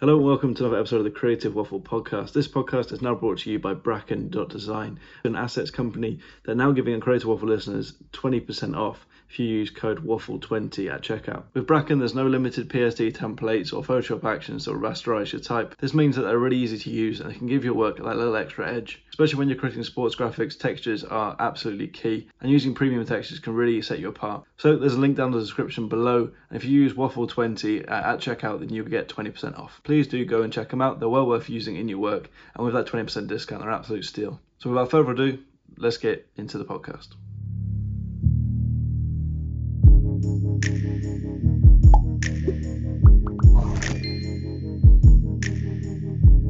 Hello 0.00 0.14
and 0.14 0.24
welcome 0.24 0.54
to 0.54 0.62
another 0.62 0.78
episode 0.78 0.98
of 0.98 1.04
the 1.04 1.10
Creative 1.10 1.56
Waffle 1.56 1.80
podcast. 1.80 2.32
This 2.32 2.46
podcast 2.46 2.92
is 2.92 3.02
now 3.02 3.16
brought 3.16 3.38
to 3.38 3.50
you 3.50 3.58
by 3.58 3.74
Bracken.design, 3.74 5.00
an 5.24 5.34
assets 5.34 5.72
company 5.72 6.20
that 6.44 6.52
are 6.52 6.54
now 6.54 6.70
giving 6.70 7.00
Creative 7.00 7.26
Waffle 7.26 7.48
listeners 7.48 7.94
20% 8.12 8.76
off 8.76 9.08
if 9.30 9.38
you 9.38 9.46
use 9.46 9.70
code 9.70 10.04
WAFFLE20 10.04 10.92
at 10.92 11.02
checkout. 11.02 11.44
With 11.54 11.66
Bracken, 11.66 11.98
there's 11.98 12.14
no 12.14 12.26
limited 12.26 12.68
PSD 12.68 13.12
templates 13.12 13.72
or 13.72 13.82
Photoshop 13.82 14.24
actions 14.24 14.64
that 14.64 14.72
will 14.72 14.80
rasterize 14.80 15.32
your 15.32 15.40
type. 15.40 15.76
This 15.78 15.94
means 15.94 16.16
that 16.16 16.22
they're 16.22 16.38
really 16.38 16.56
easy 16.56 16.78
to 16.78 16.90
use 16.90 17.20
and 17.20 17.30
they 17.30 17.34
can 17.34 17.46
give 17.46 17.64
your 17.64 17.74
work 17.74 17.96
that 17.96 18.16
little 18.16 18.36
extra 18.36 18.72
edge. 18.72 19.02
Especially 19.10 19.38
when 19.38 19.48
you're 19.48 19.58
creating 19.58 19.82
sports 19.82 20.14
graphics, 20.14 20.58
textures 20.58 21.04
are 21.04 21.36
absolutely 21.40 21.88
key, 21.88 22.28
and 22.40 22.50
using 22.50 22.74
premium 22.74 23.04
textures 23.04 23.40
can 23.40 23.52
really 23.52 23.82
set 23.82 23.98
you 23.98 24.08
apart. 24.08 24.44
So 24.56 24.76
there's 24.76 24.94
a 24.94 25.00
link 25.00 25.16
down 25.16 25.32
in 25.32 25.32
the 25.32 25.40
description 25.40 25.88
below, 25.88 26.30
and 26.50 26.56
if 26.56 26.64
you 26.64 26.80
use 26.80 26.94
Waffle20 26.94 27.90
at 27.90 28.20
checkout, 28.20 28.60
then 28.60 28.68
you'll 28.68 28.86
get 28.86 29.08
20% 29.08 29.58
off. 29.58 29.80
Please 29.82 30.06
do 30.06 30.24
go 30.24 30.42
and 30.42 30.52
check 30.52 30.68
them 30.70 30.80
out. 30.80 31.00
They're 31.00 31.08
well 31.08 31.26
worth 31.26 31.48
using 31.48 31.76
in 31.76 31.88
your 31.88 31.98
work, 31.98 32.30
and 32.54 32.64
with 32.64 32.74
that 32.74 32.86
20% 32.86 33.26
discount, 33.26 33.62
they're 33.62 33.70
absolute 33.70 34.04
steal. 34.04 34.40
So 34.58 34.70
without 34.70 34.90
further 34.90 35.12
ado, 35.12 35.38
let's 35.76 35.98
get 35.98 36.28
into 36.36 36.58
the 36.58 36.64
podcast. 36.64 37.08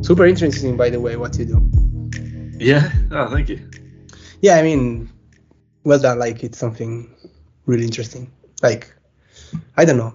Super 0.08 0.24
interesting, 0.24 0.76
by 0.76 0.88
the 0.88 0.98
way, 0.98 1.16
what 1.16 1.38
you 1.38 1.44
do. 1.44 1.70
Yeah. 2.58 2.90
Oh, 3.10 3.28
thank 3.28 3.50
you. 3.50 3.68
Yeah, 4.40 4.56
I 4.56 4.62
mean, 4.62 5.10
well 5.84 5.98
done. 5.98 6.18
Like 6.18 6.42
it's 6.42 6.56
something 6.56 7.14
really 7.66 7.84
interesting. 7.84 8.32
Like, 8.62 8.94
I 9.76 9.84
don't 9.84 9.98
know. 9.98 10.14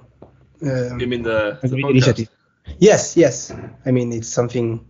Um, 0.63 0.99
you 0.99 1.05
mean 1.05 1.21
the, 1.21 1.59
the 1.61 1.77
initiative? 1.77 2.29
Yes, 2.79 3.15
yes. 3.15 3.53
I 3.85 3.91
mean, 3.91 4.11
it's 4.13 4.29
something. 4.29 4.83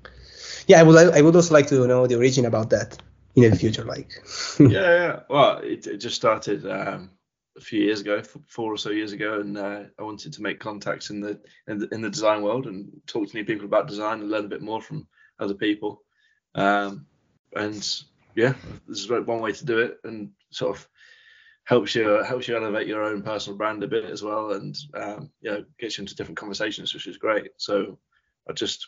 Yeah, 0.67 0.79
I 0.79 0.83
would. 0.83 1.13
I 1.13 1.21
would 1.21 1.35
also 1.35 1.53
like 1.53 1.67
to 1.67 1.85
know 1.85 2.07
the 2.07 2.15
origin 2.15 2.45
about 2.45 2.69
that 2.69 2.97
in 3.35 3.49
the 3.49 3.57
future. 3.57 3.83
Like. 3.83 4.23
yeah, 4.59 4.69
yeah. 4.69 5.19
Well, 5.29 5.57
it, 5.57 5.85
it 5.85 5.97
just 5.97 6.15
started 6.15 6.65
um, 6.65 7.09
a 7.57 7.61
few 7.61 7.81
years 7.81 8.01
ago, 8.01 8.21
four 8.47 8.73
or 8.73 8.77
so 8.77 8.89
years 8.89 9.11
ago, 9.11 9.39
and 9.39 9.57
uh, 9.57 9.83
I 9.99 10.03
wanted 10.03 10.33
to 10.33 10.41
make 10.41 10.59
contacts 10.59 11.09
in 11.09 11.21
the, 11.21 11.39
in 11.67 11.79
the, 11.79 11.87
in 11.93 12.01
the 12.01 12.09
design 12.09 12.41
world 12.41 12.67
and 12.67 12.89
talk 13.05 13.29
to 13.29 13.35
new 13.35 13.45
people 13.45 13.65
about 13.65 13.87
design 13.87 14.21
and 14.21 14.29
learn 14.29 14.45
a 14.45 14.49
bit 14.49 14.61
more 14.61 14.81
from 14.81 15.07
other 15.39 15.53
people. 15.53 16.03
Um, 16.55 17.05
and 17.55 18.03
yeah, 18.35 18.53
this 18.87 18.99
is 18.99 19.09
one 19.09 19.41
way 19.41 19.51
to 19.51 19.65
do 19.65 19.79
it, 19.79 19.99
and 20.03 20.31
sort 20.51 20.75
of 20.77 20.87
helps 21.65 21.95
you 21.95 22.07
helps 22.23 22.47
you 22.47 22.57
elevate 22.57 22.87
your 22.87 23.03
own 23.03 23.21
personal 23.21 23.57
brand 23.57 23.83
a 23.83 23.87
bit 23.87 24.05
as 24.05 24.23
well, 24.23 24.53
and 24.53 24.75
um, 24.95 25.29
you 25.41 25.51
know 25.51 25.65
gets 25.79 25.97
you 25.97 26.03
into 26.03 26.15
different 26.15 26.37
conversations, 26.37 26.93
which 26.93 27.07
is 27.07 27.17
great. 27.17 27.51
So 27.57 27.99
I 28.49 28.53
just 28.53 28.87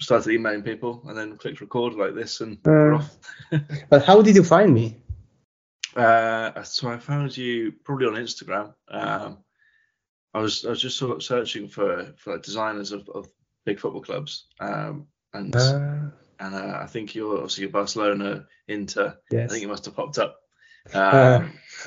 started 0.00 0.32
emailing 0.32 0.62
people 0.62 1.02
and 1.06 1.16
then 1.16 1.36
clicked 1.36 1.60
record 1.60 1.94
like 1.94 2.14
this, 2.14 2.40
and 2.40 2.58
uh, 2.66 2.96
off. 2.96 3.16
but 3.90 4.04
how 4.04 4.22
did 4.22 4.36
you 4.36 4.44
find 4.44 4.74
me? 4.74 4.98
Uh, 5.96 6.62
so 6.62 6.88
I 6.88 6.98
found 6.98 7.36
you 7.36 7.72
probably 7.84 8.06
on 8.06 8.14
Instagram. 8.14 8.74
Um, 8.88 9.38
I 10.34 10.40
was 10.40 10.64
I 10.64 10.70
was 10.70 10.80
just 10.80 10.96
sort 10.96 11.16
of 11.16 11.22
searching 11.22 11.68
for 11.68 12.14
for 12.16 12.32
like 12.32 12.42
designers 12.42 12.92
of, 12.92 13.08
of 13.10 13.28
big 13.64 13.78
football 13.78 14.02
clubs, 14.02 14.46
um, 14.60 15.06
and 15.34 15.54
uh, 15.54 16.10
and 16.40 16.54
uh, 16.54 16.78
I 16.80 16.86
think 16.86 17.14
you're 17.14 17.36
obviously 17.36 17.66
Barcelona, 17.66 18.46
Inter. 18.66 19.18
Yes. 19.30 19.50
I 19.50 19.52
think 19.52 19.64
it 19.64 19.68
must 19.68 19.84
have 19.84 19.96
popped 19.96 20.18
up. 20.18 20.38
Um, 20.92 21.52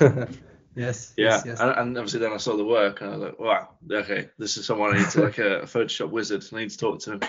yes. 0.74 1.12
Yeah, 1.18 1.26
yes, 1.26 1.42
yes. 1.44 1.60
And, 1.60 1.70
and, 1.78 1.98
obviously 1.98 2.20
then 2.20 2.32
I 2.32 2.38
saw 2.38 2.56
the 2.56 2.64
work 2.64 3.02
and 3.02 3.10
I 3.10 3.16
was 3.16 3.22
like, 3.26 3.38
wow, 3.38 3.68
okay, 3.92 4.30
this 4.38 4.56
is 4.56 4.64
someone 4.64 4.94
I 4.94 5.00
need 5.00 5.10
to 5.10 5.20
like 5.20 5.36
a, 5.36 5.60
a 5.60 5.62
Photoshop 5.66 6.08
wizard. 6.08 6.42
I 6.50 6.60
need 6.60 6.70
to 6.70 6.78
talk 6.78 7.00
to 7.00 7.12
him. 7.12 7.20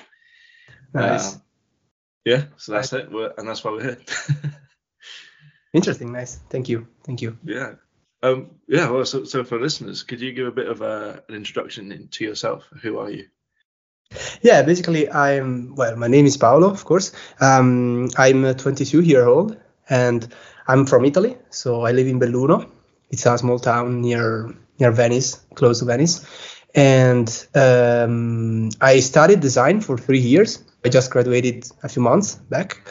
Nice. 0.93 1.35
Um, 1.35 1.41
yeah, 2.23 2.43
so 2.55 2.71
that's 2.71 2.93
nice. 2.93 3.03
it, 3.03 3.11
we're, 3.11 3.33
and 3.37 3.45
that's 3.45 3.65
why 3.65 3.71
we're 3.71 3.83
here. 3.83 3.97
Interesting. 5.77 6.11
Nice. 6.11 6.39
Thank 6.49 6.69
you. 6.69 6.87
Thank 7.03 7.21
you. 7.21 7.37
Yeah. 7.43 7.73
Um, 8.23 8.51
yeah. 8.67 8.89
Well, 8.89 9.05
so, 9.05 9.23
so 9.23 9.43
for 9.43 9.59
listeners, 9.59 10.03
could 10.03 10.19
you 10.19 10.33
give 10.33 10.47
a 10.47 10.51
bit 10.51 10.67
of 10.67 10.81
a, 10.81 11.23
an 11.29 11.35
introduction 11.35 12.07
to 12.11 12.23
yourself? 12.23 12.67
Who 12.81 12.97
are 12.97 13.11
you? 13.11 13.27
Yeah, 14.41 14.63
basically, 14.63 15.09
I'm 15.11 15.75
well. 15.75 15.95
My 15.97 16.07
name 16.07 16.25
is 16.25 16.37
Paolo, 16.37 16.69
of 16.69 16.85
course. 16.85 17.11
Um, 17.41 18.09
I'm 18.17 18.55
22 18.55 19.01
year 19.01 19.25
old, 19.27 19.57
and 19.89 20.33
I'm 20.67 20.85
from 20.85 21.05
Italy. 21.05 21.37
So 21.49 21.81
I 21.81 21.91
live 21.91 22.07
in 22.07 22.19
Belluno. 22.19 22.69
It's 23.09 23.25
a 23.25 23.37
small 23.37 23.59
town 23.59 24.01
near 24.01 24.53
near 24.79 24.91
Venice, 24.91 25.45
close 25.55 25.79
to 25.79 25.85
Venice. 25.85 26.25
And 26.73 27.47
um, 27.55 28.69
I 28.81 28.99
studied 28.99 29.39
design 29.39 29.81
for 29.81 29.97
three 29.97 30.19
years. 30.19 30.63
I 30.85 30.89
just 30.89 31.11
graduated 31.11 31.69
a 31.83 31.89
few 31.89 32.01
months 32.01 32.35
back 32.35 32.81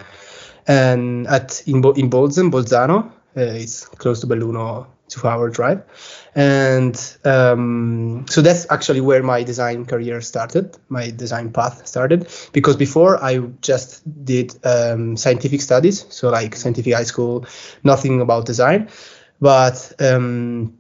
and 0.67 1.27
at 1.29 1.63
in, 1.67 1.81
Bo- 1.81 1.93
in 1.93 2.11
Bolzano, 2.11 2.51
Bolzano. 2.51 3.13
Uh, 3.37 3.53
it's 3.53 3.85
close 3.85 4.21
to 4.21 4.27
Belluno, 4.27 4.87
two-hour 5.09 5.51
drive, 5.51 5.83
and 6.35 7.17
um, 7.27 8.25
so 8.31 8.41
that's 8.41 8.67
actually 8.71 9.03
where 9.03 9.23
my 9.23 9.43
design 9.43 9.85
career 9.85 10.23
started. 10.23 10.77
My 10.89 11.11
design 11.11 11.53
path 11.53 11.87
started 11.87 12.29
because 12.53 12.77
before 12.77 13.23
I 13.23 13.41
just 13.61 14.03
did 14.25 14.55
um, 14.65 15.19
scientific 15.19 15.61
studies, 15.61 16.07
so 16.09 16.31
like 16.31 16.57
scientific 16.57 16.95
high 16.95 17.05
school, 17.05 17.45
nothing 17.85 18.23
about 18.23 18.47
design, 18.47 18.89
but 19.39 19.93
um, 20.01 20.79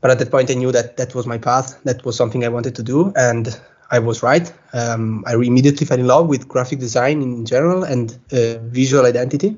but 0.00 0.10
at 0.10 0.18
that 0.20 0.30
point 0.30 0.50
I 0.50 0.54
knew 0.54 0.72
that 0.72 0.96
that 0.96 1.14
was 1.14 1.26
my 1.26 1.36
path. 1.36 1.78
That 1.84 2.02
was 2.06 2.16
something 2.16 2.44
I 2.44 2.48
wanted 2.48 2.74
to 2.76 2.82
do, 2.82 3.12
and 3.14 3.60
I 3.90 3.98
was 3.98 4.22
right. 4.22 4.52
Um, 4.72 5.24
I 5.26 5.34
immediately 5.34 5.86
fell 5.86 5.98
in 5.98 6.06
love 6.06 6.28
with 6.28 6.46
graphic 6.46 6.78
design 6.78 7.22
in 7.22 7.44
general 7.44 7.82
and 7.82 8.16
uh, 8.32 8.58
visual 8.58 9.04
identity, 9.04 9.56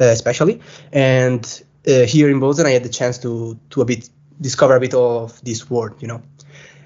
uh, 0.00 0.04
especially. 0.04 0.60
And 0.92 1.44
uh, 1.86 2.06
here 2.06 2.30
in 2.30 2.40
Bolzano, 2.40 2.66
I 2.66 2.70
had 2.70 2.82
the 2.82 2.88
chance 2.88 3.18
to 3.18 3.58
to 3.70 3.82
a 3.82 3.84
bit 3.84 4.08
discover 4.40 4.76
a 4.76 4.80
bit 4.80 4.94
of 4.94 5.42
this 5.44 5.68
world, 5.68 6.00
you 6.00 6.08
know. 6.08 6.22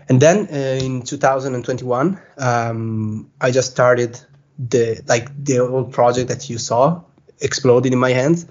And 0.08 0.20
then 0.20 0.48
uh, 0.50 0.84
in 0.84 1.02
2021, 1.02 2.20
um, 2.38 3.30
I 3.40 3.50
just 3.50 3.70
started 3.70 4.18
the 4.58 5.00
like 5.06 5.30
the 5.44 5.60
old 5.60 5.92
project 5.92 6.28
that 6.28 6.50
you 6.50 6.58
saw 6.58 7.00
exploded 7.40 7.92
in 7.92 7.98
my 7.98 8.10
hands. 8.10 8.46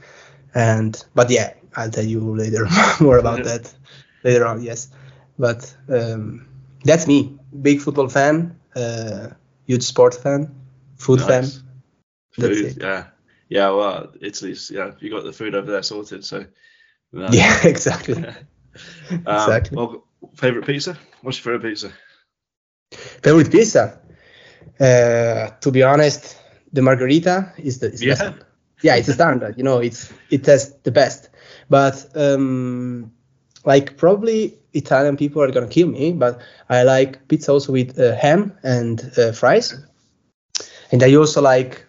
And 0.56 1.04
but 1.16 1.30
yeah, 1.30 1.54
I'll 1.76 1.92
tell 1.92 2.06
you 2.06 2.36
later 2.36 2.68
more 3.02 3.18
about 3.18 3.44
that 3.44 3.74
later 4.24 4.46
on. 4.46 4.62
Yes, 4.62 4.90
but 5.38 5.76
um, 5.90 6.48
that's 6.86 7.08
me 7.08 7.38
big 7.62 7.82
football 7.82 8.10
fan, 8.10 8.60
uh, 8.76 9.30
huge 9.66 9.84
sport 9.84 10.14
fan, 10.16 10.54
food 10.98 11.20
nice. 11.20 11.28
fan. 11.28 11.64
Food, 12.32 12.78
yeah, 12.80 13.08
yeah. 13.50 13.70
Well, 13.70 14.14
Italy's 14.22 14.72
yeah. 14.72 14.92
You 15.00 15.10
got 15.10 15.24
the 15.24 15.34
food 15.34 15.56
over 15.56 15.72
there 15.72 15.84
sorted, 15.84 16.24
so. 16.24 16.46
Yeah, 17.12 17.60
exactly. 17.68 18.16
um, 18.26 18.36
exactly. 19.20 19.78
Well, 19.78 20.06
favorite 20.36 20.66
pizza? 20.66 20.98
What's 21.22 21.44
your 21.44 21.54
favorite 21.54 21.70
pizza? 21.70 21.92
Favorite 22.92 23.52
pizza? 23.52 24.00
Uh, 24.80 25.50
to 25.60 25.72
be 25.72 25.84
honest, 25.84 26.38
the 26.72 26.82
margherita 26.82 27.54
is 27.58 27.80
the, 27.80 27.92
is 27.92 28.02
yeah. 28.02 28.16
The. 28.16 28.46
Yeah, 28.82 28.96
it's 28.96 29.10
a 29.10 29.14
standard. 29.14 29.58
You 29.58 29.64
know, 29.64 29.78
it's 29.80 30.12
it 30.30 30.46
has 30.48 30.74
the 30.84 30.92
best. 30.92 31.30
But 31.70 32.06
um, 32.16 33.12
like 33.64 33.98
probably 33.98 34.58
Italian 34.74 35.18
people 35.18 35.42
are 35.42 35.52
gonna 35.52 35.68
kill 35.68 35.88
me, 35.88 36.14
but 36.14 36.40
I 36.70 36.84
like 36.84 37.28
pizza 37.28 37.52
also 37.52 37.72
with 37.74 38.00
uh, 38.00 38.16
ham 38.16 38.54
and 38.64 39.12
uh, 39.18 39.32
fries, 39.32 39.76
and 40.92 41.04
I 41.04 41.16
also 41.16 41.42
like 41.42 41.86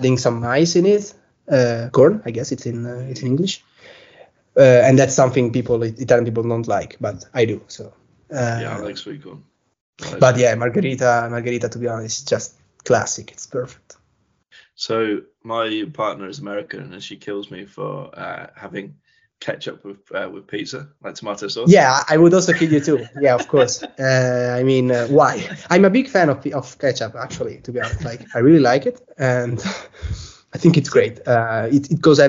adding 0.00 0.18
some 0.18 0.44
ice 0.44 0.76
in 0.76 0.86
it, 0.86 1.14
uh, 1.50 1.88
corn. 1.92 2.22
I 2.24 2.30
guess 2.30 2.52
it's 2.52 2.66
in 2.66 2.86
uh, 2.86 3.06
it's 3.10 3.20
in 3.20 3.28
English, 3.28 3.62
uh, 4.56 4.82
and 4.84 4.98
that's 4.98 5.14
something 5.14 5.52
people 5.52 5.82
Italian 5.82 6.24
people 6.24 6.42
don't 6.42 6.68
like, 6.68 6.96
but 7.00 7.24
I 7.34 7.44
do. 7.44 7.60
So 7.68 7.92
uh, 8.32 8.58
yeah, 8.60 8.76
I 8.76 8.80
like 8.80 8.96
sweet 8.96 9.22
corn. 9.22 9.44
Like 10.00 10.20
but 10.20 10.36
yeah, 10.38 10.54
margherita, 10.54 11.28
margherita. 11.30 11.68
To 11.68 11.78
be 11.78 11.88
honest, 11.88 12.28
just 12.28 12.54
classic. 12.84 13.30
It's 13.32 13.46
perfect. 13.46 13.96
So 14.74 15.22
my 15.42 15.84
partner 15.92 16.28
is 16.28 16.40
American, 16.40 16.92
and 16.92 17.02
she 17.02 17.16
kills 17.16 17.50
me 17.50 17.64
for 17.64 18.10
having 18.56 18.96
ketchup 19.40 19.84
with 19.84 19.98
uh, 20.14 20.28
with 20.32 20.46
pizza, 20.46 20.88
like 21.02 21.14
tomato 21.14 21.48
sauce. 21.48 21.70
Yeah, 21.70 22.02
I 22.08 22.16
would 22.16 22.32
also 22.34 22.52
kill 22.52 22.72
you 22.72 22.80
too. 22.80 23.06
Yeah, 23.20 23.34
of 23.34 23.48
course. 23.48 23.82
Uh, 23.98 24.56
I 24.58 24.62
mean, 24.64 24.90
uh, 24.90 25.06
why? 25.06 25.48
I'm 25.70 25.84
a 25.84 25.90
big 25.90 26.08
fan 26.08 26.28
of 26.28 26.44
of 26.48 26.78
ketchup, 26.78 27.14
actually. 27.14 27.58
To 27.60 27.72
be 27.72 27.80
honest, 27.80 28.04
like 28.04 28.22
I 28.34 28.40
really 28.40 28.60
like 28.60 28.86
it, 28.86 29.00
and 29.18 29.60
I 30.52 30.58
think 30.58 30.76
it's 30.76 30.88
great. 30.88 31.26
Uh, 31.26 31.68
it 31.70 31.90
it 31.90 32.00
goes 32.00 32.20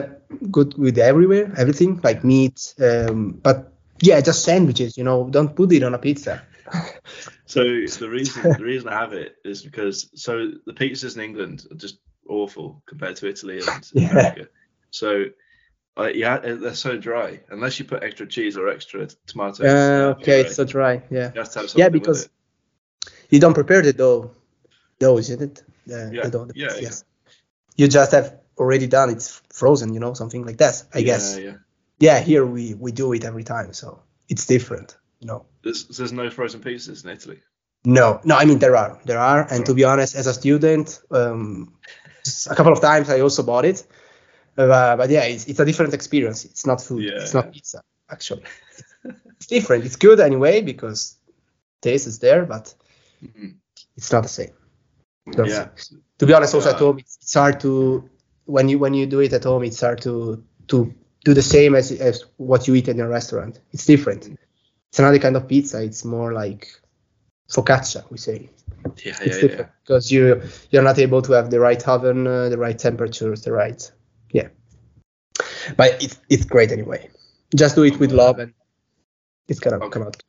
good 0.51 0.77
with 0.77 0.97
everywhere, 0.97 1.51
everything 1.57 1.99
like 2.03 2.23
meat. 2.23 2.73
Um, 2.79 3.31
but 3.31 3.73
yeah, 4.01 4.21
just 4.21 4.43
sandwiches. 4.43 4.97
You 4.97 5.03
know, 5.03 5.29
don't 5.29 5.55
put 5.55 5.71
it 5.71 5.83
on 5.83 5.93
a 5.93 5.97
pizza. 5.97 6.43
so 7.45 7.63
the 7.63 8.09
reason 8.09 8.43
the 8.43 8.63
reason 8.63 8.89
I 8.89 8.99
have 8.99 9.13
it 9.13 9.35
is 9.43 9.63
because 9.63 10.09
so 10.15 10.51
the 10.65 10.73
pizzas 10.73 11.15
in 11.15 11.21
England 11.21 11.65
are 11.71 11.75
just 11.77 11.99
awful 12.27 12.81
compared 12.85 13.15
to 13.17 13.29
Italy 13.29 13.59
and 13.59 13.91
yeah. 13.93 14.09
America. 14.09 14.47
So 14.91 15.25
uh, 15.97 16.09
yeah, 16.13 16.37
they're 16.39 16.73
so 16.75 16.97
dry. 16.97 17.39
Unless 17.49 17.79
you 17.79 17.85
put 17.85 18.03
extra 18.03 18.27
cheese 18.27 18.57
or 18.57 18.69
extra 18.69 19.07
tomatoes. 19.27 19.61
Uh, 19.61 20.15
okay, 20.19 20.41
it's 20.41 20.55
so 20.55 20.65
dry. 20.65 21.01
Yeah. 21.09 21.31
yeah, 21.75 21.89
because 21.89 22.29
you 23.29 23.39
don't 23.39 23.53
prepare 23.53 23.81
the 23.81 23.93
dough 23.93 24.31
dough, 24.99 25.17
isn't 25.17 25.41
it? 25.41 25.63
The, 25.85 26.11
Yeah, 26.13 26.23
the 26.23 26.29
dough, 26.29 26.45
the 26.45 26.53
yeah, 26.55 26.67
yeah. 26.75 26.81
yes. 26.81 27.03
You 27.75 27.87
just 27.87 28.11
have 28.11 28.37
already 28.57 28.87
done 28.87 29.09
it's 29.09 29.41
frozen, 29.53 29.93
you 29.93 29.99
know, 29.99 30.13
something 30.13 30.45
like 30.45 30.57
that. 30.57 30.83
I 30.93 31.01
guess. 31.01 31.37
Yeah, 31.37 31.43
yeah. 31.43 31.53
Yeah, 31.97 32.19
here 32.19 32.45
we 32.45 32.73
we 32.73 32.91
do 32.91 33.13
it 33.13 33.23
every 33.23 33.43
time, 33.43 33.73
so 33.73 34.01
it's 34.27 34.45
different, 34.45 34.97
you 35.19 35.27
know. 35.27 35.45
There's, 35.63 35.87
there's 35.87 36.11
no 36.11 36.29
frozen 36.29 36.61
pizzas 36.61 37.05
in 37.05 37.09
Italy. 37.09 37.39
No, 37.85 38.19
no, 38.23 38.35
I 38.35 38.45
mean 38.45 38.59
there 38.59 38.75
are, 38.75 38.99
there 39.05 39.19
are, 39.19 39.47
and 39.49 39.65
to 39.65 39.73
be 39.73 39.85
honest, 39.85 40.15
as 40.15 40.27
a 40.27 40.33
student, 40.33 40.99
um, 41.11 41.73
a 42.49 42.55
couple 42.55 42.73
of 42.73 42.81
times 42.81 43.09
I 43.09 43.21
also 43.21 43.43
bought 43.43 43.63
it, 43.63 43.85
uh, 44.57 44.95
but 44.95 45.09
yeah, 45.09 45.23
it's, 45.23 45.45
it's 45.47 45.59
a 45.59 45.65
different 45.65 45.93
experience. 45.93 46.45
It's 46.45 46.65
not 46.65 46.81
food. 46.81 47.03
Yeah, 47.03 47.21
it's 47.21 47.33
not 47.33 47.51
pizza. 47.51 47.81
Actually, 48.09 48.43
it's 49.03 49.47
different. 49.47 49.85
It's 49.85 49.95
good 49.95 50.19
anyway 50.19 50.61
because 50.61 51.17
taste 51.81 52.07
is 52.07 52.19
there, 52.19 52.45
but 52.45 52.73
Mhm. 53.23 53.55
it's 53.97 54.11
not 54.11 54.23
the 54.23 54.29
same. 54.29 54.51
That's- 55.27 55.49
Yeah. 55.49 55.97
To 56.19 56.25
be 56.25 56.33
honest, 56.33 56.53
also 56.55 56.69
at 56.69 56.79
home, 56.79 56.99
it's, 56.99 57.17
it's 57.21 57.33
hard 57.33 57.59
to 57.61 58.09
when 58.45 58.69
you 58.69 58.79
when 58.79 58.93
you 58.93 59.05
do 59.05 59.19
it 59.21 59.33
at 59.33 59.43
home, 59.43 59.63
it's 59.65 59.81
hard 59.81 60.01
to 60.01 60.43
to 60.67 60.93
do 61.25 61.33
the 61.33 61.41
same 61.41 61.75
as 61.75 61.91
as 61.91 62.23
what 62.37 62.67
you 62.67 62.75
eat 62.75 62.87
in 62.87 62.99
a 62.99 63.07
restaurant. 63.07 63.59
It's 63.73 63.85
different. 63.85 64.27
It's 64.89 64.99
another 64.99 65.19
kind 65.19 65.35
of 65.35 65.47
pizza. 65.47 65.83
It's 65.83 66.05
more 66.05 66.31
like 66.31 66.67
focaccia, 67.49 68.09
we 68.11 68.17
say. 68.17 68.49
Yeah, 69.03 69.17
It's 69.21 69.41
yeah, 69.43 69.49
yeah. 69.49 69.67
because 69.83 70.11
you 70.11 70.41
you're 70.69 70.83
not 70.83 70.99
able 70.99 71.21
to 71.23 71.33
have 71.33 71.49
the 71.49 71.59
right 71.59 71.85
oven, 71.87 72.27
uh, 72.27 72.49
the 72.49 72.57
right 72.57 72.77
temperatures, 72.77 73.41
the 73.41 73.51
right 73.51 73.81
yeah. 73.81 73.94
But 75.77 76.01
it's 76.03 76.19
it's 76.29 76.45
great 76.45 76.71
anyway. 76.71 77.09
Just 77.55 77.75
do 77.75 77.83
it 77.83 77.99
with 77.99 78.11
love, 78.11 78.39
and 78.39 78.53
it's 79.47 79.59
gonna 79.59 79.77
Okay. 79.77 79.89
come 79.89 80.03
out. 80.03 80.21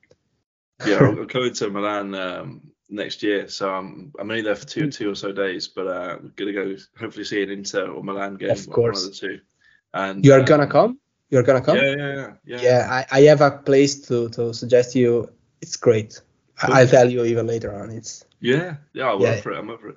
yeah, 0.87 0.99
I'm 1.01 1.27
coming 1.29 1.53
to 1.61 1.71
Milan 1.71 2.15
um, 2.15 2.71
next 2.89 3.23
year, 3.23 3.49
so 3.49 3.71
I'm 3.71 4.13
I'm 4.19 4.31
only 4.31 4.43
there 4.43 4.55
for 4.57 4.67
two 4.67 4.91
two 4.91 5.11
or 5.11 5.15
so 5.15 5.33
days, 5.33 5.69
but 5.69 5.87
uh, 5.87 6.17
I'm 6.21 6.33
gonna 6.37 6.53
go 6.53 6.77
hopefully 6.99 7.25
see 7.25 7.43
an 7.43 7.51
Inter 7.51 7.89
or 7.89 8.03
Milan 8.05 8.37
game, 8.37 8.51
Of 8.51 8.67
one 8.67 8.75
course. 8.75 9.05
of 9.05 9.11
the 9.11 9.17
two. 9.17 9.41
And 9.95 10.25
You 10.25 10.35
are 10.35 10.41
um, 10.41 10.45
gonna 10.47 10.67
come. 10.67 10.99
You're 11.31 11.43
gonna 11.43 11.63
come. 11.63 11.77
Yeah, 11.77 11.97
yeah, 11.97 12.15
yeah, 12.15 12.33
yeah. 12.45 12.61
Yeah, 12.63 12.89
I, 13.11 13.19
I 13.19 13.21
have 13.23 13.41
a 13.41 13.51
place 13.51 14.01
to, 14.09 14.29
to 14.31 14.53
suggest 14.55 14.95
you. 14.95 15.31
It's 15.61 15.77
great. 15.77 16.21
Cool. 16.61 16.75
I'll 16.75 16.87
tell 16.87 17.11
you 17.11 17.25
even 17.25 17.47
later 17.47 17.75
on. 17.75 17.91
It's 17.91 18.25
Yeah, 18.41 18.77
yeah, 18.93 19.11
I'm 19.13 19.21
Yeah. 19.21 19.31
up 19.31 19.41
for 19.41 19.53
it. 19.53 19.59
I'm 19.59 19.71
up 19.71 19.81
for 19.81 19.89
it. 19.91 19.97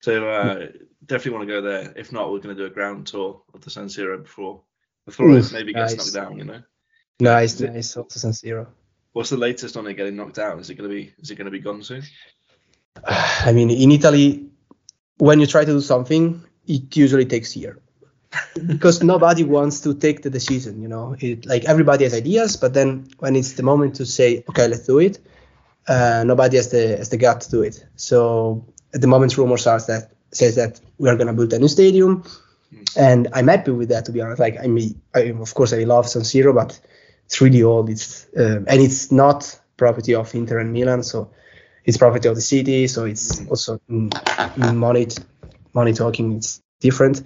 So 0.00 0.28
uh, 0.28 0.66
definitely 1.06 1.32
want 1.32 1.48
to 1.48 1.54
go 1.54 1.60
there. 1.60 1.92
If 1.96 2.10
not, 2.12 2.32
we're 2.32 2.40
going 2.40 2.56
to 2.56 2.60
do 2.62 2.66
a 2.66 2.74
ground 2.74 3.06
tour 3.06 3.42
of 3.54 3.60
the 3.60 3.70
San 3.70 3.86
Siro 3.86 4.20
before 4.22 4.62
before 5.06 5.38
Oof, 5.38 5.46
it 5.48 5.52
maybe 5.52 5.72
gets 5.74 5.96
nice. 5.96 6.14
knocked 6.14 6.14
down. 6.14 6.38
You 6.38 6.44
know, 6.44 6.62
nice, 7.20 7.60
it- 7.60 7.72
nice. 7.72 7.96
Also 7.96 8.18
San 8.18 8.32
Siro. 8.32 8.66
what's 9.12 9.30
the 9.30 9.36
latest 9.36 9.76
on 9.76 9.86
it 9.86 9.94
getting 9.94 10.16
knocked 10.16 10.36
down? 10.36 10.58
Is 10.60 10.70
it 10.70 10.74
going 10.74 10.88
to 10.88 10.94
be 10.94 11.12
is 11.18 11.30
it 11.30 11.36
to 11.36 11.50
be 11.50 11.60
gone 11.60 11.82
soon? 11.82 12.02
I 13.04 13.52
mean, 13.52 13.70
in 13.70 13.90
Italy, 13.92 14.48
when 15.18 15.40
you 15.40 15.46
try 15.46 15.64
to 15.64 15.72
do 15.72 15.80
something, 15.80 16.42
it 16.66 16.96
usually 16.96 17.26
takes 17.26 17.56
a 17.56 17.58
year 17.58 17.78
because 18.66 19.02
nobody 19.02 19.44
wants 19.44 19.80
to 19.82 19.94
take 19.94 20.22
the 20.22 20.30
decision. 20.30 20.82
You 20.82 20.88
know, 20.88 21.16
it, 21.18 21.46
like 21.46 21.64
everybody 21.64 22.04
has 22.04 22.14
ideas, 22.14 22.56
but 22.56 22.74
then 22.74 23.08
when 23.18 23.36
it's 23.36 23.52
the 23.54 23.62
moment 23.62 23.96
to 23.96 24.06
say, 24.06 24.44
okay, 24.48 24.68
let's 24.68 24.86
do 24.86 24.98
it, 24.98 25.18
uh, 25.88 26.24
nobody 26.26 26.56
has 26.56 26.70
the 26.70 26.96
has 26.96 27.08
the 27.10 27.16
gut 27.16 27.40
to 27.42 27.50
do 27.50 27.62
it. 27.62 27.84
So 27.96 28.64
at 28.94 29.00
the 29.00 29.06
moment, 29.06 29.36
rumors 29.36 29.66
are 29.66 29.80
that 29.80 30.12
says 30.32 30.54
that 30.56 30.80
we 30.98 31.08
are 31.08 31.16
gonna 31.16 31.32
build 31.34 31.52
a 31.52 31.58
new 31.58 31.68
stadium, 31.68 32.22
and 32.96 33.28
I'm 33.32 33.48
happy 33.48 33.70
with 33.70 33.88
that. 33.90 34.06
To 34.06 34.12
be 34.12 34.20
honest, 34.20 34.40
like 34.40 34.58
I 34.62 34.66
mean, 34.66 35.00
I, 35.14 35.20
of 35.20 35.54
course, 35.54 35.72
I 35.72 35.84
love 35.84 36.08
San 36.08 36.22
Siro, 36.22 36.54
but 36.54 36.78
it's 37.24 37.40
really 37.40 37.62
old. 37.62 37.90
It's 37.90 38.26
um, 38.36 38.64
and 38.68 38.80
it's 38.80 39.10
not 39.12 39.58
property 39.76 40.14
of 40.14 40.34
Inter 40.34 40.58
and 40.58 40.72
Milan, 40.72 41.02
so 41.02 41.30
it's 41.84 41.96
property 41.96 42.28
of 42.28 42.34
the 42.34 42.40
city. 42.40 42.86
So 42.86 43.04
it's 43.04 43.46
also 43.48 43.80
mm, 43.90 44.10
mm, 44.10 44.76
money 44.76 45.08
money 45.74 45.92
talking. 45.92 46.32
It's 46.36 46.62
different, 46.80 47.22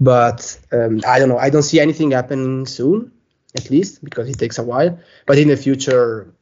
but 0.00 0.58
um, 0.72 1.00
I 1.06 1.18
don't 1.18 1.28
know. 1.28 1.38
I 1.38 1.50
don't 1.50 1.62
see 1.62 1.80
anything 1.80 2.12
happening 2.12 2.66
soon, 2.66 3.12
at 3.56 3.70
least 3.70 4.02
because 4.04 4.28
it 4.28 4.38
takes 4.38 4.58
a 4.58 4.62
while. 4.62 4.98
But 5.26 5.38
in 5.38 5.48
the 5.48 5.56
future, 5.56 6.32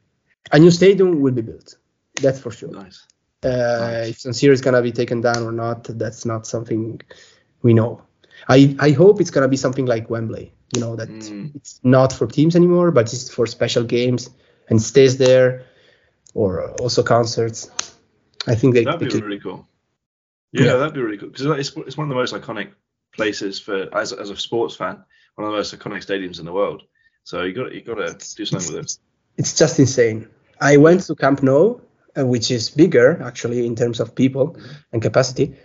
a 0.51 0.59
new 0.59 0.71
stadium 0.71 1.21
will 1.21 1.33
be 1.33 1.41
built. 1.41 1.75
That's 2.21 2.39
for 2.39 2.51
sure. 2.51 2.69
Nice. 2.71 3.07
Uh, 3.43 3.47
Nice. 3.49 4.09
if 4.09 4.19
San 4.19 4.33
Siro 4.33 4.51
is 4.51 4.61
gonna 4.61 4.81
be 4.81 4.91
taken 4.91 5.21
down 5.21 5.43
or 5.43 5.51
not, 5.51 5.83
that's 5.85 6.25
not 6.25 6.45
something 6.45 7.01
we 7.63 7.73
know. 7.73 8.01
I 8.47 8.75
I 8.79 8.91
hope 8.91 9.21
it's 9.21 9.31
gonna 9.31 9.47
be 9.47 9.57
something 9.57 9.85
like 9.85 10.09
Wembley. 10.09 10.53
You 10.75 10.81
know 10.81 10.95
that 10.95 11.09
Mm. 11.09 11.55
it's 11.55 11.79
not 11.83 12.13
for 12.13 12.27
teams 12.27 12.55
anymore, 12.55 12.91
but 12.91 13.13
it's 13.13 13.29
for 13.33 13.45
special 13.47 13.83
games 13.83 14.29
and 14.69 14.81
stays 14.81 15.17
there, 15.17 15.65
or 16.33 16.71
also 16.81 17.03
concerts. 17.03 17.69
I 18.47 18.55
think 18.55 18.73
they, 18.73 18.83
That'd 18.85 18.99
they 18.99 19.05
be 19.07 19.11
could. 19.11 19.23
really 19.23 19.39
cool. 19.39 19.67
Yeah, 20.53 20.65
Yeah. 20.65 20.77
that'd 20.77 20.93
be 20.93 21.01
really 21.01 21.17
cool 21.17 21.29
because 21.29 21.45
it's 21.59 21.75
it's 21.87 21.97
one 21.97 22.05
of 22.07 22.09
the 22.09 22.15
most 22.21 22.33
iconic 22.33 22.69
places 23.15 23.59
for 23.59 23.87
as 23.95 24.13
as 24.13 24.29
a 24.29 24.35
sports 24.37 24.75
fan, 24.75 24.95
one 25.35 25.45
of 25.47 25.51
the 25.51 25.57
most 25.57 25.75
iconic 25.77 26.03
stadiums 26.05 26.39
in 26.39 26.45
the 26.45 26.53
world. 26.53 26.83
So 27.23 27.43
you 27.43 27.53
got 27.53 27.73
you 27.73 27.81
got 27.81 27.95
to 27.95 28.35
do 28.35 28.45
something 28.45 28.73
with 28.75 28.85
it. 28.85 28.97
It's 29.37 29.57
just 29.57 29.79
insane. 29.79 30.27
I 30.59 30.77
went 30.77 31.01
to 31.07 31.15
Camp 31.15 31.41
Nou, 31.43 31.79
uh, 32.17 32.25
which 32.25 32.51
is 32.51 32.69
bigger 32.69 33.21
actually 33.23 33.65
in 33.65 33.75
terms 33.75 33.99
of 33.99 34.15
people 34.15 34.55
and 34.91 35.01
capacity. 35.01 35.55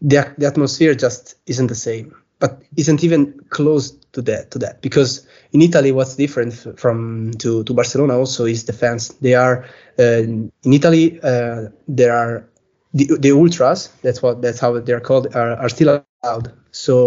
The, 0.00 0.32
the 0.38 0.46
atmosphere 0.46 0.94
just 0.94 1.34
isn't 1.46 1.66
the 1.68 1.74
same, 1.74 2.14
but 2.38 2.62
isn't 2.76 3.02
even 3.04 3.38
close 3.50 3.90
to 4.12 4.22
that 4.22 4.50
to 4.52 4.58
that 4.58 4.80
because 4.82 5.26
in 5.52 5.62
Italy 5.62 5.92
what's 5.92 6.16
different 6.16 6.52
f- 6.52 6.78
from 6.78 7.32
to, 7.38 7.64
to 7.64 7.74
Barcelona 7.74 8.16
also 8.18 8.44
is 8.44 8.64
the 8.64 8.72
fans. 8.72 9.08
They 9.20 9.34
are 9.34 9.64
uh, 9.98 10.02
in 10.24 10.50
Italy 10.72 11.18
uh, 11.22 11.66
there 11.88 12.12
are 12.16 12.48
the, 12.94 13.06
the 13.18 13.32
ultras. 13.32 13.88
That's 14.02 14.22
what 14.22 14.42
that's 14.42 14.60
how 14.60 14.78
they're 14.80 15.00
called 15.00 15.34
are, 15.34 15.56
are 15.56 15.68
still 15.68 15.90
allowed. 15.90 16.28
So 16.46 17.02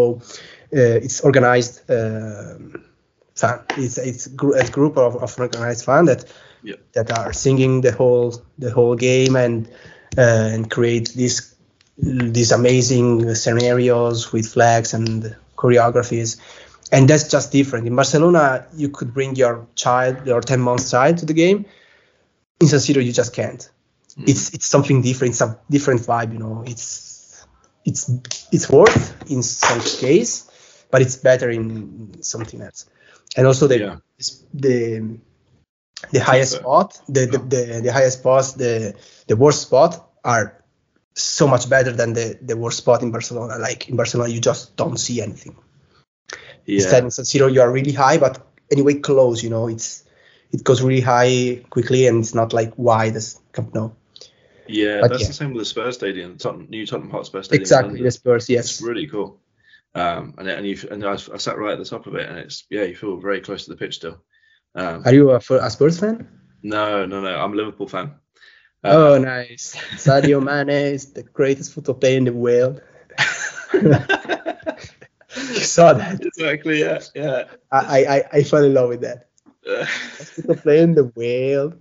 uh, 0.48 0.68
it's 0.72 1.00
organized. 1.00 1.64
um 1.72 2.66
fan. 3.26 3.60
It's 3.78 3.98
it's 3.98 4.28
gr- 4.28 4.56
a 4.56 4.68
group 4.68 4.98
of, 4.98 5.16
of 5.16 5.40
organized 5.40 5.86
fan 5.86 6.06
that 6.06 6.26
Yeah. 6.62 6.76
that 6.94 7.12
are 7.18 7.34
singing 7.34 7.82
the 7.82 7.92
whole 7.92 8.34
the 8.58 8.72
whole 8.72 8.96
game 8.96 9.36
and 9.36 9.68
uh, 10.18 10.50
and 10.56 10.70
create 10.70 11.10
these 11.16 11.56
these 12.02 12.52
amazing 12.52 13.36
scenarios 13.36 14.32
with 14.32 14.48
flags 14.48 14.94
and 14.94 15.36
choreographies. 15.58 16.40
And 16.92 17.08
that's 17.08 17.30
just 17.30 17.52
different. 17.52 17.86
In 17.88 17.96
Barcelona, 17.96 18.66
you 18.76 18.90
could 18.90 19.14
bring 19.14 19.36
your 19.36 19.68
child, 19.76 20.26
your 20.26 20.42
10 20.42 20.60
month 20.60 20.90
child 20.90 21.18
to 21.20 21.26
the 21.26 21.34
game. 21.34 21.66
In 22.60 22.68
San 22.68 22.80
Siro, 22.80 23.04
you 23.04 23.12
just 23.14 23.34
can't. 23.34 23.70
Hmm. 24.16 24.24
It's 24.28 24.54
it's 24.54 24.66
something 24.66 25.02
different. 25.02 25.34
It's 25.34 25.42
a 25.42 25.60
different 25.70 26.02
vibe, 26.02 26.34
you 26.34 26.40
know. 26.40 26.64
It's 26.66 27.46
it's 27.86 28.10
it's 28.52 28.70
worth 28.70 29.30
in 29.32 29.44
some 29.44 29.80
case, 29.82 30.50
but 30.92 31.02
it's 31.02 31.16
better 31.18 31.50
in 31.50 32.22
something 32.22 32.62
else. 32.62 32.86
And 33.38 33.46
also 33.46 33.68
the 33.68 33.80
Yeah. 33.80 33.96
the 34.54 35.20
the 36.12 36.20
highest 36.20 36.54
spot, 36.58 37.00
the 37.08 37.26
the, 37.28 37.38
uh-huh. 37.38 37.46
the 37.50 37.82
the 37.84 37.94
highest 37.94 38.20
spots, 38.20 38.54
the 38.54 38.96
the 39.28 39.36
worst 39.36 39.62
spot 39.62 40.10
are 40.24 40.64
so 41.20 41.48
much 41.48 41.70
better 41.70 41.92
than 41.92 42.14
the 42.14 42.38
the 42.42 42.58
worst 42.58 42.78
spot 42.78 43.02
in 43.04 43.12
Barcelona. 43.12 43.58
Like 43.58 43.90
in 43.90 43.96
Barcelona, 43.96 44.32
you 44.32 44.40
just 44.42 44.76
don't 44.76 44.98
see 44.98 45.22
anything. 45.22 45.56
Instead 46.68 47.00
Yeah, 47.00 47.06
in 47.06 47.12
San 47.12 47.26
Siro, 47.26 47.52
you 47.52 47.62
are 47.62 47.72
really 47.72 47.94
high, 47.94 48.18
but 48.18 48.46
anyway 48.72 48.96
close. 48.96 49.44
You 49.44 49.50
know, 49.50 49.68
it's 49.68 50.04
it 50.52 50.64
goes 50.64 50.82
really 50.82 51.02
high 51.02 51.64
quickly, 51.70 52.08
and 52.08 52.24
it's 52.24 52.34
not 52.36 52.54
like 52.54 52.74
wide 52.78 53.16
as 53.16 53.40
Camp 53.54 53.74
Nou. 53.74 53.92
yeah. 54.68 55.02
But 55.02 55.10
That's 55.12 55.22
yeah. 55.24 55.28
the 55.28 55.34
same 55.34 55.54
with 55.54 55.62
the 55.62 55.66
Spurs 55.66 55.96
stadium, 55.96 56.38
Tottenham, 56.38 56.68
new 56.70 56.86
Tottenham 56.86 57.12
Hotspur 57.12 57.44
stadium. 57.44 57.62
Exactly, 57.62 58.02
the 58.02 58.12
Spurs. 58.12 58.50
Yes, 58.50 58.66
it's 58.66 58.82
really 58.82 59.08
cool. 59.08 59.40
Um, 59.96 60.36
and 60.38 60.48
and 60.48 60.68
you 60.68 60.78
and 60.92 61.04
I, 61.04 61.14
I 61.14 61.38
sat 61.38 61.58
right 61.58 61.74
at 61.74 61.80
the 61.80 61.86
top 61.86 62.08
of 62.08 62.16
it, 62.16 62.30
and 62.30 62.38
it's 62.38 62.66
yeah, 62.70 62.84
you 62.84 62.96
feel 62.96 63.18
very 63.18 63.42
close 63.42 63.66
to 63.66 63.72
the 63.72 63.78
pitch 63.78 63.96
still. 63.96 64.24
Um, 64.76 65.02
are 65.06 65.14
you 65.14 65.32
a, 65.32 65.38
a 65.38 65.70
Spurs 65.70 66.00
fan? 66.00 66.28
no, 66.62 67.06
no, 67.06 67.22
no. 67.22 67.40
I'm 67.40 67.54
a 67.54 67.56
Liverpool 67.56 67.88
fan. 67.88 68.16
Oh, 68.84 69.16
Uh, 69.16 69.18
nice. 69.20 69.76
Sadio 69.96 70.42
Mane 70.48 70.70
is 70.94 71.14
the 71.14 71.24
greatest 71.24 71.74
football 71.74 71.96
player 71.96 72.18
in 72.18 72.26
the 72.26 72.34
world. 72.34 72.82
You 75.36 75.60
saw 75.62 75.94
that? 75.94 76.20
exactly. 76.26 76.80
Yeah, 76.80 77.00
yeah. 77.14 77.44
I 77.72 78.04
I 78.06 78.24
I 78.40 78.44
fell 78.44 78.64
in 78.64 78.74
love 78.74 78.90
with 78.90 79.02
that. 79.02 79.28
Uh, 79.70 79.86
Football 79.86 80.56
player 80.56 80.84
in 80.84 80.96
the 80.96 81.06
world. 81.16 81.76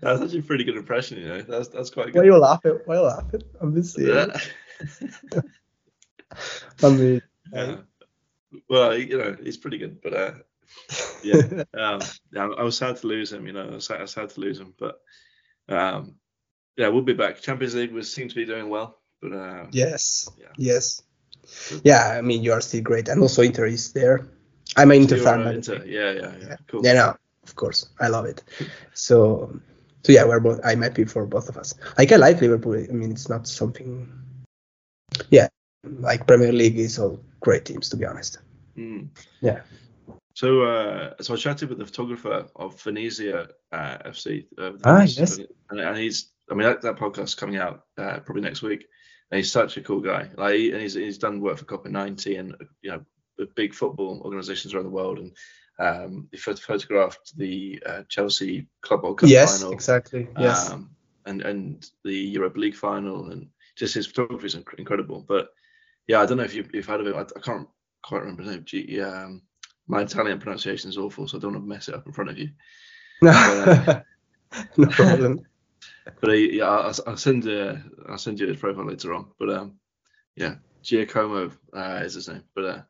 that's 0.00 0.20
actually 0.22 0.40
a 0.40 0.42
pretty 0.42 0.64
good 0.64 0.76
impression. 0.76 1.18
You 1.18 1.28
know, 1.28 1.42
that's 1.42 1.68
that's 1.68 1.90
quite 1.90 2.06
good. 2.06 2.16
Why 2.16 2.22
good. 2.22 2.32
you 2.32 2.38
laughing? 2.38 2.78
Why 2.86 2.96
you 2.96 3.02
laughing? 3.02 3.42
I'm 3.60 3.74
just 3.74 3.94
serious. 3.94 4.48
Yeah. 5.32 5.40
I 6.82 6.88
mean, 6.90 7.22
Yeah. 7.52 7.76
Well, 8.68 8.96
you 8.98 9.18
know, 9.18 9.36
he's 9.42 9.56
pretty 9.56 9.78
good, 9.78 10.00
but 10.02 10.14
uh, 10.14 10.32
yeah, 11.22 11.62
um, 11.74 12.00
yeah, 12.32 12.48
I 12.58 12.62
was 12.62 12.76
sad 12.76 12.96
to 12.96 13.06
lose 13.06 13.32
him. 13.32 13.46
You 13.46 13.52
know, 13.52 13.68
I 13.68 13.74
was 13.76 13.86
sad, 13.86 13.98
I 13.98 14.02
was 14.02 14.10
sad 14.12 14.30
to 14.30 14.40
lose 14.40 14.58
him, 14.58 14.74
but 14.78 15.00
um, 15.68 16.14
yeah, 16.76 16.88
we'll 16.88 17.02
be 17.02 17.12
back. 17.14 17.40
Champions 17.40 17.74
League 17.74 17.92
was 17.92 18.12
seem 18.12 18.28
to 18.28 18.34
be 18.34 18.44
doing 18.44 18.68
well, 18.68 18.98
but 19.22 19.32
uh, 19.32 19.66
yes, 19.70 20.28
Yeah. 20.38 20.46
yes, 20.56 21.02
yeah. 21.84 22.14
I 22.18 22.20
mean, 22.20 22.42
you 22.42 22.52
are 22.52 22.60
still 22.60 22.82
great, 22.82 23.08
and 23.08 23.20
also 23.22 23.42
Inter 23.42 23.66
is 23.66 23.92
there. 23.92 24.26
I'm 24.76 24.90
an 24.90 24.96
Inter 25.02 25.18
fan. 25.18 25.40
are 25.40 25.44
by 25.44 25.50
the 25.52 25.56
into- 25.56 25.72
way. 25.78 25.84
yeah, 25.86 26.10
yeah, 26.12 26.32
yeah, 26.40 26.56
cool. 26.66 26.80
Yeah, 26.84 26.94
no, 26.94 27.16
of 27.44 27.54
course, 27.54 27.88
I 28.00 28.08
love 28.08 28.24
it. 28.26 28.42
So, 28.94 29.60
so 30.02 30.12
yeah, 30.12 30.24
we're 30.24 30.40
both. 30.40 30.60
I'm 30.64 30.82
happy 30.82 31.04
for 31.04 31.26
both 31.26 31.48
of 31.48 31.56
us. 31.56 31.74
Like 31.96 32.10
I 32.12 32.16
like 32.16 32.40
Liverpool. 32.40 32.74
I 32.74 32.92
mean, 32.92 33.12
it's 33.12 33.28
not 33.28 33.46
something. 33.46 34.08
Yeah, 35.30 35.48
like 35.84 36.26
Premier 36.26 36.52
League 36.52 36.78
is 36.78 36.98
all 36.98 37.20
great 37.40 37.64
teams 37.66 37.88
to 37.90 37.96
be 37.96 38.04
honest. 38.04 38.38
Mm. 38.76 39.08
Yeah. 39.40 39.60
So, 40.34 40.62
uh, 40.62 41.14
so 41.20 41.34
I 41.34 41.36
chatted 41.36 41.68
with 41.68 41.78
the 41.78 41.86
photographer 41.86 42.46
of 42.56 42.80
Venezia 42.82 43.48
uh, 43.72 43.98
FC. 44.06 44.46
Uh, 44.58 44.72
Ah, 44.84 45.02
yes. 45.02 45.38
And, 45.70 45.80
and 45.80 45.96
he's, 45.96 46.32
I 46.50 46.54
mean, 46.54 46.66
that, 46.66 46.82
that 46.82 46.96
podcast's 46.96 47.36
coming 47.36 47.56
out 47.56 47.84
uh, 47.96 48.18
probably 48.20 48.42
next 48.42 48.60
week. 48.62 48.84
And 49.30 49.38
he's 49.38 49.52
such 49.52 49.76
a 49.76 49.80
cool 49.80 50.00
guy. 50.00 50.28
Like, 50.36 50.60
and 50.60 50.80
he's 50.82 50.94
he's 50.94 51.18
done 51.18 51.40
work 51.40 51.58
for 51.58 51.64
Copa 51.64 51.88
90 51.88 52.36
and 52.36 52.54
you 52.82 52.90
know 52.90 53.46
big 53.56 53.74
football 53.74 54.20
organisations 54.24 54.74
around 54.74 54.84
the 54.84 54.90
world. 54.90 55.18
And 55.18 55.32
um, 55.78 56.28
he 56.30 56.38
phot- 56.38 56.60
photographed 56.60 57.36
the 57.36 57.82
uh, 57.86 58.02
Chelsea 58.08 58.68
Club 58.82 59.02
World 59.02 59.18
Cup 59.18 59.28
yes, 59.28 59.58
final. 59.58 59.72
exactly. 59.72 60.28
Yes. 60.38 60.70
Um, 60.70 60.90
and 61.26 61.42
and 61.42 61.90
the 62.04 62.14
Europa 62.14 62.58
League 62.58 62.76
final, 62.76 63.30
and 63.30 63.48
just 63.76 63.94
his 63.94 64.06
photography 64.06 64.46
is 64.46 64.56
inc- 64.56 64.78
incredible. 64.78 65.24
But 65.26 65.48
yeah, 66.06 66.20
I 66.20 66.26
don't 66.26 66.36
know 66.36 66.44
if 66.44 66.54
you, 66.54 66.68
you've 66.72 66.86
heard 66.86 67.00
of 67.00 67.06
it. 67.06 67.14
I, 67.16 67.22
I 67.22 67.40
can't 67.40 67.66
quite 68.02 68.20
remember 68.20 68.44
the 68.44 68.50
name. 68.52 68.64
G, 68.64 69.00
um, 69.00 69.42
my 69.88 70.02
Italian 70.02 70.40
pronunciation 70.40 70.90
is 70.90 70.98
awful, 70.98 71.28
so 71.28 71.38
I 71.38 71.40
don't 71.40 71.54
want 71.54 71.64
to 71.64 71.68
mess 71.68 71.88
it 71.88 71.94
up 71.94 72.06
in 72.06 72.12
front 72.12 72.30
of 72.30 72.38
you. 72.38 72.50
no 73.22 73.32
No 74.78 74.88
problem. 74.92 75.46
But 76.20 76.30
uh, 76.30 76.34
yeah, 76.34 76.64
I'll, 76.68 76.94
I'll 77.06 77.16
send 77.16 77.48
uh, 77.48 77.76
I'll 78.08 78.18
send 78.18 78.40
you 78.40 78.48
his 78.48 78.58
profile 78.58 78.86
later 78.86 79.14
on. 79.14 79.28
But 79.38 79.50
um, 79.50 79.78
yeah, 80.36 80.56
Giacomo 80.82 81.52
uh, 81.74 82.02
is 82.04 82.14
his 82.14 82.28
name. 82.28 82.44
But 82.54 82.64
uh, 82.64 82.82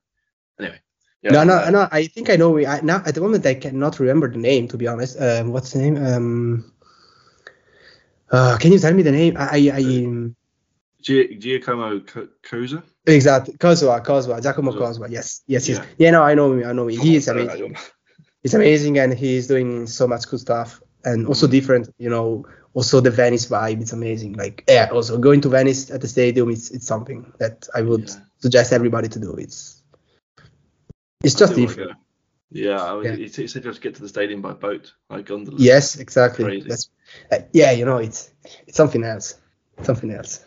anyway. 0.60 0.80
Yeah, 1.22 1.32
no, 1.32 1.44
no, 1.44 1.70
no. 1.70 1.88
I 1.92 2.06
think 2.06 2.30
I 2.30 2.36
know. 2.36 2.50
we- 2.50 2.66
I, 2.66 2.80
now 2.82 3.02
at 3.06 3.14
the 3.14 3.20
moment 3.22 3.46
I 3.46 3.54
cannot 3.54 4.00
remember 4.00 4.30
the 4.30 4.38
name. 4.38 4.68
To 4.68 4.78
be 4.78 4.88
honest, 4.88 5.20
um, 5.20 5.52
what's 5.52 5.72
the 5.72 5.80
name? 5.80 5.96
Um, 5.96 6.72
uh, 8.30 8.58
can 8.58 8.72
you 8.72 8.78
tell 8.80 8.94
me 8.94 9.02
the 9.02 9.12
name? 9.12 9.36
I, 9.38 9.70
I, 9.70 9.72
I 9.74 10.04
um, 10.06 10.36
Gi- 11.02 11.36
Giacomo 11.38 12.00
Co- 12.00 12.28
Cosa. 12.42 12.84
Exactly. 13.06 13.54
Cosua, 13.58 14.02
Cosua, 14.04 14.40
Giacomo. 14.42 14.72
Cosua. 14.72 15.10
Yes, 15.10 15.42
yes, 15.46 15.68
yes. 15.68 15.78
Yeah. 15.78 15.84
Yeah, 15.98 16.10
no, 16.12 16.22
I 16.22 16.34
know 16.34 16.52
him. 16.52 16.66
I 16.68 16.72
know 16.72 16.88
him. 16.88 16.98
He 17.00 17.16
is 17.16 17.28
I 17.28 17.34
don't- 17.34 17.50
I 17.50 17.54
amazing. 17.54 17.76
He's 18.42 18.54
amazing, 18.54 18.98
and 18.98 19.12
he's 19.14 19.46
doing 19.46 19.86
so 19.86 20.06
much 20.06 20.26
cool 20.28 20.38
stuff, 20.38 20.80
and 21.04 21.26
also 21.26 21.46
different. 21.46 21.88
You 21.98 22.10
know, 22.10 22.44
also 22.74 23.00
the 23.00 23.10
Venice 23.10 23.46
vibe. 23.46 23.80
It's 23.80 23.92
amazing. 23.92 24.34
Like, 24.34 24.64
yeah. 24.68 24.88
Also 24.92 25.18
going 25.18 25.40
to 25.42 25.48
Venice 25.48 25.90
at 25.90 26.00
the 26.00 26.08
stadium, 26.08 26.50
it's 26.50 26.70
it's 26.70 26.86
something 26.86 27.30
that 27.38 27.68
I 27.74 27.82
would 27.82 28.08
Yeah. 28.08 28.16
suggest 28.38 28.72
everybody 28.72 29.08
to 29.08 29.18
do. 29.18 29.34
It's 29.34 29.82
it's 31.22 31.34
just 31.34 31.52
I 31.52 31.56
do 31.56 31.62
wanna 31.62 31.68
different. 31.74 31.90
go. 31.92 31.96
Yeah, 32.50 32.82
I 32.84 32.94
mean, 32.94 33.04
Yeah. 33.04 33.16
He, 33.16 33.24
he 33.42 33.46
said 33.48 33.64
you 33.64 33.68
have 33.68 33.76
to 33.76 33.80
get 33.80 33.94
to 33.96 34.02
the 34.02 34.08
stadium 34.08 34.40
by 34.42 34.52
boat, 34.52 34.92
like 35.10 35.26
gondola. 35.26 35.56
Yes, 35.58 35.96
exactly. 35.98 36.60
That's 36.60 36.88
uh, 37.32 37.38
yeah, 37.52 37.72
you 37.72 37.84
know, 37.84 37.96
it's 37.98 38.30
it's 38.66 38.76
something 38.76 39.04
else. 39.04 39.36
Something 39.82 40.10
else. 40.12 40.40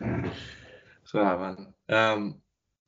So 1.05 1.17
man. 1.19 1.73
Um. 1.89 2.35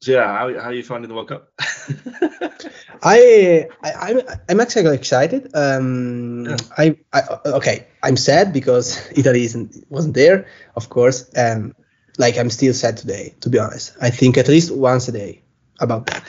So 0.01 0.11
yeah, 0.13 0.27
how 0.37 0.53
how 0.59 0.69
are 0.69 0.73
you 0.73 0.83
finding 0.83 1.09
the 1.09 1.15
World 1.15 1.27
Cup? 1.27 1.51
I, 3.03 3.67
I 3.83 3.91
I'm 4.09 4.21
I'm 4.49 4.59
actually 4.61 4.95
excited. 4.95 5.51
Um, 5.53 6.45
Yeah. 6.45 6.57
I, 6.77 6.95
I 7.13 7.21
okay. 7.45 7.87
I'm 8.01 8.15
sad 8.17 8.53
because 8.53 8.97
Italy 9.15 9.43
isn't 9.43 9.75
wasn't 9.89 10.13
there, 10.15 10.47
of 10.75 10.89
course. 10.89 11.29
Um, 11.35 11.75
like 12.17 12.37
I'm 12.37 12.49
still 12.49 12.73
sad 12.73 12.97
today, 12.97 13.33
to 13.41 13.49
be 13.49 13.59
honest. 13.59 13.95
I 14.01 14.09
think 14.09 14.37
at 14.37 14.47
least 14.47 14.73
once 14.73 15.07
a 15.09 15.11
day 15.11 15.41
about 15.81 16.05
that, 16.07 16.23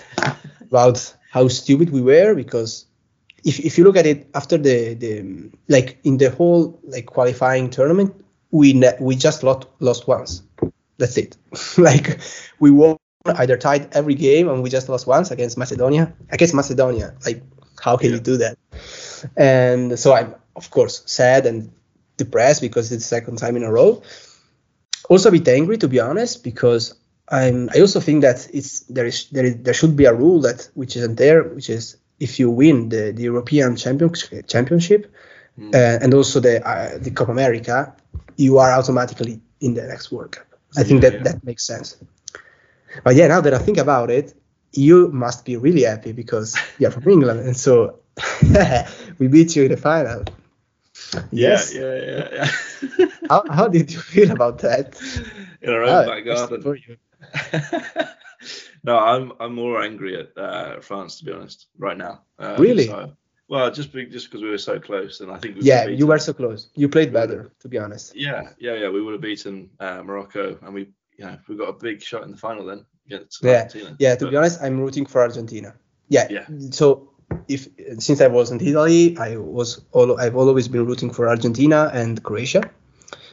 about 0.63 1.15
how 1.31 1.47
stupid 1.49 1.91
we 1.91 2.01
were. 2.01 2.35
Because 2.35 2.87
if 3.45 3.61
if 3.61 3.79
you 3.79 3.85
look 3.85 3.97
at 3.97 4.07
it 4.07 4.29
after 4.35 4.59
the 4.59 4.95
the 4.95 5.51
like 5.69 5.99
in 6.05 6.19
the 6.19 6.31
whole 6.31 6.79
like 6.85 7.07
qualifying 7.07 7.71
tournament, 7.71 8.15
we 8.51 8.73
ne- 8.73 8.99
we 9.01 9.15
just 9.15 9.45
lost 9.45 9.69
lost 9.79 10.09
once. 10.09 10.43
That's 10.99 11.17
it. 11.17 11.37
like 11.79 12.19
we 12.59 12.71
won 12.73 12.97
either 13.27 13.57
tied 13.57 13.95
every 13.95 14.15
game 14.15 14.49
and 14.49 14.63
we 14.63 14.71
just 14.71 14.89
lost 14.89 15.07
once 15.07 15.31
against 15.31 15.59
Macedonia. 15.59 16.13
Against 16.31 16.55
Macedonia, 16.55 17.15
like 17.25 17.43
how 17.83 17.97
can 17.97 18.09
Yeah. 18.11 18.17
you 18.17 18.21
do 18.21 18.37
that? 18.39 18.57
And 19.37 19.99
so 19.99 20.15
I'm 20.15 20.35
of 20.57 20.71
course 20.71 21.03
sad 21.07 21.47
and 21.47 21.71
depressed 22.17 22.61
because 22.61 22.93
it's 22.93 23.05
the 23.05 23.09
second 23.09 23.37
time 23.37 23.57
in 23.57 23.63
a 23.63 23.71
row. 23.73 24.03
Also 25.09 25.29
a 25.29 25.33
bit 25.33 25.49
angry 25.49 25.77
to 25.79 25.89
be 25.89 26.01
honest 26.01 26.43
because 26.45 26.95
I'm 27.29 27.69
I 27.75 27.81
also 27.81 28.01
think 28.01 28.23
that 28.23 28.49
it's 28.53 28.81
there 28.81 29.07
is 29.07 29.29
there 29.31 29.45
is 29.45 29.57
there 29.63 29.75
should 29.75 29.97
be 29.97 30.07
a 30.07 30.15
rule 30.15 30.41
that 30.43 30.69
which 30.75 30.97
isn't 30.97 31.17
there, 31.17 31.43
which 31.45 31.69
is 31.71 31.97
if 32.19 32.39
you 32.39 32.51
win 32.51 32.89
the, 32.89 33.13
the 33.13 33.23
European 33.23 33.77
championship 33.77 34.47
championship 34.47 35.13
Mm. 35.59 35.75
uh, 35.75 35.99
and 36.05 36.15
also 36.15 36.39
the 36.41 36.65
uh, 36.67 36.97
the 36.99 37.11
Copa 37.11 37.33
America, 37.33 37.93
you 38.37 38.59
are 38.59 38.71
automatically 38.73 39.41
in 39.61 39.75
the 39.75 39.83
next 39.83 40.13
World 40.13 40.31
Cup. 40.31 40.47
I 40.77 40.85
think 40.85 41.03
Yeah, 41.03 41.11
that 41.11 41.17
yeah. 41.19 41.23
that 41.33 41.45
makes 41.45 41.67
sense. 41.67 41.97
But 43.05 43.15
yeah, 43.17 43.29
now 43.29 43.41
that 43.41 43.55
I 43.55 43.59
think 43.59 43.79
about 43.79 44.11
it, 44.11 44.35
you 44.73 45.09
must 45.13 45.45
be 45.45 45.57
really 45.57 45.83
happy 45.83 46.13
because 46.13 46.57
you're 46.79 46.91
from 46.91 47.09
England, 47.09 47.41
and 47.41 47.57
so 47.57 48.01
we 49.19 49.29
beat 49.29 49.57
you 49.57 49.65
in 49.65 49.71
the 49.71 49.77
final. 49.77 50.25
Yes. 51.31 51.75
Yeah, 51.75 51.95
yeah, 51.95 52.29
yeah. 52.33 52.51
yeah. 52.99 53.07
How, 53.29 53.45
how 53.51 53.69
did 53.69 53.91
you 53.93 54.01
feel 54.01 54.31
about 54.31 54.59
that? 54.61 55.01
In 55.63 55.71
our 55.71 55.83
own 55.83 56.07
back 56.07 56.25
garden. 56.25 56.63
for 56.63 56.75
you. 56.75 56.97
no, 58.85 58.99
I'm 58.99 59.33
I'm 59.41 59.55
more 59.55 59.83
angry 59.83 60.19
at 60.19 60.37
uh, 60.37 60.81
France 60.81 61.19
to 61.19 61.25
be 61.25 61.33
honest 61.33 61.67
right 61.79 61.97
now. 61.97 62.23
Uh, 62.39 62.57
Really? 62.59 62.87
so- 62.87 63.13
well, 63.49 63.69
just 63.73 63.93
be, 63.93 64.07
just 64.07 64.27
because 64.27 64.43
we 64.43 64.49
were 64.49 64.59
so 64.59 64.79
close, 64.79 65.21
and 65.21 65.33
I 65.33 65.37
think 65.37 65.57
we 65.57 65.63
Yeah, 65.63 65.89
you 65.89 66.07
were 66.07 66.21
so 66.21 66.33
close. 66.33 66.71
You 66.77 66.89
played 66.89 67.13
better, 67.13 67.51
to 67.59 67.69
be 67.69 67.79
honest. 67.79 68.15
Yeah, 68.15 68.51
yeah, 68.61 68.75
yeah. 68.75 68.91
We 68.91 69.03
would 69.03 69.15
have 69.15 69.21
beaten 69.21 69.71
uh, 69.81 70.05
Morocco, 70.05 70.57
and 70.63 70.73
we, 70.73 70.91
you 71.21 71.27
know, 71.27 71.37
we 71.49 71.57
got 71.57 71.69
a 71.69 71.73
big 71.75 72.03
shot 72.03 72.23
in 72.25 72.31
the 72.31 72.37
final 72.37 72.65
then 72.65 72.85
against 73.07 73.43
Yeah, 73.45 73.51
Argentina. 73.63 73.97
Yeah, 73.99 74.15
to 74.17 74.25
But- 74.25 74.31
be 74.31 74.37
honest, 74.37 74.57
I'm 74.63 74.81
rooting 74.81 75.07
for 75.07 75.21
Argentina. 75.21 75.75
Yeah. 76.09 76.27
Yeah. 76.31 76.47
So 76.71 77.11
if 77.47 77.69
since 77.99 78.21
I 78.21 78.27
was 78.27 78.51
in 78.51 78.59
Italy, 78.61 79.17
I 79.19 79.37
was 79.37 79.83
all 79.93 80.19
I've 80.19 80.35
always 80.37 80.67
been 80.69 80.85
rooting 80.87 81.11
for 81.13 81.29
Argentina 81.29 81.91
and 81.93 82.23
Croatia. 82.23 82.63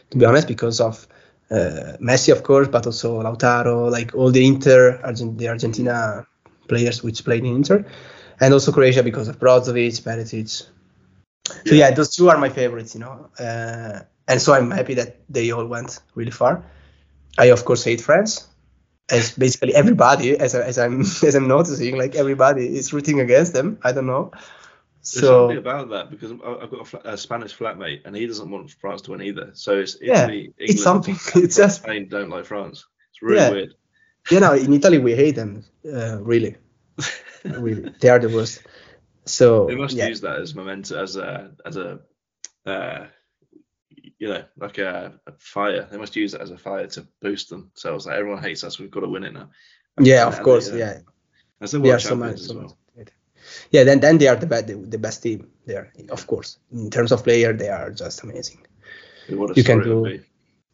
To 0.10 0.18
be 0.18 0.26
honest, 0.26 0.48
because 0.48 0.80
of 0.82 1.08
uh, 1.50 1.96
Messi, 2.10 2.32
of 2.32 2.44
course, 2.44 2.68
but 2.68 2.86
also 2.86 3.22
Lautaro, 3.24 3.90
like 3.98 4.14
all 4.16 4.32
the 4.32 4.46
Inter, 4.46 5.00
Argent- 5.04 5.38
the 5.38 5.48
Argentina 5.48 6.26
players 6.68 7.02
which 7.04 7.24
played 7.24 7.44
in 7.46 7.56
Inter, 7.56 7.86
and 8.42 8.54
also 8.54 8.72
Croatia 8.72 9.02
because 9.04 9.28
of 9.30 9.40
Brozovic, 9.40 10.02
Perisic. 10.02 10.68
So 11.66 11.74
yeah, 11.76 11.92
those 11.92 12.10
two 12.16 12.30
are 12.30 12.38
my 12.38 12.50
favorites, 12.50 12.94
you 12.96 13.00
know. 13.02 13.30
Uh, 13.40 14.02
and 14.28 14.42
so 14.42 14.54
I'm 14.54 14.70
happy 14.72 14.94
that 14.96 15.10
they 15.30 15.52
all 15.52 15.66
went 15.66 16.00
really 16.16 16.32
far. 16.32 16.64
I 17.38 17.46
of 17.52 17.64
course 17.66 17.84
hate 17.84 18.02
France, 18.02 18.48
as 19.10 19.32
basically 19.38 19.74
everybody, 19.76 20.38
as, 20.38 20.56
I, 20.56 20.62
as 20.62 20.78
I'm 20.78 21.02
as 21.28 21.36
I'm 21.36 21.48
noticing, 21.48 21.98
like 21.98 22.16
everybody 22.16 22.78
is 22.78 22.94
rooting 22.94 23.20
against 23.20 23.54
them. 23.54 23.78
I 23.84 23.92
don't 23.94 24.08
know. 24.08 24.32
There's 24.34 25.22
So 25.22 25.48
something 25.48 25.58
about 25.58 25.90
that 25.90 26.10
because 26.12 26.32
I've 26.32 26.70
got 26.72 26.82
a, 26.82 26.86
fla- 26.86 27.02
a 27.06 27.18
Spanish 27.18 27.56
flatmate 27.58 28.02
and 28.06 28.16
he 28.16 28.28
doesn't 28.28 28.50
want 28.52 28.72
France 28.72 29.02
to 29.04 29.12
win 29.12 29.22
either. 29.22 29.52
So 29.54 29.80
it's 29.80 29.98
Yeah, 30.02 30.24
Italy, 30.26 30.54
it's 30.58 30.84
something. 30.84 31.16
It's 31.36 31.56
just- 31.56 31.82
Spain 31.84 32.10
don't 32.10 32.30
like 32.30 32.46
France. 32.46 32.86
It's 33.12 33.22
really 33.22 33.38
Yeah. 33.38 33.52
weird. 33.52 33.74
you 34.32 34.40
know, 34.42 34.54
in 34.54 34.74
Italy 34.74 34.98
we 34.98 35.16
hate 35.16 35.36
them. 35.36 35.64
Uh, 35.86 36.18
really, 36.22 36.56
really, 37.46 37.94
they 38.02 38.10
are 38.10 38.20
the 38.20 38.28
worst. 38.30 38.62
So 39.26 39.68
They 39.68 39.76
must 39.76 39.96
yeah, 39.96 40.08
use 40.10 40.22
that 40.22 40.42
as 40.42 40.54
momentum, 40.56 40.98
as 41.00 41.16
a 41.16 41.52
as 41.66 41.78
a 41.78 42.00
uh, 42.66 43.08
you 44.20 44.30
know, 44.30 44.44
like 44.58 44.78
a, 44.78 45.14
a 45.28 45.32
fire. 45.40 45.88
They 45.92 45.98
must 45.98 46.16
use 46.16 46.34
it 46.34 46.42
as 46.42 46.52
a 46.52 46.58
fire 46.58 46.88
to 46.88 47.08
boost 47.22 47.50
themselves. 47.50 48.06
Like 48.06 48.18
everyone 48.18 48.42
hates 48.44 48.64
us, 48.64 48.80
we've 48.80 48.92
got 48.92 49.02
to 49.02 49.08
win 49.10 49.24
it 49.24 49.34
now. 49.34 49.50
yeah, 50.00 50.26
of 50.28 50.42
course, 50.42 50.70
they, 50.70 50.82
uh, 50.82 50.86
yeah, 50.86 51.00
As 51.62 51.72
the 51.72 51.80
they 51.80 51.90
are 51.90 51.92
world 51.94 52.02
so 52.02 52.16
much. 52.16 52.28
champions 52.30 52.50
as 52.50 52.54
well. 52.56 52.64
much. 52.64 52.74
Yeah, 53.72 53.84
then 53.86 54.00
then 54.02 54.18
they 54.18 54.28
are 54.28 54.36
the 54.36 54.46
best 54.48 54.68
the, 54.68 54.74
the 54.76 54.98
best 54.98 55.24
team 55.24 55.48
there. 55.66 55.94
Of 56.10 56.28
course, 56.28 56.60
in 56.72 56.90
terms 56.90 57.12
of 57.12 57.24
player, 57.24 57.54
they 57.54 57.70
are 57.70 57.92
just 57.92 58.24
amazing. 58.24 58.66
What 59.30 59.52
a 59.52 59.54
You 59.56 59.64
can 59.64 59.82
story 59.82 60.14
it 60.16 60.18
do- 60.18 60.18
be 60.20 60.26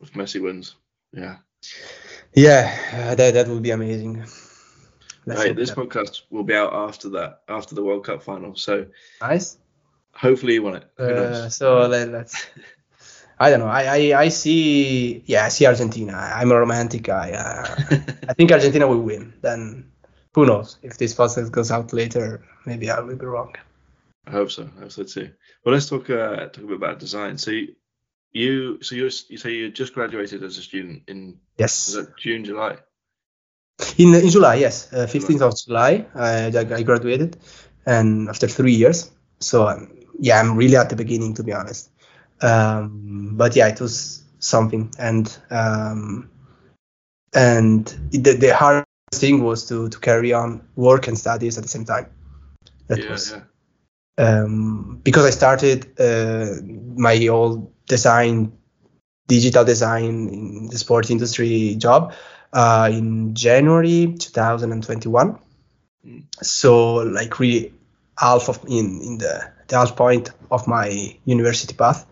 if 0.01 0.13
Messi 0.13 0.41
wins. 0.41 0.75
Yeah. 1.11 1.37
Yeah, 2.33 2.65
uh, 2.93 3.15
that 3.15 3.33
that 3.35 3.47
would 3.47 3.61
be 3.63 3.71
amazing. 3.71 4.25
Let's 5.25 5.43
Hey, 5.43 5.53
this 5.53 5.69
that- 5.69 5.77
podcast 5.77 6.23
will 6.31 6.43
be 6.43 6.55
out 6.55 6.73
after 6.73 7.09
that, 7.09 7.41
after 7.47 7.75
the 7.75 7.83
World 7.83 8.05
Cup 8.05 8.23
final. 8.23 8.55
So 8.55 8.87
nice. 9.21 9.57
hopefully 10.13 10.53
you 10.55 10.63
won 10.63 10.75
it. 10.77 10.85
Who 10.97 11.03
Uh, 11.05 11.09
knows? 11.09 11.55
so 11.55 11.87
let, 11.87 12.09
let's. 12.09 12.47
I 13.39 13.49
don't 13.49 13.59
know. 13.59 13.67
I, 13.67 13.83
I, 14.11 14.21
I 14.21 14.29
see. 14.29 15.23
Yeah, 15.25 15.45
I 15.45 15.49
see 15.49 15.65
Argentina. 15.65 16.13
I'm 16.13 16.51
a 16.51 16.59
romantic 16.59 17.03
guy. 17.03 17.31
Uh, 17.31 17.97
I 18.29 18.33
think 18.33 18.51
Argentina 18.51 18.87
will 18.87 19.01
win. 19.01 19.33
Then 19.41 19.91
who 20.33 20.45
knows 20.45 20.77
if 20.81 20.97
this 20.97 21.15
podcast 21.15 21.51
goes 21.51 21.71
out 21.71 21.93
later? 21.93 22.45
Maybe 22.65 22.89
I 22.89 22.99
will 22.99 23.15
be 23.15 23.25
wrong. 23.25 23.53
I 24.25 24.31
hope 24.31 24.51
so. 24.51 24.69
I 24.77 24.81
hope 24.81 24.91
so 24.91 25.03
too. 25.03 25.31
Well, 25.65 25.73
let's 25.73 25.89
talk 25.89 26.09
uh, 26.09 26.47
talk 26.47 26.63
a 26.63 26.67
bit 26.67 26.77
about 26.77 26.99
design. 26.99 27.37
So 27.37 27.51
you, 27.51 27.75
you 28.31 28.81
so 28.81 28.95
you 28.95 29.09
say 29.09 29.51
you 29.53 29.71
just 29.71 29.93
graduated 29.93 30.43
as 30.43 30.57
a 30.57 30.61
student 30.61 31.03
in 31.07 31.39
Yes. 31.57 31.97
June, 32.17 32.45
July? 32.45 32.77
In 33.97 34.13
in 34.13 34.29
July, 34.29 34.55
yes, 34.55 34.91
uh, 34.93 35.07
15th 35.07 35.41
of 35.41 35.57
July, 35.57 36.05
I, 36.15 36.45
I 36.47 36.83
graduated, 36.83 37.37
and 37.85 38.29
after 38.29 38.47
three 38.47 38.73
years. 38.73 39.11
So 39.39 39.67
um, 39.67 39.91
yeah, 40.19 40.39
I'm 40.39 40.55
really 40.55 40.77
at 40.77 40.89
the 40.89 40.95
beginning, 40.95 41.33
to 41.35 41.43
be 41.43 41.53
honest. 41.53 41.89
Um, 42.43 43.31
but 43.33 43.55
yeah, 43.55 43.69
it 43.69 43.79
was 43.79 44.21
something, 44.39 44.91
and 44.99 45.35
um, 45.49 46.29
and 47.33 47.87
the, 48.11 48.33
the 48.33 48.53
hard 48.53 48.85
thing 49.13 49.43
was 49.43 49.67
to 49.69 49.89
to 49.89 49.99
carry 49.99 50.33
on 50.33 50.67
work 50.75 51.07
and 51.07 51.17
studies 51.17 51.57
at 51.57 51.63
the 51.63 51.69
same 51.69 51.85
time. 51.85 52.07
That 52.87 52.99
yeah, 52.99 53.09
was 53.09 53.31
yeah. 53.31 54.25
um, 54.25 54.99
because 55.03 55.25
I 55.25 55.29
started 55.29 55.99
uh, 55.99 56.55
my 56.95 57.27
old 57.27 57.71
design, 57.87 58.51
digital 59.27 59.63
design 59.63 60.27
in 60.27 60.67
the 60.67 60.77
sports 60.77 61.09
industry 61.09 61.75
job 61.75 62.13
uh, 62.51 62.89
in 62.91 63.35
January 63.35 64.15
2021. 64.19 65.39
Mm. 66.05 66.25
So 66.41 66.95
like 66.95 67.39
really 67.39 67.73
half 68.19 68.49
of 68.49 68.63
in 68.67 69.01
in 69.01 69.17
the 69.17 69.49
the 69.73 69.79
half 69.79 69.95
point 69.95 70.29
of 70.51 70.67
my 70.67 71.17
university 71.25 71.73
path. 71.73 72.05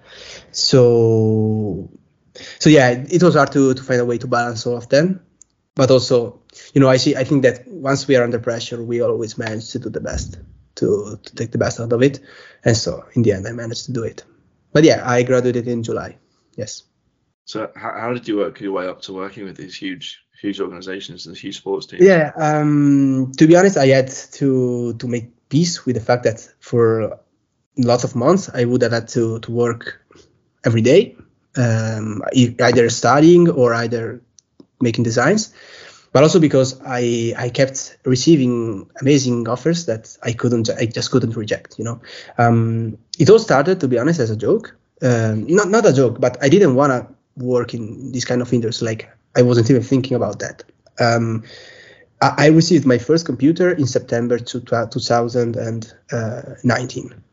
So 0.51 1.89
so 2.59 2.69
yeah, 2.69 2.89
it 2.89 3.21
was 3.23 3.35
hard 3.35 3.51
to 3.53 3.73
to 3.73 3.83
find 3.83 4.01
a 4.01 4.05
way 4.05 4.17
to 4.17 4.27
balance 4.27 4.65
all 4.65 4.77
of 4.77 4.89
them. 4.89 5.21
But 5.75 5.89
also, 5.89 6.41
you 6.73 6.81
know, 6.81 6.89
I 6.89 6.97
see 6.97 7.15
I 7.15 7.23
think 7.23 7.43
that 7.43 7.67
once 7.67 8.07
we 8.07 8.15
are 8.15 8.23
under 8.23 8.39
pressure, 8.39 8.83
we 8.83 9.01
always 9.01 9.37
manage 9.37 9.69
to 9.71 9.79
do 9.79 9.89
the 9.89 10.01
best 10.01 10.39
to, 10.75 11.19
to 11.23 11.35
take 11.35 11.51
the 11.51 11.57
best 11.57 11.79
out 11.79 11.93
of 11.93 12.01
it. 12.01 12.19
And 12.65 12.75
so 12.75 13.05
in 13.13 13.21
the 13.21 13.31
end, 13.31 13.47
I 13.47 13.51
managed 13.51 13.85
to 13.85 13.93
do 13.93 14.03
it. 14.03 14.23
But 14.73 14.83
yeah, 14.83 15.03
I 15.05 15.23
graduated 15.23 15.67
in 15.67 15.83
July. 15.83 16.17
Yes. 16.57 16.83
So 17.45 17.71
how, 17.75 17.93
how 17.99 18.13
did 18.13 18.27
you 18.27 18.37
work 18.37 18.59
your 18.59 18.71
way 18.71 18.87
up 18.87 19.01
to 19.03 19.13
working 19.13 19.45
with 19.45 19.57
these 19.57 19.75
huge 19.75 20.19
huge 20.41 20.59
organizations 20.59 21.27
and 21.27 21.37
huge 21.37 21.57
sports 21.57 21.85
teams? 21.85 22.03
Yeah. 22.03 22.31
Um, 22.35 23.31
to 23.37 23.45
be 23.47 23.55
honest, 23.55 23.77
I 23.77 23.87
had 23.87 24.09
to 24.39 24.93
to 24.93 25.07
make 25.07 25.49
peace 25.49 25.85
with 25.85 25.95
the 25.95 26.01
fact 26.01 26.23
that 26.23 26.39
for 26.59 27.19
lots 27.77 28.03
of 28.03 28.15
months 28.15 28.49
I 28.53 28.65
would 28.65 28.81
have 28.81 28.91
had 28.91 29.07
to 29.09 29.39
to 29.39 29.51
work 29.51 30.01
every 30.63 30.81
day, 30.81 31.15
um, 31.57 32.21
either 32.33 32.89
studying 32.89 33.49
or 33.49 33.73
either 33.73 34.21
making 34.79 35.03
designs 35.03 35.53
but 36.13 36.23
also 36.23 36.39
because 36.39 36.79
I 36.85 37.33
I 37.37 37.49
kept 37.49 37.97
receiving 38.05 38.89
amazing 38.99 39.47
offers 39.47 39.85
that 39.85 40.17
I 40.23 40.33
couldn't 40.33 40.69
I 40.69 40.85
just 40.85 41.11
couldn't 41.11 41.35
reject. 41.35 41.79
You 41.79 41.85
know, 41.85 42.01
um, 42.37 42.97
it 43.19 43.29
all 43.29 43.39
started 43.39 43.79
to 43.79 43.87
be 43.87 43.97
honest 43.97 44.19
as 44.19 44.29
a 44.29 44.35
joke, 44.35 44.75
um, 45.01 45.47
not 45.47 45.69
not 45.69 45.85
a 45.85 45.93
joke, 45.93 46.19
but 46.19 46.37
I 46.43 46.49
didn't 46.49 46.75
want 46.75 46.91
to 46.91 47.07
work 47.37 47.73
in 47.73 48.11
this 48.11 48.25
kind 48.25 48.41
of 48.41 48.51
industry. 48.53 48.87
Like 48.87 49.09
I 49.35 49.41
wasn't 49.41 49.69
even 49.69 49.83
thinking 49.83 50.15
about 50.15 50.39
that. 50.39 50.63
Um, 50.99 51.43
I, 52.21 52.33
I 52.37 52.47
received 52.47 52.85
my 52.85 52.97
first 52.97 53.25
computer 53.25 53.71
in 53.71 53.87
September 53.87 54.37
to 54.37 54.59
2019. 54.59 57.23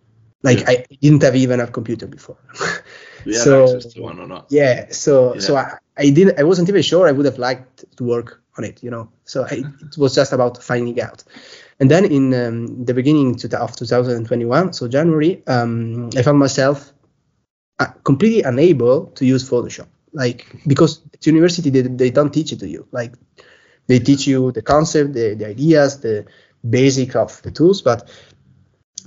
Like 0.43 0.61
Yeah. 0.61 0.71
I 0.71 0.85
didn't 1.03 1.23
have 1.23 1.37
even 1.37 1.61
a 1.61 1.67
computer 1.67 2.07
before. 2.07 2.37
Had 3.25 3.35
so- 3.35 3.65
access 3.77 3.93
to 3.95 4.03
one 4.03 4.19
or 4.21 4.27
not? 4.27 4.47
yeah 4.51 4.87
so 4.91 5.35
Yeah. 5.35 5.41
so 5.41 5.57
I, 5.57 5.79
I 5.97 6.11
didn't 6.11 6.39
i 6.39 6.45
wasn't 6.45 6.69
even 6.69 6.83
sure 6.83 7.09
i 7.09 7.13
would 7.13 7.27
have 7.27 7.37
liked 7.39 7.85
to 7.97 8.05
work 8.05 8.41
on 8.57 8.65
it 8.65 8.83
you 8.83 8.91
know 8.91 9.11
so 9.25 9.45
I, 9.45 9.57
it 9.87 9.99
was 9.99 10.15
just 10.15 10.33
about 10.33 10.63
finding 10.63 10.99
out 11.01 11.25
and 11.81 11.91
then 11.91 12.05
in 12.05 12.33
um, 12.35 12.85
the 12.85 12.95
beginning 12.95 13.35
to- 13.37 13.61
of 13.61 13.75
2021 13.77 14.73
so 14.73 14.87
january 14.89 15.43
um, 15.49 16.09
i 16.17 16.23
found 16.23 16.39
myself 16.39 16.93
uh, 17.81 17.87
completely 18.05 18.43
unable 18.43 19.07
to 19.19 19.27
use 19.27 19.43
photoshop 19.49 19.89
like 20.13 20.47
because 20.67 21.03
at 21.13 21.27
university 21.27 21.71
they, 21.71 21.83
they 21.83 22.11
don't 22.11 22.33
teach 22.33 22.53
it 22.53 22.61
to 22.61 22.69
you 22.69 22.87
like 22.93 23.13
they 23.89 23.99
teach 23.99 24.27
you 24.29 24.53
the 24.53 24.63
concept 24.63 25.13
the, 25.13 25.35
the 25.35 25.47
ideas 25.47 26.01
the 26.01 26.25
basic 26.71 27.15
of 27.17 27.43
the 27.43 27.51
tools 27.51 27.83
but 27.83 28.09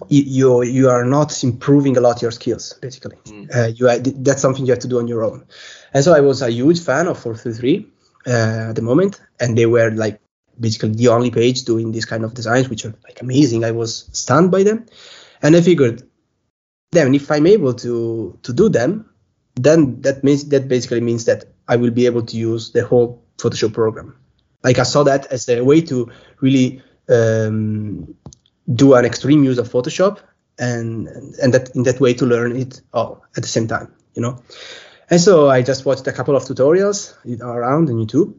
you 0.10 0.64
you, 0.64 0.90
are 0.90 1.06
not 1.06 1.44
improving 1.44 1.98
a 1.98 2.02
lot 2.02 2.22
your 2.22 2.32
skills 2.32 2.74
basically. 2.82 3.18
Mm. 3.26 3.56
uh, 3.56 3.68
you 3.68 4.14
that's 4.24 4.42
something 4.42 4.66
you 4.66 4.72
have 4.72 4.80
to 4.80 4.88
do 4.88 5.00
on 5.00 5.08
your 5.08 5.24
own. 5.24 5.46
And 5.94 6.04
so 6.04 6.14
i 6.14 6.22
was 6.22 6.42
a 6.42 6.52
huge 6.52 6.82
fan 6.82 7.08
of 7.08 7.20
433 7.20 7.88
uh, 8.28 8.70
at 8.70 8.76
the 8.76 8.82
moment 8.82 9.22
and 9.40 9.58
they 9.58 9.66
were 9.66 9.92
like 9.92 10.20
basically 10.60 10.92
the 10.92 11.08
only 11.08 11.32
page 11.32 11.64
doing 11.64 11.92
this 11.92 12.06
kind 12.06 12.24
of 12.24 12.34
designs 12.34 12.70
which 12.70 12.86
are 12.86 12.94
like 13.04 13.22
amazing. 13.22 13.64
I 13.64 13.72
was 13.72 14.10
stunned 14.12 14.52
by 14.52 14.64
them. 14.64 14.86
And 15.42 15.56
i 15.56 15.62
figured 15.62 16.04
then 16.92 17.16
if 17.16 17.32
i'm 17.32 17.48
able 17.48 17.74
to 17.74 18.38
to 18.44 18.54
do 18.54 18.70
them 18.70 19.10
then 19.56 20.02
that 20.02 20.24
means 20.24 20.50
that 20.50 20.68
basically 20.68 21.02
means 21.02 21.26
that 21.26 21.46
i 21.68 21.76
will 21.76 21.92
be 21.92 22.06
able 22.06 22.22
to 22.22 22.38
use 22.38 22.72
the 22.72 22.86
whole 22.86 23.24
photoshop 23.38 23.74
program. 23.74 24.16
Like 24.64 24.78
i 24.78 24.84
saw 24.84 25.04
that 25.04 25.26
as 25.28 25.50
a 25.50 25.62
way 25.62 25.82
to 25.82 26.12
really 26.42 26.84
um, 27.10 28.16
do 28.74 28.94
an 28.94 29.06
extreme 29.06 29.44
use 29.44 29.58
of 29.58 29.70
photoshop 29.70 30.20
and 30.60 31.08
and 31.42 31.54
that 31.54 31.76
in 31.76 31.84
that 31.84 32.00
way 32.00 32.14
to 32.14 32.26
learn 32.26 32.56
it 32.56 32.82
all 32.94 33.24
at 33.36 33.44
the 33.44 33.50
same 33.50 33.68
time 33.68 33.94
you 34.14 34.22
know? 34.22 34.42
And 35.10 35.20
so 35.20 35.50
i 35.50 35.62
just 35.62 35.86
watched 35.86 36.08
a 36.08 36.12
couple 36.12 36.36
of 36.36 36.44
tutorials 36.44 37.16
around 37.42 37.90
on 37.90 37.96
youtube 37.96 38.36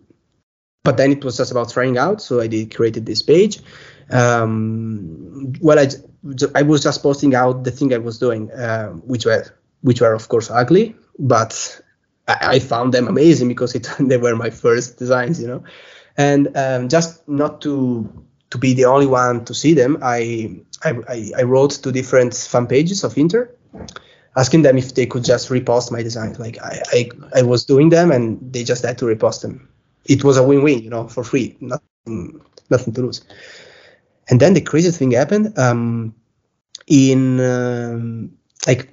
but 0.84 0.96
then 0.96 1.12
it 1.12 1.24
was 1.24 1.36
just 1.36 1.50
about 1.50 1.70
trying 1.70 1.98
out 1.98 2.20
so 2.22 2.40
i 2.40 2.46
did 2.46 2.74
created 2.74 3.06
this 3.06 3.22
page. 3.22 3.60
Um, 4.10 5.54
well 5.60 5.78
I 5.78 5.88
I 6.54 6.62
was 6.62 6.82
just 6.82 7.02
posting 7.02 7.34
out 7.34 7.64
the 7.64 7.70
thing 7.70 7.92
i 7.94 7.98
was 7.98 8.18
doing 8.18 8.50
uh, 8.50 8.90
which 8.90 9.24
were 9.26 9.44
which 9.80 10.00
were 10.00 10.12
of 10.12 10.28
course 10.28 10.50
ugly 10.50 10.94
but 11.18 11.80
i, 12.28 12.36
I 12.54 12.58
found 12.58 12.94
them 12.94 13.08
amazing 13.08 13.48
because 13.48 13.74
it 13.74 13.88
they 13.98 14.18
were 14.18 14.36
my 14.36 14.50
first 14.50 14.98
designs 14.98 15.40
you 15.40 15.48
know? 15.48 15.64
And 16.16 16.54
um, 16.56 16.88
just 16.88 17.26
not 17.26 17.62
to 17.62 18.26
to 18.52 18.58
be 18.58 18.74
the 18.74 18.84
only 18.84 19.06
one 19.06 19.42
to 19.46 19.54
see 19.54 19.72
them 19.72 19.96
i 20.02 20.20
i, 20.84 21.32
I, 21.38 21.42
wrote 21.44 21.70
to 21.82 21.90
different 21.90 22.34
fan 22.34 22.66
pages 22.66 23.02
of 23.02 23.16
inter 23.16 23.50
asking 24.36 24.60
them 24.60 24.76
if 24.76 24.94
they 24.94 25.06
could 25.06 25.24
just 25.24 25.48
repost 25.48 25.90
my 25.90 26.02
designs 26.02 26.38
like 26.38 26.58
I, 26.62 26.82
I 26.92 27.10
i 27.40 27.42
was 27.42 27.64
doing 27.64 27.88
them 27.88 28.12
and 28.12 28.24
they 28.52 28.62
just 28.62 28.84
had 28.84 28.98
to 28.98 29.06
repost 29.06 29.40
them. 29.40 29.68
It 30.04 30.22
was 30.22 30.36
a 30.36 30.42
win-win 30.42 30.82
you 30.82 30.90
know 30.90 31.08
for 31.08 31.24
free 31.24 31.56
nothing 31.60 32.40
nothing 32.68 32.92
to 32.94 33.00
lose. 33.02 33.24
And 34.28 34.38
then 34.38 34.52
the 34.54 34.60
craziest 34.60 34.98
thing 34.98 35.12
happened 35.12 35.58
um, 35.58 36.14
in 36.86 37.40
um, 37.40 38.32
like 38.66 38.88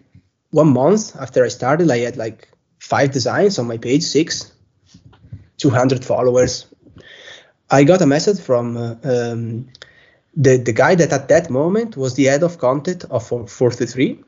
one 0.51 0.71
month 0.81 1.15
after 1.23 1.43
i 1.43 1.49
started 1.49 1.91
i 1.91 1.99
had 2.07 2.17
like 2.17 2.47
five 2.79 3.11
designs 3.11 3.59
on 3.59 3.67
my 3.67 3.77
page 3.77 4.03
six 4.03 4.53
200 5.57 6.05
followers 6.05 6.65
i 7.71 7.83
got 7.83 8.01
a 8.01 8.05
message 8.05 8.39
from 8.39 8.77
uh, 8.77 8.95
um, 9.03 9.67
the 10.35 10.57
the 10.57 10.73
guy 10.73 10.95
that 10.95 11.11
at 11.11 11.27
that 11.27 11.49
moment 11.49 11.97
was 11.97 12.15
the 12.15 12.25
head 12.25 12.43
of 12.43 12.57
content 12.57 13.03
of 13.09 13.25
433 13.27 14.23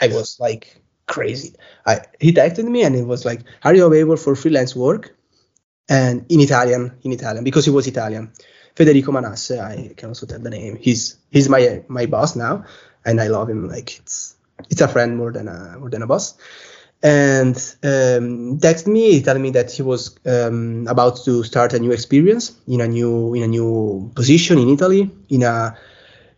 i 0.00 0.08
was 0.08 0.38
like 0.40 0.80
crazy. 1.06 1.54
I, 1.86 2.02
he 2.20 2.32
texted 2.32 2.64
me 2.64 2.84
and 2.84 2.94
it 2.94 3.04
was 3.04 3.24
like 3.24 3.40
are 3.64 3.74
you 3.74 3.84
available 3.84 4.16
for 4.16 4.36
freelance 4.36 4.76
work? 4.76 5.14
And 5.88 6.24
in 6.28 6.40
italian 6.40 6.96
in 7.02 7.12
italian 7.12 7.42
because 7.44 7.64
he 7.64 7.70
was 7.72 7.86
italian. 7.86 8.32
Federico 8.76 9.10
manasse 9.12 9.58
i 9.58 9.92
can 9.96 10.10
also 10.10 10.26
tell 10.26 10.38
the 10.38 10.50
name. 10.50 10.76
He's 10.80 11.16
he's 11.30 11.48
my 11.48 11.82
my 11.88 12.06
boss 12.06 12.36
now 12.36 12.64
and 13.04 13.20
i 13.20 13.26
love 13.26 13.50
him 13.50 13.68
like 13.68 13.98
it's 13.98 14.36
it's 14.70 14.80
a 14.80 14.88
friend 14.88 15.16
more 15.16 15.32
than 15.32 15.48
a 15.48 15.76
more 15.80 15.90
than 15.90 16.02
a 16.02 16.06
boss 16.06 16.34
and 17.02 17.56
um, 17.82 18.58
texted 18.58 18.86
me 18.86 19.22
telling 19.22 19.42
me 19.42 19.50
that 19.50 19.70
he 19.72 19.82
was 19.82 20.18
um, 20.26 20.86
about 20.88 21.16
to 21.24 21.42
start 21.42 21.72
a 21.72 21.78
new 21.78 21.92
experience 21.92 22.52
in 22.68 22.80
a 22.80 22.88
new 22.88 23.34
in 23.34 23.42
a 23.42 23.46
new 23.46 24.10
position 24.14 24.58
in 24.58 24.68
Italy 24.68 25.10
in 25.30 25.42
a 25.42 25.76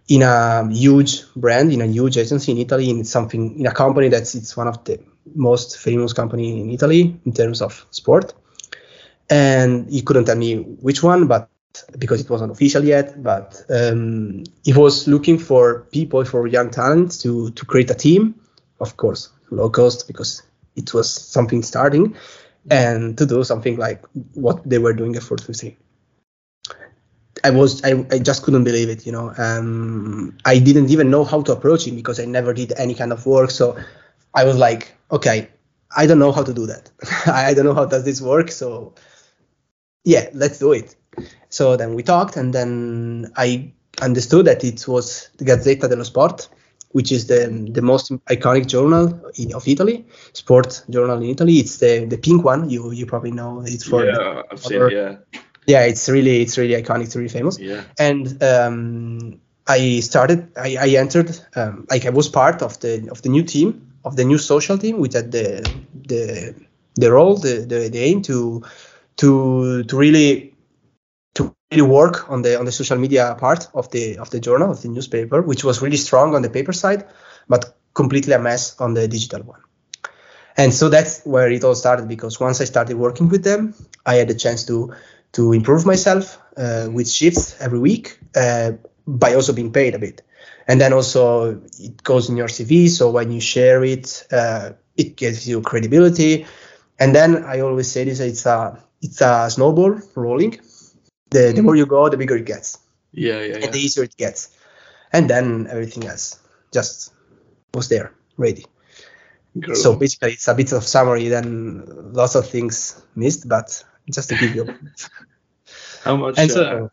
in 0.09 0.22
a 0.22 0.68
huge 0.70 1.25
brand 1.35 1.72
in 1.72 1.81
a 1.81 1.87
huge 1.87 2.16
agency 2.16 2.53
in 2.53 2.59
Italy 2.59 2.90
in 2.90 3.05
something 3.05 3.59
in 3.59 3.66
a 3.66 3.72
company 3.72 4.09
that's 4.09 4.35
it's 4.35 4.57
one 4.57 4.68
of 4.68 4.85
the 4.85 5.01
most 5.35 5.79
famous 5.79 6.12
company 6.12 6.61
in 6.61 6.70
Italy 6.70 7.16
in 7.25 7.33
terms 7.33 7.61
of 7.61 7.87
sport. 7.90 8.35
And 9.31 9.90
he 9.90 10.03
couldn't 10.03 10.27
tell 10.27 10.37
me 10.37 10.57
which 10.57 11.03
one 11.03 11.27
but 11.27 11.48
because 11.98 12.20
it 12.20 12.29
wasn't 12.31 12.53
official 12.53 12.85
yet 12.85 13.20
but 13.22 13.64
um, 13.70 14.44
he 14.62 14.72
was 14.75 15.09
looking 15.09 15.38
for 15.38 15.87
people 15.90 16.25
for 16.25 16.46
young 16.46 16.70
talents 16.70 17.18
to 17.22 17.51
to 17.51 17.64
create 17.64 17.90
a 17.90 17.94
team. 17.94 18.37
Of 18.79 18.96
course 18.96 19.31
low 19.53 19.70
cost 19.70 20.07
because 20.07 20.42
it 20.76 20.94
was 20.94 21.11
something 21.11 21.62
starting 21.62 22.16
and 22.70 23.18
to 23.18 23.26
do 23.26 23.42
something 23.44 23.76
like 23.76 24.04
what 24.35 24.68
they 24.68 24.78
were 24.78 24.92
doing 24.92 25.16
at 25.16 25.22
433 25.22 25.76
i 27.44 27.50
was 27.50 27.82
I, 27.85 28.04
I 28.11 28.18
just 28.18 28.42
couldn't 28.42 28.64
believe 28.64 28.88
it 28.88 29.04
you 29.04 29.12
know 29.12 29.32
um, 29.37 30.37
i 30.44 30.58
didn't 30.58 30.90
even 30.90 31.11
know 31.11 31.24
how 31.24 31.42
to 31.42 31.52
approach 31.52 31.87
it 31.87 31.92
because 31.92 32.20
i 32.20 32.24
never 32.24 32.52
did 32.52 32.72
any 32.76 32.94
kind 32.94 33.12
of 33.12 33.26
work. 33.26 33.50
So 33.50 33.76
i 34.35 34.44
was 34.44 34.56
like 34.56 34.94
okay 35.11 35.48
i 35.96 36.06
don't 36.06 36.18
know 36.18 36.32
how 36.32 36.42
to 36.42 36.54
do 36.54 36.66
that. 36.66 36.90
I 37.26 37.52
don't 37.54 37.66
know 37.66 37.74
how 37.74 37.85
does 37.85 38.04
this 38.04 38.20
work. 38.20 38.50
So 38.50 38.94
yeah 40.04 40.28
let's 40.32 40.58
do 40.58 40.72
it. 40.72 40.96
So 41.48 41.76
then 41.76 41.94
we 41.94 42.02
talked 42.02 42.37
and 42.37 42.54
then 42.54 43.32
i 43.37 43.72
understood 44.00 44.46
that 44.46 44.64
it 44.64 44.87
was 44.88 45.28
the 45.37 45.44
gazzetta 45.44 45.88
dello 45.88 46.04
sport 46.04 46.48
which 46.92 47.12
is 47.12 47.26
the 47.26 47.48
the 47.72 47.83
most 47.83 48.12
iconic 48.26 48.66
journal 48.66 49.20
in, 49.37 49.55
of 49.55 49.66
Italy, 49.66 50.07
sport 50.33 50.83
journal 50.90 51.16
in 51.18 51.31
Italy. 51.31 51.55
It's 51.55 51.78
the 51.78 52.07
the 52.07 52.18
pink 52.18 52.44
one. 52.44 52.70
You 52.70 52.92
you 52.92 53.07
probably 53.07 53.33
know 53.33 53.62
it's 53.66 53.85
for 53.85 54.05
yeah, 54.05 54.42
I've 54.50 54.61
seen. 54.61 54.90
Yeah, 54.90 55.16
yeah. 55.66 55.83
It's 55.83 56.09
really 56.09 56.42
it's 56.42 56.57
really 56.59 56.81
iconic. 56.81 57.05
It's 57.05 57.16
really 57.16 57.28
famous. 57.28 57.59
yeah. 57.59 57.83
And 57.98 58.42
um, 58.42 59.40
I 59.66 60.00
started. 60.00 60.48
I, 60.57 60.76
I 60.81 60.88
entered. 60.96 61.38
Um, 61.57 61.87
like 61.90 62.07
I 62.07 62.11
was 62.11 62.28
part 62.28 62.62
of 62.62 62.78
the 62.81 63.09
of 63.11 63.22
the 63.22 63.28
new 63.28 63.42
team 63.42 63.92
of 64.05 64.16
the 64.16 64.24
new 64.24 64.38
social 64.38 64.78
team, 64.78 64.98
which 64.98 65.14
had 65.14 65.33
the 65.33 65.62
the 66.07 66.55
the 66.96 67.11
role, 67.11 67.37
the, 67.37 67.64
the, 67.66 67.88
the 67.88 67.98
aim 67.98 68.22
to 68.22 68.62
to 69.16 69.85
to 69.85 69.96
really 69.96 70.52
really 71.72 71.82
work 71.82 72.30
on 72.30 72.42
the 72.42 72.58
on 72.58 72.64
the 72.64 72.72
social 72.72 72.98
media 72.98 73.35
part 73.38 73.68
of 73.74 73.90
the 73.90 74.18
of 74.18 74.30
the 74.30 74.40
journal 74.40 74.70
of 74.70 74.82
the 74.82 74.88
newspaper, 74.88 75.42
which 75.42 75.64
was 75.64 75.82
really 75.82 75.96
strong 75.96 76.35
on 76.35 76.42
the 76.42 76.50
paper 76.50 76.72
side, 76.72 77.04
but 77.48 77.76
completely 77.94 78.32
a 78.32 78.38
mess 78.38 78.80
on 78.80 78.94
the 78.94 79.08
digital 79.08 79.42
one. 79.42 79.61
And 80.56 80.72
so 80.74 80.88
that's 80.88 81.22
where 81.24 81.50
it 81.50 81.64
all 81.64 81.74
started 81.74 82.08
because 82.08 82.38
once 82.38 82.61
I 82.61 82.64
started 82.64 82.96
working 82.96 83.28
with 83.28 83.42
them, 83.44 83.74
I 84.04 84.16
had 84.16 84.30
a 84.30 84.35
chance 84.35 84.64
to 84.66 84.92
to 85.32 85.52
improve 85.52 85.87
myself 85.87 86.38
uh, 86.56 86.88
with 86.92 87.08
shifts 87.11 87.56
every 87.61 87.78
week 87.78 88.18
uh, 88.37 88.72
by 89.06 89.35
also 89.35 89.52
being 89.52 89.72
paid 89.72 89.94
a 89.94 89.98
bit. 89.98 90.22
And 90.68 90.80
then 90.80 90.92
also 90.92 91.61
it 91.78 92.02
goes 92.02 92.28
in 92.28 92.37
your 92.37 92.48
CV. 92.48 92.88
So 92.88 93.11
when 93.11 93.32
you 93.32 93.40
share 93.40 93.82
it, 93.85 94.26
uh, 94.30 94.72
it 94.96 95.16
gives 95.16 95.48
you 95.48 95.62
credibility. 95.62 96.46
And 96.98 97.14
then 97.14 97.44
I 97.44 97.61
always 97.61 97.90
say 97.90 98.04
this: 98.04 98.20
it's 98.20 98.46
a 98.46 98.78
it's 99.00 99.20
a 99.20 99.48
snowball 99.50 100.00
rolling. 100.14 100.61
The 101.33 101.53
the 101.55 101.62
more 101.62 101.77
you 101.77 101.87
go, 101.87 102.09
the 102.09 102.16
bigger 102.16 102.37
it 102.37 102.47
gets. 102.47 102.79
Yeah, 103.12 103.40
yeah, 103.40 103.59
yeah. 103.59 103.64
And 103.64 103.73
the 103.73 103.79
easier 103.79 104.05
it 104.05 104.16
gets. 104.16 104.57
And 105.12 105.29
then 105.29 105.66
everything 105.71 106.07
else 106.07 106.40
just 106.73 107.12
was 107.75 107.88
there, 107.88 108.14
ready. 108.37 108.64
So 109.75 109.97
basically, 109.97 110.33
it's 110.33 110.49
a 110.49 110.55
bit 110.55 110.73
of 110.73 110.85
summary. 110.85 111.29
Then 111.29 111.85
lots 112.12 112.35
of 112.35 112.49
things 112.49 113.03
missed, 113.14 113.47
but 113.49 113.85
just 114.11 114.31
to 114.31 114.37
give 114.37 114.55
you. 114.55 114.64
how 116.05 116.16
much? 116.16 116.38
and 116.38 116.51
uh, 116.53 116.88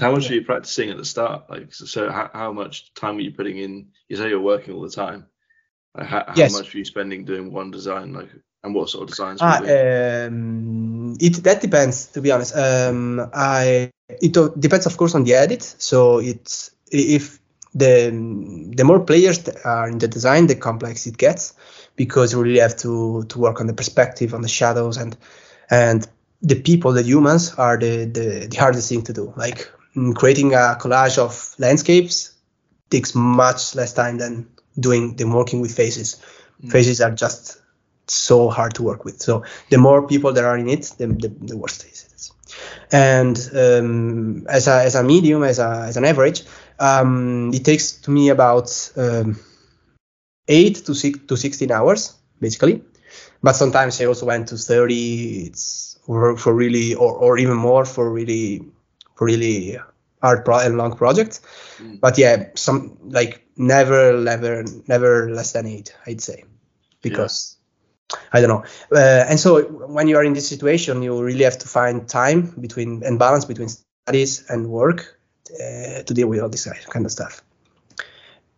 how 0.00 0.12
much 0.12 0.28
were 0.28 0.36
you 0.36 0.42
practicing 0.44 0.88
at 0.90 0.96
the 0.96 1.04
start? 1.04 1.50
Like, 1.50 1.74
so, 1.74 1.84
so 1.84 2.10
how, 2.10 2.30
how 2.32 2.52
much 2.52 2.94
time 2.94 3.16
were 3.16 3.20
you 3.20 3.32
putting 3.32 3.58
in? 3.58 3.88
You 4.08 4.16
say 4.16 4.30
you're 4.30 4.40
working 4.40 4.74
all 4.74 4.80
the 4.80 4.90
time. 4.90 5.26
Like, 5.94 6.06
how, 6.06 6.24
how 6.26 6.34
Yes. 6.34 6.52
much 6.52 6.72
were 6.72 6.78
you 6.78 6.84
spending 6.86 7.26
doing 7.26 7.52
one 7.52 7.70
design? 7.70 8.14
Like, 8.14 8.30
and 8.64 8.74
what 8.74 8.88
sort 8.88 9.02
of 9.04 9.08
designs? 9.08 9.40
ah, 9.42 9.58
um, 9.58 11.16
it 11.20 11.42
that 11.44 11.60
depends. 11.60 12.06
To 12.06 12.20
be 12.20 12.30
honest, 12.30 12.56
um, 12.56 13.30
I 13.34 13.90
it 14.08 14.32
depends, 14.58 14.86
of 14.86 14.96
course, 14.96 15.14
on 15.14 15.24
the 15.24 15.34
edit. 15.34 15.62
So 15.78 16.18
it's 16.18 16.70
if 16.90 17.38
the 17.74 18.10
the 18.76 18.84
more 18.84 19.00
players 19.00 19.38
that 19.40 19.64
are 19.64 19.88
in 19.88 19.98
the 19.98 20.08
design, 20.08 20.46
the 20.46 20.54
complex 20.54 21.06
it 21.06 21.16
gets 21.16 21.54
because 21.96 22.32
you 22.32 22.42
really 22.42 22.60
have 22.60 22.76
to 22.78 23.24
to 23.24 23.38
work 23.38 23.60
on 23.60 23.66
the 23.66 23.74
perspective, 23.74 24.34
on 24.34 24.42
the 24.42 24.48
shadows, 24.48 24.96
and 24.96 25.16
and 25.70 26.06
the 26.42 26.56
people, 26.56 26.92
the 26.92 27.02
humans, 27.02 27.54
are 27.54 27.78
the 27.78 28.04
the, 28.04 28.46
the 28.50 28.56
hardest 28.56 28.88
thing 28.88 29.02
to 29.02 29.12
do. 29.12 29.32
Like 29.36 29.70
mm, 29.96 30.14
creating 30.14 30.54
a 30.54 30.76
collage 30.80 31.18
of 31.18 31.54
landscapes 31.58 32.34
takes 32.90 33.14
much 33.14 33.74
less 33.74 33.92
time 33.94 34.18
than 34.18 34.48
doing 34.78 35.16
the 35.16 35.24
working 35.24 35.60
with 35.60 35.74
faces. 35.74 36.20
Faces 36.68 37.00
are 37.00 37.10
just 37.10 37.61
so 38.06 38.48
hard 38.48 38.74
to 38.74 38.82
work 38.82 39.04
with. 39.04 39.20
So 39.20 39.44
the 39.70 39.78
more 39.78 40.06
people 40.06 40.32
that 40.32 40.44
are 40.44 40.56
in 40.56 40.68
it, 40.68 40.92
the, 40.98 41.06
the, 41.06 41.28
the 41.28 41.56
worse 41.56 41.84
it 41.84 41.90
is. 41.90 42.32
And 42.90 43.38
um, 43.54 44.46
as, 44.48 44.68
a, 44.68 44.82
as 44.84 44.94
a 44.94 45.02
medium, 45.02 45.42
as, 45.42 45.58
a, 45.58 45.84
as 45.88 45.96
an 45.96 46.04
average, 46.04 46.42
um, 46.78 47.52
it 47.54 47.64
takes 47.64 47.92
to 47.92 48.10
me 48.10 48.28
about 48.28 48.92
um, 48.96 49.38
eight 50.48 50.76
to 50.86 50.94
six 50.94 51.18
to 51.28 51.36
16 51.36 51.70
hours, 51.70 52.14
basically. 52.40 52.82
But 53.42 53.52
sometimes 53.52 54.00
I 54.00 54.04
also 54.04 54.26
went 54.26 54.48
to 54.48 54.56
30. 54.56 55.46
It's 55.46 55.98
or 56.06 56.36
for 56.36 56.52
really, 56.52 56.94
or, 56.94 57.12
or 57.14 57.38
even 57.38 57.56
more 57.56 57.84
for 57.84 58.10
really, 58.10 58.60
for 59.14 59.26
really 59.26 59.78
hard 60.20 60.44
pro- 60.44 60.58
and 60.58 60.76
long 60.76 60.96
projects. 60.96 61.40
Mm. 61.78 62.00
But 62.00 62.18
yeah, 62.18 62.50
some 62.54 62.98
like 63.02 63.46
never, 63.56 64.18
never, 64.20 64.64
never 64.88 65.30
less 65.30 65.52
than 65.52 65.66
eight, 65.66 65.94
I'd 66.06 66.20
say, 66.20 66.44
because 67.02 67.56
I 68.32 68.40
don't 68.40 68.48
know. 68.48 68.64
Uh, 68.96 69.24
and 69.28 69.38
so 69.38 69.62
when 69.62 70.08
you 70.08 70.16
are 70.16 70.24
in 70.24 70.34
this 70.34 70.48
situation, 70.48 71.02
you 71.02 71.22
really 71.22 71.44
have 71.44 71.58
to 71.58 71.68
find 71.68 72.08
time 72.08 72.54
between 72.60 73.02
and 73.04 73.18
balance 73.18 73.44
between 73.44 73.68
studies 73.68 74.44
and 74.48 74.68
work 74.68 75.18
uh, 75.54 76.02
to 76.02 76.14
deal 76.14 76.28
with 76.28 76.40
all 76.40 76.48
this 76.48 76.66
kind 76.90 77.06
of 77.06 77.12
stuff. 77.12 77.42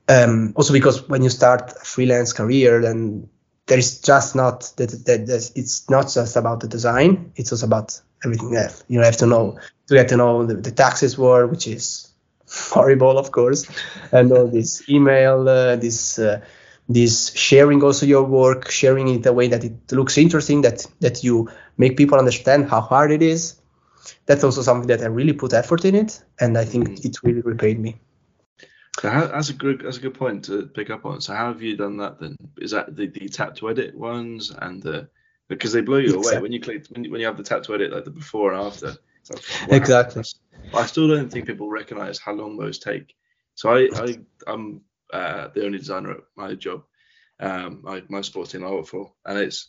Um, 0.08 0.52
also, 0.56 0.72
because 0.72 1.08
when 1.08 1.22
you 1.22 1.30
start 1.30 1.72
a 1.72 1.84
freelance 1.84 2.32
career, 2.32 2.82
then 2.82 3.28
there 3.66 3.78
is 3.78 4.00
just 4.00 4.36
not 4.36 4.70
that, 4.76 4.90
that, 5.06 5.26
that 5.26 5.52
it's 5.54 5.88
not 5.88 6.10
just 6.12 6.36
about 6.36 6.60
the 6.60 6.68
design; 6.68 7.32
it's 7.36 7.52
also 7.52 7.66
about 7.66 8.00
everything 8.24 8.56
else. 8.56 8.84
You 8.88 9.00
have 9.00 9.16
to 9.18 9.26
know 9.26 9.58
to 9.88 9.94
get 9.94 10.08
to 10.08 10.16
know 10.16 10.44
the, 10.44 10.54
the 10.54 10.70
taxes 10.70 11.16
war, 11.16 11.46
which 11.46 11.66
is 11.66 12.12
horrible, 12.48 13.18
of 13.18 13.32
course, 13.32 13.66
and 14.12 14.30
all 14.32 14.46
this 14.46 14.88
email, 14.88 15.48
uh, 15.48 15.76
this. 15.76 16.18
This 16.88 17.32
sharing 17.34 17.82
also 17.82 18.04
your 18.04 18.24
work 18.24 18.70
sharing 18.70 19.08
it 19.08 19.24
in 19.24 19.28
a 19.28 19.32
way 19.32 19.48
that 19.48 19.64
it 19.64 19.92
looks 19.92 20.18
interesting 20.18 20.62
that 20.62 20.86
that 21.00 21.24
you 21.24 21.48
make 21.78 21.96
people 21.96 22.18
understand 22.18 22.68
how 22.68 22.80
hard 22.80 23.10
it 23.10 23.22
is 23.22 23.56
that's 24.26 24.44
also 24.44 24.62
something 24.62 24.88
that 24.88 25.02
i 25.02 25.06
really 25.06 25.32
put 25.32 25.52
effort 25.52 25.84
in 25.84 25.94
it 25.94 26.22
and 26.40 26.58
i 26.58 26.64
think 26.64 26.88
mm-hmm. 26.88 27.08
it 27.08 27.16
really 27.22 27.40
repaid 27.40 27.78
me 27.78 27.96
So 29.00 29.08
how, 29.10 29.26
that's 29.26 29.50
a 29.50 29.54
good 29.54 29.80
that's 29.80 29.96
a 29.96 30.00
good 30.00 30.14
point 30.14 30.44
to 30.44 30.66
pick 30.66 30.88
up 30.88 31.04
on. 31.04 31.20
So 31.20 31.34
how 31.34 31.48
have 31.48 31.62
you 31.62 31.76
done 31.76 31.96
that 31.96 32.20
then? 32.20 32.36
Is 32.58 32.70
that 32.70 32.94
the, 32.94 33.08
the 33.08 33.28
tap 33.28 33.56
to 33.56 33.68
edit 33.70 33.94
ones 33.94 34.52
and 34.56 34.80
the 34.82 35.08
because 35.48 35.72
they 35.72 35.80
blow 35.80 35.98
you 35.98 36.14
away 36.14 36.40
when 36.40 36.52
you 36.52 36.60
click 36.60 36.86
when 36.90 37.04
you, 37.04 37.10
when 37.10 37.20
you 37.20 37.26
have 37.26 37.36
the 37.36 37.42
tap 37.42 37.64
to 37.64 37.74
edit 37.74 37.92
like 37.92 38.04
the 38.04 38.10
before 38.10 38.52
and 38.52 38.62
after. 38.62 38.94
Like, 39.30 39.42
wow, 39.68 39.76
Exactly. 39.76 40.22
I 40.74 40.86
still 40.86 41.08
don't 41.08 41.28
think 41.28 41.46
people 41.46 41.68
recognize 41.70 42.18
how 42.20 42.32
long 42.34 42.56
those 42.56 42.78
take. 42.78 43.14
So 43.56 43.70
I, 43.70 43.88
I 43.94 44.18
I'm 44.46 44.82
uh, 45.14 45.48
the 45.54 45.64
only 45.64 45.78
designer 45.78 46.12
at 46.12 46.20
my 46.36 46.54
job, 46.54 46.82
um, 47.40 47.80
my, 47.82 48.02
my 48.08 48.20
sports 48.20 48.52
team 48.52 48.64
I 48.64 48.70
work 48.70 48.86
for, 48.86 49.12
and 49.24 49.38
it's 49.38 49.68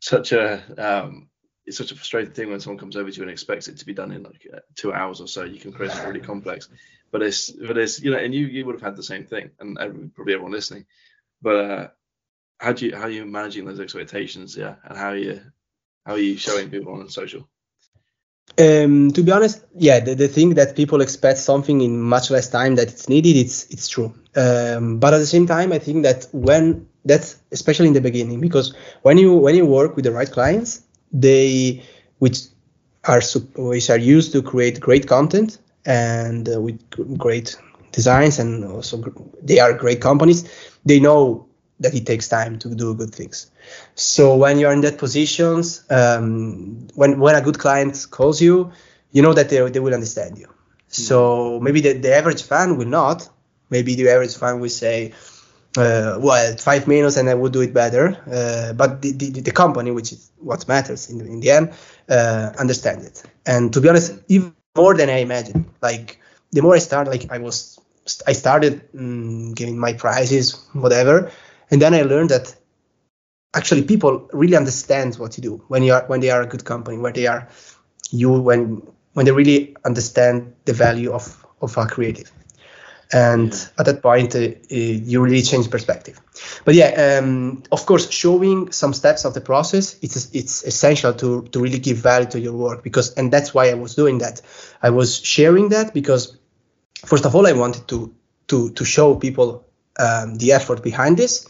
such 0.00 0.32
a 0.32 0.62
um, 0.78 1.28
it's 1.66 1.78
such 1.78 1.92
a 1.92 1.94
frustrating 1.94 2.32
thing 2.32 2.50
when 2.50 2.60
someone 2.60 2.78
comes 2.78 2.96
over 2.96 3.10
to 3.10 3.16
you 3.16 3.22
and 3.22 3.30
expects 3.30 3.68
it 3.68 3.78
to 3.78 3.86
be 3.86 3.94
done 3.94 4.12
in 4.12 4.22
like 4.22 4.46
uh, 4.52 4.58
two 4.74 4.92
hours 4.92 5.20
or 5.20 5.28
so. 5.28 5.44
You 5.44 5.58
can 5.58 5.72
create 5.72 5.92
something 5.92 6.08
really 6.08 6.26
complex, 6.32 6.68
but 7.10 7.22
it's 7.22 7.50
but 7.50 7.78
it's 7.78 8.02
you 8.02 8.10
know, 8.10 8.18
and 8.18 8.34
you 8.34 8.46
you 8.46 8.66
would 8.66 8.74
have 8.74 8.82
had 8.82 8.96
the 8.96 9.02
same 9.02 9.24
thing, 9.24 9.50
and 9.60 9.78
every, 9.78 10.08
probably 10.08 10.34
everyone 10.34 10.52
listening. 10.52 10.84
But 11.40 11.56
uh, 11.56 11.88
how 12.58 12.72
do 12.72 12.86
you 12.86 12.96
how 12.96 13.04
are 13.04 13.10
you 13.10 13.24
managing 13.24 13.64
those 13.64 13.80
expectations? 13.80 14.56
Yeah, 14.56 14.76
and 14.84 14.98
how 14.98 15.08
are 15.08 15.16
you 15.16 15.40
how 16.04 16.12
are 16.12 16.18
you 16.18 16.36
showing 16.36 16.70
people 16.70 16.92
on 16.94 17.08
social? 17.08 17.48
Um, 18.58 19.10
to 19.12 19.22
be 19.22 19.32
honest 19.32 19.64
yeah 19.76 20.00
the, 20.00 20.14
the 20.14 20.28
thing 20.28 20.54
that 20.54 20.76
people 20.76 21.00
expect 21.00 21.38
something 21.38 21.80
in 21.80 22.00
much 22.00 22.30
less 22.30 22.48
time 22.48 22.76
that 22.76 22.88
it's 22.88 23.08
needed 23.08 23.36
it's 23.36 23.64
it's 23.70 23.88
true. 23.88 24.14
Um, 24.36 24.98
but 24.98 25.14
at 25.14 25.18
the 25.18 25.26
same 25.26 25.46
time 25.46 25.72
i 25.72 25.78
think 25.78 26.02
that 26.02 26.26
when 26.32 26.86
that's 27.04 27.36
especially 27.52 27.88
in 27.88 27.92
the 27.94 28.00
beginning 28.00 28.40
because 28.40 28.74
when 29.02 29.18
you 29.18 29.34
when 29.34 29.54
you 29.54 29.66
work 29.66 29.96
with 29.96 30.04
the 30.04 30.12
right 30.12 30.30
clients 30.30 30.82
they 31.12 31.82
which 32.18 32.38
are 33.04 33.20
which 33.56 33.90
are 33.90 33.98
used 33.98 34.32
to 34.32 34.42
create 34.42 34.80
great 34.80 35.06
content 35.06 35.58
and 35.84 36.48
uh, 36.48 36.60
with 36.60 36.78
great 37.18 37.56
designs 37.92 38.38
and 38.38 38.64
also 38.64 39.02
they 39.42 39.58
are 39.58 39.72
great 39.72 40.00
companies 40.00 40.50
they 40.84 40.98
know 40.98 41.46
that 41.84 41.94
it 41.94 42.06
takes 42.06 42.28
time 42.28 42.58
to 42.60 42.74
do 42.74 42.94
good 42.94 43.14
things. 43.14 43.50
So 43.94 44.36
when 44.36 44.58
you're 44.58 44.72
in 44.72 44.82
that 44.82 44.98
positions 44.98 45.84
um, 45.90 46.88
when 46.94 47.20
when 47.20 47.36
a 47.36 47.42
good 47.42 47.58
client 47.58 48.06
calls 48.10 48.40
you 48.40 48.72
you 49.12 49.22
know 49.22 49.34
that 49.34 49.48
they, 49.50 49.60
they 49.70 49.80
will 49.80 49.94
understand 49.94 50.38
you. 50.38 50.48
So 50.88 51.60
maybe 51.60 51.80
the, 51.80 51.94
the 51.94 52.14
average 52.14 52.42
fan 52.42 52.76
will 52.76 52.86
not. 52.86 53.28
Maybe 53.70 53.94
the 53.94 54.08
average 54.10 54.36
fan 54.36 54.60
will 54.60 54.68
say 54.70 55.12
uh, 55.76 56.18
well 56.20 56.56
five 56.56 56.86
minutes 56.86 57.16
and 57.16 57.28
I 57.28 57.34
would 57.34 57.52
do 57.52 57.60
it 57.62 57.74
better. 57.74 58.16
Uh, 58.30 58.72
but 58.74 59.02
the, 59.02 59.12
the, 59.12 59.40
the 59.40 59.50
company 59.52 59.90
which 59.90 60.12
is 60.12 60.30
what 60.38 60.68
matters 60.68 61.10
in 61.10 61.18
the, 61.18 61.26
in 61.26 61.40
the 61.40 61.50
end 61.50 61.72
uh, 62.08 62.52
understand 62.58 63.02
it. 63.02 63.22
And 63.46 63.72
to 63.74 63.80
be 63.80 63.88
honest 63.88 64.14
even 64.28 64.52
more 64.76 64.94
than 64.94 65.08
I 65.10 65.18
imagined 65.18 65.66
like 65.82 66.20
the 66.52 66.62
more 66.62 66.74
I 66.74 66.78
started 66.78 67.10
like 67.10 67.30
I 67.30 67.38
was 67.38 67.78
I 68.26 68.32
started 68.32 68.92
mm, 68.92 69.54
giving 69.54 69.78
my 69.78 69.94
prizes 69.94 70.54
whatever 70.72 71.30
and 71.70 71.80
then 71.80 71.94
I 71.94 72.02
learned 72.02 72.30
that 72.30 72.54
actually 73.54 73.82
people 73.82 74.28
really 74.32 74.56
understand 74.56 75.14
what 75.16 75.36
you 75.36 75.42
do 75.42 75.64
when 75.68 75.82
you 75.82 75.94
are 75.94 76.04
when 76.06 76.20
they 76.20 76.30
are 76.30 76.42
a 76.42 76.46
good 76.46 76.64
company 76.64 76.98
where 76.98 77.12
they 77.12 77.26
are 77.26 77.48
you 78.10 78.32
when 78.32 78.82
when 79.14 79.26
they 79.26 79.32
really 79.32 79.76
understand 79.84 80.54
the 80.64 80.72
value 80.72 81.12
of 81.12 81.46
of 81.60 81.76
a 81.76 81.86
creative. 81.86 82.30
And 83.12 83.52
at 83.78 83.86
that 83.86 84.02
point 84.02 84.34
uh, 84.34 84.38
uh, 84.38 84.54
you 84.70 85.22
really 85.22 85.42
change 85.42 85.70
perspective. 85.70 86.20
But 86.64 86.74
yeah 86.74 87.18
um, 87.20 87.62
of 87.70 87.86
course 87.86 88.10
showing 88.10 88.72
some 88.72 88.92
steps 88.92 89.24
of 89.24 89.34
the 89.34 89.40
process 89.40 89.96
it's 90.02 90.34
it's 90.34 90.64
essential 90.64 91.12
to 91.14 91.42
to 91.42 91.60
really 91.60 91.78
give 91.78 91.98
value 91.98 92.28
to 92.30 92.40
your 92.40 92.54
work 92.54 92.82
because 92.82 93.14
and 93.14 93.32
that's 93.32 93.54
why 93.54 93.70
i 93.70 93.74
was 93.74 93.94
doing 93.94 94.18
that. 94.18 94.40
I 94.82 94.90
was 94.90 95.20
sharing 95.20 95.68
that 95.68 95.94
because 95.94 96.36
first 97.06 97.24
of 97.24 97.34
all 97.34 97.46
i 97.46 97.52
wanted 97.52 97.86
to 97.88 98.14
to 98.48 98.70
to 98.70 98.84
show 98.84 99.14
people 99.14 99.63
um, 99.98 100.36
the 100.36 100.52
effort 100.52 100.82
behind 100.82 101.16
this 101.16 101.46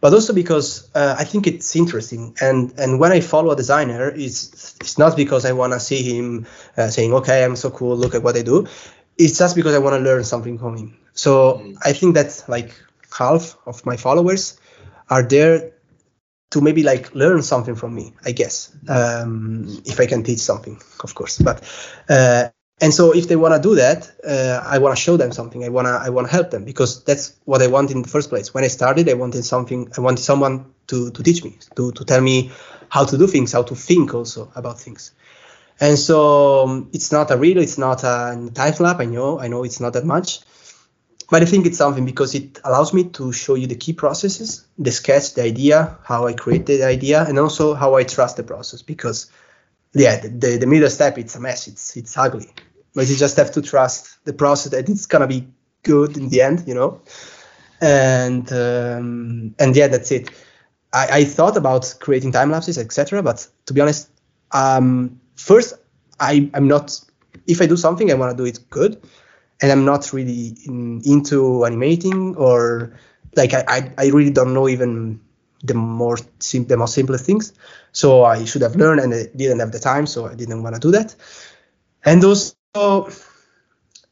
but 0.00 0.12
also 0.12 0.32
because 0.32 0.88
uh, 0.94 1.16
I 1.18 1.24
think 1.24 1.46
it's 1.46 1.74
interesting. 1.76 2.34
And 2.40 2.72
and 2.78 3.00
when 3.00 3.12
I 3.12 3.20
follow 3.20 3.50
a 3.50 3.56
designer, 3.56 4.08
it's 4.14 4.76
it's 4.80 4.98
not 4.98 5.16
because 5.16 5.44
I 5.44 5.52
want 5.52 5.72
to 5.72 5.80
see 5.80 6.02
him 6.02 6.46
uh, 6.76 6.88
saying, 6.88 7.12
"Okay, 7.14 7.44
I'm 7.44 7.56
so 7.56 7.70
cool. 7.70 7.96
Look 7.96 8.14
at 8.14 8.22
what 8.22 8.36
I 8.36 8.42
do." 8.42 8.66
It's 9.18 9.38
just 9.38 9.56
because 9.56 9.74
I 9.74 9.78
want 9.78 9.94
to 9.96 10.00
learn 10.00 10.24
something 10.24 10.58
from 10.58 10.76
him. 10.76 10.96
So 11.14 11.58
Mm. 11.58 11.76
I 11.84 11.92
think 11.92 12.14
that 12.14 12.44
like 12.48 12.74
half 13.18 13.56
of 13.66 13.84
my 13.86 13.96
followers 13.96 14.58
are 15.10 15.22
there 15.22 15.72
to 16.50 16.60
maybe 16.60 16.82
like 16.82 17.14
learn 17.14 17.42
something 17.42 17.74
from 17.74 17.94
me, 17.94 18.14
I 18.24 18.32
guess, 18.32 18.74
um, 18.88 19.66
if 19.84 20.00
I 20.00 20.06
can 20.06 20.22
teach 20.22 20.40
something, 20.40 20.80
of 21.04 21.14
course. 21.14 21.38
But 21.38 21.62
uh, 22.08 22.48
and 22.80 22.94
so 22.94 23.12
if 23.12 23.26
they 23.26 23.36
want 23.36 23.54
to 23.54 23.60
do 23.60 23.74
that, 23.74 24.10
uh, 24.24 24.62
I 24.64 24.78
want 24.78 24.96
to 24.96 25.02
show 25.02 25.16
them 25.16 25.32
something. 25.32 25.64
I 25.64 25.68
wanna 25.68 25.98
I 26.00 26.10
wanna 26.10 26.28
help 26.28 26.50
them 26.50 26.64
because 26.64 27.02
that's 27.04 27.36
what 27.44 27.60
I 27.60 27.66
want 27.66 27.90
in 27.90 28.02
the 28.02 28.08
first 28.08 28.28
place. 28.30 28.54
When 28.54 28.62
I 28.64 28.68
started, 28.68 29.08
I 29.08 29.14
wanted 29.14 29.44
something. 29.44 29.90
I 29.96 30.00
wanted 30.00 30.22
someone 30.22 30.66
to 30.86 31.10
to 31.10 31.22
teach 31.22 31.42
me, 31.42 31.58
to 31.76 31.92
to 31.92 32.04
tell 32.04 32.20
me 32.20 32.52
how 32.88 33.04
to 33.04 33.18
do 33.18 33.26
things, 33.26 33.52
how 33.52 33.62
to 33.64 33.74
think 33.74 34.14
also 34.14 34.50
about 34.54 34.78
things. 34.80 35.12
And 35.80 35.98
so 35.98 36.64
um, 36.64 36.90
it's 36.92 37.12
not 37.12 37.30
a 37.30 37.36
real 37.36 37.58
it's 37.58 37.78
not 37.78 38.04
a 38.04 38.50
time 38.54 38.74
lapse. 38.80 39.00
I 39.00 39.06
know, 39.06 39.40
I 39.40 39.48
know 39.48 39.64
it's 39.64 39.80
not 39.80 39.92
that 39.92 40.04
much, 40.04 40.40
but 41.30 41.42
I 41.42 41.44
think 41.46 41.66
it's 41.66 41.78
something 41.78 42.04
because 42.04 42.34
it 42.34 42.60
allows 42.64 42.92
me 42.92 43.04
to 43.10 43.32
show 43.32 43.54
you 43.54 43.66
the 43.66 43.76
key 43.76 43.92
processes, 43.92 44.64
the 44.78 44.90
sketch, 44.90 45.34
the 45.34 45.42
idea, 45.42 45.98
how 46.04 46.26
I 46.26 46.32
create 46.32 46.66
the 46.66 46.84
idea, 46.84 47.24
and 47.24 47.38
also 47.38 47.74
how 47.74 47.94
I 47.96 48.04
trust 48.04 48.36
the 48.36 48.42
process. 48.42 48.82
Because 48.82 49.30
yeah, 49.94 50.20
the, 50.20 50.58
the 50.58 50.66
middle 50.66 50.90
step 50.90 51.18
it's 51.18 51.36
a 51.36 51.40
mess, 51.40 51.68
it's 51.68 51.96
it's 51.96 52.16
ugly, 52.16 52.52
but 52.94 53.08
you 53.08 53.16
just 53.16 53.36
have 53.36 53.52
to 53.52 53.62
trust 53.62 54.24
the 54.24 54.32
process 54.32 54.72
that 54.72 54.88
it's 54.88 55.06
gonna 55.06 55.26
be 55.26 55.48
good 55.82 56.16
in 56.16 56.28
the 56.28 56.42
end, 56.42 56.64
you 56.66 56.74
know. 56.74 57.00
And 57.80 58.50
um, 58.52 59.54
and 59.58 59.76
yeah, 59.76 59.88
that's 59.88 60.10
it. 60.10 60.30
I, 60.92 61.08
I 61.20 61.24
thought 61.24 61.56
about 61.56 61.94
creating 62.00 62.32
time 62.32 62.50
lapses, 62.50 62.78
etc. 62.78 63.22
But 63.22 63.46
to 63.66 63.74
be 63.74 63.80
honest, 63.80 64.10
um, 64.52 65.20
first 65.36 65.74
I 66.20 66.50
I'm 66.54 66.68
not. 66.68 67.00
If 67.46 67.60
I 67.62 67.66
do 67.66 67.76
something, 67.76 68.10
I 68.10 68.14
want 68.14 68.36
to 68.36 68.42
do 68.42 68.46
it 68.46 68.58
good 68.70 69.00
and 69.62 69.72
I'm 69.72 69.84
not 69.84 70.12
really 70.12 70.56
in, 70.66 71.02
into 71.04 71.64
animating 71.64 72.36
or 72.36 72.92
like 73.36 73.54
I, 73.54 73.64
I, 73.68 73.92
I 73.98 74.06
really 74.08 74.30
don't 74.30 74.54
know 74.54 74.68
even 74.68 75.20
the 75.62 75.74
more 75.74 76.18
sim- 76.40 76.66
the 76.66 76.76
most 76.76 76.94
simple 76.94 77.16
things. 77.18 77.52
So 77.92 78.24
I 78.24 78.44
should 78.44 78.62
have 78.62 78.76
learned 78.76 79.00
and 79.00 79.14
I 79.14 79.26
didn't 79.36 79.60
have 79.60 79.72
the 79.72 79.78
time, 79.80 80.06
so 80.06 80.26
I 80.26 80.34
didn't 80.34 80.62
want 80.62 80.74
to 80.76 80.80
do 80.80 80.90
that. 80.92 81.14
And 82.04 82.24
also, 82.24 82.54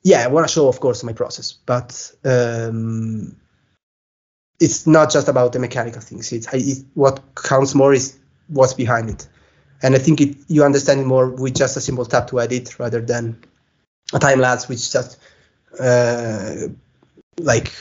yeah, 0.03 0.25
I 0.25 0.29
want 0.29 0.47
to 0.47 0.53
show, 0.53 0.69
of 0.69 0.79
course, 0.81 1.03
my 1.03 1.13
process, 1.13 1.53
but 1.53 2.13
um, 2.25 3.37
it's 4.61 4.87
not 4.87 5.11
just 5.11 5.29
about 5.29 5.53
the 5.53 5.59
mechanical 5.59 6.01
things. 6.01 6.33
It's 6.33 6.47
I, 6.49 6.59
it, 6.59 6.79
what 6.95 7.21
counts 7.35 7.75
more 7.75 7.93
is 7.93 8.17
what's 8.49 8.75
behind 8.75 9.11
it, 9.11 9.27
and 9.83 9.95
I 9.95 9.99
think 9.99 10.21
it 10.21 10.37
you 10.49 10.65
understand 10.65 11.01
it 11.01 11.07
more 11.07 11.29
with 11.29 11.57
just 11.57 11.77
a 11.77 11.81
simple 11.81 12.05
tap 12.05 12.29
to 12.29 12.41
edit 12.41 12.79
rather 12.79 13.01
than 13.01 13.43
a 14.15 14.19
time 14.19 14.39
lapse, 14.39 14.69
which 14.69 14.93
just 14.93 15.19
uh, 15.81 16.69
like 17.39 17.73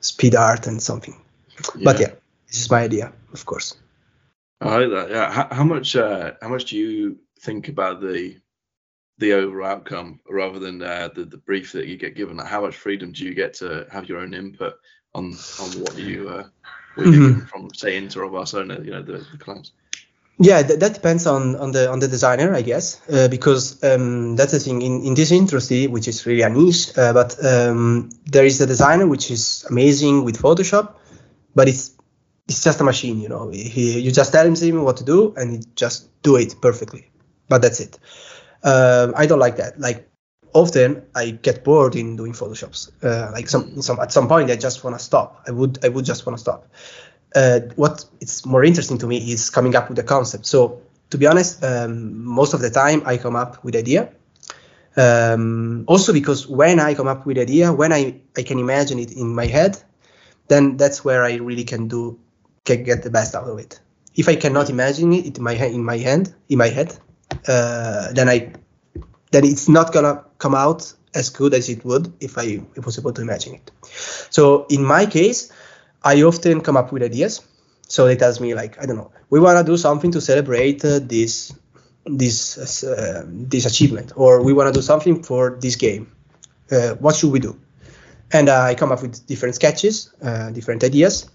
speed 0.00 0.34
art 0.34 0.66
and 0.66 0.82
something. 0.82 1.14
Yeah. 1.76 1.84
But 1.84 2.00
yeah, 2.00 2.10
this 2.48 2.60
is 2.60 2.70
my 2.70 2.82
idea, 2.82 3.12
of 3.32 3.46
course. 3.46 3.76
I 4.60 4.78
like 4.78 4.90
that. 4.90 5.10
Yeah. 5.10 5.30
How, 5.30 5.48
how 5.52 5.64
much? 5.64 5.94
Uh, 5.94 6.32
how 6.42 6.48
much 6.48 6.64
do 6.66 6.76
you 6.76 7.18
think 7.40 7.68
about 7.68 8.00
the 8.00 8.36
the 9.18 9.32
overall 9.32 9.68
outcome 9.68 10.20
rather 10.28 10.58
than 10.58 10.82
uh, 10.82 11.08
the 11.14 11.24
the 11.24 11.36
brief 11.36 11.72
that 11.72 11.86
you 11.86 11.96
get 11.96 12.16
given? 12.16 12.36
Like 12.36 12.46
how 12.46 12.62
much 12.62 12.76
freedom 12.76 13.12
do 13.12 13.24
you 13.24 13.34
get 13.34 13.54
to 13.54 13.86
have 13.90 14.08
your 14.08 14.18
own 14.18 14.34
input 14.34 14.74
on 15.14 15.36
on 15.60 15.70
what 15.80 15.96
you 15.98 16.28
uh, 16.28 16.46
what 16.94 17.06
mm-hmm. 17.06 17.40
from 17.46 17.74
say 17.74 17.96
Inter 17.96 18.24
or 18.24 18.30
Barcelona? 18.30 18.80
You 18.82 18.92
know 18.92 19.02
the, 19.02 19.26
the 19.30 19.38
clients. 19.38 19.72
Yeah, 20.40 20.62
that, 20.62 20.78
that 20.78 20.94
depends 20.94 21.26
on, 21.26 21.56
on 21.56 21.72
the 21.72 21.90
on 21.90 21.98
the 21.98 22.06
designer, 22.06 22.54
I 22.54 22.62
guess, 22.62 23.00
uh, 23.10 23.26
because 23.26 23.82
um, 23.82 24.36
that's 24.36 24.52
the 24.52 24.60
thing 24.60 24.82
in, 24.82 25.02
in 25.02 25.14
this 25.14 25.32
industry, 25.32 25.88
which 25.88 26.06
is 26.06 26.24
really 26.26 26.42
a 26.42 26.48
niche. 26.48 26.96
Uh, 26.96 27.12
but 27.12 27.44
um, 27.44 28.10
there 28.24 28.44
is 28.44 28.60
a 28.60 28.66
designer 28.66 29.08
which 29.08 29.32
is 29.32 29.66
amazing 29.68 30.24
with 30.24 30.40
Photoshop, 30.40 30.94
but 31.56 31.68
it's 31.68 31.96
it's 32.46 32.62
just 32.62 32.80
a 32.80 32.84
machine, 32.84 33.20
you 33.20 33.28
know. 33.28 33.50
He, 33.50 33.98
you 33.98 34.12
just 34.12 34.32
tell 34.32 34.46
him 34.46 34.84
what 34.84 34.98
to 34.98 35.04
do, 35.04 35.34
and 35.36 35.52
he 35.52 35.60
just 35.74 36.22
do 36.22 36.36
it 36.36 36.54
perfectly. 36.62 37.10
But 37.48 37.62
that's 37.62 37.80
it. 37.80 37.98
Um, 38.62 39.14
I 39.16 39.26
don't 39.26 39.38
like 39.38 39.56
that. 39.56 39.78
Like 39.78 40.08
often, 40.52 41.02
I 41.14 41.30
get 41.30 41.64
bored 41.64 41.96
in 41.96 42.16
doing 42.16 42.32
Photoshops. 42.32 42.90
Uh, 43.02 43.30
like 43.32 43.48
some 43.48 43.82
some 43.82 43.98
at 44.00 44.12
some 44.12 44.28
point, 44.28 44.50
I 44.50 44.56
just 44.56 44.84
want 44.84 44.98
to 44.98 45.04
stop. 45.04 45.44
I 45.46 45.52
would 45.52 45.84
I 45.84 45.88
would 45.88 46.04
just 46.04 46.26
want 46.26 46.36
to 46.36 46.40
stop 46.40 46.68
uh, 47.34 47.60
what 47.76 48.04
is 48.20 48.44
more 48.46 48.64
interesting 48.64 48.98
to 48.98 49.06
me 49.06 49.32
is 49.32 49.50
coming 49.50 49.74
up 49.76 49.88
with 49.88 49.98
a 49.98 50.02
concept. 50.02 50.46
So 50.46 50.82
to 51.10 51.18
be 51.18 51.26
honest, 51.26 51.62
um, 51.64 52.24
most 52.24 52.54
of 52.54 52.60
the 52.60 52.70
time 52.70 53.02
I 53.04 53.16
come 53.16 53.36
up 53.36 53.62
with 53.64 53.76
idea. 53.76 54.10
Um, 54.96 55.84
also 55.86 56.12
because 56.12 56.48
when 56.48 56.80
I 56.80 56.94
come 56.94 57.06
up 57.06 57.26
with 57.26 57.38
idea, 57.38 57.72
when 57.72 57.92
I, 57.92 58.20
I 58.36 58.42
can 58.42 58.58
imagine 58.58 58.98
it 58.98 59.12
in 59.12 59.34
my 59.34 59.46
head, 59.46 59.80
then 60.48 60.76
that's 60.76 61.04
where 61.04 61.24
I 61.24 61.36
really 61.36 61.64
can 61.64 61.88
do 61.88 62.18
can 62.64 62.82
get 62.84 63.02
the 63.02 63.10
best 63.10 63.34
out 63.34 63.44
of 63.44 63.58
it. 63.58 63.80
If 64.14 64.28
I 64.28 64.34
cannot 64.34 64.70
imagine 64.70 65.12
it 65.12 65.36
in 65.38 65.44
my 65.44 65.52
in 65.52 65.84
my 65.84 65.98
hand 65.98 66.34
in 66.48 66.58
my 66.58 66.68
head, 66.68 66.98
uh, 67.46 68.12
then 68.12 68.28
I 68.28 68.52
then 69.30 69.44
it's 69.44 69.68
not 69.68 69.92
gonna 69.92 70.24
come 70.38 70.54
out 70.54 70.92
as 71.14 71.30
good 71.30 71.54
as 71.54 71.68
it 71.68 71.84
would 71.84 72.12
if 72.20 72.38
I 72.38 72.60
if 72.76 72.86
was 72.86 72.98
able 72.98 73.12
to 73.12 73.22
imagine 73.22 73.54
it. 73.54 73.70
So 74.30 74.66
in 74.68 74.84
my 74.84 75.06
case, 75.06 75.52
I 76.02 76.22
often 76.22 76.60
come 76.60 76.76
up 76.76 76.92
with 76.92 77.02
ideas. 77.02 77.42
So 77.88 78.06
they 78.06 78.16
tells 78.16 78.40
me 78.40 78.54
like 78.54 78.80
I 78.82 78.86
don't 78.86 78.96
know, 78.96 79.10
we 79.30 79.40
want 79.40 79.58
to 79.58 79.64
do 79.64 79.76
something 79.76 80.12
to 80.12 80.20
celebrate 80.20 80.84
uh, 80.84 81.00
this 81.02 81.52
this 82.04 82.84
uh, 82.84 83.24
this 83.26 83.66
achievement, 83.66 84.12
or 84.16 84.42
we 84.42 84.52
want 84.52 84.72
to 84.72 84.78
do 84.78 84.82
something 84.82 85.22
for 85.22 85.58
this 85.60 85.76
game. 85.76 86.12
Uh, 86.70 86.94
what 86.94 87.16
should 87.16 87.32
we 87.32 87.40
do? 87.40 87.58
And 88.30 88.50
I 88.50 88.74
come 88.74 88.92
up 88.92 89.00
with 89.00 89.26
different 89.26 89.54
sketches, 89.54 90.12
uh, 90.22 90.50
different 90.50 90.84
ideas, 90.84 91.30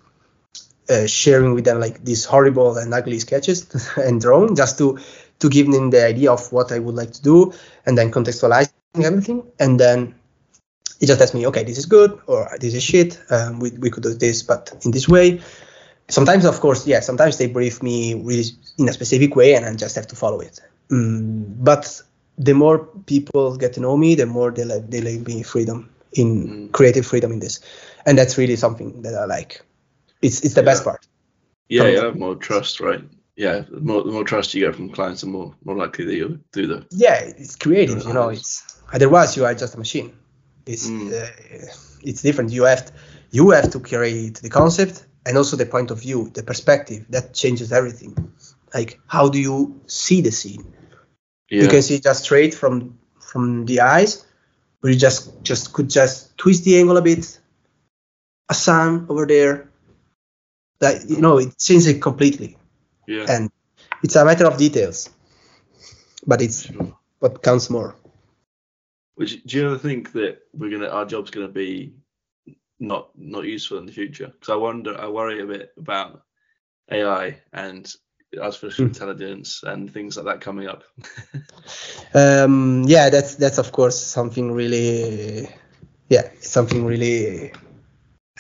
uh, 0.90 1.08
sharing 1.08 1.54
with 1.56 1.66
them 1.66 1.80
like 1.80 2.04
these 2.04 2.24
horrible 2.26 2.78
and 2.78 2.94
ugly 2.94 3.20
sketches 3.20 3.66
and 3.98 4.22
drawing, 4.22 4.56
just 4.56 4.78
to 4.78 5.00
to 5.40 5.50
give 5.50 5.72
them 5.72 5.90
the 5.90 6.06
idea 6.06 6.32
of 6.32 6.52
what 6.52 6.72
I 6.72 6.80
would 6.80 6.96
like 6.96 7.12
to 7.14 7.22
do, 7.22 7.54
and 7.86 7.98
then 7.98 8.12
contextualizing 8.12 8.72
everything, 9.04 9.44
and 9.60 9.80
then 9.80 10.16
he 11.04 11.08
just 11.08 11.20
tells 11.20 11.34
me, 11.34 11.46
okay, 11.48 11.64
this 11.66 11.78
is 11.78 11.86
good 11.86 12.18
or 12.28 12.50
this 12.62 12.74
is 12.74 12.82
shit. 12.82 13.20
Um, 13.30 13.60
we, 13.60 13.72
we 13.72 13.90
could 13.90 14.04
do 14.04 14.14
this, 14.14 14.42
but 14.42 14.72
in 14.86 14.92
this 14.92 15.10
way. 15.10 15.42
Sometimes, 16.08 16.46
of 16.46 16.62
course, 16.62 16.88
yeah, 16.88 17.02
sometimes 17.02 17.38
they 17.38 17.48
brief 17.48 17.84
me 17.84 18.14
really 18.14 18.46
in 18.78 18.88
a 18.88 18.94
specific 18.94 19.36
way 19.36 19.54
and 19.54 19.66
I 19.66 19.76
just 19.76 19.96
have 19.96 20.08
to 20.08 20.16
follow 20.16 20.40
it. 20.40 20.62
Mm, 20.90 21.62
but 21.62 22.02
the 22.38 22.54
more 22.54 22.86
people 23.06 23.58
get 23.58 23.74
to 23.74 23.82
know 23.82 23.98
me, 23.98 24.16
the 24.16 24.26
more 24.26 24.52
they 24.52 24.64
let, 24.64 24.92
they 24.92 25.02
let 25.02 25.28
me 25.28 25.44
freedom 25.44 25.90
in 26.14 26.48
mm. 26.48 26.72
creative 26.72 27.06
freedom 27.06 27.34
in 27.34 27.40
this. 27.40 27.60
And 28.06 28.18
that's 28.18 28.38
really 28.38 28.56
something 28.56 29.02
that 29.02 29.14
I 29.14 29.26
like. 29.26 29.62
It's, 30.22 30.40
it's 30.46 30.54
the 30.54 30.62
yeah. 30.62 30.66
best 30.66 30.86
part. 30.86 31.06
Yeah, 31.68 31.88
yeah, 31.88 32.12
more 32.12 32.36
trust, 32.36 32.80
right? 32.80 33.04
Yeah, 33.36 33.64
the 33.70 33.80
more, 33.80 34.04
the 34.04 34.12
more 34.12 34.24
trust 34.24 34.54
you 34.54 34.66
get 34.66 34.76
from 34.76 34.90
clients, 34.90 35.22
the 35.22 35.28
more 35.28 35.56
more 35.64 35.76
likely 35.76 36.06
that 36.06 36.16
you'll 36.16 36.38
do 36.52 36.68
that. 36.68 36.86
Yeah, 36.92 37.16
it's 37.16 37.56
creative, 37.56 38.04
you 38.06 38.14
know. 38.14 38.30
It's 38.30 38.80
otherwise 38.92 39.36
you 39.36 39.46
are 39.46 39.56
just 39.56 39.74
a 39.76 39.80
machine. 39.80 40.14
It's 40.66 40.88
mm. 40.88 41.12
uh, 41.12 41.74
it's 42.02 42.22
different. 42.22 42.52
You 42.52 42.64
have 42.64 42.86
to, 42.86 42.94
you 43.32 43.50
have 43.52 43.72
to 43.72 43.80
create 43.80 44.36
the 44.36 44.50
concept 44.50 45.06
and 45.26 45.36
also 45.36 45.58
the 45.58 45.66
point 45.66 45.90
of 45.90 46.00
view, 46.00 46.30
the 46.34 46.44
perspective. 46.44 47.06
That 47.10 47.34
changes 47.34 47.72
everything. 47.72 48.16
Like 48.74 49.00
how 49.08 49.30
do 49.30 49.40
you 49.40 49.82
see 49.88 50.22
the 50.22 50.32
scene? 50.32 50.72
Yeah. 51.50 51.64
You 51.64 51.68
can 51.70 51.82
see 51.82 52.00
just 52.00 52.26
straight 52.26 52.54
from 52.54 53.00
from 53.20 53.66
the 53.66 53.82
eyes, 53.82 54.26
but 54.80 54.92
you 54.92 54.98
just 55.00 55.42
just 55.42 55.74
could 55.74 55.90
just 55.90 56.38
twist 56.38 56.66
the 56.66 56.78
angle 56.78 56.98
a 56.98 57.02
bit. 57.02 57.40
A 58.50 58.54
sun 58.54 59.08
over 59.10 59.26
there. 59.26 59.70
That 60.80 61.10
you 61.10 61.20
know 61.20 61.40
it 61.40 61.58
changes 61.58 61.88
it 61.88 62.02
completely. 62.02 62.58
Yeah. 63.08 63.26
And 63.30 63.52
it's 64.04 64.16
a 64.16 64.26
matter 64.26 64.46
of 64.46 64.58
details, 64.58 65.10
but 66.26 66.42
it's 66.42 66.68
sure. 66.68 66.98
what 67.20 67.42
counts 67.44 67.70
more. 67.70 67.96
Which 69.16 69.44
do 69.44 69.58
you 69.58 69.66
ever 69.68 69.78
think 69.78 70.12
that 70.14 70.40
we're 70.54 70.72
gonna 70.72 70.90
our 70.90 71.06
job's 71.06 71.32
gonna 71.32 71.48
be 71.48 71.94
not 72.80 73.10
not 73.18 73.46
useful 73.46 73.78
in 73.78 73.86
the 73.86 73.92
future? 73.92 74.28
Because 74.28 74.50
I 74.50 74.56
wonder, 74.56 75.00
I 75.00 75.08
worry 75.08 75.42
a 75.42 75.46
bit 75.46 75.74
about 75.78 76.24
AI 76.92 77.40
and 77.52 77.92
artificial 78.42 78.86
mm. 78.86 78.90
intelligence 78.90 79.62
and 79.64 79.92
things 79.92 80.18
like 80.18 80.26
that 80.26 80.42
coming 80.42 80.68
up. 80.68 80.84
um, 82.14 82.84
yeah, 82.88 83.10
that's 83.10 83.36
that's 83.36 83.58
of 83.58 83.72
course 83.72 84.00
something 84.00 84.52
really, 84.52 85.48
yeah, 86.10 86.30
something 86.40 86.86
really 86.86 87.54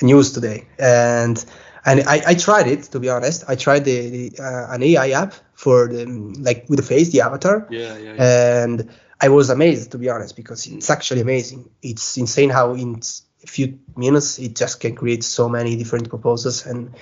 news 0.02 0.32
today. 0.32 0.68
And 0.80 1.44
and 1.86 2.02
I, 2.08 2.22
I 2.28 2.34
tried 2.36 2.68
it 2.68 2.84
to 2.84 3.00
be 3.00 3.10
honest. 3.10 3.44
I 3.48 3.56
tried 3.56 3.86
the, 3.86 4.10
the 4.10 4.44
uh, 4.44 4.74
an 4.74 4.84
AI 4.84 5.12
app 5.12 5.34
for 5.54 5.88
the 5.88 6.06
like 6.40 6.66
with 6.70 6.80
the 6.80 6.86
face, 6.86 7.10
the 7.12 7.22
avatar. 7.22 7.68
Yeah, 7.70 7.98
yeah. 7.98 8.14
yeah. 8.14 8.64
And 8.64 8.90
I 9.20 9.30
was 9.30 9.50
amazed 9.50 9.92
to 9.92 9.98
be 9.98 10.10
honest 10.10 10.36
because 10.36 10.66
it's 10.68 10.90
actually 10.90 11.22
amazing. 11.22 11.70
It's 11.82 12.18
insane 12.18 12.50
how 12.50 12.74
in 12.74 13.02
a 13.44 13.48
few 13.48 13.80
minutes 13.96 14.40
it 14.40 14.56
just 14.56 14.80
can 14.80 14.96
create 14.96 15.24
so 15.24 15.50
many 15.50 15.76
different 15.76 16.10
proposals 16.10 16.66
and 16.66 16.96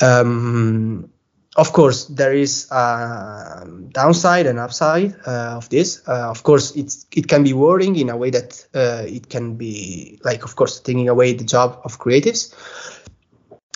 um, 0.00 1.10
of 1.56 1.72
course 1.72 2.06
there 2.06 2.32
is 2.32 2.70
a 2.70 3.66
downside 3.90 4.46
and 4.46 4.58
upside 4.58 5.14
uh, 5.26 5.56
of 5.56 5.68
this 5.68 6.06
uh, 6.06 6.30
of 6.30 6.42
course 6.42 6.76
it's 6.76 7.06
it 7.12 7.26
can 7.26 7.42
be 7.42 7.52
worrying 7.52 7.96
in 7.96 8.08
a 8.08 8.16
way 8.16 8.30
that 8.30 8.64
uh, 8.74 9.04
it 9.06 9.28
can 9.28 9.56
be 9.56 10.20
like 10.22 10.44
of 10.44 10.54
course 10.54 10.80
taking 10.80 11.08
away 11.08 11.32
the 11.32 11.44
job 11.44 11.80
of 11.84 11.98
creatives 11.98 12.54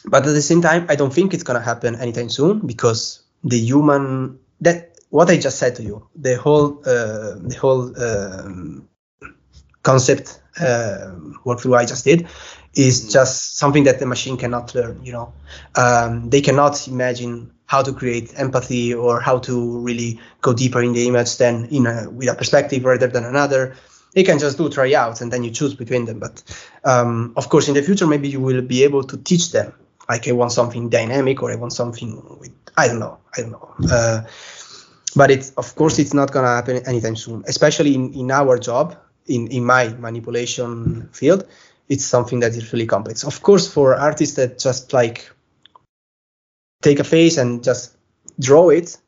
but 0.04 0.26
at 0.26 0.32
the 0.32 0.42
same 0.42 0.62
time, 0.62 0.86
I 0.88 0.96
don't 0.96 1.12
think 1.12 1.34
it's 1.34 1.42
gonna 1.42 1.62
happen 1.62 1.96
anytime 1.96 2.28
soon 2.28 2.66
because 2.66 3.22
the 3.42 3.58
human 3.58 4.38
that 4.60 4.94
what 5.10 5.30
I 5.30 5.36
just 5.36 5.58
said 5.58 5.76
to 5.76 5.82
you, 5.82 6.08
the 6.16 6.36
whole 6.36 6.80
uh, 6.80 7.36
the 7.38 7.56
whole 7.60 7.92
um, 8.02 8.88
concept 9.82 10.40
uh, 10.58 11.14
workflow 11.44 11.76
I 11.76 11.84
just 11.84 12.04
did 12.04 12.26
is 12.74 13.00
mm-hmm. 13.00 13.10
just 13.10 13.56
something 13.56 13.84
that 13.84 13.98
the 14.00 14.06
machine 14.06 14.36
cannot 14.36 14.74
learn. 14.74 15.04
You 15.04 15.12
know, 15.12 15.32
um, 15.76 16.30
they 16.30 16.40
cannot 16.40 16.88
imagine 16.88 17.52
how 17.66 17.82
to 17.82 17.92
create 17.92 18.32
empathy 18.36 18.92
or 18.92 19.20
how 19.20 19.38
to 19.38 19.80
really 19.80 20.20
go 20.40 20.52
deeper 20.52 20.82
in 20.82 20.92
the 20.92 21.06
image 21.06 21.38
than 21.38 21.66
in 21.66 21.86
a, 21.86 22.10
with 22.10 22.28
a 22.28 22.34
perspective 22.34 22.84
rather 22.84 23.06
than 23.06 23.24
another. 23.24 23.76
They 24.12 24.22
can 24.22 24.38
just 24.38 24.58
do 24.58 24.68
tryouts 24.68 25.20
and 25.22 25.32
then 25.32 25.42
you 25.42 25.50
choose 25.50 25.74
between 25.74 26.04
them. 26.04 26.20
But 26.20 26.42
um, 26.84 27.32
of 27.36 27.48
course, 27.48 27.68
in 27.68 27.74
the 27.74 27.82
future, 27.82 28.06
maybe 28.06 28.28
you 28.28 28.40
will 28.40 28.62
be 28.62 28.84
able 28.84 29.02
to 29.04 29.16
teach 29.16 29.50
them. 29.50 29.72
Like 30.08 30.28
I 30.28 30.32
want 30.32 30.52
something 30.52 30.88
dynamic 30.88 31.42
or 31.42 31.50
I 31.50 31.56
want 31.56 31.72
something 31.72 32.38
with 32.38 32.52
I 32.76 32.88
don't 32.88 32.98
know, 32.98 33.18
I 33.36 33.40
don't 33.40 33.52
know. 33.52 33.74
Uh, 33.90 34.22
but 35.16 35.30
it's 35.30 35.50
of 35.52 35.74
course 35.74 35.98
it's 35.98 36.14
not 36.14 36.32
gonna 36.32 36.48
happen 36.48 36.86
anytime 36.86 37.16
soon, 37.16 37.44
especially 37.46 37.94
in, 37.94 38.12
in 38.14 38.30
our 38.30 38.58
job, 38.58 38.96
in, 39.26 39.48
in 39.48 39.64
my 39.64 39.88
manipulation 39.88 41.08
field. 41.12 41.46
It's 41.88 42.04
something 42.04 42.40
that 42.40 42.54
is 42.56 42.72
really 42.72 42.86
complex. 42.86 43.24
Of 43.24 43.42
course, 43.42 43.72
for 43.72 43.94
artists 43.94 44.36
that 44.36 44.58
just 44.58 44.92
like 44.92 45.30
take 46.82 46.98
a 46.98 47.04
face 47.04 47.36
and 47.36 47.62
just 47.62 47.96
draw 48.40 48.70
it 48.70 48.98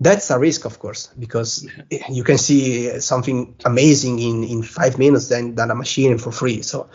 that's 0.00 0.30
a 0.30 0.38
risk 0.38 0.64
of 0.64 0.78
course 0.78 1.08
because 1.18 1.66
you 2.10 2.22
can 2.22 2.38
see 2.38 3.00
something 3.00 3.54
amazing 3.64 4.18
in 4.18 4.44
in 4.44 4.62
five 4.62 4.98
minutes 4.98 5.28
than, 5.28 5.54
than 5.54 5.70
a 5.70 5.74
machine 5.74 6.18
for 6.18 6.32
free. 6.32 6.62
So 6.62 6.88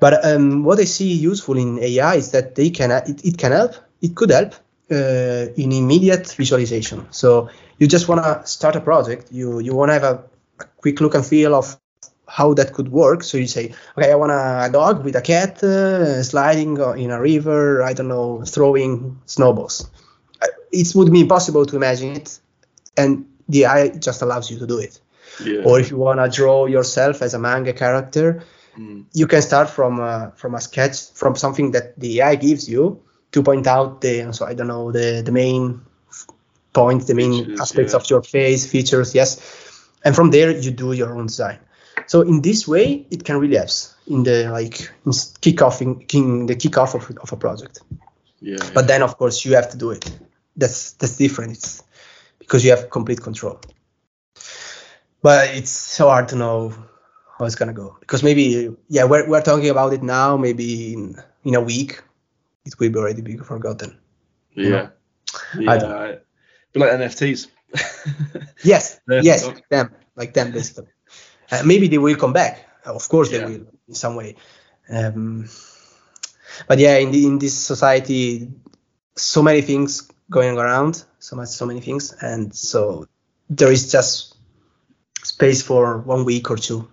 but 0.00 0.24
um, 0.24 0.64
what 0.64 0.78
i 0.78 0.84
see 0.84 1.12
useful 1.14 1.56
in 1.56 1.78
ai 1.80 2.14
is 2.16 2.30
that 2.30 2.54
they 2.54 2.70
can 2.70 2.90
it, 2.90 3.24
it 3.24 3.38
can 3.38 3.52
help 3.52 3.74
it 4.00 4.14
could 4.14 4.30
help 4.30 4.54
uh, 4.90 5.46
in 5.56 5.72
immediate 5.72 6.26
visualization. 6.32 7.06
So 7.10 7.50
you 7.78 7.86
just 7.86 8.08
want 8.08 8.22
to 8.24 8.46
start 8.46 8.76
a 8.76 8.80
project 8.80 9.32
you 9.32 9.58
you 9.58 9.74
want 9.74 9.88
to 9.90 9.94
have 9.94 10.04
a, 10.04 10.24
a, 10.60 10.64
quick 10.80 11.00
look 11.00 11.14
and 11.14 11.26
feel 11.26 11.54
of 11.54 11.76
how 12.28 12.54
that 12.54 12.72
could 12.72 12.90
work. 12.92 13.24
So 13.24 13.36
you 13.36 13.48
say 13.48 13.74
okay 13.96 14.12
i 14.12 14.14
want 14.14 14.30
a 14.32 14.70
dog 14.72 15.04
with 15.04 15.16
a 15.16 15.22
cat 15.22 15.60
uh, 15.64 16.22
sliding 16.22 16.76
in 16.96 17.10
a 17.10 17.20
river 17.20 17.82
i 17.82 17.92
don't 17.92 18.08
know 18.08 18.44
throwing 18.44 19.18
snowballs 19.26 19.90
it 20.72 20.94
would 20.94 21.12
be 21.12 21.20
impossible 21.20 21.66
to 21.66 21.76
imagine 21.76 22.16
it. 22.16 22.38
And 22.96 23.26
the 23.48 23.64
AI 23.64 23.88
just 23.88 24.22
allows 24.22 24.50
you 24.50 24.58
to 24.58 24.66
do 24.66 24.78
it. 24.78 25.00
Yeah. 25.44 25.62
or 25.64 25.78
if 25.78 25.90
you 25.90 25.96
want 25.98 26.18
to 26.18 26.28
draw 26.28 26.66
yourself 26.66 27.22
as 27.22 27.34
a 27.34 27.38
manga 27.38 27.72
character 27.72 28.42
mm. 28.76 29.04
you 29.12 29.26
can 29.26 29.42
start 29.42 29.70
from 29.70 30.00
a, 30.00 30.32
from 30.36 30.54
a 30.54 30.60
sketch 30.60 31.12
from 31.12 31.36
something 31.36 31.72
that 31.72 31.98
the 31.98 32.20
AI 32.20 32.34
gives 32.34 32.68
you 32.68 33.00
to 33.32 33.42
point 33.42 33.66
out 33.66 34.00
the 34.00 34.32
so 34.32 34.46
I 34.46 34.54
don't 34.54 34.68
know 34.68 34.90
the 34.90 35.22
the 35.24 35.32
main 35.32 35.82
points 36.72 37.06
the 37.06 37.14
main 37.14 37.44
features, 37.44 37.60
aspects 37.60 37.92
yeah. 37.92 37.98
of 37.98 38.10
your 38.10 38.22
face 38.22 38.66
features 38.70 39.14
yes. 39.14 39.30
And 40.04 40.14
from 40.14 40.30
there 40.30 40.50
you 40.50 40.70
do 40.70 40.92
your 40.92 41.14
own 41.14 41.26
design. 41.26 41.58
So 42.06 42.22
in 42.22 42.40
this 42.42 42.66
way 42.66 43.06
it 43.10 43.24
can 43.24 43.38
really 43.38 43.56
help 43.56 43.70
in 44.06 44.22
the 44.22 44.48
like 44.50 44.90
in 45.04 45.12
kickoff 45.12 45.82
in, 45.82 46.00
in 46.12 46.46
the 46.46 46.56
kickoff 46.56 46.94
of, 46.94 47.16
of 47.18 47.32
a 47.32 47.36
project. 47.36 47.80
Yeah, 48.40 48.56
yeah, 48.58 48.70
but 48.72 48.86
then 48.86 49.02
of 49.02 49.18
course 49.18 49.44
you 49.44 49.54
have 49.54 49.70
to 49.70 49.76
do 49.76 49.90
it 49.90 50.10
that's 50.58 50.92
that's 50.92 51.16
different. 51.16 51.52
It's 51.52 51.82
because 52.38 52.64
you 52.64 52.70
have 52.70 52.90
complete 52.90 53.22
control. 53.22 53.60
But 55.22 55.54
it's 55.54 55.70
so 55.70 56.08
hard 56.08 56.28
to 56.28 56.36
know 56.36 56.74
how 57.38 57.46
it's 57.46 57.54
gonna 57.54 57.72
go 57.72 57.96
because 58.00 58.22
maybe 58.22 58.74
yeah 58.88 59.04
we're 59.04 59.28
we're 59.28 59.42
talking 59.42 59.70
about 59.70 59.92
it 59.92 60.02
now. 60.02 60.36
Maybe 60.36 60.92
in 60.92 61.16
in 61.44 61.54
a 61.54 61.60
week 61.60 62.02
it 62.66 62.78
will 62.78 62.90
be 62.90 62.98
already 62.98 63.22
be 63.22 63.36
forgotten. 63.38 63.98
Yeah, 64.54 64.90
yeah. 65.58 65.70
I 65.70 66.18
but 66.72 66.80
like 66.80 66.90
NFTs. 67.00 67.48
yes, 68.62 69.00
yes, 69.08 69.46
like 69.46 69.68
them, 69.68 69.94
like 70.16 70.34
them 70.34 70.52
basically. 70.52 70.88
Uh, 71.50 71.62
maybe 71.64 71.88
they 71.88 71.98
will 71.98 72.16
come 72.16 72.32
back. 72.32 72.66
Of 72.84 73.08
course 73.08 73.30
they 73.30 73.38
yeah. 73.38 73.46
will 73.46 73.66
in 73.88 73.94
some 73.94 74.16
way. 74.16 74.36
Um, 74.90 75.48
but 76.66 76.78
yeah, 76.78 76.96
in 76.96 77.10
the, 77.10 77.26
in 77.26 77.38
this 77.38 77.54
society, 77.56 78.48
so 79.16 79.42
many 79.42 79.60
things 79.60 80.08
going 80.30 80.58
around, 80.58 81.04
so 81.18 81.36
much, 81.36 81.48
so 81.48 81.66
many 81.66 81.80
things, 81.80 82.12
and 82.12 82.54
so 82.54 83.06
there 83.48 83.72
is 83.72 83.90
just 83.90 84.36
space 85.22 85.62
for 85.62 85.98
one 85.98 86.24
week 86.24 86.50
or 86.50 86.56
two. 86.56 86.88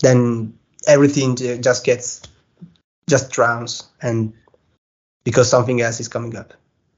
Then 0.00 0.58
everything 0.86 1.36
just 1.36 1.84
gets 1.84 2.22
just 3.08 3.30
drowns, 3.30 3.88
and 4.00 4.32
because 5.24 5.50
something 5.50 5.80
else 5.80 6.00
is 6.00 6.08
coming 6.08 6.36
up. 6.36 6.54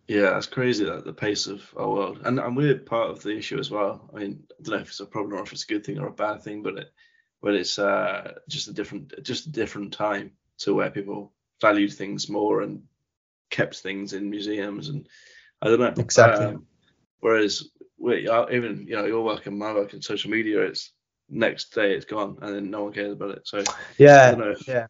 Yeah, 0.07 0.37
it's 0.37 0.47
crazy 0.47 0.85
that 0.85 1.05
the 1.05 1.13
pace 1.13 1.47
of 1.47 1.63
our 1.77 1.89
world, 1.89 2.21
and 2.25 2.39
and 2.39 2.57
we're 2.57 2.79
part 2.79 3.11
of 3.11 3.23
the 3.23 3.37
issue 3.37 3.59
as 3.59 3.71
well. 3.71 4.11
I 4.15 4.19
mean, 4.19 4.45
I 4.51 4.63
don't 4.63 4.75
know 4.75 4.83
if 4.83 4.89
it's 4.89 5.01
a 5.01 5.07
problem 5.07 5.39
or 5.39 5.43
if 5.43 5.53
it's 5.53 5.65
a 5.65 5.69
good 5.69 5.85
thing 5.85 5.99
or 5.99 6.09
a 6.09 6.13
bad 6.13 6.43
thing, 6.43 6.63
but 6.63 6.79
it, 6.79 6.93
but 7.41 7.55
it's 7.55 7.79
uh, 7.79 8.33
just 8.49 8.69
a 8.69 8.73
different 8.73 9.13
just 9.23 9.47
a 9.47 9.51
different 9.51 9.93
time 9.93 10.33
to 10.59 10.75
where 10.75 10.91
people 10.91 11.33
valued 11.61 11.93
things 11.93 12.29
more 12.29 12.63
and 12.63 12.83
kept 13.51 13.77
things 13.77 14.13
in 14.13 14.31
museums 14.31 14.89
and 14.89 15.09
I 15.63 15.69
don't 15.69 15.81
know 15.81 15.95
exactly. 15.97 16.47
Um, 16.47 16.67
whereas 17.21 17.69
we, 17.99 18.29
even 18.29 18.87
you 18.89 18.97
know 18.97 19.05
your 19.05 19.25
work 19.25 19.47
and 19.47 19.59
my 19.59 19.73
work 19.73 19.95
in 19.95 20.03
social 20.03 20.31
media, 20.31 20.63
it's 20.63 20.93
next 21.29 21.75
day 21.75 21.95
it's 21.95 22.05
gone 22.05 22.37
and 22.43 22.55
then 22.55 22.71
no 22.71 22.85
one 22.85 22.93
cares 22.93 23.13
about 23.13 23.31
it. 23.31 23.43
So 23.45 23.63
yeah, 23.99 24.35
I 24.37 24.51
if, 24.51 24.67
yeah. 24.67 24.87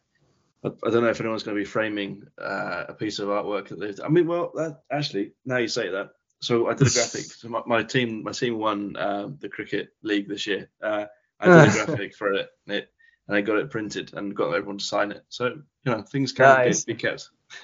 I, 0.63 0.67
I, 0.67 0.89
don't 0.89 1.03
know 1.03 1.09
if 1.09 1.19
anyone's 1.19 1.43
going 1.43 1.55
to 1.55 1.61
be 1.61 1.69
framing 1.69 2.23
uh, 2.41 2.85
a 2.89 2.93
piece 2.93 3.19
of 3.19 3.29
artwork 3.29 3.67
that 3.69 3.79
they've. 3.79 3.99
I 4.03 4.07
mean, 4.07 4.27
well, 4.27 4.51
that, 4.55 4.81
actually, 4.91 5.33
now 5.45 5.57
you 5.57 5.67
say 5.67 5.89
that. 5.89 6.09
So 6.41 6.67
I 6.67 6.73
did 6.73 6.87
a 6.87 6.91
graphic. 6.91 7.25
So 7.37 7.49
my, 7.49 7.61
my 7.65 7.83
team, 7.83 8.23
my 8.23 8.31
team 8.31 8.57
won 8.57 8.95
uh, 8.95 9.29
the 9.39 9.49
cricket 9.49 9.89
league 10.01 10.27
this 10.27 10.47
year. 10.47 10.69
Uh, 10.81 11.05
I 11.39 11.45
did 11.45 11.69
a 11.69 11.85
graphic 11.85 12.15
for 12.15 12.33
it, 12.33 12.49
it, 12.67 12.89
and 13.27 13.37
I 13.37 13.41
got 13.41 13.57
it 13.57 13.69
printed 13.69 14.13
and 14.13 14.35
got 14.35 14.53
everyone 14.53 14.77
to 14.79 14.83
sign 14.83 15.11
it. 15.11 15.23
So 15.29 15.47
you 15.47 15.63
know, 15.91 16.01
things 16.01 16.31
can 16.31 16.45
nice. 16.45 16.85
be, 16.85 16.93
be 16.93 16.99
kept. 16.99 17.29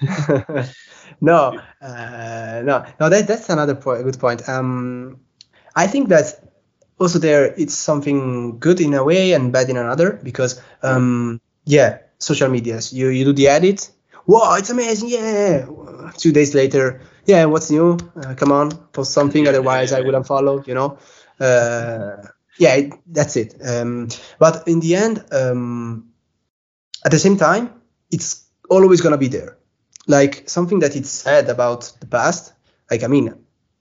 no, 1.20 1.60
uh, 1.80 2.62
no, 2.64 2.84
no. 3.00 3.08
That, 3.08 3.26
that's 3.26 3.48
another 3.48 3.74
point, 3.74 4.04
good 4.04 4.18
point. 4.18 4.48
Um, 4.48 5.20
I 5.74 5.86
think 5.86 6.08
that 6.08 6.42
also 6.98 7.18
there 7.18 7.54
it's 7.56 7.74
something 7.74 8.58
good 8.58 8.80
in 8.80 8.94
a 8.94 9.04
way 9.04 9.32
and 9.32 9.52
bad 9.52 9.70
in 9.70 9.76
another 9.76 10.18
because 10.22 10.60
um, 10.82 11.40
yeah, 11.64 11.98
social 12.18 12.48
medias. 12.48 12.92
You 12.92 13.08
you 13.08 13.24
do 13.24 13.32
the 13.32 13.48
edit. 13.48 13.90
Wow, 14.26 14.56
it's 14.56 14.70
amazing! 14.70 15.08
Yeah. 15.08 15.66
Two 16.16 16.32
days 16.32 16.54
later, 16.54 17.00
yeah, 17.24 17.46
what's 17.46 17.70
new? 17.70 17.98
Uh, 18.16 18.34
come 18.34 18.52
on, 18.52 18.70
post 18.92 19.12
something. 19.12 19.44
Yeah, 19.44 19.50
otherwise, 19.50 19.90
yeah, 19.90 19.98
yeah. 19.98 20.04
I 20.04 20.06
will 20.06 20.20
unfollow. 20.20 20.66
You 20.66 20.74
know. 20.74 20.98
Uh, 21.40 22.28
yeah, 22.58 22.74
it, 22.74 22.94
that's 23.06 23.36
it. 23.36 23.54
Um, 23.64 24.08
but 24.38 24.66
in 24.66 24.80
the 24.80 24.96
end, 24.96 25.24
um, 25.32 26.10
at 27.04 27.10
the 27.10 27.18
same 27.18 27.36
time, 27.36 27.70
it's 28.10 28.44
always 28.70 29.00
gonna 29.00 29.18
be 29.18 29.28
there 29.28 29.56
like 30.06 30.48
something 30.48 30.80
that 30.80 30.96
it's 30.96 31.10
said 31.10 31.48
about 31.48 31.92
the 32.00 32.06
past 32.06 32.52
like 32.90 33.04
i 33.04 33.06
mean 33.06 33.28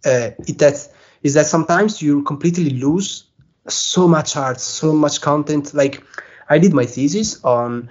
uh, 0.05 0.29
it 0.47 0.57
that 0.59 0.87
is 1.23 1.33
that 1.33 1.45
sometimes 1.45 2.01
you 2.01 2.21
completely 2.23 2.69
lose 2.69 3.25
so 3.67 4.07
much 4.07 4.35
art 4.35 4.59
so 4.59 4.93
much 4.93 5.21
content 5.21 5.73
like 5.73 6.03
i 6.49 6.57
did 6.59 6.73
my 6.73 6.85
thesis 6.85 7.43
on 7.43 7.89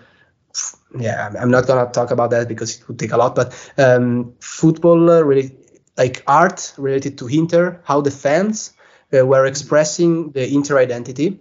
yeah 0.98 1.32
i'm 1.40 1.50
not 1.50 1.66
gonna 1.66 1.90
talk 1.90 2.10
about 2.10 2.30
that 2.30 2.48
because 2.48 2.78
it 2.78 2.88
would 2.88 2.98
take 2.98 3.12
a 3.12 3.16
lot 3.16 3.34
but 3.34 3.52
um, 3.78 4.32
football 4.40 5.10
uh, 5.10 5.20
really 5.22 5.56
like 5.98 6.22
art 6.26 6.72
related 6.78 7.18
to 7.18 7.26
inter 7.26 7.80
how 7.84 8.00
the 8.00 8.10
fans 8.10 8.72
uh, 9.12 9.24
were 9.24 9.46
expressing 9.46 10.32
the 10.32 10.46
inter 10.52 10.78
identity 10.78 11.38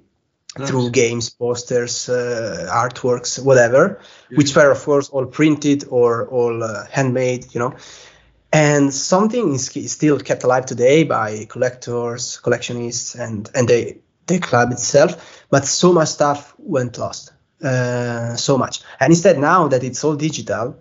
nice. 0.58 0.70
through 0.70 0.92
games, 0.92 1.30
posters, 1.30 2.10
uh, 2.10 2.68
artworks, 2.72 3.44
whatever, 3.44 4.00
yeah. 4.30 4.38
which 4.38 4.56
were 4.56 4.72
of 4.72 4.84
course 4.84 5.10
all 5.10 5.26
printed 5.26 5.86
or 5.90 6.28
all 6.28 6.64
uh, 6.64 6.86
handmade, 6.92 7.54
you 7.54 7.60
know. 7.60 7.76
And 8.54 8.94
something 8.94 9.54
is 9.54 9.92
still 9.92 10.20
kept 10.20 10.44
alive 10.44 10.66
today 10.66 11.04
by 11.04 11.46
collectors, 11.50 12.40
collectionists, 12.42 13.20
and 13.20 13.50
and 13.54 13.68
the 13.68 13.98
the 14.28 14.40
club 14.40 14.72
itself. 14.72 15.46
But 15.50 15.66
so 15.66 15.92
much 15.92 16.10
stuff 16.10 16.54
went 16.58 16.98
lost, 16.98 17.34
uh, 17.62 18.36
so 18.36 18.58
much. 18.58 18.82
And 19.00 19.12
instead, 19.12 19.40
now 19.40 19.68
that 19.68 19.84
it's 19.84 20.04
all 20.04 20.16
digital, 20.16 20.78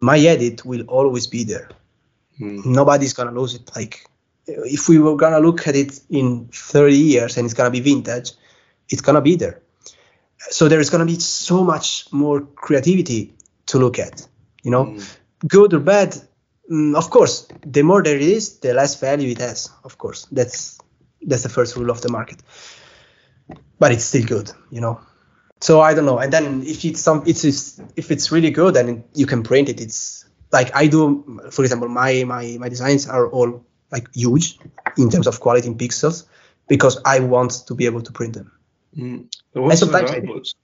my 0.00 0.18
edit 0.18 0.64
will 0.66 0.82
always 0.82 1.26
be 1.26 1.44
there. 1.44 1.70
Hmm. 2.36 2.60
Nobody's 2.72 3.14
gonna 3.14 3.32
lose 3.32 3.54
it. 3.54 3.70
Like 3.74 4.06
if 4.46 4.88
we 4.88 4.98
were 4.98 5.16
gonna 5.16 5.40
look 5.40 5.66
at 5.66 5.76
it 5.76 6.00
in 6.10 6.48
30 6.52 6.96
years 6.96 7.36
and 7.36 7.44
it's 7.44 7.54
gonna 7.54 7.70
be 7.70 7.80
vintage, 7.80 8.32
it's 8.88 9.00
gonna 9.00 9.20
be 9.20 9.36
there. 9.36 9.60
So 10.50 10.68
there 10.68 10.80
is 10.80 10.90
gonna 10.90 11.06
be 11.06 11.18
so 11.18 11.64
much 11.64 12.12
more 12.12 12.40
creativity 12.40 13.34
to 13.66 13.78
look 13.78 13.98
at. 13.98 14.26
You 14.62 14.70
know, 14.70 14.86
mm. 14.86 15.16
good 15.46 15.74
or 15.74 15.80
bad. 15.80 16.16
Mm, 16.70 16.96
of 16.96 17.10
course, 17.10 17.48
the 17.66 17.82
more 17.82 18.02
there 18.02 18.18
is, 18.18 18.58
the 18.60 18.72
less 18.72 18.98
value 18.98 19.30
it 19.30 19.38
has. 19.38 19.70
Of 19.84 19.98
course, 19.98 20.26
that's 20.32 20.78
that's 21.22 21.42
the 21.42 21.48
first 21.48 21.76
rule 21.76 21.90
of 21.90 22.00
the 22.00 22.10
market. 22.10 22.42
But 23.78 23.92
it's 23.92 24.04
still 24.04 24.24
good, 24.24 24.50
you 24.70 24.80
know. 24.80 25.00
So 25.60 25.80
I 25.80 25.94
don't 25.94 26.04
know. 26.04 26.18
And 26.18 26.32
then 26.32 26.62
if 26.62 26.84
it's 26.84 27.00
some, 27.00 27.22
it's, 27.26 27.44
it's 27.44 27.80
if 27.96 28.10
it's 28.10 28.30
really 28.30 28.50
good 28.50 28.76
and 28.76 29.04
you 29.14 29.26
can 29.26 29.42
print 29.42 29.68
it, 29.68 29.80
it's 29.80 30.24
like 30.52 30.74
I 30.74 30.86
do, 30.86 31.40
for 31.50 31.62
example, 31.62 31.88
my 31.88 32.24
my 32.24 32.56
my 32.58 32.68
designs 32.68 33.08
are 33.08 33.28
all 33.28 33.64
like 33.94 34.06
huge 34.14 34.58
in 34.98 35.08
terms 35.08 35.26
of 35.26 35.40
quality 35.40 35.68
in 35.68 35.76
pixels 35.76 36.26
because 36.68 37.00
I 37.04 37.20
want 37.20 37.52
to 37.68 37.74
be 37.74 37.86
able 37.86 38.02
to 38.02 38.12
print 38.12 38.34
them. 38.34 38.48
Mm. 38.96 39.18
What, 39.52 39.70
And 39.70 39.78
size 39.78 39.90
sometimes 39.90 40.54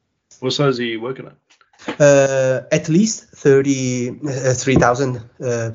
what 0.40 0.52
size 0.52 0.80
are 0.80 0.84
you 0.84 1.00
working 1.00 1.26
at? 1.30 1.36
Uh, 1.98 2.62
at 2.72 2.88
least 2.88 3.16
30, 3.30 4.10
uh, 4.10 4.54
3,000 4.54 5.16
uh, 5.16 5.22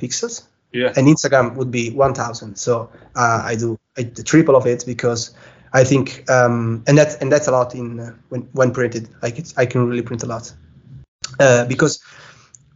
pixels. 0.01 0.43
Yeah. 0.71 0.91
and 0.97 1.07
Instagram 1.07 1.55
would 1.55 1.71
be 1.71 1.91
1,000. 1.91 2.57
So 2.57 2.89
uh, 3.15 3.41
I 3.45 3.55
do 3.55 3.79
I, 3.97 4.03
the 4.03 4.23
triple 4.23 4.57
of 4.57 4.65
it 4.67 4.83
because 4.85 5.33
I 5.71 5.85
think, 5.85 6.29
um, 6.29 6.83
and 6.85 6.97
that's 6.97 7.15
and 7.15 7.31
that's 7.31 7.47
a 7.47 7.51
lot 7.51 7.75
in 7.75 7.99
uh, 7.99 8.13
when 8.29 8.41
when 8.51 8.71
printed. 8.71 9.07
Like 9.21 9.39
it's 9.39 9.57
I 9.57 9.65
can 9.65 9.87
really 9.87 10.01
print 10.01 10.23
a 10.23 10.25
lot 10.25 10.53
uh, 11.39 11.65
because 11.65 12.03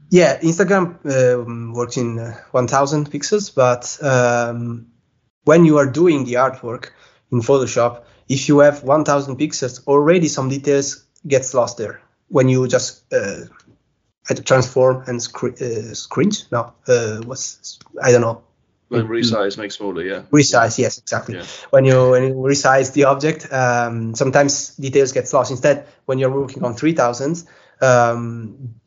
yeah, 0.09 0.39
Instagram 0.39 0.97
um, 1.05 1.73
works 1.73 1.97
in 1.97 2.19
uh, 2.19 2.35
1,000 2.51 3.11
pixels, 3.11 3.53
but 3.53 3.97
um, 4.03 4.87
when 5.43 5.65
you 5.65 5.77
are 5.77 5.85
doing 5.85 6.25
the 6.25 6.33
artwork 6.33 6.89
in 7.31 7.41
Photoshop, 7.41 8.03
if 8.27 8.47
you 8.47 8.59
have 8.59 8.83
1,000 8.83 9.37
pixels, 9.37 9.85
already 9.87 10.27
some 10.27 10.49
details 10.49 11.05
gets 11.27 11.53
lost 11.53 11.77
there 11.77 12.01
when 12.29 12.47
you 12.47 12.67
just 12.67 13.11
uh, 13.13 13.45
transform 14.45 15.03
and 15.07 15.21
scr- 15.21 15.55
uh, 15.61 15.93
scrunch. 15.93 16.51
No, 16.51 16.73
uh, 16.87 17.17
what's 17.25 17.79
I 18.01 18.11
don't 18.11 18.21
know. 18.21 18.43
Like 18.91 19.05
resize, 19.05 19.57
make 19.57 19.71
smaller, 19.71 20.01
yeah. 20.01 20.21
Resize, 20.31 20.79
yes, 20.79 20.97
exactly. 20.97 21.35
Yeah. 21.35 21.45
When 21.69 21.85
you 21.85 22.09
when 22.09 22.23
you 22.23 22.33
resize 22.33 22.91
the 22.93 23.03
object, 23.03 23.51
um, 23.53 24.15
sometimes 24.15 24.75
details 24.77 25.11
get 25.11 25.31
lost. 25.31 25.51
Instead, 25.51 25.87
when 26.05 26.17
you're 26.17 26.31
working 26.31 26.63
on 26.63 26.73
3000, 26.73 27.43
um, 27.81 28.79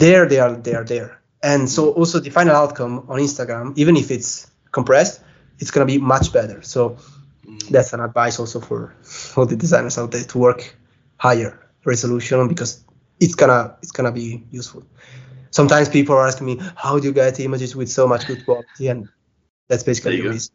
there 0.00 0.26
they 0.26 0.40
are, 0.40 0.52
they 0.56 0.74
are 0.74 0.84
there. 0.84 1.20
And 1.42 1.68
so 1.70 1.92
also 1.92 2.20
the 2.20 2.30
final 2.30 2.54
outcome 2.56 2.94
on 3.08 3.18
Instagram, 3.20 3.72
even 3.76 3.96
if 3.96 4.10
it's 4.10 4.46
compressed, 4.72 5.20
it's 5.58 5.70
gonna 5.70 5.86
be 5.86 5.98
much 5.98 6.32
better. 6.32 6.62
So 6.62 6.96
Mm. 7.46 7.58
that's 7.74 7.92
an 7.94 8.00
advice 8.00 8.38
also 8.38 8.60
for 8.60 8.94
all 9.36 9.46
the 9.46 9.56
designers 9.56 9.96
out 9.98 10.10
there 10.10 10.24
to 10.24 10.38
work 10.38 10.60
higher 11.16 11.58
resolution 11.86 12.48
because 12.48 12.84
it's 13.18 13.34
gonna 13.34 13.76
it's 13.82 13.92
gonna 13.92 14.12
be 14.12 14.42
useful. 14.50 14.82
Sometimes 15.50 15.88
people 15.88 16.14
are 16.14 16.26
asking 16.28 16.46
me, 16.46 16.60
how 16.76 16.98
do 16.98 17.06
you 17.08 17.12
get 17.14 17.40
images 17.40 17.74
with 17.74 17.88
so 17.88 18.06
much 18.06 18.26
good 18.26 18.44
quality? 18.44 18.88
And 18.88 19.08
that's 19.68 19.82
basically 19.82 20.12
There 20.12 20.18
you 20.18 20.28
the 20.28 20.34
reason. 20.34 20.54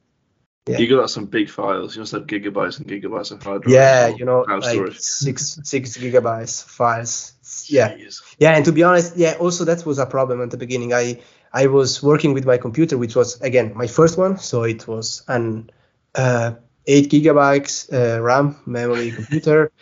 Yeah. 0.67 0.77
You 0.79 0.87
got 0.97 1.09
some 1.09 1.25
big 1.25 1.49
files. 1.49 1.95
You 1.95 2.01
must 2.01 2.13
have 2.13 2.25
gigabytes 2.27 2.77
and 2.79 2.87
gigabytes 2.87 3.31
of 3.31 3.43
hard 3.43 3.63
drive. 3.63 3.73
Yeah, 3.73 4.07
you 4.07 4.25
know, 4.25 4.45
like 4.47 4.63
storage. 4.63 4.97
six 4.99 5.59
six 5.63 5.97
gigabytes 5.97 6.63
files. 6.63 7.33
Yeah, 7.67 7.93
Jeez. 7.95 8.21
yeah, 8.39 8.55
and 8.55 8.65
to 8.65 8.71
be 8.71 8.83
honest, 8.83 9.15
yeah, 9.17 9.35
also 9.39 9.65
that 9.65 9.85
was 9.85 9.99
a 9.99 10.05
problem 10.05 10.41
at 10.41 10.51
the 10.51 10.57
beginning. 10.57 10.93
I 10.93 11.21
I 11.53 11.67
was 11.67 12.03
working 12.03 12.33
with 12.33 12.45
my 12.45 12.57
computer, 12.57 12.97
which 12.97 13.15
was 13.15 13.39
again 13.41 13.73
my 13.75 13.87
first 13.87 14.17
one, 14.17 14.37
so 14.37 14.63
it 14.63 14.87
was 14.87 15.23
an 15.27 15.69
uh, 16.15 16.53
eight 16.87 17.09
gigabytes 17.11 17.91
uh, 17.93 18.21
RAM 18.21 18.55
memory 18.65 19.11
computer. 19.11 19.71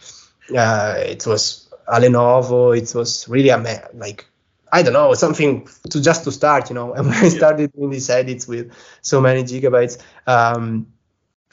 Uh, 0.53 0.95
it 0.97 1.25
was 1.25 1.69
a 1.87 1.99
Lenovo. 2.01 2.77
It 2.77 2.93
was 2.93 3.27
really 3.29 3.49
a 3.49 3.57
ma- 3.57 3.87
like 3.93 4.25
I 4.71 4.83
don't 4.83 4.93
know 4.93 5.13
something 5.13 5.67
to 5.89 6.01
just 6.01 6.25
to 6.25 6.31
start, 6.31 6.69
you 6.69 6.75
know. 6.75 6.93
And 6.93 7.05
when 7.07 7.15
I 7.15 7.29
started 7.29 7.71
doing 7.73 7.91
these 7.91 8.09
edits 8.09 8.47
with 8.47 8.73
so 9.01 9.21
many 9.21 9.43
gigabytes, 9.43 10.01
um, 10.27 10.87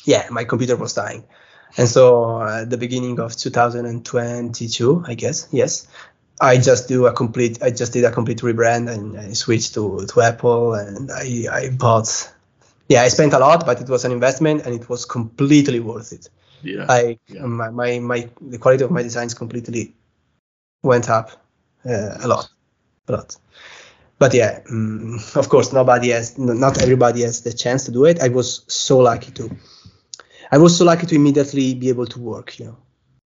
yeah, 0.04 0.26
my 0.30 0.44
computer 0.44 0.76
was 0.76 0.94
dying. 0.94 1.24
And 1.76 1.88
so 1.88 2.40
uh, 2.40 2.62
at 2.62 2.70
the 2.70 2.76
beginning 2.76 3.20
of 3.20 3.36
2022, 3.36 5.04
I 5.06 5.14
guess, 5.14 5.48
yes, 5.50 5.86
I 6.40 6.56
just 6.56 6.88
do 6.88 7.06
a 7.06 7.12
complete, 7.12 7.62
I 7.62 7.70
just 7.70 7.92
did 7.92 8.04
a 8.04 8.10
complete 8.10 8.38
rebrand 8.38 8.90
and 8.90 9.18
I 9.18 9.32
switched 9.34 9.74
to, 9.74 10.06
to 10.06 10.20
Apple 10.20 10.74
and 10.74 11.10
I, 11.10 11.46
I 11.50 11.70
bought, 11.70 12.32
yeah, 12.88 13.02
I 13.02 13.08
spent 13.08 13.32
a 13.34 13.38
lot, 13.38 13.66
but 13.66 13.80
it 13.80 13.88
was 13.88 14.04
an 14.04 14.12
investment 14.12 14.64
and 14.64 14.74
it 14.74 14.88
was 14.88 15.04
completely 15.04 15.80
worth 15.80 16.12
it. 16.12 16.28
Yeah. 16.62 16.86
Like 16.86 17.20
Yeah. 17.28 17.44
my, 17.44 17.70
my, 17.70 17.98
my, 17.98 18.28
the 18.40 18.58
quality 18.58 18.84
of 18.84 18.90
my 18.90 19.02
designs 19.02 19.34
completely 19.34 19.94
went 20.82 21.08
up 21.08 21.30
uh, 21.84 22.18
a 22.20 22.26
lot, 22.26 22.48
a 23.08 23.12
lot. 23.12 23.36
But 24.18 24.34
yeah, 24.34 24.60
mm, 24.70 25.36
of 25.36 25.48
course, 25.48 25.72
nobody 25.72 26.10
has, 26.10 26.36
not 26.36 26.82
everybody 26.82 27.22
has 27.22 27.40
the 27.40 27.52
chance 27.52 27.84
to 27.84 27.90
do 27.90 28.04
it. 28.04 28.20
I 28.20 28.28
was 28.28 28.64
so 28.68 28.98
lucky 28.98 29.32
to. 29.32 29.50
I 30.52 30.58
was 30.58 30.76
so 30.76 30.84
lucky 30.84 31.06
to 31.06 31.14
immediately 31.14 31.74
be 31.74 31.88
able 31.88 32.06
to 32.06 32.20
work, 32.20 32.58
you 32.58 32.66
know. 32.66 32.78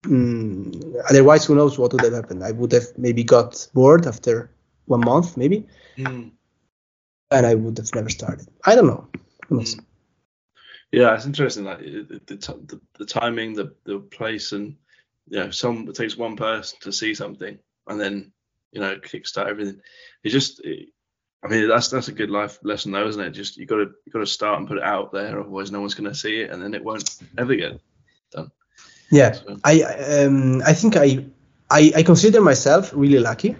Mm, 0.02 0.94
otherwise, 1.08 1.46
who 1.46 1.54
knows 1.54 1.78
what 1.78 1.92
would 1.92 2.02
have 2.04 2.12
happened? 2.12 2.44
I 2.44 2.52
would 2.52 2.72
have 2.72 2.86
maybe 2.98 3.24
got 3.24 3.66
bored 3.72 4.06
after 4.06 4.50
one 4.86 5.00
month, 5.00 5.36
maybe, 5.36 5.66
Mm. 5.96 6.32
and 7.30 7.46
I 7.46 7.54
would 7.54 7.78
have 7.78 7.94
never 7.94 8.10
started. 8.10 8.48
I 8.66 8.74
don't 8.74 8.86
know. 8.86 9.08
Mm. 9.50 9.80
Yeah, 10.92 11.14
it's 11.14 11.26
interesting. 11.26 11.64
Like 11.64 11.80
it- 11.80 12.26
the, 12.26 12.36
the 12.36 12.80
the 12.98 13.06
timing, 13.06 13.54
the 13.54 13.74
the 13.84 13.98
place, 13.98 14.52
and 14.52 14.76
you 15.28 15.38
know, 15.38 15.50
some 15.50 15.88
it 15.88 15.94
takes 15.96 16.16
one 16.18 16.36
person 16.36 16.78
to 16.82 16.92
see 16.92 17.14
something 17.14 17.58
and 17.86 18.00
then 18.00 18.32
you 18.72 18.80
know 18.80 18.96
kickstart 18.96 19.48
everything. 19.48 19.80
It 20.22 20.30
just, 20.30 20.60
it, 20.64 20.88
I 21.44 21.48
mean, 21.48 21.68
that's 21.68 21.88
that's 21.88 22.08
a 22.08 22.12
good 22.12 22.30
life 22.30 22.58
lesson, 22.62 22.92
though, 22.92 23.06
isn't 23.06 23.20
it? 23.20 23.30
Just 23.30 23.58
you 23.58 23.66
got 23.66 23.76
to 23.76 23.92
you 24.06 24.12
got 24.12 24.20
to 24.20 24.26
start 24.26 24.58
and 24.58 24.66
put 24.66 24.78
it 24.78 24.82
out 24.82 25.12
there, 25.12 25.38
otherwise 25.38 25.70
no 25.70 25.80
one's 25.80 25.94
going 25.94 26.10
to 26.10 26.14
see 26.18 26.40
it, 26.40 26.50
and 26.50 26.62
then 26.62 26.72
it 26.72 26.82
won't 26.82 27.18
ever 27.36 27.54
get 27.54 27.80
done. 28.30 28.50
Yeah, 29.10 29.32
So, 29.32 29.58
I 29.62 29.82
um, 29.82 30.62
I 30.66 30.72
think 30.72 30.96
I, 30.96 31.26
I 31.70 31.92
I 31.96 32.02
consider 32.02 32.40
myself 32.40 32.92
really 32.94 33.18
lucky 33.18 33.56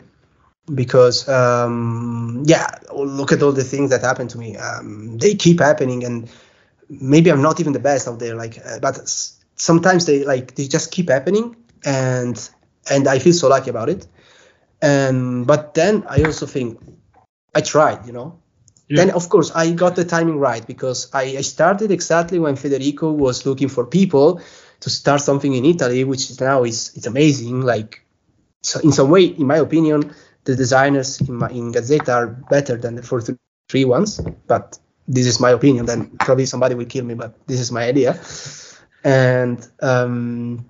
because 0.74 1.28
um, 1.28 2.43
yeah, 2.47 2.66
look 2.95 3.32
at 3.32 3.43
all 3.43 3.53
the 3.53 3.64
things 3.64 3.91
that 3.91 4.01
happen 4.01 4.28
to 4.28 4.39
me. 4.39 4.57
Um, 4.57 5.18
they 5.18 5.35
keep 5.35 5.61
happening, 5.61 6.05
and 6.05 6.30
maybe 6.89 7.30
I'm 7.30 7.43
not 7.43 7.61
even 7.61 7.74
the 7.74 7.80
best 7.80 8.09
out 8.09 8.18
there. 8.18 8.35
Like, 8.35 8.59
uh, 8.64 8.78
but 8.80 8.99
sometimes 9.57 10.07
they 10.07 10.24
like 10.24 10.55
they 10.55 10.66
just 10.68 10.91
keep 10.91 11.11
happening, 11.11 11.55
and 11.85 12.51
and 12.91 13.07
I 13.09 13.18
feel 13.18 13.35
so 13.35 13.49
lucky 13.49 13.68
about 13.68 13.91
it. 13.91 14.07
And 14.80 15.47
but 15.47 15.74
then 15.74 16.05
I 16.09 16.22
also 16.22 16.47
think 16.47 16.80
I 17.55 17.61
tried, 17.61 18.07
you 18.07 18.12
know. 18.12 18.38
Yeah. 18.88 19.05
Then 19.05 19.11
of 19.14 19.28
course 19.28 19.50
I 19.55 19.70
got 19.72 19.96
the 19.96 20.05
timing 20.05 20.38
right 20.38 20.66
because 20.66 21.09
I, 21.12 21.22
I 21.38 21.40
started 21.40 21.90
exactly 21.90 22.38
when 22.38 22.57
Federico 22.57 23.11
was 23.12 23.46
looking 23.46 23.68
for 23.68 23.86
people 23.86 24.40
to 24.80 24.90
start 24.90 25.22
something 25.22 25.55
in 25.55 25.64
Italy, 25.64 26.05
which 26.05 26.30
is 26.30 26.40
now 26.40 26.64
is 26.64 26.92
it's 26.94 27.07
amazing. 27.07 27.62
Like 27.62 28.05
so 28.62 28.80
in 28.80 28.92
some 28.92 29.11
way, 29.11 29.24
in 29.24 29.46
my 29.46 29.57
opinion, 29.57 30.14
the 30.44 30.55
designers 30.55 31.20
in 31.20 31.36
my 31.36 31.48
in 31.48 31.72
Gazzetta 31.72 32.12
are 32.12 32.26
better 32.26 32.76
than 32.76 32.96
the 32.96 33.02
43 33.02 33.84
ones. 33.86 34.20
But 34.46 34.78
this 35.09 35.26
is 35.26 35.40
my 35.40 35.50
opinion. 35.50 35.86
Then 35.86 36.11
probably 36.18 36.46
somebody 36.46 36.74
will 36.74 36.86
kill 36.86 37.05
me, 37.05 37.14
but 37.14 37.34
this 37.46 37.61
is 37.61 37.72
my 37.72 37.84
idea. 37.84 38.20
And 39.02 39.66
um, 39.80 40.68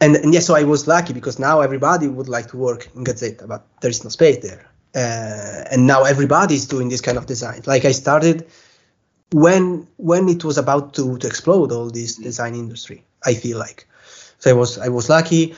and, 0.00 0.16
and 0.16 0.32
yeah, 0.32 0.40
so 0.40 0.54
I 0.54 0.64
was 0.64 0.86
lucky 0.86 1.12
because 1.12 1.38
now 1.38 1.60
everybody 1.60 2.06
would 2.06 2.28
like 2.28 2.48
to 2.48 2.56
work 2.56 2.88
in 2.94 3.04
Gazzetta, 3.04 3.48
but 3.48 3.66
there 3.80 3.90
is 3.90 4.04
no 4.04 4.10
space 4.10 4.38
there. 4.38 4.66
Uh, 4.98 5.62
and 5.70 5.86
now 5.86 6.02
everybody 6.04 6.54
is 6.54 6.66
doing 6.66 6.88
this 6.88 7.00
kind 7.00 7.18
of 7.18 7.26
design. 7.26 7.60
Like 7.66 7.84
I 7.84 7.92
started 7.92 8.46
when 9.32 9.86
when 9.96 10.28
it 10.28 10.42
was 10.44 10.58
about 10.58 10.94
to, 10.94 11.18
to 11.18 11.26
explode 11.26 11.70
all 11.70 11.88
this 11.90 12.16
design 12.16 12.54
industry. 12.54 13.04
I 13.24 13.34
feel 13.34 13.58
like 13.58 13.86
so 14.38 14.50
I 14.50 14.54
was 14.54 14.78
I 14.78 14.88
was 14.88 15.08
lucky, 15.08 15.52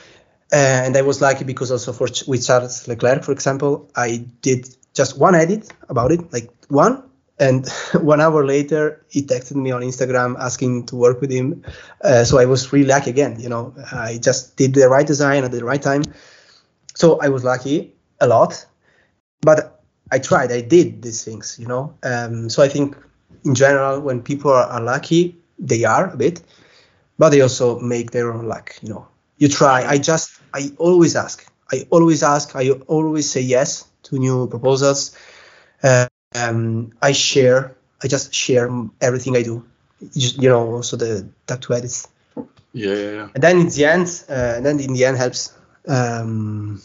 uh, 0.53 0.85
and 0.85 0.95
I 0.97 1.01
was 1.01 1.21
lucky 1.21 1.43
because 1.43 1.71
also 1.71 1.91
for 1.93 2.07
with 2.27 2.45
Charles 2.45 2.87
Leclerc, 2.87 3.23
for 3.23 3.31
example, 3.31 3.89
I 3.95 4.25
did 4.41 4.67
just 4.93 5.17
one 5.17 5.35
edit 5.35 5.71
about 5.89 6.11
it, 6.11 6.21
like 6.33 6.49
one, 6.67 7.03
and 7.39 7.67
one 8.01 8.21
hour 8.21 8.45
later 8.45 9.03
he 9.09 9.23
texted 9.23 9.55
me 9.55 9.71
on 9.71 9.81
Instagram 9.81 10.35
asking 10.39 10.85
to 10.87 10.95
work 10.95 11.21
with 11.21 11.31
him. 11.31 11.63
Uh, 12.03 12.23
so 12.25 12.37
I 12.37 12.45
was 12.45 12.71
really 12.73 12.87
lucky 12.87 13.09
again. 13.09 13.39
You 13.39 13.49
know, 13.49 13.73
I 13.91 14.19
just 14.21 14.57
did 14.57 14.73
the 14.75 14.87
right 14.87 15.07
design 15.07 15.43
at 15.43 15.51
the 15.51 15.65
right 15.65 15.81
time. 15.81 16.03
So 16.93 17.19
I 17.21 17.29
was 17.29 17.43
lucky 17.43 17.95
a 18.19 18.27
lot, 18.27 18.65
but 19.41 19.81
I 20.11 20.19
tried. 20.19 20.51
I 20.51 20.61
did 20.61 21.01
these 21.01 21.23
things. 21.23 21.57
You 21.59 21.67
know, 21.67 21.93
um, 22.03 22.49
so 22.49 22.63
I 22.63 22.67
think 22.67 22.95
in 23.45 23.55
general, 23.55 23.99
when 24.01 24.21
people 24.21 24.51
are, 24.51 24.65
are 24.65 24.81
lucky, 24.81 25.35
they 25.59 25.83
are 25.83 26.09
a 26.09 26.17
bit, 26.17 26.41
but 27.17 27.29
they 27.29 27.41
also 27.41 27.79
make 27.79 28.11
their 28.11 28.31
own 28.31 28.47
luck. 28.47 28.75
You 28.81 28.89
know, 28.89 29.07
you 29.37 29.47
try. 29.47 29.85
I 29.85 29.97
just, 29.97 30.39
I 30.53 30.71
always 30.77 31.15
ask. 31.15 31.45
I 31.71 31.87
always 31.89 32.23
ask. 32.23 32.55
I 32.55 32.69
always 32.87 33.29
say 33.29 33.41
yes 33.41 33.85
to 34.03 34.19
new 34.19 34.47
proposals. 34.47 35.15
Uh, 35.83 36.07
um, 36.35 36.91
I 37.01 37.11
share. 37.11 37.75
I 38.03 38.07
just 38.07 38.33
share 38.33 38.69
everything 39.01 39.37
I 39.37 39.43
do. 39.43 39.65
Just, 40.13 40.41
you 40.41 40.49
know, 40.49 40.75
also 40.75 40.97
the 40.97 41.27
tattoo 41.45 41.73
edits. 41.73 42.07
yeah, 42.73 42.93
yeah, 42.93 43.11
yeah. 43.11 43.27
And 43.35 43.43
then 43.43 43.59
in 43.59 43.69
the 43.69 43.85
end, 43.85 44.23
uh, 44.29 44.55
and 44.57 44.65
then 44.65 44.79
in 44.79 44.93
the 44.93 45.05
end 45.05 45.17
helps. 45.17 45.53
Um, 45.87 46.81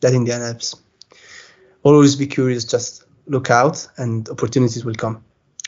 that 0.00 0.12
in 0.12 0.24
the 0.24 0.32
end 0.32 0.42
helps. 0.42 0.76
Always 1.82 2.16
be 2.16 2.26
curious. 2.26 2.64
Just 2.64 3.04
look 3.26 3.50
out, 3.50 3.86
and 3.96 4.28
opportunities 4.28 4.84
will 4.84 4.94
come. 4.94 5.24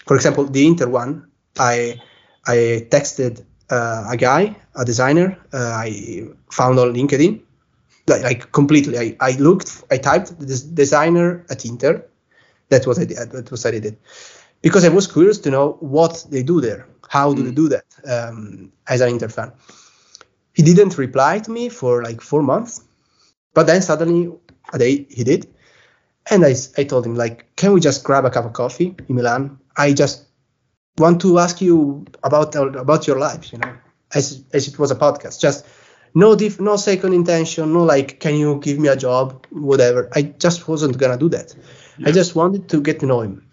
For 0.06 0.16
example, 0.16 0.44
the 0.44 0.66
Inter 0.66 0.88
one, 0.88 1.26
I 1.58 2.00
I 2.46 2.86
texted 2.90 3.44
uh, 3.70 4.04
a 4.10 4.16
guy, 4.16 4.56
a 4.74 4.84
designer. 4.84 5.38
Uh, 5.52 5.72
I 5.86 6.28
found 6.50 6.78
on 6.78 6.94
LinkedIn, 6.94 7.40
like, 8.06 8.22
like 8.22 8.52
completely. 8.52 8.98
I, 8.98 9.16
I 9.20 9.32
looked, 9.38 9.82
I 9.90 9.98
typed 9.98 10.38
this 10.38 10.62
designer 10.62 11.44
at 11.50 11.64
Inter, 11.64 12.04
That 12.68 12.86
was 12.86 12.98
I 12.98 13.04
did. 13.04 13.16
That 13.30 13.50
was 13.50 13.66
I 13.66 13.70
did 13.72 13.96
because 14.62 14.84
I 14.84 14.88
was 14.88 15.06
curious 15.06 15.38
to 15.38 15.50
know 15.50 15.76
what 15.80 16.26
they 16.30 16.42
do 16.42 16.60
there. 16.60 16.88
How 17.08 17.34
do 17.34 17.42
mm. 17.42 17.46
they 17.46 17.52
do 17.52 17.68
that 17.68 17.84
um, 18.06 18.72
as 18.88 19.00
an 19.00 19.10
Inter 19.10 19.28
fan? 19.28 19.52
He 20.54 20.62
didn't 20.62 20.96
reply 20.96 21.40
to 21.40 21.50
me 21.50 21.68
for 21.68 22.02
like 22.02 22.20
four 22.20 22.42
months, 22.42 22.82
but 23.52 23.66
then 23.66 23.82
suddenly 23.82 24.32
a 24.72 24.78
day 24.78 25.06
he 25.10 25.24
did, 25.24 25.46
and 26.30 26.44
I, 26.44 26.54
I 26.76 26.84
told 26.84 27.06
him 27.06 27.14
like, 27.14 27.54
can 27.56 27.72
we 27.72 27.80
just 27.80 28.04
grab 28.04 28.24
a 28.24 28.30
cup 28.30 28.44
of 28.44 28.52
coffee 28.52 28.94
in 29.08 29.14
Milan? 29.14 29.58
I 29.76 29.92
just 29.92 30.24
want 30.98 31.20
to 31.22 31.38
ask 31.38 31.60
you 31.60 32.06
about 32.22 32.54
about 32.54 33.06
your 33.06 33.18
life, 33.18 33.52
you 33.52 33.58
know, 33.58 33.74
as 34.14 34.44
as 34.52 34.68
it 34.68 34.78
was 34.78 34.90
a 34.90 34.96
podcast. 34.96 35.40
Just 35.40 35.66
no 36.14 36.36
diff, 36.36 36.60
no 36.60 36.76
second 36.76 37.12
intention, 37.12 37.72
no 37.72 37.82
like, 37.82 38.20
can 38.20 38.36
you 38.36 38.60
give 38.60 38.78
me 38.78 38.88
a 38.88 38.96
job, 38.96 39.46
whatever. 39.50 40.08
I 40.14 40.22
just 40.22 40.68
wasn't 40.68 40.96
gonna 40.98 41.18
do 41.18 41.28
that. 41.30 41.54
Yeah. 41.98 42.08
I 42.08 42.12
just 42.12 42.34
wanted 42.36 42.68
to 42.70 42.80
get 42.80 43.00
to 43.00 43.06
know 43.06 43.20
him, 43.20 43.46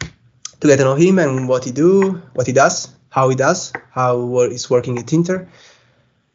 to 0.59 0.67
get 0.67 0.77
to 0.77 0.83
know 0.83 0.95
him 0.95 1.19
and 1.19 1.49
what 1.49 1.65
he 1.65 1.71
do, 1.71 2.21
what 2.33 2.47
he 2.47 2.53
does, 2.53 2.89
how 3.09 3.29
he 3.29 3.35
does, 3.35 3.73
how 3.91 4.47
he's 4.49 4.69
working 4.69 4.99
at 4.99 5.11
Inter. 5.11 5.47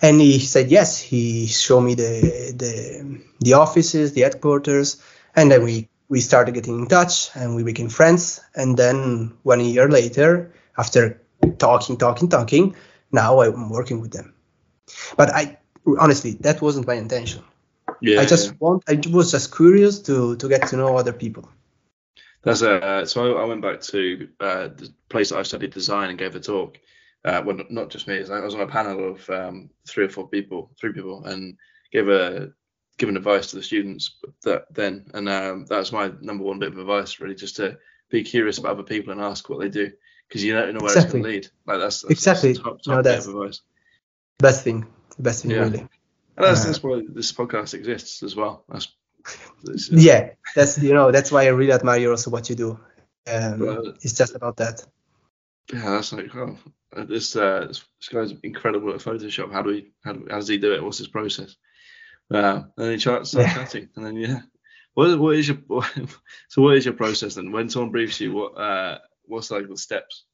And 0.03 0.21
he 0.21 0.39
said 0.41 0.71
yes. 0.71 1.01
He 1.01 1.47
showed 1.47 1.81
me 1.81 1.95
the 1.95 2.53
the 2.55 3.21
the 3.41 3.55
offices, 3.55 4.13
the 4.13 4.23
headquarters, 4.23 5.01
and 5.35 5.51
then 5.51 5.65
we 5.65 5.89
we 6.09 6.21
started 6.21 6.55
getting 6.55 6.79
in 6.81 6.87
touch 6.87 7.31
and 7.35 7.57
we 7.57 7.63
became 7.63 7.89
friends. 7.89 8.41
And 8.55 8.77
then 8.77 9.37
one 9.43 9.61
year 9.61 9.89
later, 9.89 10.53
after 10.79 11.21
talking, 11.59 11.97
talking, 11.97 12.29
talking, 12.29 12.77
now 13.13 13.41
I'm 13.41 13.71
working 13.71 14.01
with 14.01 14.13
them. 14.13 14.35
But 15.17 15.31
I 15.35 15.59
honestly, 15.99 16.33
that 16.41 16.63
wasn't 16.63 16.87
my 16.87 16.95
intention. 16.95 17.43
Yeah, 18.01 18.21
I 18.21 18.27
just 18.27 18.61
want. 18.61 18.85
I 18.89 19.01
was 19.11 19.31
just 19.31 19.55
curious 19.55 20.01
to 20.03 20.37
to 20.37 20.49
get 20.49 20.69
to 20.69 20.77
know 20.77 20.97
other 20.97 21.13
people. 21.13 21.49
That's 22.43 22.63
uh, 22.63 23.05
so 23.07 23.37
I, 23.37 23.43
I 23.43 23.45
went 23.45 23.63
back 23.63 23.81
to 23.81 24.29
uh, 24.41 24.69
the 24.69 24.93
place 25.09 25.31
that 25.31 25.39
I 25.39 25.43
studied 25.43 25.73
design 25.73 26.11
and 26.11 26.19
gave 26.19 26.37
a 26.37 26.41
talk. 26.41 26.79
Uh, 27.25 27.43
well, 27.45 27.59
not 27.71 27.91
just 27.91 28.07
me. 28.07 28.19
I 28.19 28.41
was 28.41 28.55
on 28.55 28.61
a 28.61 28.67
panel 28.69 29.13
of 29.13 29.31
um, 29.31 29.71
three 29.89 30.05
or 30.05 30.09
four 30.09 30.29
people, 30.29 30.71
three 30.79 30.93
people, 30.93 31.25
and 31.25 31.57
gave 31.91 32.09
a 32.09 32.53
given 32.99 33.17
advice 33.17 33.49
to 33.49 33.57
the 33.57 33.63
students 33.63 34.17
that 34.43 34.65
then, 34.71 35.11
and 35.15 35.29
um, 35.29 35.67
that's 35.67 35.93
my 35.93 36.13
number 36.21 36.45
one 36.45 36.59
bit 36.59 36.73
of 36.73 36.79
advice, 36.79 37.21
really, 37.21 37.35
just 37.35 37.57
to 37.57 37.79
be 38.11 38.23
curious 38.23 38.59
about 38.59 38.73
other 38.73 38.83
people 38.83 39.13
and 39.13 39.21
ask 39.21 39.49
what 39.49 39.61
they 39.61 39.69
do, 39.69 39.91
because 40.29 40.43
you 40.43 40.55
don't 40.55 40.73
know 40.75 40.81
where 40.81 40.93
exactly. 40.93 41.03
it's 41.03 41.13
going 41.13 41.23
to 41.23 41.29
lead. 41.29 41.49
Like 41.67 41.81
that's, 41.81 42.03
that's 42.03 42.13
exactly 42.13 42.53
that's 42.53 42.63
top, 42.63 42.83
top 42.83 42.95
no, 42.95 43.03
that's 43.03 43.27
advice. 43.27 43.61
Best 44.39 44.65
thing, 44.65 44.87
best 45.19 45.43
thing, 45.43 45.51
yeah. 45.51 45.59
really. 45.59 45.81
And 45.81 46.45
that's, 46.45 46.65
uh, 46.65 46.67
that's 46.67 46.83
why 46.83 47.03
this 47.09 47.33
podcast 47.33 47.75
exists 47.75 48.23
as 48.23 48.37
well. 48.37 48.65
That's, 48.69 48.89
that's 49.65 49.93
uh, 49.93 49.97
yeah, 49.97 50.31
that's 50.55 50.79
you 50.79 50.95
know 50.95 51.11
that's 51.11 51.33
why 51.33 51.45
I 51.45 51.49
really 51.49 51.73
admire 51.73 52.11
also 52.11 52.31
what 52.31 52.49
you 52.49 52.57
do. 52.57 52.81
Um, 53.27 53.95
it's 54.03 54.13
just 54.15 54.35
about 54.35 54.59
that. 54.59 54.85
Yeah, 55.73 55.91
that's 55.91 56.13
like 56.13 56.35
oh, 56.37 56.57
this 56.93 57.35
uh, 57.35 57.67
this 57.67 57.85
guy's 58.11 58.33
incredible 58.43 58.93
at 58.95 59.01
Photoshop. 59.01 59.53
How 59.53 59.63
do 59.63 59.71
we 59.71 59.93
how, 60.05 60.13
do, 60.13 60.27
how 60.31 60.37
does 60.37 60.49
he 60.49 60.59
do 60.59 60.75
it? 60.75 60.85
What's 60.85 60.99
his 60.99 61.09
process? 61.09 61.57
Uh, 62.33 62.63
and 62.77 62.87
then 62.87 62.93
he 62.93 62.99
starts 62.99 63.35
yeah. 63.35 63.55
chatting, 63.55 63.89
and 63.97 64.05
then 64.05 64.17
yeah. 64.17 64.41
What 64.95 65.19
what 65.19 65.37
is 65.37 65.49
your 65.49 65.59
so 66.49 66.63
what 66.63 66.77
is 66.77 66.85
your 66.85 66.95
process 66.95 67.35
then? 67.35 67.53
When 67.53 67.69
someone 67.69 67.93
briefs 67.93 68.21
you, 68.21 68.33
what 68.33 68.59
uh 68.59 68.99
what's 69.25 69.51
like 69.51 69.69
the 69.69 69.77
steps? 69.77 70.25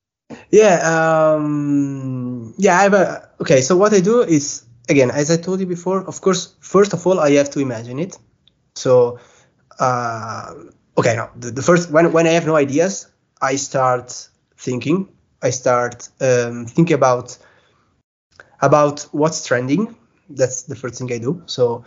Yeah, 0.51 1.34
um, 1.34 2.55
yeah. 2.57 2.78
I 2.78 2.82
have 2.84 2.95
a 2.95 3.30
okay. 3.40 3.61
So 3.61 3.76
what 3.76 3.93
I 3.93 4.01
do 4.01 4.22
is 4.22 4.64
again, 4.88 5.11
as 5.11 5.30
I 5.30 5.36
told 5.36 5.61
you 5.61 5.66
before. 5.66 6.07
Of 6.07 6.20
course, 6.20 6.55
first 6.61 6.93
of 6.93 7.07
all, 7.07 7.20
I 7.20 7.32
have 7.32 7.51
to 7.51 7.61
imagine 7.61 7.99
it. 7.99 8.16
So, 8.76 9.18
uh, 9.78 10.55
okay, 10.97 11.16
no. 11.16 11.28
The, 11.36 11.51
the 11.51 11.62
first 11.62 11.90
when 11.90 12.12
when 12.12 12.26
I 12.26 12.30
have 12.30 12.47
no 12.47 12.57
ideas, 12.57 13.09
I 13.40 13.57
start 13.57 14.28
thinking. 14.57 15.09
I 15.43 15.51
start 15.51 16.09
um, 16.20 16.66
thinking 16.66 16.95
about 16.95 17.36
about 18.61 19.03
what's 19.11 19.45
trending 19.45 19.97
that's 20.29 20.62
the 20.62 20.77
first 20.77 20.97
thing 20.99 21.12
I 21.12 21.18
do. 21.18 21.43
So, 21.47 21.85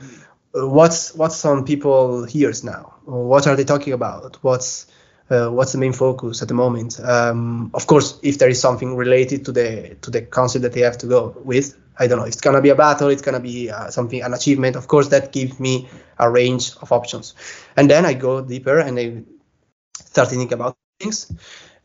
uh, 0.56 0.68
what's 0.68 1.16
what's 1.16 1.44
on 1.46 1.66
people 1.66 2.26
hears 2.26 2.64
now? 2.64 2.94
What 3.06 3.48
are 3.48 3.56
they 3.56 3.64
talking 3.64 3.94
about? 3.94 4.38
What's 4.44 4.88
uh, 5.30 5.50
what's 5.50 5.72
the 5.72 5.78
main 5.78 5.94
focus 5.94 6.42
at 6.42 6.48
the 6.48 6.54
moment? 6.54 7.00
Um, 7.00 7.72
of 7.74 7.88
course, 7.88 8.20
if 8.24 8.38
there 8.38 8.50
is 8.50 8.60
something 8.60 8.96
related 8.96 9.46
to 9.46 9.52
the 9.52 9.96
to 10.02 10.12
the 10.12 10.22
concept 10.22 10.64
that 10.64 10.74
they 10.74 10.82
have 10.82 10.98
to 11.00 11.08
go 11.08 11.36
with, 11.44 11.78
I 11.98 12.08
don't 12.08 12.20
know. 12.20 12.26
It's 12.26 12.42
gonna 12.42 12.62
be 12.62 12.70
a 12.70 12.76
battle. 12.76 13.10
It's 13.10 13.22
gonna 13.22 13.40
be 13.40 13.70
uh, 13.70 13.90
something 13.90 14.22
an 14.22 14.34
achievement. 14.34 14.76
Of 14.76 14.88
course, 14.88 15.10
that 15.10 15.32
gives 15.32 15.60
me 15.60 15.88
a 16.20 16.30
range 16.30 16.72
of 16.82 16.92
options, 16.92 17.34
and 17.76 17.90
then 17.90 18.06
I 18.06 18.14
go 18.14 18.42
deeper 18.42 18.80
and 18.80 19.00
I 19.00 19.24
start 19.94 20.30
thinking 20.30 20.54
about 20.54 20.78
things 21.00 21.32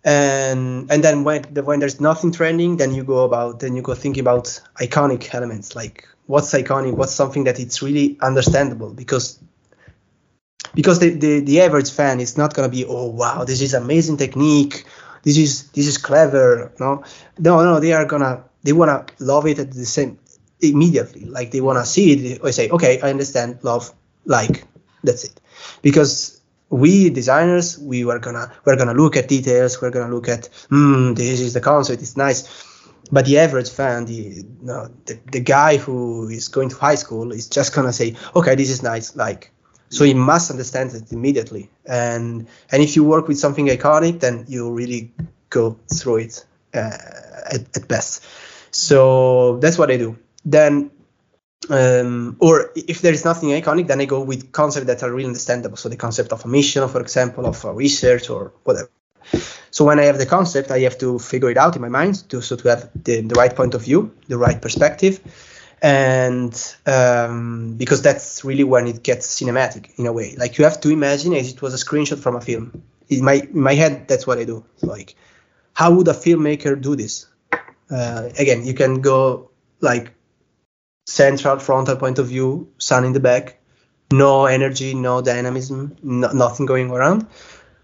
and 0.04 0.90
and 0.90 1.04
then 1.04 1.24
when 1.24 1.42
when 1.64 1.78
there's 1.80 2.00
nothing 2.00 2.32
trending 2.32 2.76
then 2.76 2.94
you 2.94 3.04
go 3.04 3.24
about 3.24 3.60
then 3.60 3.76
you 3.76 3.82
go 3.82 3.94
thinking 3.94 4.20
about 4.20 4.60
iconic 4.76 5.34
elements 5.34 5.76
like 5.76 6.08
what's 6.30 6.52
iconic 6.52 6.94
what's 6.94 7.14
something 7.22 7.44
that 7.44 7.58
it's 7.60 7.82
really 7.82 8.16
understandable 8.20 8.90
because 9.02 9.38
because 10.74 10.98
the, 11.00 11.10
the, 11.10 11.40
the 11.40 11.60
average 11.60 11.90
fan 11.90 12.20
is 12.20 12.36
not 12.36 12.54
to 12.54 12.68
be 12.68 12.84
oh 12.84 13.06
wow 13.06 13.44
this 13.44 13.60
is 13.60 13.74
amazing 13.74 14.16
technique. 14.16 14.84
This 15.22 15.36
is 15.36 15.68
this 15.72 15.86
is 15.86 15.98
clever 15.98 16.72
no? 16.80 17.02
No 17.38 17.62
no 17.62 17.80
they 17.80 17.92
are 17.92 18.04
gonna 18.04 18.44
they 18.62 18.72
want 18.72 18.90
to 19.08 19.24
love 19.24 19.46
it 19.46 19.58
at 19.58 19.72
the 19.72 19.84
same 19.84 20.18
immediately. 20.60 21.24
Like 21.24 21.50
they 21.50 21.60
want 21.60 21.78
to 21.78 21.84
see 21.86 22.12
it 22.12 22.40
or 22.42 22.52
say 22.52 22.68
okay 22.70 23.00
i 23.02 23.10
understand 23.10 23.58
love 23.62 23.92
like 24.24 24.64
that's 25.02 25.24
it. 25.24 25.40
Because 25.82 26.40
we 26.70 27.10
designers 27.10 27.78
we 27.78 28.04
were 28.04 28.18
gonna 28.18 28.52
we're 28.64 28.76
gonna 28.76 28.94
look 28.94 29.16
at 29.16 29.28
details 29.28 29.80
we're 29.82 29.90
gonna 29.90 30.12
look 30.14 30.28
at 30.28 30.48
hmm 30.68 31.14
this 31.14 31.40
is 31.40 31.52
the 31.54 31.60
concept 31.60 32.00
it's 32.02 32.16
nice 32.16 32.69
but 33.12 33.26
the 33.26 33.38
average 33.38 33.70
fan, 33.70 34.06
the, 34.06 34.44
the 35.06 35.18
the 35.32 35.40
guy 35.40 35.76
who 35.76 36.28
is 36.28 36.48
going 36.48 36.68
to 36.70 36.76
high 36.76 36.94
school 36.96 37.32
is 37.32 37.48
just 37.48 37.74
gonna 37.74 37.92
say, 37.92 38.16
okay, 38.34 38.54
this 38.54 38.70
is 38.70 38.82
nice, 38.82 39.16
like. 39.16 39.52
So 39.92 40.04
he 40.04 40.14
must 40.14 40.52
understand 40.52 40.94
it 40.94 41.10
immediately, 41.10 41.68
and 41.84 42.46
and 42.70 42.82
if 42.82 42.94
you 42.94 43.02
work 43.02 43.26
with 43.26 43.38
something 43.38 43.66
iconic, 43.66 44.20
then 44.20 44.44
you 44.46 44.70
really 44.70 45.12
go 45.48 45.76
through 45.92 46.18
it 46.18 46.44
uh, 46.74 46.96
at, 47.50 47.76
at 47.76 47.88
best. 47.88 48.24
So 48.70 49.56
that's 49.56 49.78
what 49.78 49.90
I 49.90 49.96
do. 49.96 50.16
Then 50.44 50.92
um, 51.68 52.36
or 52.40 52.70
if 52.74 53.02
there 53.02 53.12
is 53.12 53.24
nothing 53.24 53.50
iconic, 53.50 53.88
then 53.88 54.00
I 54.00 54.04
go 54.04 54.22
with 54.22 54.52
concepts 54.52 54.86
that 54.86 55.02
are 55.02 55.10
really 55.10 55.26
understandable. 55.26 55.76
So 55.76 55.88
the 55.88 55.96
concept 55.96 56.32
of 56.32 56.44
a 56.44 56.48
mission, 56.48 56.88
for 56.88 57.00
example, 57.00 57.46
of 57.46 57.64
a 57.64 57.72
research 57.72 58.30
or 58.30 58.52
whatever. 58.64 58.88
So 59.70 59.84
when 59.84 59.98
I 59.98 60.04
have 60.04 60.18
the 60.18 60.26
concept, 60.26 60.70
I 60.70 60.80
have 60.80 60.98
to 60.98 61.18
figure 61.18 61.50
it 61.50 61.56
out 61.56 61.76
in 61.76 61.82
my 61.82 61.88
mind 61.88 62.28
to 62.30 62.42
so 62.42 62.56
to 62.56 62.68
have 62.68 62.90
the, 62.94 63.20
the 63.20 63.34
right 63.34 63.54
point 63.54 63.74
of 63.74 63.82
view, 63.82 64.14
the 64.28 64.36
right 64.36 64.60
perspective, 64.60 65.20
and 65.80 66.52
um, 66.86 67.76
because 67.76 68.02
that's 68.02 68.44
really 68.44 68.64
when 68.64 68.86
it 68.88 69.02
gets 69.02 69.26
cinematic 69.40 69.98
in 69.98 70.06
a 70.06 70.12
way. 70.12 70.34
Like 70.36 70.58
you 70.58 70.64
have 70.64 70.80
to 70.80 70.90
imagine 70.90 71.34
as 71.34 71.52
it 71.52 71.62
was 71.62 71.72
a 71.74 71.84
screenshot 71.84 72.18
from 72.18 72.36
a 72.36 72.40
film. 72.40 72.82
In 73.08 73.24
my 73.24 73.34
in 73.34 73.60
my 73.60 73.74
head, 73.74 74.08
that's 74.08 74.26
what 74.26 74.38
I 74.38 74.44
do. 74.44 74.64
Like, 74.82 75.14
how 75.74 75.92
would 75.94 76.08
a 76.08 76.14
filmmaker 76.14 76.80
do 76.80 76.96
this? 76.96 77.26
Uh, 77.90 78.28
again, 78.38 78.64
you 78.64 78.74
can 78.74 79.00
go 79.00 79.50
like 79.80 80.12
central 81.06 81.58
frontal 81.58 81.96
point 81.96 82.18
of 82.18 82.28
view, 82.28 82.70
sun 82.78 83.04
in 83.04 83.12
the 83.12 83.20
back, 83.20 83.60
no 84.12 84.46
energy, 84.46 84.94
no 84.94 85.22
dynamism, 85.22 85.96
no, 86.02 86.30
nothing 86.32 86.66
going 86.66 86.90
around 86.90 87.26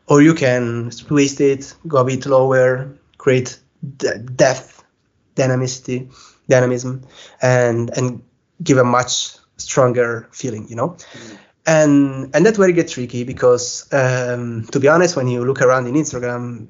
or 0.08 0.22
you 0.22 0.34
can 0.34 0.90
twist 0.90 1.40
it, 1.40 1.74
go 1.86 1.98
a 1.98 2.04
bit 2.04 2.26
lower, 2.26 2.96
create 3.18 3.58
depth, 4.36 4.84
dynamicity, 5.34 6.10
dynamism, 6.48 7.02
and 7.42 7.90
and 7.96 8.22
give 8.62 8.78
a 8.78 8.84
much 8.84 9.36
stronger 9.56 10.28
feeling, 10.32 10.68
you 10.68 10.76
know. 10.76 10.90
Mm. 10.90 11.38
And 11.68 12.36
and 12.36 12.46
that's 12.46 12.58
where 12.58 12.68
it 12.68 12.74
gets 12.74 12.92
tricky 12.92 13.24
because 13.24 13.92
um, 13.92 14.64
to 14.70 14.78
be 14.78 14.88
honest, 14.88 15.16
when 15.16 15.26
you 15.26 15.44
look 15.44 15.60
around 15.60 15.88
in 15.88 15.94
Instagram, 15.94 16.68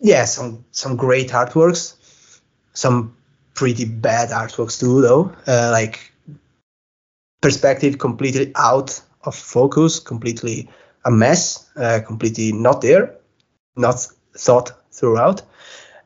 yeah, 0.00 0.24
some 0.24 0.64
some 0.70 0.96
great 0.96 1.30
artworks, 1.30 1.96
some 2.74 3.16
pretty 3.54 3.84
bad 3.84 4.30
artworks 4.30 4.78
too, 4.78 5.00
though. 5.00 5.34
Uh, 5.46 5.70
like 5.72 6.12
perspective 7.40 7.98
completely 7.98 8.52
out 8.54 9.00
of 9.24 9.34
focus, 9.34 9.98
completely 9.98 10.68
a 11.04 11.10
mess, 11.10 11.70
uh, 11.76 12.00
completely 12.06 12.52
not 12.52 12.80
there, 12.80 13.16
not 13.76 14.06
thought 14.36 14.72
throughout, 14.92 15.42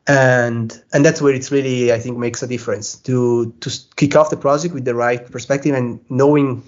and 0.07 0.81
and 0.93 1.05
that's 1.05 1.21
where 1.21 1.33
it's 1.33 1.51
really 1.51 1.93
I 1.93 1.99
think 1.99 2.17
makes 2.17 2.43
a 2.43 2.47
difference 2.47 2.97
to 3.03 3.53
to 3.61 3.69
kick 3.95 4.15
off 4.15 4.29
the 4.29 4.37
project 4.37 4.73
with 4.73 4.85
the 4.85 4.95
right 4.95 5.29
perspective 5.31 5.75
and 5.75 5.99
knowing 6.09 6.63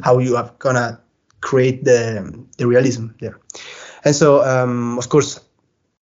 how 0.00 0.18
you 0.18 0.36
are 0.36 0.52
gonna 0.58 1.00
create 1.40 1.84
the 1.84 2.46
the 2.58 2.66
realism 2.66 3.08
there. 3.20 3.38
And 4.04 4.14
so 4.14 4.44
um, 4.44 4.98
of 4.98 5.08
course 5.08 5.40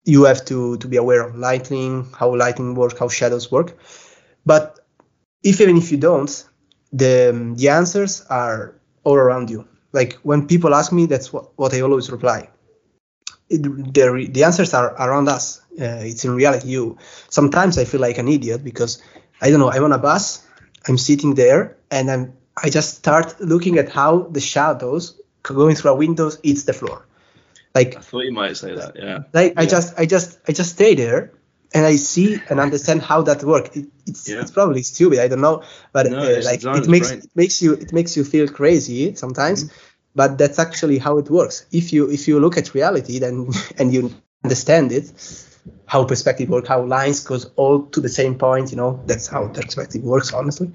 you 0.06 0.24
have 0.24 0.44
to 0.46 0.78
to 0.78 0.88
be 0.88 0.98
aware 0.98 1.22
of 1.22 1.36
lighting, 1.36 2.08
how 2.18 2.36
lighting 2.36 2.76
works, 2.76 3.00
how 3.00 3.08
shadows 3.08 3.52
work, 3.52 3.78
but 4.46 4.80
if 5.44 5.62
even 5.62 5.78
if 5.78 5.92
you 5.92 5.98
don't, 5.98 6.50
the 6.92 7.54
the 7.56 7.70
answers 7.70 8.22
are 8.30 8.76
all 9.04 9.16
around 9.16 9.50
you 9.50 9.68
like 9.94 10.14
when 10.24 10.48
people 10.48 10.74
ask 10.74 10.92
me, 10.92 11.06
that's 11.06 11.34
what, 11.34 11.52
what 11.58 11.74
I 11.74 11.82
always 11.82 12.10
reply. 12.12 12.50
it, 13.52 13.64
the 13.64 14.28
the 14.32 14.44
answers 14.44 14.74
are 14.74 14.94
around 14.96 15.28
us. 15.28 15.62
Uh, 15.80 16.02
it's 16.04 16.26
in 16.26 16.36
reality 16.36 16.70
you. 16.70 16.98
Sometimes 17.30 17.78
I 17.78 17.86
feel 17.86 18.02
like 18.02 18.18
an 18.18 18.28
idiot 18.28 18.64
because 18.64 19.02
I 19.42 19.50
don't 19.50 19.60
know. 19.60 19.72
I'm 19.72 19.84
on 19.84 19.92
a 19.92 19.98
bus. 19.98 20.48
I'm 20.88 20.98
sitting 20.98 21.36
there 21.36 21.78
and 21.92 22.10
I'm 22.10 22.34
I 22.64 22.70
just 22.70 22.96
start 22.96 23.40
looking 23.40 23.78
at 23.78 23.90
how 23.90 24.24
the 24.32 24.42
shadows 24.42 25.20
going 25.44 25.76
through 25.76 25.92
a 25.92 25.96
windows 25.96 26.40
hits 26.44 26.64
the 26.64 26.74
floor. 26.74 27.06
Like 27.76 27.96
I 27.98 28.02
thought 28.02 28.26
you 28.26 28.32
might 28.34 28.58
say 28.58 28.76
that. 28.76 28.96
Yeah. 28.96 29.20
Like 29.34 29.54
yeah. 29.54 29.62
I 29.62 29.66
just 29.66 30.00
I 30.00 30.06
just 30.06 30.40
I 30.48 30.52
just 30.54 30.72
stay 30.72 30.96
there 30.96 31.32
and 31.74 31.86
I 31.86 31.96
see 31.96 32.40
and 32.50 32.60
understand 32.60 33.02
how 33.02 33.22
that 33.24 33.44
works. 33.44 33.76
It, 33.78 33.88
it's 34.06 34.28
Yeah. 34.28 34.42
it's 34.42 34.52
probably 34.52 34.84
stupid. 34.84 35.20
I 35.20 35.28
don't 35.28 35.42
know, 35.42 35.64
but 35.94 36.08
No, 36.08 36.20
uh, 36.20 36.42
like 36.44 36.64
it 36.64 36.88
makes 36.88 37.12
it 37.12 37.30
makes 37.36 37.62
you 37.62 37.74
it 37.74 37.94
makes 37.94 38.18
you 38.18 38.24
feel 38.24 38.48
crazy 38.48 39.16
sometimes. 39.16 39.64
Mm-hmm. 39.64 39.76
But 40.14 40.38
that's 40.38 40.60
actually 40.60 40.98
how 40.98 41.18
it 41.20 41.30
works. 41.30 41.66
If 41.72 41.94
you 41.94 42.10
if 42.10 42.28
you 42.28 42.40
look 42.40 42.58
at 42.58 42.74
reality, 42.74 43.20
then 43.20 43.48
and 43.80 43.94
you 43.94 44.14
understand 44.44 44.92
it, 44.92 45.12
how 45.86 46.04
perspective 46.04 46.50
works, 46.50 46.68
how 46.68 46.84
lines 46.84 47.24
goes 47.24 47.46
all 47.56 47.84
to 47.94 48.02
the 48.02 48.10
same 48.10 48.36
point. 48.36 48.72
You 48.72 48.78
know, 48.78 49.00
that's 49.06 49.28
how 49.28 49.48
perspective 49.48 50.04
works. 50.04 50.34
Honestly. 50.34 50.72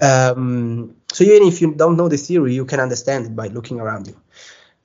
Um, 0.00 0.94
so 1.12 1.24
even 1.24 1.48
if 1.48 1.60
you 1.60 1.74
don't 1.74 1.96
know 1.96 2.08
the 2.08 2.18
theory, 2.18 2.54
you 2.54 2.64
can 2.66 2.78
understand 2.80 3.26
it 3.26 3.34
by 3.34 3.48
looking 3.48 3.80
around 3.80 4.06
you 4.06 4.16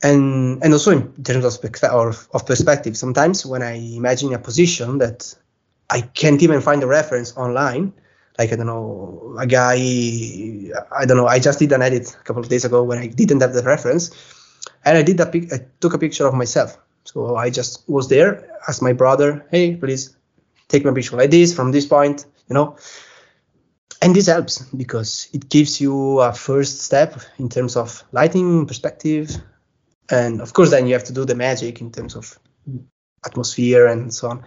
and 0.03 0.61
and 0.63 0.73
also 0.73 0.91
in 0.91 1.23
terms 1.23 1.45
of, 1.45 2.27
of 2.33 2.45
perspective 2.45 2.95
sometimes 2.97 3.45
when 3.45 3.63
i 3.63 3.73
imagine 3.95 4.33
a 4.33 4.39
position 4.39 4.97
that 4.97 5.33
i 5.97 6.01
can't 6.01 6.41
even 6.41 6.59
find 6.61 6.83
a 6.83 6.87
reference 6.87 7.35
online. 7.37 7.93
Like 8.39 8.51
i 8.51 8.55
don't 8.55 8.65
know 8.65 9.35
a 9.39 9.45
guy 9.45 9.77
i 10.99 11.05
don't 11.05 11.17
know 11.17 11.27
i 11.27 11.37
just 11.47 11.59
did 11.59 11.71
an 11.71 11.83
edit 11.83 12.05
a 12.19 12.23
couple 12.25 12.41
of 12.41 12.49
days 12.49 12.65
ago 12.65 12.81
when 12.81 12.97
i 12.97 13.05
didn't 13.05 13.41
have 13.41 13.53
the 13.53 13.61
reference 13.61 14.03
and 14.85 14.97
i 14.97 15.03
did 15.03 15.21
pic- 15.31 15.53
i 15.53 15.59
took 15.81 15.93
a 15.93 15.99
picture 15.99 16.25
of 16.25 16.33
myself. 16.33 16.77
So 17.05 17.35
i 17.35 17.51
just 17.59 17.87
was 17.87 18.09
there 18.09 18.31
asked 18.67 18.81
my 18.81 18.93
brother 18.93 19.45
hey 19.51 19.75
please 19.75 20.03
take 20.67 20.83
my 20.83 20.93
picture 20.97 21.15
like 21.15 21.29
this 21.29 21.53
from 21.53 21.71
this 21.71 21.85
point 21.85 22.25
you 22.49 22.53
know? 22.53 22.75
And 24.01 24.15
this 24.15 24.27
helps 24.27 24.59
because 24.75 25.29
it 25.33 25.49
gives 25.49 25.79
you 25.79 26.19
a 26.19 26.33
first 26.33 26.81
step 26.81 27.21
in 27.39 27.47
terms 27.49 27.75
of 27.77 28.03
lighting 28.11 28.65
perspective. 28.65 29.31
And 30.09 30.41
of 30.41 30.53
course 30.53 30.71
then 30.71 30.87
you 30.87 30.93
have 30.93 31.05
to 31.05 31.13
do 31.13 31.23
the 31.23 31.35
magic 31.35 31.79
in 31.79 31.91
terms 31.91 32.15
of 32.15 32.37
atmosphere 33.25 33.87
and 33.87 34.13
so 34.13 34.29
on 34.29 34.43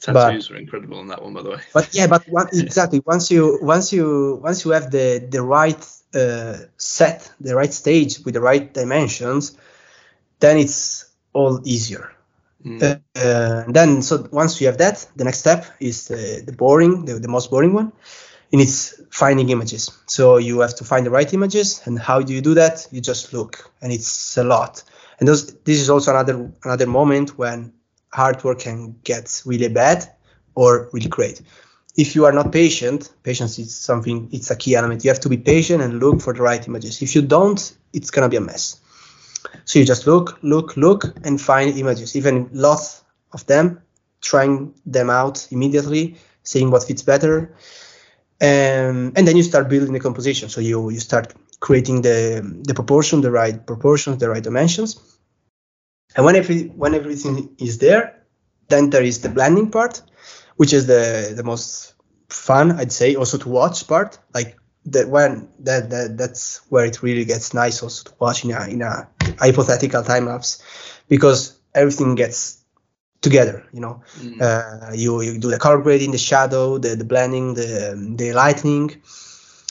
Tattoos 0.00 0.50
are 0.50 0.56
incredible 0.56 0.98
on 0.98 1.08
that 1.08 1.22
one, 1.22 1.34
by 1.34 1.42
the 1.42 1.50
way. 1.50 1.60
but 1.72 1.88
yeah 1.92 2.06
but 2.06 2.22
one, 2.38 2.48
exactly 2.52 3.02
once 3.04 3.30
you 3.30 3.58
once 3.62 3.92
you 3.92 4.38
once 4.42 4.64
you 4.64 4.70
have 4.72 4.90
the 4.90 5.26
the 5.30 5.42
right 5.42 5.82
uh, 6.14 6.56
set 6.76 7.30
the 7.40 7.54
right 7.54 7.72
stage 7.72 8.18
with 8.24 8.34
the 8.34 8.40
right 8.40 8.72
dimensions 8.74 9.56
then 10.40 10.56
it's 10.58 11.06
all 11.32 11.60
easier 11.64 12.12
Mm. 12.64 12.82
uh, 12.82 12.96
uh, 13.20 13.64
then 13.68 14.02
so 14.02 14.26
once 14.32 14.60
you 14.60 14.66
have 14.66 14.78
that 14.78 15.06
the 15.14 15.24
next 15.24 15.38
step 15.38 15.64
is 15.78 16.08
the, 16.08 16.42
the 16.44 16.52
boring 16.52 17.04
the, 17.04 17.14
the 17.20 17.28
most 17.28 17.50
boring 17.50 17.72
one 17.72 17.92
and 18.52 18.60
it's 18.60 19.00
finding 19.10 19.48
images 19.50 19.90
so 20.06 20.38
you 20.38 20.58
have 20.60 20.74
to 20.74 20.84
find 20.84 21.06
the 21.06 21.10
right 21.10 21.32
images 21.32 21.80
and 21.86 21.98
how 22.00 22.20
do 22.20 22.32
you 22.34 22.40
do 22.40 22.54
that 22.54 22.86
you 22.90 23.00
just 23.00 23.32
look 23.32 23.70
and 23.80 23.92
it's 23.92 24.36
a 24.38 24.42
lot 24.42 24.82
and 25.20 25.28
those, 25.28 25.54
this 25.64 25.80
is 25.80 25.88
also 25.88 26.10
another 26.10 26.50
another 26.64 26.86
moment 26.86 27.38
when 27.38 27.72
artwork 28.14 28.60
can 28.60 28.96
get 29.04 29.42
really 29.44 29.68
bad 29.68 30.04
or 30.54 30.88
really 30.92 31.08
great. 31.08 31.40
If 31.96 32.14
you 32.14 32.24
are 32.26 32.32
not 32.32 32.52
patient 32.52 33.12
patience 33.22 33.58
is 33.58 33.74
something 33.74 34.28
it's 34.32 34.50
a 34.50 34.56
key 34.56 34.76
element. 34.76 35.04
You 35.04 35.10
have 35.10 35.20
to 35.20 35.28
be 35.28 35.36
patient 35.36 35.82
and 35.82 35.98
look 36.00 36.20
for 36.20 36.32
the 36.32 36.42
right 36.42 36.66
images. 36.66 37.02
If 37.02 37.14
you 37.14 37.22
don't 37.22 37.60
it's 37.92 38.10
gonna 38.10 38.28
be 38.28 38.36
a 38.36 38.40
mess. 38.40 38.80
So 39.64 39.78
you 39.78 39.84
just 39.84 40.06
look, 40.06 40.38
look, 40.42 40.76
look, 40.76 41.04
and 41.24 41.40
find 41.40 41.76
images, 41.78 42.16
even 42.16 42.48
lots 42.52 43.02
of 43.32 43.46
them, 43.46 43.82
trying 44.20 44.74
them 44.84 45.10
out 45.10 45.46
immediately, 45.50 46.16
seeing 46.42 46.70
what 46.70 46.84
fits 46.84 47.02
better, 47.02 47.54
um, 48.40 49.12
and 49.16 49.26
then 49.26 49.36
you 49.36 49.42
start 49.42 49.68
building 49.68 49.92
the 49.92 50.00
composition. 50.00 50.48
So 50.48 50.60
you 50.60 50.90
you 50.90 51.00
start 51.00 51.34
creating 51.60 52.02
the 52.02 52.42
the 52.64 52.74
proportion, 52.74 53.20
the 53.20 53.30
right 53.30 53.66
proportions, 53.66 54.18
the 54.18 54.28
right 54.28 54.42
dimensions, 54.42 55.17
and 56.16 56.24
when 56.24 56.36
every 56.36 56.64
when 56.64 56.94
everything 56.94 57.54
is 57.58 57.78
there, 57.78 58.22
then 58.68 58.90
there 58.90 59.02
is 59.02 59.20
the 59.20 59.28
blending 59.28 59.70
part, 59.70 60.02
which 60.56 60.72
is 60.72 60.86
the 60.86 61.32
the 61.36 61.44
most 61.44 61.94
fun, 62.28 62.72
I'd 62.72 62.92
say, 62.92 63.14
also 63.14 63.38
to 63.38 63.48
watch 63.48 63.86
part, 63.86 64.18
like 64.34 64.56
that 64.86 65.08
when 65.08 65.48
that, 65.60 65.90
that 65.90 66.16
that's 66.16 66.60
where 66.68 66.86
it 66.86 67.02
really 67.02 67.24
gets 67.24 67.54
nice 67.54 67.82
also 67.82 68.10
to 68.10 68.16
watch 68.18 68.44
in 68.44 68.52
a 68.52 68.66
in 68.68 68.82
a 68.82 69.08
hypothetical 69.38 70.02
time 70.02 70.26
lapse 70.26 70.62
because 71.08 71.58
everything 71.74 72.14
gets 72.14 72.58
together 73.20 73.66
you 73.72 73.80
know? 73.80 74.00
Mm. 74.18 74.40
uh, 74.40 74.92
you 74.94 75.20
you 75.20 75.38
do 75.38 75.50
the 75.50 75.58
color 75.58 75.78
grading 75.82 76.12
the 76.12 76.18
shadow 76.18 76.78
the 76.78 76.94
the 76.96 77.04
blending 77.04 77.54
the 77.54 78.14
the 78.16 78.32
lighting 78.32 79.02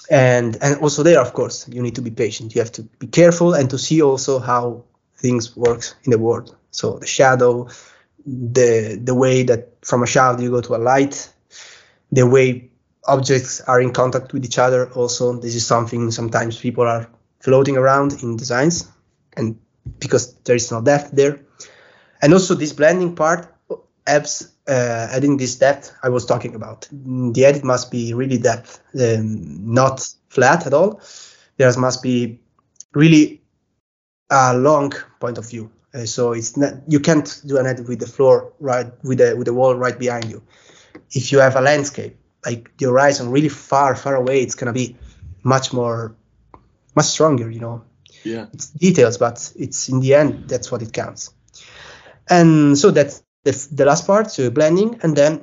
and 0.09 0.57
and 0.61 0.79
also 0.79 1.03
there 1.03 1.19
of 1.19 1.33
course 1.33 1.67
you 1.69 1.81
need 1.81 1.95
to 1.95 2.01
be 2.01 2.11
patient. 2.11 2.55
You 2.55 2.61
have 2.61 2.71
to 2.73 2.83
be 2.83 3.07
careful 3.07 3.53
and 3.53 3.69
to 3.69 3.77
see 3.77 4.01
also 4.01 4.39
how 4.39 4.85
things 5.17 5.55
works 5.55 5.95
in 6.03 6.11
the 6.11 6.17
world. 6.17 6.55
So 6.71 6.99
the 6.99 7.07
shadow 7.07 7.67
the 8.25 8.99
the 9.01 9.15
way 9.15 9.43
that 9.43 9.73
from 9.81 10.03
a 10.03 10.07
shadow 10.07 10.41
you 10.41 10.51
go 10.51 10.59
to 10.59 10.75
a 10.75 10.77
light 10.77 11.29
the 12.11 12.27
way 12.27 12.69
objects 13.05 13.61
are 13.61 13.79
in 13.79 13.93
contact 13.93 14.33
with 14.33 14.43
each 14.43 14.59
other 14.59 14.91
also 14.91 15.39
this 15.39 15.55
is 15.55 15.65
something 15.65 16.11
sometimes 16.11 16.59
people 16.59 16.83
are 16.83 17.09
floating 17.39 17.77
around 17.77 18.21
in 18.21 18.35
designs 18.35 18.85
and 19.37 19.57
because 19.99 20.33
there 20.45 20.55
is 20.55 20.71
no 20.71 20.81
depth 20.81 21.11
there. 21.11 21.39
And 22.21 22.33
also 22.33 22.55
this 22.55 22.73
blending 22.73 23.15
part 23.15 23.53
helps 24.05 24.53
uh, 24.67 25.07
adding 25.11 25.37
this 25.37 25.55
depth 25.55 25.93
i 26.03 26.09
was 26.09 26.25
talking 26.25 26.55
about. 26.55 26.87
The 26.91 27.45
edit 27.45 27.63
must 27.63 27.91
be 27.91 28.13
really 28.13 28.37
depth 28.37 28.81
um, 28.99 29.73
not 29.73 30.05
flat 30.29 30.65
at 30.65 30.73
all. 30.73 31.01
There 31.57 31.71
must 31.77 32.03
be 32.03 32.39
really 32.93 33.41
a 34.29 34.57
long 34.57 34.93
point 35.19 35.37
of 35.37 35.49
view. 35.49 35.71
Uh, 35.93 36.05
so 36.05 36.33
it's 36.33 36.57
not 36.57 36.73
you 36.87 36.99
can't 36.99 37.41
do 37.45 37.57
an 37.57 37.65
edit 37.65 37.87
with 37.87 37.99
the 37.99 38.07
floor 38.07 38.51
right 38.59 38.91
with 39.03 39.19
the 39.19 39.35
with 39.37 39.45
the 39.45 39.53
wall 39.53 39.75
right 39.75 39.97
behind 39.97 40.25
you. 40.25 40.41
If 41.11 41.31
you 41.31 41.39
have 41.39 41.55
a 41.55 41.61
landscape 41.61 42.17
like 42.45 42.75
the 42.77 42.87
horizon 42.87 43.31
really 43.31 43.49
far 43.49 43.95
far 43.95 44.15
away 44.15 44.41
it's 44.41 44.55
gonna 44.55 44.73
be 44.73 44.95
much 45.43 45.73
more 45.73 46.15
much 46.95 47.05
stronger 47.05 47.49
you 47.49 47.59
know? 47.59 47.83
Yeah. 48.23 48.47
it's 48.51 48.69
details 48.71 49.17
but 49.17 49.53
it's 49.55 49.89
in 49.89 50.01
the 50.01 50.13
end 50.13 50.49
that's 50.49 50.71
what 50.71 50.81
it 50.81 50.91
counts. 50.91 51.31
And 52.29 52.77
so 52.77 52.91
that's 52.91 53.23
the, 53.45 53.67
the 53.71 53.85
last 53.85 54.05
part 54.05 54.31
so 54.31 54.49
blending 54.49 54.99
and 55.03 55.15
then 55.15 55.41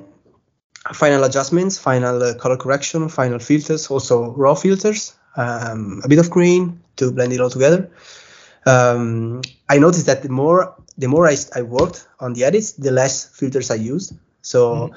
final 0.93 1.23
adjustments 1.23 1.79
final 1.79 2.21
uh, 2.21 2.35
color 2.35 2.57
correction 2.57 3.09
final 3.09 3.39
filters 3.39 3.87
also 3.87 4.31
raw 4.33 4.53
filters 4.53 5.15
um, 5.35 6.01
a 6.03 6.07
bit 6.07 6.19
of 6.19 6.29
green 6.29 6.79
to 6.97 7.11
blend 7.11 7.33
it 7.33 7.41
all 7.41 7.49
together 7.49 7.89
um, 8.65 9.41
i 9.69 9.77
noticed 9.77 10.05
that 10.05 10.23
the 10.23 10.29
more 10.29 10.75
the 10.97 11.07
more 11.07 11.27
I, 11.27 11.35
I 11.55 11.61
worked 11.61 12.07
on 12.19 12.33
the 12.33 12.43
edits 12.43 12.73
the 12.73 12.91
less 12.91 13.25
filters 13.25 13.69
i 13.71 13.75
used. 13.75 14.13
So 14.41 14.91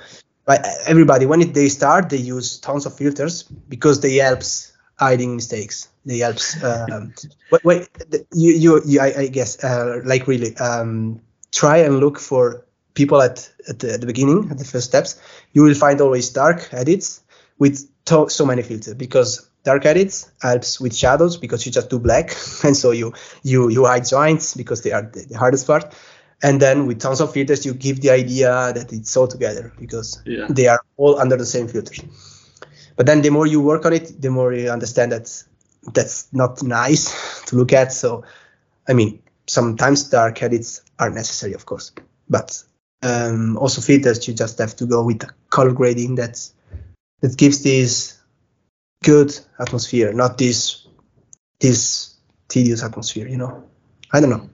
but 0.44 0.64
everybody 0.86 1.26
when 1.26 1.42
it, 1.42 1.54
they 1.54 1.68
start 1.68 2.08
they 2.08 2.16
use 2.16 2.58
tons 2.58 2.86
of 2.86 2.96
filters 2.96 3.42
because 3.42 4.00
they 4.00 4.16
helps 4.16 4.72
hiding 4.98 5.36
mistakes. 5.36 5.88
They 6.04 6.18
helps 6.18 6.62
um, 6.62 7.12
wait, 7.50 7.64
wait 7.64 7.88
you, 8.32 8.52
you, 8.54 8.82
you 8.84 9.00
I, 9.00 9.12
I 9.18 9.26
guess 9.28 9.62
uh, 9.62 10.00
like 10.04 10.26
really 10.26 10.56
um, 10.56 11.20
try 11.52 11.78
and 11.78 12.00
look 12.00 12.18
for 12.18 12.66
people 12.94 13.22
at, 13.22 13.50
at, 13.68 13.78
the, 13.78 13.92
at 13.94 14.00
the 14.00 14.06
beginning 14.06 14.48
at 14.50 14.58
the 14.58 14.64
first 14.64 14.86
steps. 14.86 15.20
You 15.52 15.62
will 15.62 15.74
find 15.74 16.00
always 16.00 16.30
dark 16.30 16.68
edits 16.72 17.22
with 17.58 17.88
to- 18.06 18.28
so 18.28 18.44
many 18.46 18.62
filters 18.62 18.94
because 18.94 19.47
dark 19.64 19.84
edits 19.86 20.30
helps 20.40 20.80
with 20.80 20.94
shadows 20.96 21.36
because 21.36 21.66
you 21.66 21.72
just 21.72 21.90
do 21.90 21.98
black 21.98 22.34
and 22.64 22.76
so 22.76 22.90
you 22.90 23.12
you 23.42 23.68
you 23.68 23.84
hide 23.84 24.06
joints 24.06 24.54
because 24.54 24.82
they 24.82 24.92
are 24.92 25.02
the, 25.02 25.36
hardest 25.36 25.66
part. 25.66 25.94
And 26.40 26.60
then 26.62 26.86
with 26.86 27.00
tons 27.00 27.20
of 27.20 27.32
filters 27.32 27.66
you 27.66 27.74
give 27.74 28.00
the 28.00 28.10
idea 28.10 28.72
that 28.72 28.92
it's 28.92 29.16
all 29.16 29.26
together 29.26 29.72
because 29.78 30.22
Yeah. 30.24 30.46
they 30.48 30.68
are 30.68 30.80
all 30.96 31.18
under 31.18 31.36
the 31.36 31.46
same 31.46 31.66
filters. 31.68 32.00
But 32.96 33.06
then 33.06 33.22
the 33.22 33.30
more 33.30 33.46
you 33.46 33.60
work 33.60 33.84
on 33.86 33.92
it 33.92 34.20
the 34.20 34.30
more 34.30 34.52
you 34.52 34.70
understand 34.70 35.12
that 35.12 35.44
that's 35.92 36.28
not 36.32 36.62
nice 36.62 37.42
to 37.46 37.56
look 37.56 37.72
at. 37.72 37.92
So 37.92 38.24
i 38.88 38.92
mean 38.94 39.22
sometimes 39.46 40.04
dark 40.10 40.42
edits 40.42 40.82
are 40.98 41.10
necessary 41.10 41.54
of 41.54 41.64
course 41.66 41.92
but 42.28 42.62
um, 43.02 43.56
also 43.56 43.80
filters 43.80 44.26
you 44.28 44.34
just 44.34 44.58
have 44.58 44.74
to 44.76 44.86
go 44.86 45.04
with 45.04 45.20
the 45.20 45.30
color 45.50 45.72
grading 45.72 46.14
that's 46.16 46.52
that 47.20 47.36
gives 47.36 47.62
this 47.62 48.17
good 49.02 49.38
atmosphere 49.58 50.12
not 50.12 50.38
this 50.38 50.86
this 51.60 52.16
tedious 52.48 52.82
atmosphere 52.82 53.28
you 53.28 53.36
know? 53.36 53.64
I 54.12 54.20
don't 54.20 54.30
know. 54.30 54.48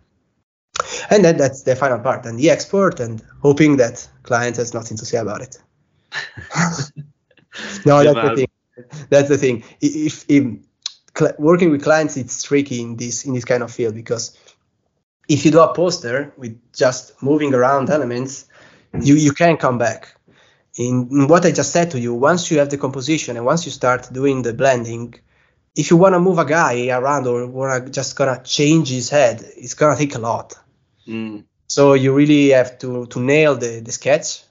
And 1.11 1.25
then 1.25 1.37
that's 1.37 1.63
the 1.63 1.77
final 1.77 1.99
part 2.01 2.27
and 2.27 2.39
the 2.39 2.51
export 2.51 2.99
and 2.99 3.23
hoping 3.41 3.77
that 3.77 4.09
client 4.25 4.57
has 4.57 4.75
nothing 4.75 4.97
to 4.97 5.07
say 5.07 5.19
about 5.19 5.43
it. 5.43 5.59
No 7.87 8.01
Yeah, 8.01 8.13
that's 8.13 8.29
the 8.29 8.37
thing. 8.37 9.07
That's 9.11 9.29
the 9.29 9.39
thing. 9.39 9.65
If, 9.81 10.25
if 10.29 10.45
cl- 11.17 11.35
working 11.39 11.71
with 11.71 11.85
clients 11.85 12.17
it's 12.17 12.43
tricky 12.43 12.81
in 12.81 12.97
this 12.97 13.25
in 13.25 13.35
this 13.35 13.45
kind 13.45 13.63
of 13.63 13.73
field 13.73 13.95
because 13.95 14.37
if 15.29 15.45
you 15.45 15.51
do 15.51 15.61
a 15.61 15.73
poster 15.73 16.33
with 16.37 16.61
just 16.73 17.23
moving 17.23 17.55
around 17.55 17.91
elements, 17.91 18.47
you 19.01 19.15
you 19.15 19.33
can 19.33 19.57
come 19.57 19.79
back. 19.79 20.14
In, 20.77 21.29
what 21.29 21.47
I 21.47 21.53
just 21.53 21.72
said 21.72 21.93
to 21.93 22.01
you, 22.01 22.14
once 22.14 22.51
you 22.51 22.59
have 22.59 22.70
the 22.70 22.79
composition 22.79 23.37
and 23.37 23.47
once 23.47 23.64
you 23.64 23.70
start 23.70 24.12
doing 24.12 24.43
the 24.43 24.53
blending, 24.53 25.14
if 25.77 25.91
you 25.91 25.97
want 25.97 26.14
to 26.14 26.20
move 26.20 26.39
a 26.39 26.45
guy 26.45 26.89
around 26.89 27.27
or 27.27 27.47
want 27.47 27.87
to 27.87 27.93
just 27.93 28.16
gonna 28.16 28.41
change 28.43 28.91
his 28.91 29.11
head, 29.11 29.45
it's 29.57 29.75
gonna 29.75 29.97
take 29.97 30.14
a 30.14 30.18
lot. 30.18 30.55
Mm. 31.07 31.45
So 31.66 31.95
you 31.95 32.14
really 32.14 32.51
have 32.51 32.79
to 32.81 33.07
to 33.07 33.20
nail 33.20 33.57
the, 33.57 33.81
the 33.81 33.93
sketch, 33.93 34.45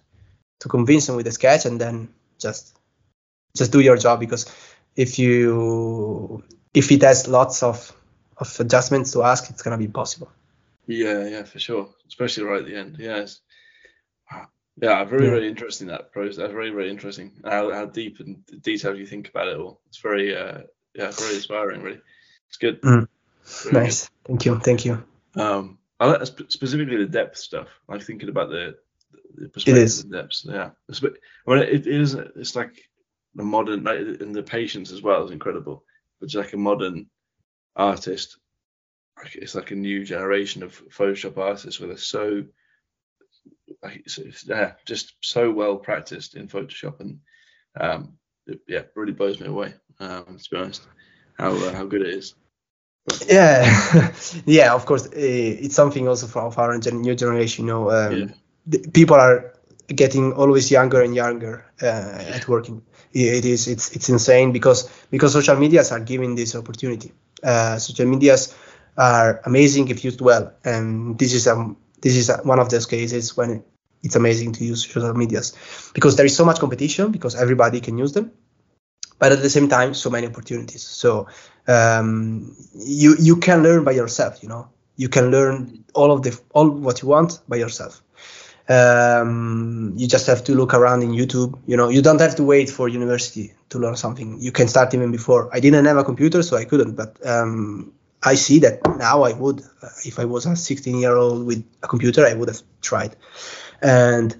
to 0.59 0.69
convince 0.69 1.09
him 1.09 1.15
with 1.15 1.25
the 1.25 1.31
sketch, 1.31 1.65
and 1.65 1.79
then 1.79 2.09
just 2.39 2.77
just 3.55 3.71
do 3.71 3.79
your 3.79 3.97
job 3.97 4.19
because 4.19 4.45
if 4.95 5.19
you 5.19 6.43
if 6.73 6.91
it 6.91 7.01
has 7.03 7.27
lots 7.27 7.63
of 7.63 7.93
of 8.37 8.59
adjustments 8.59 9.11
to 9.13 9.23
ask, 9.23 9.49
it's 9.49 9.61
gonna 9.61 9.77
be 9.77 9.85
impossible. 9.85 10.31
Yeah, 10.87 11.25
yeah, 11.27 11.43
for 11.43 11.59
sure. 11.59 11.89
Especially 12.07 12.43
right 12.43 12.61
at 12.61 12.67
the 12.67 12.75
end. 12.75 12.97
Yes. 12.99 13.39
Yeah, 13.39 13.52
very, 14.77 14.93
Yeah. 14.93 15.03
very 15.05 15.27
very 15.27 15.47
interesting 15.47 15.87
that 15.87 16.11
process. 16.11 16.37
That's 16.37 16.53
very, 16.53 16.71
very 16.71 16.89
interesting. 16.89 17.31
How, 17.43 17.71
how 17.71 17.85
deep 17.85 18.19
and 18.19 18.43
detailed 18.61 18.97
you 18.97 19.05
think 19.05 19.29
about 19.29 19.47
it 19.47 19.57
all. 19.57 19.81
It's 19.87 19.99
very, 19.99 20.35
uh, 20.35 20.61
yeah, 20.95 21.11
very 21.11 21.35
inspiring. 21.35 21.81
Really, 21.81 22.01
it's 22.47 22.57
good. 22.57 22.81
Mm. 22.81 23.07
Nice. 23.71 24.09
Thank 24.25 24.45
you. 24.45 24.59
Thank 24.59 24.85
you. 24.85 25.03
Um, 25.35 25.77
I 25.99 26.07
like 26.07 26.25
specifically 26.25 26.97
the 26.97 27.05
depth 27.05 27.37
stuff. 27.37 27.67
Like 27.87 28.03
thinking 28.03 28.29
about 28.29 28.49
the, 28.49 28.75
the 29.35 29.49
perspective 29.49 30.03
and 30.03 30.11
depths. 30.11 30.45
Yeah, 30.47 30.71
It's 30.89 31.03
I 31.03 31.09
mean, 31.47 31.63
it, 31.63 31.87
it 31.87 31.87
is. 31.87 32.13
It's 32.13 32.55
like 32.55 32.89
the 33.35 33.43
modern, 33.43 33.83
like, 33.83 33.99
and 33.99 34.33
the 34.33 34.43
patience 34.43 34.91
as 34.91 35.01
well 35.01 35.25
is 35.25 35.31
incredible. 35.31 35.83
But 36.19 36.29
just 36.29 36.45
like 36.45 36.53
a 36.53 36.57
modern 36.57 37.07
artist, 37.75 38.37
it's 39.33 39.55
like 39.55 39.71
a 39.71 39.75
new 39.75 40.03
generation 40.05 40.63
of 40.63 40.81
Photoshop 40.89 41.37
artists 41.37 41.79
where 41.79 41.89
they're 41.89 41.97
so, 41.97 42.43
like, 43.83 44.03
it's, 44.05 44.17
it's, 44.17 44.47
yeah, 44.47 44.73
just 44.85 45.13
so 45.21 45.51
well 45.51 45.77
practiced 45.77 46.35
in 46.35 46.47
Photoshop, 46.47 46.99
and 46.99 47.19
um, 47.79 48.17
it, 48.47 48.61
yeah, 48.67 48.83
really 48.95 49.13
blows 49.13 49.39
me 49.39 49.47
away. 49.47 49.73
Um, 49.99 50.37
to 50.37 50.49
be 50.49 50.57
honest, 50.57 50.87
how 51.37 51.51
uh, 51.51 51.73
how 51.73 51.85
good 51.85 52.01
it 52.01 52.13
is. 52.13 52.35
Yeah, 53.27 54.11
yeah. 54.45 54.73
Of 54.73 54.85
course, 54.85 55.07
uh, 55.07 55.11
it's 55.15 55.75
something 55.75 56.07
also 56.07 56.27
for 56.27 56.59
our 56.59 56.77
new 56.77 57.15
generation. 57.15 57.65
You 57.65 57.73
know, 57.73 57.91
um, 57.91 58.19
Yeah. 58.19 58.25
the, 58.65 58.79
people 58.89 59.17
are 59.17 59.53
getting 59.87 60.33
always 60.33 60.71
younger 60.71 61.01
and 61.01 61.13
younger 61.15 61.65
uh, 61.81 62.35
at 62.35 62.47
working. 62.47 62.81
It 63.11 63.45
is 63.45 63.67
it's 63.67 63.95
it's 63.95 64.09
insane 64.09 64.51
because 64.51 64.89
because 65.11 65.33
social 65.33 65.55
medias 65.57 65.91
are 65.91 65.99
giving 65.99 66.35
this 66.35 66.55
opportunity. 66.55 67.11
Uh, 67.43 67.77
social 67.77 68.07
medias 68.07 68.55
are 68.97 69.41
amazing 69.45 69.89
if 69.89 70.03
used 70.03 70.21
well, 70.21 70.53
and 70.63 71.17
this 71.19 71.33
is 71.33 71.47
um 71.47 71.77
this 72.01 72.15
is 72.15 72.31
one 72.43 72.59
of 72.59 72.69
those 72.69 72.85
cases 72.85 73.35
when 73.37 73.63
it's 74.03 74.15
amazing 74.15 74.51
to 74.53 74.65
use 74.65 74.85
social 74.85 75.13
medias 75.13 75.53
because 75.93 76.15
there 76.17 76.25
is 76.25 76.35
so 76.35 76.45
much 76.45 76.59
competition 76.59 77.11
because 77.11 77.35
everybody 77.35 77.79
can 77.79 77.97
use 77.97 78.11
them, 78.11 78.31
but 79.17 79.31
at 79.31 79.41
the 79.41 79.49
same 79.49 79.69
time 79.69 79.93
so 79.93 80.09
many 80.09 80.27
opportunities. 80.27 80.83
So 80.83 81.27
um, 81.67 82.55
you 82.75 83.15
you 83.19 83.37
can 83.37 83.63
learn 83.63 83.83
by 83.83 83.91
yourself. 83.91 84.43
You 84.43 84.49
know, 84.49 84.69
you 84.97 85.09
can 85.09 85.31
learn 85.31 85.85
all 85.93 86.11
of 86.11 86.21
the 86.21 86.39
all 86.53 86.69
what 86.69 87.01
you 87.01 87.07
want 87.07 87.39
by 87.47 87.55
yourself. 87.57 88.01
Um, 88.69 89.93
you 89.97 90.07
just 90.07 90.27
have 90.27 90.45
to 90.45 90.55
look 90.55 90.73
around 90.73 91.03
in 91.03 91.11
youtube 91.11 91.59
you 91.65 91.75
know? 91.75 91.89
You 91.89 92.01
don't 92.01 92.21
have 92.21 92.37
to 92.37 92.45
wait 92.45 92.69
for 92.69 92.87
university 92.87 93.53
to 93.67 93.77
learn 93.77 93.97
something. 93.97 94.39
You 94.39 94.53
can 94.53 94.69
start 94.69 94.93
even 94.93 95.11
before. 95.11 95.49
I 95.53 95.59
didn't 95.59 95.83
have 95.83 95.97
a 95.97 96.03
computer 96.05 96.41
so 96.43 96.55
i 96.55 96.63
couldn't 96.63 96.95
but 96.95 97.17
um, 97.27 97.91
i 98.23 98.35
see 98.35 98.59
that 98.59 98.79
now 98.97 99.23
i 99.23 99.33
would 99.33 99.61
uh, 99.81 99.89
if 100.05 100.17
i 100.17 100.23
was 100.23 100.45
a 100.45 100.55
16 100.55 100.97
year 100.97 101.15
old 101.17 101.45
with 101.45 101.65
a 101.83 101.87
computer 101.89 102.25
i 102.25 102.33
would 102.33 102.47
have 102.47 102.61
tried 102.81 103.17
and 103.83 104.35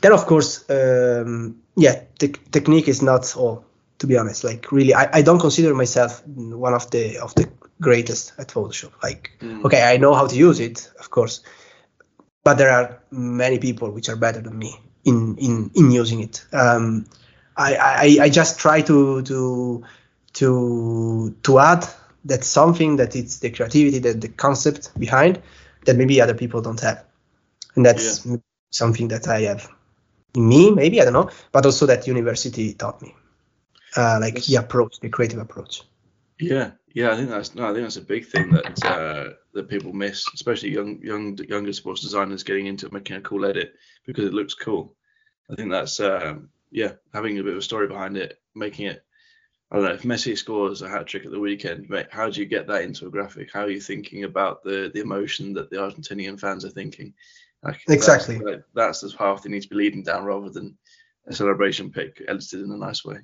then 0.00 0.12
of 0.12 0.26
course 0.26 0.64
um, 0.70 1.56
yeah 1.76 2.02
te- 2.18 2.40
technique 2.52 2.88
is 2.88 3.02
not 3.02 3.36
all 3.36 3.64
to 3.98 4.06
be 4.06 4.16
honest. 4.16 4.44
Like 4.44 4.72
really 4.72 4.94
I, 4.94 5.18
I 5.18 5.22
don't 5.22 5.40
consider 5.40 5.74
myself 5.74 6.22
one 6.26 6.74
of 6.74 6.90
the 6.90 7.18
of 7.18 7.34
the 7.34 7.48
greatest 7.80 8.32
at 8.38 8.48
photoshop. 8.48 8.92
Like 9.02 9.30
Mm. 9.40 9.64
okay 9.64 9.82
i 9.82 9.96
know 9.98 10.14
how 10.14 10.26
to 10.26 10.36
use 10.36 10.60
it 10.60 10.90
of 11.00 11.10
course 11.10 11.42
but 12.44 12.58
there 12.58 12.70
are 12.70 13.00
many 13.10 13.58
people 13.58 13.90
which 13.90 14.08
are 14.08 14.16
better 14.16 14.40
than 14.40 14.58
me 14.58 14.74
in 15.04 15.36
in 15.38 15.70
in 15.74 15.90
using 15.90 16.20
it. 16.22 16.44
Um 16.52 17.04
i 17.56 17.74
i 17.76 18.24
i 18.24 18.28
just 18.30 18.58
try 18.58 18.80
to 18.82 19.22
to 19.22 19.82
to 20.34 21.34
to 21.42 21.58
add 21.58 21.86
that 22.24 22.44
something 22.44 22.96
that 22.96 23.14
it's 23.16 23.38
the 23.40 23.50
creativity 23.50 23.98
that 23.98 24.20
the 24.20 24.28
concept 24.28 24.90
behind 24.98 25.40
that 25.84 25.96
maybe 25.96 26.20
other 26.20 26.34
people 26.34 26.60
don't 26.60 26.80
have. 26.80 27.04
And 27.76 27.84
that's 27.84 28.26
something 28.72 29.08
that 29.08 29.28
i 29.28 29.40
have 29.42 29.68
in 30.34 30.48
me 30.48 30.70
maybe 30.70 31.00
i 31.00 31.04
don't 31.04 31.12
know 31.12 31.30
but 31.52 31.64
also 31.66 31.86
that 31.86 32.06
university 32.06 32.74
taught 32.74 33.00
me 33.02 33.14
uh, 33.96 34.18
like 34.20 34.34
Yes. 34.34 34.46
the 34.46 34.56
approach 34.56 34.98
the 35.00 35.08
creative 35.08 35.38
approach 35.38 35.82
Yeah, 36.38 36.72
yeah, 36.94 37.12
I 37.12 37.16
think 37.16 37.28
that's 37.30 37.54
no, 37.54 37.64
I 37.70 37.72
think 37.72 37.84
that's 37.84 37.96
a 37.98 38.02
big 38.02 38.26
thing 38.26 38.50
that 38.50 38.84
uh, 38.84 39.34
that 39.54 39.68
people 39.68 39.92
miss, 39.92 40.26
especially 40.34 40.70
young, 40.72 41.00
young, 41.02 41.38
younger 41.48 41.72
sports 41.72 42.00
designers 42.00 42.42
getting 42.42 42.66
into 42.66 42.92
making 42.92 43.16
a 43.16 43.20
cool 43.20 43.44
edit 43.44 43.74
because 44.06 44.24
it 44.24 44.34
looks 44.34 44.54
cool. 44.54 44.96
I 45.50 45.54
think 45.54 45.70
that's 45.70 46.00
um, 46.00 46.48
yeah, 46.70 46.92
having 47.14 47.38
a 47.38 47.44
bit 47.44 47.52
of 47.52 47.58
a 47.58 47.62
story 47.62 47.86
behind 47.86 48.16
it, 48.16 48.40
making 48.54 48.86
it. 48.86 49.04
I 49.70 49.76
don't 49.76 49.84
know 49.84 49.92
if 49.94 50.02
Messi 50.02 50.36
scores 50.36 50.82
a 50.82 50.88
hat 50.88 51.06
trick 51.06 51.24
at 51.24 51.30
the 51.30 51.40
weekend. 51.40 51.88
Mate, 51.88 52.08
how 52.10 52.28
do 52.28 52.40
you 52.40 52.46
get 52.46 52.66
that 52.66 52.82
into 52.82 53.06
a 53.06 53.10
graphic? 53.10 53.52
How 53.52 53.60
are 53.62 53.70
you 53.70 53.80
thinking 53.80 54.24
about 54.24 54.62
the 54.64 54.90
the 54.92 55.00
emotion 55.00 55.54
that 55.54 55.70
the 55.70 55.76
Argentinian 55.76 56.40
fans 56.40 56.64
are 56.64 56.70
thinking? 56.70 57.14
Like, 57.62 57.80
Exactly. 57.88 58.38
like, 58.38 58.62
that's 58.74 59.00
the 59.00 59.10
path 59.16 59.42
they 59.42 59.50
need 59.50 59.62
to 59.62 59.68
be 59.68 59.76
leading 59.76 60.02
down 60.02 60.24
rather 60.24 60.50
than 60.50 60.76
a 61.26 61.32
celebration 61.32 61.90
pick 61.92 62.20
edited 62.28 62.60
in 62.62 62.70
a 62.72 62.76
nice 62.76 63.04
way. 63.04 63.18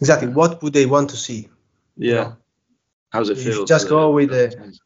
exactly 0.00 0.28
what 0.28 0.62
would 0.62 0.72
they 0.72 0.86
want 0.86 1.10
to 1.10 1.16
see 1.16 1.48
Yeah. 1.96 2.14
Yeah. 2.14 2.32
How's 3.12 3.28
it 3.30 3.38
If 3.38 3.44
you 3.46 3.52
feel? 3.52 3.64
just 3.66 3.88
go 3.88 4.10
with 4.12 4.30
the- 4.30 4.78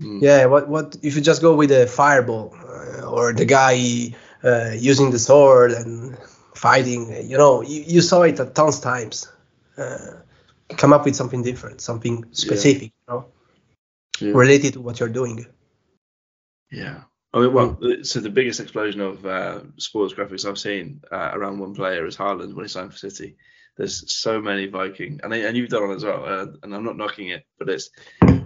Mm. 0.00 0.22
Yeah, 0.22 0.46
what 0.46 0.66
what 0.68 0.96
if 1.02 1.14
you 1.14 1.20
just 1.20 1.42
go 1.42 1.54
with 1.54 1.68
the 1.68 1.86
fireball 1.86 2.54
uh, 2.56 3.04
or 3.14 3.34
the 3.34 3.44
guy 3.44 3.74
uh, 4.42 4.72
using 4.90 5.10
the 5.10 5.18
sword 5.18 5.72
and 5.72 6.16
fighting? 6.54 7.02
You 7.30 7.36
know, 7.36 7.60
you, 7.60 7.82
you 7.94 8.00
saw 8.00 8.22
it 8.22 8.40
a 8.40 8.46
tons 8.46 8.80
times. 8.80 9.28
Uh, 9.76 10.12
come 10.78 10.94
up 10.94 11.04
with 11.04 11.14
something 11.16 11.42
different, 11.42 11.82
something 11.82 12.24
specific, 12.32 12.92
you 12.96 13.06
know, 13.08 13.24
Yeah. 14.20 14.32
related 14.42 14.72
to 14.74 14.80
what 14.80 14.98
you're 15.00 15.12
doing. 15.20 15.44
Yeah. 16.70 17.02
I 17.32 17.40
mean, 17.40 17.52
well, 17.52 17.78
so 18.02 18.20
the 18.20 18.30
biggest 18.30 18.58
explosion 18.60 19.00
of 19.00 19.24
uh, 19.24 19.60
sports 19.76 20.14
graphics 20.14 20.48
I've 20.48 20.58
seen 20.58 21.02
uh, 21.12 21.30
around 21.32 21.58
one 21.58 21.74
player 21.74 22.04
is 22.06 22.16
Haaland 22.16 22.54
when 22.54 22.64
he 22.64 22.68
signed 22.68 22.92
for 22.92 22.98
City. 22.98 23.36
There's 23.76 24.12
so 24.12 24.40
many 24.40 24.66
Viking, 24.66 25.20
and 25.22 25.32
and 25.32 25.56
you've 25.56 25.70
done 25.70 25.86
one 25.86 25.96
as 25.96 26.04
well. 26.04 26.24
Uh, 26.24 26.46
and 26.62 26.74
I'm 26.74 26.84
not 26.84 26.96
knocking 26.96 27.28
it, 27.28 27.44
but 27.58 27.68
it's 27.70 27.90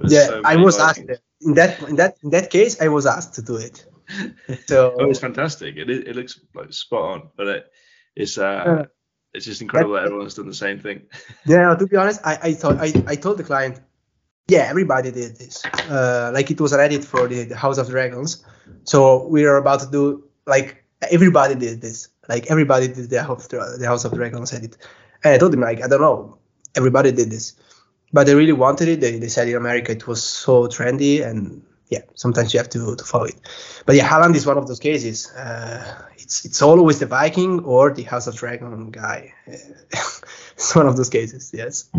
Yeah, 0.09 0.26
so 0.26 0.43
I 0.45 0.57
was 0.57 0.76
Vikings. 0.76 1.11
asked 1.11 1.20
in 1.41 1.55
that 1.55 1.82
in 1.89 1.97
that 1.97 2.16
in 2.22 2.30
that 2.30 2.51
case, 2.51 2.80
I 2.80 2.89
was 2.89 3.07
asked 3.07 3.35
to 3.35 3.43
do 3.43 3.57
it. 3.57 3.85
So 4.66 4.95
Oh, 4.99 5.09
it's 5.11 5.18
fantastic. 5.18 5.76
It 5.76 5.89
it 5.91 6.14
looks 6.14 6.39
like 6.55 6.72
spot 6.72 7.03
on, 7.03 7.30
but 7.37 7.47
it 7.49 7.72
it's 8.14 8.37
uh 8.39 8.64
Yeah. 8.66 8.85
it's 9.32 9.47
just 9.47 9.62
incredible 9.62 9.95
that 9.95 10.05
everyone's 10.05 10.35
done 10.35 10.47
the 10.47 10.55
same 10.55 10.78
thing. 10.78 11.07
Yeah, 11.47 11.74
to 11.74 11.87
be 11.87 11.97
honest, 11.97 12.20
I, 12.22 12.39
I 12.43 12.53
thought 12.55 12.76
I, 12.78 12.93
I 13.07 13.16
told 13.16 13.39
the 13.39 13.45
client, 13.45 13.80
yeah, 14.47 14.66
everybody 14.68 15.11
did 15.11 15.36
this. 15.36 15.64
Uh, 15.88 16.30
like 16.34 16.51
it 16.51 16.61
was 16.61 16.72
an 16.72 16.80
edit 16.80 17.05
for 17.05 17.26
the, 17.28 17.45
the 17.45 17.57
House 17.57 17.78
of 17.78 17.88
Dragons. 17.88 18.45
So 18.84 19.26
we 19.26 19.45
are 19.45 19.57
about 19.57 19.80
to 19.80 19.90
do 19.90 20.24
like 20.47 20.84
everybody 21.11 21.55
did 21.55 21.80
this. 21.80 22.09
Like 22.28 22.51
everybody 22.51 22.88
did 22.88 23.11
the 23.11 23.22
House 23.22 23.47
the 23.49 23.84
House 23.86 24.05
of 24.05 24.12
Dragons 24.12 24.53
edit. 24.53 24.76
And 25.22 25.34
I 25.34 25.38
told 25.38 25.55
him 25.55 25.61
like 25.61 25.82
I 25.82 25.88
don't 25.88 26.01
know, 26.01 26.38
everybody 26.74 27.12
did 27.12 27.30
this, 27.30 27.55
but 28.12 28.26
they 28.26 28.34
really 28.34 28.53
wanted 28.53 28.88
it. 28.88 29.01
They, 29.01 29.18
they 29.18 29.28
said 29.28 29.49
in 29.49 29.57
America 29.57 29.92
it 29.92 30.07
was 30.07 30.22
so 30.22 30.66
trendy 30.66 31.24
and 31.24 31.62
yeah, 31.88 32.01
sometimes 32.14 32.53
you 32.53 32.59
have 32.59 32.70
to, 32.70 32.97
to 32.97 33.05
follow 33.05 33.24
it. 33.24 33.36
But 33.86 33.97
yeah, 33.97 34.09
Haaland 34.09 34.34
is 34.34 34.47
one 34.47 34.59
of 34.59 34.66
those 34.66 34.80
cases. 34.80 35.30
Uh, 35.32 36.07
it's 36.16 36.45
it's 36.45 36.61
always 36.61 36.99
the 36.99 37.07
Viking 37.07 37.61
or 37.64 37.92
the 37.92 38.03
House 38.03 38.26
of 38.26 38.36
Dragon 38.36 38.90
guy. 38.90 39.32
it's 39.47 40.74
one 40.74 40.86
of 40.86 40.97
those 40.97 41.09
cases. 41.09 41.51
Yes. 41.55 41.90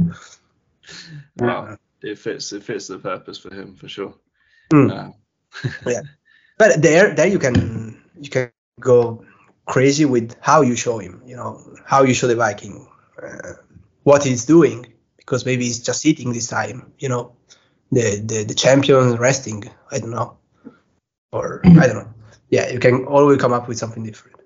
Wow, 1.38 1.78
it 2.06 2.20
fits 2.20 2.53
it 2.53 2.64
fits 2.64 2.88
the 2.88 2.99
purpose 2.99 3.38
for 3.38 3.53
him 3.53 3.76
for 3.76 3.88
sure. 3.88 4.14
Mm. 4.72 5.14
Uh, 5.86 6.01
But 6.58 6.82
there, 6.82 7.14
there 7.14 7.28
you 7.28 7.39
can 7.39 8.01
you 8.20 8.30
can 8.30 8.51
go 8.80 9.26
crazy 9.66 10.06
with 10.06 10.36
how 10.41 10.62
you 10.62 10.76
show 10.76 10.99
him. 10.99 11.22
You 11.26 11.36
know 11.36 11.62
how 11.86 12.03
you 12.03 12.14
show 12.14 12.28
the 12.28 12.36
Viking, 12.36 12.88
uh, 13.22 13.53
what 14.03 14.24
he's 14.24 14.45
doing, 14.45 14.93
because 15.18 15.45
maybe 15.45 15.66
he's 15.66 15.80
just 15.80 16.06
eating 16.06 16.32
this 16.32 16.47
time. 16.47 16.93
You 16.97 17.10
know, 17.10 17.36
the 17.91 18.24
the 18.26 18.45
the 18.45 18.53
champion 18.53 19.16
resting. 19.18 19.70
I 19.91 19.99
don't 19.99 20.12
know, 20.12 20.38
or 21.32 21.62
I 21.66 21.88
don't 21.88 21.97
know. 21.97 22.14
Yeah, 22.49 22.72
you 22.72 22.80
can 22.80 23.06
always 23.06 23.39
come 23.39 23.51
up 23.51 23.68
with 23.68 23.78
something 23.78 24.03
different. 24.03 24.38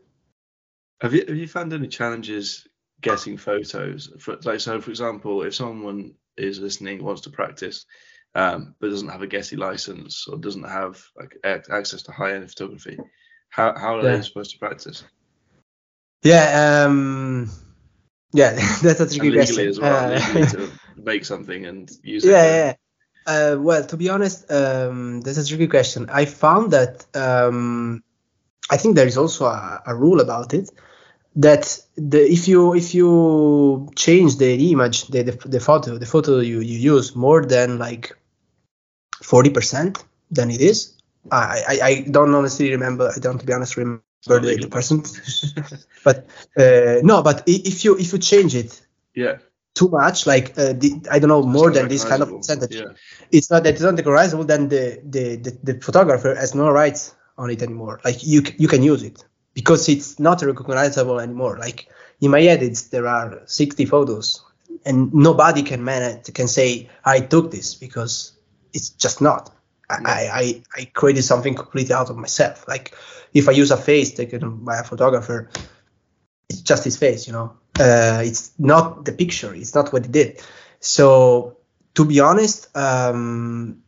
Have 1.01 1.13
you 1.13 1.25
have 1.27 1.37
you 1.37 1.47
found 1.47 1.73
any 1.73 1.87
challenges 1.87 2.67
getting 3.01 3.37
photos? 3.37 4.11
For, 4.17 4.37
like 4.43 4.61
so, 4.61 4.81
for 4.81 4.89
example, 4.89 5.43
if 5.43 5.53
someone 5.53 6.15
is 6.39 6.59
listening 6.59 7.03
wants 7.03 7.21
to 7.21 7.29
practice, 7.29 7.85
um, 8.35 8.75
but 8.79 8.89
doesn't 8.89 9.09
have 9.09 9.21
a 9.21 9.27
Getty 9.27 9.55
license 9.55 10.27
or 10.27 10.37
doesn't 10.37 10.63
have 10.63 11.03
like 11.17 11.37
access 11.43 12.03
to 12.03 12.11
high 12.11 12.35
end 12.35 12.49
photography. 12.49 12.97
How 13.49 13.77
how 13.77 13.97
are 13.97 14.03
yeah. 14.03 14.17
they 14.17 14.21
supposed 14.21 14.51
to 14.51 14.59
practice? 14.59 15.03
Yeah, 16.23 16.85
um, 16.85 17.49
yeah, 18.33 18.51
that's 18.81 18.99
a 18.99 19.09
tricky 19.09 19.33
question. 19.33 19.67
As 19.67 19.79
well, 19.79 20.13
uh, 20.13 20.45
to 20.47 20.71
make 20.97 21.25
something 21.25 21.65
and 21.65 21.89
use 22.03 22.25
it. 22.25 22.31
Yeah, 22.31 22.45
yeah. 22.45 22.73
Uh, 23.25 23.57
well, 23.59 23.85
to 23.85 23.97
be 23.97 24.09
honest, 24.09 24.51
um, 24.51 25.21
that's 25.21 25.37
a 25.37 25.45
tricky 25.45 25.67
question. 25.67 26.09
I 26.09 26.25
found 26.25 26.71
that 26.71 27.05
um, 27.15 28.03
I 28.69 28.77
think 28.77 28.95
there 28.95 29.07
is 29.07 29.17
also 29.17 29.45
a, 29.45 29.81
a 29.85 29.95
rule 29.95 30.19
about 30.19 30.53
it 30.53 30.69
that 31.35 31.79
the 31.95 32.21
if 32.31 32.47
you 32.47 32.73
if 32.73 32.93
you 32.93 33.89
change 33.95 34.37
the 34.37 34.71
image 34.71 35.07
the, 35.07 35.23
the, 35.23 35.47
the 35.47 35.59
photo 35.59 35.97
the 35.97 36.05
photo 36.05 36.39
you, 36.39 36.59
you 36.61 36.95
use 36.95 37.15
more 37.15 37.45
than 37.45 37.77
like 37.77 38.15
40% 39.21 40.03
than 40.31 40.49
it 40.49 40.61
is 40.61 40.97
I, 41.31 41.63
I, 41.67 41.79
I 41.83 42.01
don't 42.09 42.33
honestly 42.33 42.71
remember 42.71 43.11
I 43.15 43.19
don't 43.19 43.39
to 43.39 43.45
be 43.45 43.53
honest 43.53 43.77
remember 43.77 44.01
the, 44.25 44.57
the 44.61 44.67
percent. 44.69 45.07
But 46.03 46.27
uh, 46.57 47.01
no 47.03 47.21
but 47.21 47.43
if 47.45 47.83
you 47.85 47.97
if 47.97 48.11
you 48.13 48.19
change 48.19 48.55
it 48.55 48.81
yeah. 49.13 49.37
too 49.75 49.89
much 49.89 50.25
like 50.25 50.57
uh, 50.57 50.73
the, 50.73 51.05
I 51.11 51.19
don't 51.19 51.29
know 51.29 51.43
more 51.43 51.71
than 51.71 51.89
this 51.89 52.05
kind 52.05 52.23
of 52.23 52.29
percentage 52.29 52.75
yeah. 52.75 52.93
it's 53.31 53.51
not 53.51 53.63
that 53.63 53.75
it's 53.75 53.81
not 53.81 53.95
recognizable 53.95 54.45
then 54.45 54.69
the, 54.69 55.01
the, 55.03 55.35
the, 55.35 55.73
the 55.73 55.81
photographer 55.81 56.33
has 56.33 56.55
no 56.55 56.69
rights 56.71 57.15
on 57.39 57.49
it 57.49 57.61
anymore. 57.63 57.99
Like 58.03 58.23
you 58.23 58.43
you 58.57 58.67
can 58.67 58.83
use 58.83 59.01
it 59.01 59.23
because 59.59 59.89
it's 59.89 60.17
not 60.19 60.41
recognizable 60.41 61.19
anymore. 61.19 61.57
Like 61.57 61.89
in 62.21 62.31
my 62.31 62.41
edits, 62.41 62.83
there 62.83 63.05
are 63.07 63.41
60 63.45 63.85
photos, 63.87 64.41
and 64.85 65.13
nobody 65.13 65.63
can 65.63 65.83
manage 65.83 66.33
can 66.33 66.47
say 66.47 66.89
I 67.03 67.19
took 67.19 67.51
this 67.51 67.75
because 67.75 68.31
it's 68.73 68.89
just 68.91 69.19
not. 69.21 69.53
I, 69.89 70.29
I, 70.41 70.63
I 70.77 70.85
created 70.85 71.23
something 71.23 71.55
completely 71.55 71.93
out 71.93 72.09
of 72.09 72.15
myself. 72.15 72.67
Like 72.69 72.95
if 73.33 73.49
I 73.49 73.51
use 73.51 73.71
a 73.71 73.75
face 73.75 74.13
taken 74.13 74.63
by 74.63 74.77
a 74.77 74.83
photographer, 74.83 75.49
it's 76.47 76.61
just 76.61 76.85
his 76.85 76.95
face, 76.95 77.27
you 77.27 77.33
know. 77.33 77.57
Uh, 77.77 78.21
it's 78.23 78.53
not 78.59 79.03
the 79.03 79.11
picture. 79.11 79.53
It's 79.53 79.75
not 79.75 79.91
what 79.91 80.05
he 80.05 80.11
did. 80.11 80.41
So 80.79 81.57
to 81.95 82.05
be 82.05 82.21
honest, 82.21 82.69
um, 82.77 83.83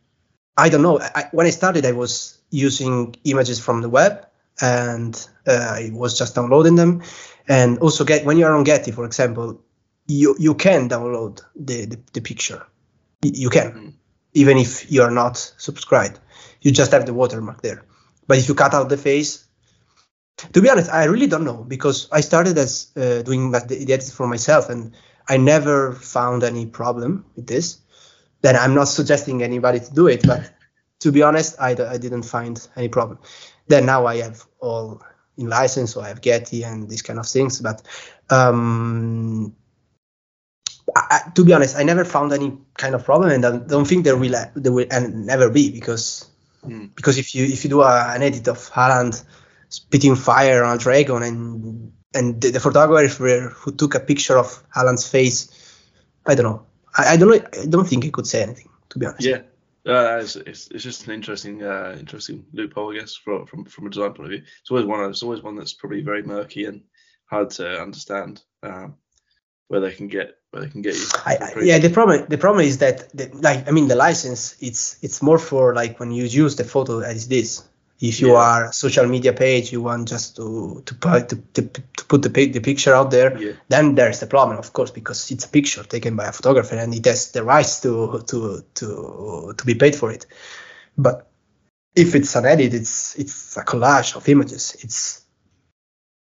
I 0.58 0.68
don't 0.68 0.82
know. 0.82 1.00
I, 1.00 1.28
when 1.32 1.46
I 1.46 1.50
started, 1.50 1.86
I 1.86 1.92
was 1.92 2.38
using 2.50 3.16
images 3.24 3.58
from 3.58 3.80
the 3.80 3.88
web 3.88 4.26
and 4.60 5.26
uh, 5.46 5.76
I 5.78 5.90
was 5.92 6.18
just 6.18 6.34
downloading 6.34 6.76
them. 6.76 7.02
And 7.48 7.78
also, 7.78 8.04
get 8.04 8.24
when 8.24 8.38
you 8.38 8.46
are 8.46 8.54
on 8.54 8.64
Getty, 8.64 8.92
for 8.92 9.04
example, 9.04 9.60
you 10.06 10.36
you 10.38 10.54
can 10.54 10.88
download 10.88 11.40
the 11.56 11.86
the, 11.86 11.98
the 12.12 12.20
picture. 12.20 12.66
You 13.22 13.50
can, 13.50 13.72
mm. 13.72 13.92
even 14.34 14.58
if 14.58 14.90
you 14.90 15.02
are 15.02 15.10
not 15.10 15.36
subscribed. 15.36 16.18
You 16.60 16.72
just 16.72 16.92
have 16.92 17.06
the 17.06 17.14
watermark 17.14 17.62
there. 17.62 17.84
But 18.26 18.38
if 18.38 18.48
you 18.48 18.54
cut 18.54 18.74
out 18.74 18.88
the 18.88 18.96
face, 18.96 19.44
to 20.52 20.60
be 20.60 20.70
honest, 20.70 20.90
I 20.90 21.04
really 21.04 21.26
don't 21.26 21.44
know 21.44 21.64
because 21.64 22.08
I 22.10 22.20
started 22.20 22.58
as 22.58 22.90
uh, 22.96 23.22
doing 23.22 23.50
the, 23.50 23.60
the 23.60 23.80
editing 23.80 24.10
for 24.10 24.26
myself, 24.26 24.70
and 24.70 24.92
I 25.28 25.36
never 25.36 25.92
found 25.92 26.42
any 26.42 26.66
problem 26.66 27.24
with 27.36 27.46
this. 27.46 27.78
Then 28.42 28.56
I'm 28.56 28.74
not 28.74 28.88
suggesting 28.88 29.42
anybody 29.42 29.80
to 29.80 29.94
do 29.94 30.08
it, 30.08 30.26
but 30.26 30.52
to 31.00 31.12
be 31.12 31.22
honest, 31.22 31.56
I, 31.60 31.70
I 31.70 31.98
didn't 31.98 32.22
find 32.22 32.66
any 32.76 32.88
problem. 32.88 33.18
Then 33.72 33.86
now 33.86 34.04
I 34.04 34.16
have 34.18 34.44
all 34.60 35.00
in 35.38 35.48
license, 35.48 35.94
so 35.94 36.02
I 36.02 36.08
have 36.08 36.20
Getty 36.20 36.62
and 36.62 36.90
these 36.90 37.00
kind 37.00 37.18
of 37.18 37.26
things. 37.26 37.58
But 37.58 37.80
um, 38.28 39.56
I, 40.94 41.20
to 41.34 41.42
be 41.42 41.54
honest, 41.54 41.76
I 41.76 41.82
never 41.82 42.04
found 42.04 42.34
any 42.34 42.58
kind 42.76 42.94
of 42.94 43.02
problem, 43.02 43.32
and 43.32 43.46
I 43.46 43.56
don't 43.56 43.86
think 43.86 44.04
there 44.04 44.18
will 44.18 44.36
there 44.54 44.72
will 44.72 44.86
never 45.14 45.48
be 45.48 45.72
because 45.72 46.28
mm. 46.62 46.94
because 46.94 47.16
if 47.16 47.34
you 47.34 47.46
if 47.46 47.64
you 47.64 47.70
do 47.70 47.80
a, 47.80 48.12
an 48.14 48.22
edit 48.22 48.46
of 48.46 48.58
Haaland 48.58 49.24
spitting 49.70 50.16
fire 50.16 50.62
on 50.64 50.76
a 50.76 50.78
dragon 50.78 51.22
and 51.22 51.92
and 52.12 52.42
the, 52.42 52.50
the 52.50 52.60
photographer 52.60 53.54
who 53.56 53.72
took 53.72 53.94
a 53.94 54.00
picture 54.00 54.36
of 54.36 54.62
Haaland's 54.76 55.08
face, 55.08 55.48
I 56.26 56.34
don't 56.34 56.44
know. 56.44 56.66
I, 56.94 57.14
I 57.14 57.16
don't 57.16 57.30
know. 57.30 57.40
I 57.62 57.64
don't 57.64 57.88
think 57.88 58.04
he 58.04 58.10
could 58.10 58.26
say 58.26 58.42
anything. 58.42 58.68
To 58.90 58.98
be 58.98 59.06
honest. 59.06 59.24
Yeah, 59.24 59.40
uh, 59.86 60.18
it's, 60.20 60.36
it's, 60.36 60.68
it's, 60.68 60.84
just 60.84 61.06
an 61.06 61.12
interesting 61.12 61.62
uh, 61.62 61.96
interesting 61.98 62.44
loophole, 62.52 62.92
I 62.92 63.00
guess, 63.00 63.16
from, 63.16 63.46
from 63.46 63.64
from 63.64 63.86
a 63.86 63.90
design 63.90 64.12
point 64.12 64.26
of 64.26 64.30
view. 64.30 64.42
It's 64.60 64.70
always 64.70 64.86
one. 64.86 65.10
It's 65.10 65.22
always 65.22 65.42
one 65.42 65.56
that's 65.56 65.72
probably 65.72 66.02
very 66.02 66.22
murky 66.22 66.66
and 66.66 66.82
hard 67.26 67.50
to 67.50 67.80
understand 67.80 68.42
um, 68.62 68.94
where 69.68 69.80
they 69.80 69.92
can 69.92 70.06
get 70.06 70.36
where 70.50 70.62
they 70.62 70.68
can 70.68 70.82
get 70.82 70.94
you. 70.94 71.06
I, 71.26 71.54
yeah, 71.62 71.78
the 71.78 71.90
problem 71.90 72.26
the 72.28 72.38
problem 72.38 72.64
is 72.64 72.78
that 72.78 73.10
the, 73.16 73.30
like 73.32 73.66
I 73.66 73.72
mean 73.72 73.88
the 73.88 73.96
license 73.96 74.56
it's 74.60 74.98
it's 75.02 75.20
more 75.20 75.38
for 75.38 75.74
like 75.74 75.98
when 75.98 76.12
you 76.12 76.24
use 76.24 76.56
the 76.56 76.64
photo 76.64 77.00
as 77.00 77.26
this 77.26 77.68
if 78.02 78.20
you 78.20 78.32
yeah. 78.32 78.38
are 78.38 78.64
a 78.66 78.72
social 78.72 79.06
media 79.06 79.32
page 79.32 79.72
you 79.72 79.80
want 79.80 80.08
just 80.08 80.36
to 80.36 80.82
to 80.84 80.94
put 80.96 81.28
to, 81.28 81.36
to, 81.54 81.62
to 81.62 82.04
put 82.06 82.20
the, 82.22 82.28
the 82.28 82.60
picture 82.60 82.94
out 82.94 83.10
there 83.10 83.38
yeah. 83.38 83.52
then 83.68 83.94
there's 83.94 84.18
the 84.18 84.26
problem 84.26 84.58
of 84.58 84.72
course 84.72 84.90
because 84.90 85.30
it's 85.30 85.44
a 85.44 85.48
picture 85.48 85.84
taken 85.84 86.16
by 86.16 86.26
a 86.26 86.32
photographer 86.32 86.74
and 86.74 86.92
it 86.94 87.04
has 87.06 87.30
the 87.30 87.42
rights 87.42 87.80
to 87.80 88.22
to 88.26 88.64
to 88.74 89.54
to 89.56 89.64
be 89.64 89.74
paid 89.74 89.94
for 89.94 90.10
it 90.10 90.26
but 90.98 91.30
if 91.94 92.14
it's 92.14 92.34
an 92.34 92.44
edit 92.44 92.74
it's 92.74 93.14
it's 93.16 93.56
a 93.56 93.64
collage 93.64 94.16
of 94.16 94.28
images 94.28 94.76
it's 94.80 95.22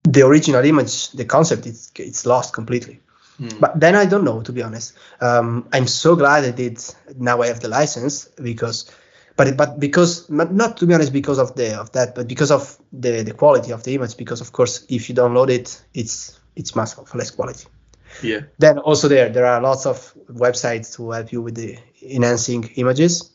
the 0.03 0.25
original 0.25 0.63
image 0.63 1.11
the 1.11 1.25
concept 1.25 1.65
it's 1.65 1.91
it's 1.95 2.27
lost 2.27 2.53
completely 2.53 2.99
hmm. 3.37 3.49
but 3.59 3.79
then 3.79 3.95
i 3.95 4.05
don't 4.05 4.23
know 4.23 4.41
to 4.41 4.51
be 4.51 4.61
honest 4.61 4.93
um, 5.19 5.67
i'm 5.73 5.87
so 5.87 6.15
glad 6.15 6.43
i 6.43 6.51
did 6.51 6.79
now 7.17 7.41
i 7.41 7.47
have 7.47 7.59
the 7.59 7.69
license 7.69 8.25
because 8.41 8.91
but 9.45 9.57
but 9.57 9.79
because 9.79 10.29
not 10.29 10.77
to 10.77 10.85
be 10.85 10.93
honest 10.93 11.13
because 11.13 11.39
of 11.39 11.55
the 11.55 11.79
of 11.79 11.91
that 11.91 12.15
but 12.15 12.27
because 12.27 12.51
of 12.51 12.77
the 12.91 13.23
the 13.23 13.33
quality 13.33 13.71
of 13.71 13.83
the 13.83 13.95
image 13.95 14.17
because 14.17 14.41
of 14.41 14.51
course 14.51 14.85
if 14.89 15.09
you 15.09 15.15
download 15.15 15.49
it 15.49 15.81
it's 15.93 16.39
it's 16.55 16.75
much 16.75 16.97
of 16.97 17.13
less 17.15 17.31
quality. 17.31 17.67
Yeah. 18.21 18.41
Then 18.59 18.77
also 18.79 19.07
there 19.07 19.29
there 19.29 19.45
are 19.45 19.61
lots 19.61 19.85
of 19.85 20.13
websites 20.29 20.95
to 20.95 21.11
help 21.11 21.31
you 21.31 21.41
with 21.41 21.55
the 21.55 21.77
enhancing 22.01 22.65
images. 22.75 23.31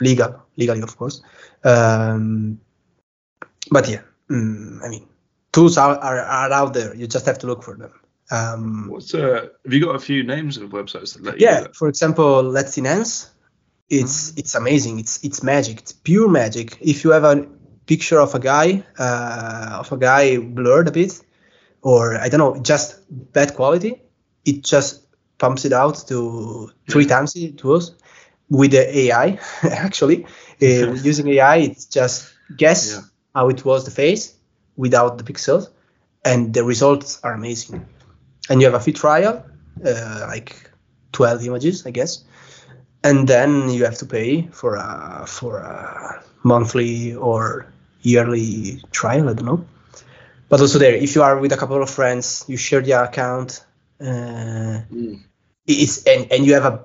Legal 0.00 0.42
legally 0.56 0.82
of 0.82 0.96
course. 0.96 1.22
Um, 1.64 2.60
but 3.70 3.88
yeah 3.88 4.00
mm, 4.30 4.82
i 4.84 4.88
mean 4.88 5.06
tools 5.52 5.78
are, 5.78 5.96
are, 5.96 6.20
are 6.20 6.52
out 6.52 6.74
there. 6.74 6.94
You 6.94 7.06
just 7.06 7.26
have 7.26 7.38
to 7.40 7.46
look 7.46 7.62
for 7.62 7.76
them. 7.76 7.92
Um, 8.30 8.88
What's 8.90 9.14
uh, 9.14 9.48
have 9.64 9.72
you 9.72 9.84
got 9.84 9.94
a 9.94 9.98
few 9.98 10.22
names 10.22 10.58
of 10.58 10.70
websites 10.70 11.14
that 11.14 11.22
let 11.24 11.40
yeah, 11.40 11.66
for 11.72 11.88
example, 11.88 12.42
Let's 12.42 12.76
Enhance 12.76 13.30
it's 13.88 14.30
mm-hmm. 14.30 14.40
it's 14.40 14.54
amazing. 14.54 14.98
It's 14.98 15.22
it's 15.24 15.42
magic. 15.42 15.78
It's 15.80 15.92
pure 15.92 16.28
magic. 16.28 16.78
If 16.80 17.04
you 17.04 17.10
have 17.10 17.24
a 17.24 17.46
picture 17.86 18.20
of 18.20 18.34
a 18.34 18.38
guy 18.38 18.84
uh, 18.98 19.76
of 19.80 19.92
a 19.92 19.96
guy 19.96 20.38
blurred 20.38 20.88
a 20.88 20.92
bit, 20.92 21.20
or 21.82 22.16
I 22.16 22.28
don't 22.28 22.38
know, 22.38 22.60
just 22.62 23.00
bad 23.32 23.54
quality, 23.54 24.02
it 24.44 24.62
just 24.62 25.06
pumps 25.38 25.64
it 25.64 25.72
out 25.72 26.06
to 26.08 26.70
three 26.90 27.06
times 27.06 27.34
it 27.36 27.62
was 27.64 27.94
with 28.50 28.72
the 28.72 28.98
AI. 28.98 29.38
actually, 29.62 30.24
uh, 30.62 30.92
using 31.02 31.28
AI, 31.28 31.56
it's 31.56 31.86
just 31.86 32.34
guess 32.56 32.92
yeah. 32.92 33.00
how 33.34 33.48
it 33.48 33.64
was 33.64 33.84
the 33.84 33.90
face 33.90 34.34
without 34.76 35.18
the 35.18 35.24
pixels, 35.24 35.68
and 36.24 36.52
the 36.52 36.64
results 36.64 37.20
are 37.22 37.32
amazing. 37.32 37.86
And 38.50 38.60
you 38.60 38.66
have 38.66 38.74
a 38.74 38.80
free 38.80 38.94
trial, 38.94 39.44
uh, 39.84 40.26
like 40.28 40.70
12 41.12 41.46
images, 41.46 41.86
I 41.86 41.90
guess 41.90 42.24
and 43.08 43.26
then 43.26 43.70
you 43.70 43.84
have 43.84 43.96
to 43.98 44.06
pay 44.06 44.48
for 44.52 44.76
a 44.76 45.24
for 45.26 45.58
a 45.58 46.22
monthly 46.42 47.14
or 47.14 47.66
yearly 48.02 48.82
trial. 48.90 49.28
I 49.28 49.32
don't 49.32 49.46
know. 49.46 49.64
But 50.48 50.60
also 50.60 50.78
there, 50.78 50.94
if 50.94 51.14
you 51.14 51.22
are 51.22 51.38
with 51.38 51.52
a 51.52 51.56
couple 51.56 51.82
of 51.82 51.90
friends, 51.90 52.44
you 52.48 52.56
share 52.56 52.82
the 52.82 52.92
account. 52.92 53.64
Uh, 54.00 54.84
mm. 54.92 55.20
It's 55.66 56.06
and, 56.06 56.30
and 56.32 56.46
you 56.46 56.54
have 56.54 56.66
a 56.66 56.84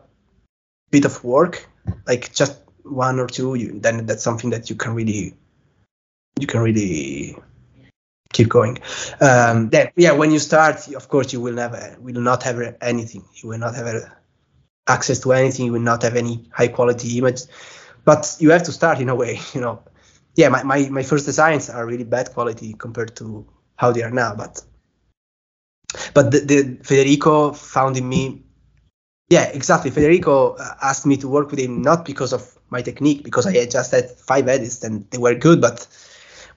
bit 0.91 1.05
of 1.05 1.24
work, 1.24 1.67
like 2.07 2.34
just 2.34 2.57
one 2.84 3.19
or 3.19 3.28
two. 3.28 3.55
You, 3.55 3.80
then 3.80 4.05
that's 4.05 4.24
something 4.24 4.51
that 4.51 4.69
you 4.69 4.76
can 4.76 4.95
really 4.95 5.34
you 6.39 6.47
can 6.47 6.61
really 6.61 7.38
keep 8.32 8.47
going. 8.49 8.80
Um, 9.19 9.69
then 9.69 9.91
yeah, 9.95 10.13
when 10.13 10.32
you 10.32 10.39
start, 10.39 10.88
of 10.93 11.07
course, 11.09 11.34
you 11.34 11.41
will 11.41 11.53
never 11.53 11.97
will 11.99 12.21
not 12.21 12.43
have 12.43 12.76
anything. 12.82 13.24
You 13.36 13.49
will 13.49 13.59
not 13.59 13.76
have 13.76 13.88
a 13.88 14.22
access 14.88 15.20
to 15.22 15.32
anything, 15.34 15.66
you 15.68 15.74
will 15.74 15.80
not 15.80 16.04
have 16.04 16.16
any 16.16 16.46
high 16.52 16.68
quality 16.68 17.18
image. 17.18 17.42
But 18.06 18.36
you 18.40 18.52
have 18.52 18.64
to 18.64 18.72
start 18.72 19.00
in 19.00 19.10
a 19.10 19.16
way, 19.16 19.40
you 19.54 19.62
know. 19.62 19.82
Yeah, 20.36 20.50
my, 20.50 20.64
my, 20.64 20.90
my 20.90 21.04
first 21.04 21.26
designs 21.26 21.70
are 21.70 21.86
really 21.86 22.04
bad 22.04 22.34
quality 22.34 22.74
compared 22.74 23.16
to 23.18 23.46
how 23.76 23.92
they 23.92 24.02
are 24.02 24.12
now. 24.12 24.36
But 24.36 24.62
but 26.14 26.32
the, 26.32 26.40
the 26.40 26.78
Federico 26.84 27.52
found 27.54 27.98
in 27.98 28.10
me 28.10 28.44
yeah 29.30 29.46
exactly 29.54 29.90
federico 29.92 30.56
uh, 30.56 30.76
asked 30.82 31.06
me 31.06 31.18
to 31.18 31.28
work 31.28 31.50
with 31.52 31.60
him 31.60 31.82
not 31.82 32.06
because 32.06 32.34
of 32.34 32.58
my 32.70 32.82
technique 32.82 33.24
because 33.24 33.46
i 33.48 33.54
had 33.54 33.72
just 33.72 33.92
had 33.92 34.10
five 34.10 34.48
edits 34.48 34.84
and 34.84 35.10
they 35.12 35.18
were 35.18 35.36
good 35.36 35.62
but 35.62 35.88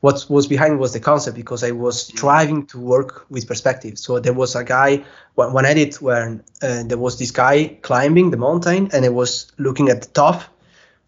what 0.07 0.19
was 0.29 0.47
behind 0.55 0.79
was 0.79 0.93
the 0.93 1.01
concept 1.01 1.37
because 1.37 1.63
I 1.71 1.73
was 1.73 1.97
striving 2.15 2.67
to 2.67 2.79
work 2.79 3.11
with 3.31 3.47
perspective. 3.47 3.95
So 3.99 4.21
there 4.21 4.37
was 4.43 4.57
a 4.57 4.65
guy, 4.65 5.05
one, 5.35 5.53
one 5.59 5.67
edit 5.67 5.93
where 6.01 6.27
uh, 6.63 6.83
there 6.89 6.99
was 7.07 7.15
this 7.19 7.33
guy 7.33 7.57
climbing 7.83 8.31
the 8.31 8.37
mountain 8.37 8.83
and 8.93 9.05
I 9.05 9.09
was 9.11 9.53
looking 9.59 9.89
at 9.91 10.03
the 10.03 10.09
top 10.09 10.39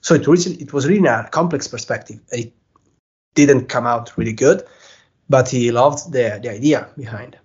So 0.00 0.14
it 0.14 0.26
really, 0.26 0.54
it 0.62 0.72
was 0.72 0.86
really 0.86 1.06
a 1.08 1.28
complex 1.30 1.68
perspective. 1.68 2.20
It 2.30 2.52
didn't 3.34 3.68
come 3.68 3.86
out 3.86 4.16
really 4.16 4.32
good, 4.32 4.62
but 5.28 5.48
he 5.48 5.70
loved 5.72 6.12
the 6.12 6.38
the 6.42 6.50
idea 6.50 6.88
behind, 6.96 7.36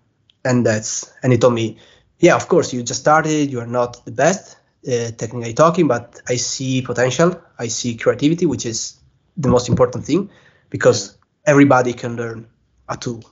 and 0.44 0.66
that's 0.66 1.12
and 1.24 1.32
he 1.34 1.40
told 1.40 1.54
me, 1.54 1.78
yeah, 2.20 2.36
of 2.36 2.48
course, 2.48 2.74
you 2.74 2.84
just 2.84 3.00
started, 3.00 3.52
you 3.52 3.60
are 3.60 3.68
not 3.68 4.06
the 4.06 4.12
best 4.12 4.58
uh, 4.88 5.12
technically 5.18 5.54
talking, 5.54 5.88
but 5.88 6.22
I 6.30 6.38
see 6.38 6.82
potential, 6.82 7.42
I 7.60 7.70
see 7.70 7.96
creativity, 7.96 8.46
which 8.46 8.66
is 8.66 9.00
the 9.38 9.50
most 9.50 9.70
important 9.70 10.06
thing, 10.06 10.30
because. 10.70 11.18
Everybody 11.46 11.94
can 11.94 12.16
learn 12.16 12.48
a 12.90 12.98
tool, 12.98 13.24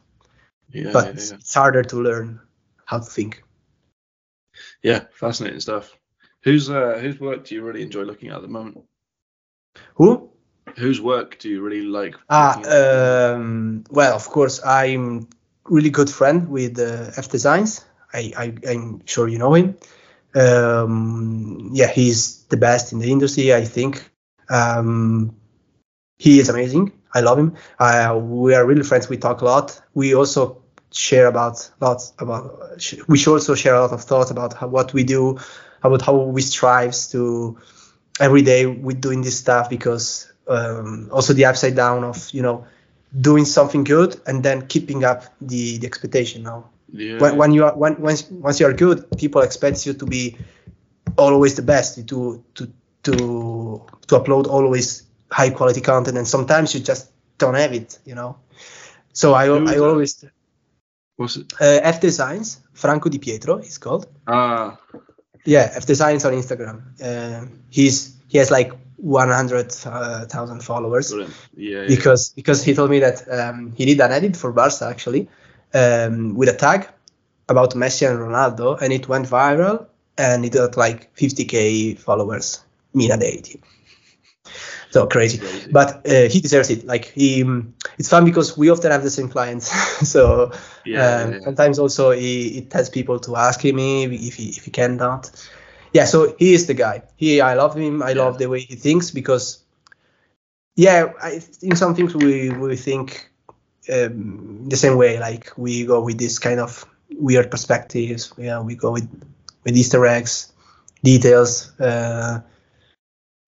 yeah, 0.71 0.91
but 0.91 1.05
yeah, 1.05 1.11
yeah. 1.11 1.35
it's 1.35 1.53
harder 1.53 1.83
to 1.83 1.95
learn 1.97 2.39
how 2.85 2.99
to 2.99 3.05
think. 3.05 3.43
Yeah, 4.83 5.05
fascinating 5.11 5.59
stuff. 5.59 5.97
Whose 6.43 6.69
uh, 6.69 6.97
whose 6.99 7.19
work 7.19 7.45
do 7.45 7.55
you 7.55 7.63
really 7.63 7.83
enjoy 7.83 8.03
looking 8.03 8.29
at 8.29 8.37
at 8.37 8.41
the 8.41 8.47
moment? 8.47 8.83
Who? 9.95 10.29
Whose 10.77 11.01
work 11.01 11.39
do 11.39 11.49
you 11.49 11.61
really 11.61 11.83
like? 11.83 12.15
Ah, 12.29 12.61
um, 12.63 13.83
well, 13.89 14.15
of 14.15 14.27
course, 14.27 14.63
I'm 14.63 15.27
really 15.65 15.89
good 15.89 16.09
friend 16.09 16.49
with 16.49 16.79
uh, 16.79 17.11
F 17.17 17.29
Designs. 17.29 17.85
I, 18.13 18.33
I 18.37 18.53
I'm 18.69 19.01
sure 19.05 19.27
you 19.27 19.37
know 19.37 19.53
him. 19.53 19.77
Um, 20.33 21.71
yeah, 21.73 21.87
he's 21.87 22.43
the 22.45 22.57
best 22.57 22.93
in 22.93 22.99
the 22.99 23.11
industry, 23.11 23.53
I 23.53 23.65
think. 23.65 24.09
Um, 24.49 25.35
he 26.17 26.39
is 26.39 26.49
amazing. 26.49 26.93
I 27.13 27.21
love 27.21 27.37
him. 27.37 27.55
Uh, 27.79 28.19
we 28.21 28.53
are 28.53 28.65
really 28.65 28.83
friends. 28.83 29.09
We 29.09 29.17
talk 29.17 29.41
a 29.41 29.45
lot. 29.45 29.81
We 29.93 30.15
also 30.15 30.61
share 30.91 31.27
about 31.27 31.69
lots 31.79 32.13
about. 32.19 32.79
We 33.07 33.17
should 33.17 33.33
also 33.33 33.55
share 33.55 33.75
a 33.75 33.81
lot 33.81 33.91
of 33.91 34.03
thoughts 34.03 34.31
about 34.31 34.53
how, 34.53 34.67
what 34.67 34.93
we 34.93 35.03
do, 35.03 35.39
about 35.83 36.01
how 36.01 36.15
we 36.15 36.41
strives 36.41 37.11
to 37.11 37.57
every 38.19 38.41
day 38.41 38.65
we're 38.65 38.97
doing 38.97 39.21
this 39.21 39.37
stuff 39.37 39.69
because 39.69 40.31
um, 40.47 41.09
also 41.11 41.33
the 41.33 41.45
upside 41.45 41.75
down 41.75 42.03
of 42.03 42.29
you 42.31 42.41
know 42.41 42.65
doing 43.19 43.45
something 43.45 43.83
good 43.83 44.19
and 44.27 44.43
then 44.43 44.67
keeping 44.67 45.03
up 45.03 45.23
the, 45.41 45.77
the 45.79 45.87
expectation 45.87 46.43
now 46.43 46.69
yeah. 46.93 47.19
when, 47.19 47.37
when 47.37 47.51
you 47.51 47.65
are 47.65 47.75
when, 47.75 47.99
once 47.99 48.29
once 48.29 48.59
you 48.59 48.65
are 48.65 48.73
good 48.73 49.05
people 49.17 49.41
expect 49.41 49.85
you 49.85 49.93
to 49.93 50.05
be 50.05 50.37
always 51.17 51.55
the 51.55 51.61
best 51.61 52.07
to 52.07 52.43
to 52.53 52.71
to 53.03 53.11
to 54.07 54.15
upload 54.19 54.47
always 54.47 55.03
high 55.31 55.49
quality 55.49 55.81
content 55.81 56.17
and 56.17 56.27
sometimes 56.27 56.73
you 56.73 56.79
just 56.79 57.09
don't 57.37 57.55
have 57.55 57.73
it 57.73 57.99
you 58.05 58.15
know 58.15 58.37
so 59.13 59.33
i, 59.33 59.45
I 59.45 59.77
always 59.79 60.25
What's 61.15 61.37
it? 61.37 61.53
uh, 61.59 61.79
f 61.83 61.99
designs 62.01 62.59
franco 62.73 63.09
di 63.09 63.19
pietro 63.19 63.57
is 63.57 63.77
called 63.77 64.07
Ah, 64.27 64.77
yeah 65.45 65.71
f 65.73 65.85
designs 65.85 66.25
on 66.25 66.33
instagram 66.33 66.81
uh, 67.01 67.45
he's 67.69 68.15
he 68.27 68.37
has 68.37 68.49
like 68.49 68.73
100000 69.01 70.63
followers. 70.63 71.13
Yeah, 71.13 71.27
yeah. 71.55 71.87
because 71.87 72.29
because 72.29 72.63
he 72.63 72.73
told 72.73 72.89
me 72.89 72.99
that 72.99 73.27
um, 73.29 73.73
he 73.75 73.85
did 73.85 73.99
an 73.99 74.11
edit 74.11 74.37
for 74.37 74.51
Barca 74.51 74.85
actually 74.85 75.27
um, 75.73 76.35
with 76.35 76.49
a 76.49 76.53
tag 76.55 76.87
about 77.49 77.71
Messi 77.71 78.09
and 78.09 78.19
Ronaldo, 78.19 78.79
and 78.81 78.93
it 78.93 79.07
went 79.09 79.27
viral, 79.27 79.87
and 80.17 80.45
it 80.45 80.53
got 80.53 80.77
like 80.77 81.13
50k 81.15 81.97
followers 81.99 82.63
in 82.93 83.11
a 83.11 83.17
day. 83.17 83.41
So 84.91 85.07
crazy, 85.07 85.39
Crazy. 85.39 85.71
but 85.71 86.05
uh, 86.07 86.27
he 86.29 86.39
deserves 86.41 86.69
it. 86.69 86.85
Like 86.85 87.05
he, 87.05 87.43
um, 87.43 87.73
it's 87.97 88.09
fun 88.09 88.25
because 88.25 88.57
we 88.57 88.69
often 88.69 88.91
have 88.91 89.03
the 89.03 89.09
same 89.09 89.29
clients. 89.29 89.67
so 90.09 90.51
Yeah, 90.85 91.19
um, 91.23 91.33
yeah. 91.33 91.39
sometimes 91.41 91.79
also 91.79 92.11
he, 92.11 92.57
it 92.59 92.73
has 92.73 92.89
people 92.89 93.19
to 93.19 93.35
ask 93.35 93.63
him 93.63 93.79
if 93.79 94.35
he 94.35 94.49
if 94.49 94.65
he 94.65 94.71
cannot. 94.71 95.31
Yeah, 95.93 96.05
so 96.05 96.35
he 96.37 96.53
is 96.53 96.67
the 96.67 96.73
guy. 96.73 97.03
He, 97.15 97.41
I 97.41 97.53
love 97.55 97.75
him. 97.75 98.01
I 98.03 98.13
Yeah. 98.13 98.13
love 98.13 98.37
the 98.37 98.47
way 98.47 98.61
he 98.61 98.75
thinks 98.75 99.11
because 99.11 99.63
yeah, 100.75 101.13
I, 101.21 101.41
in 101.61 101.75
some 101.75 101.95
things 101.95 102.15
we 102.15 102.49
we 102.51 102.75
think 102.75 103.29
um, 103.91 104.67
the 104.69 104.77
same 104.77 104.97
way. 104.97 105.19
Like 105.19 105.51
we 105.57 105.85
go 105.85 106.01
with 106.01 106.17
this 106.17 106.39
kind 106.39 106.59
of 106.59 106.85
weird 107.17 107.51
perspectives. 107.51 108.33
Yeah, 108.37 108.61
we 108.61 108.75
go 108.75 108.91
with 108.91 109.09
with 109.63 109.75
Easter 109.77 110.05
eggs, 110.05 110.51
details. 111.03 111.71
Uh, 111.79 112.41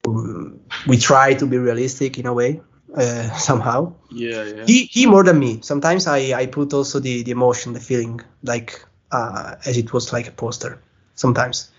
we 0.08 0.97
try 0.97 1.34
to 1.34 1.45
be 1.45 1.58
realistic 1.58 2.20
in 2.20 2.26
a 2.26 2.34
way 2.34 2.62
uh, 2.95 3.30
somehow. 3.38 3.93
yeah, 4.12 4.43
yeah. 4.43 4.66
He 4.66 4.84
he 4.86 5.06
more 5.06 5.24
than 5.24 5.39
me. 5.39 5.60
Sometimes 5.62 6.08
I 6.08 6.34
I 6.34 6.47
put 6.47 6.74
also 6.74 6.99
the 6.99 7.24
the 7.24 7.32
emotion, 7.32 7.74
the 7.74 7.80
feeling, 7.80 8.22
like 8.43 8.84
uh, 9.12 9.56
as 9.66 9.78
it 9.78 9.93
was 9.93 10.12
like 10.14 10.28
a 10.28 10.32
poster. 10.32 10.82
Sometimes 11.16 11.72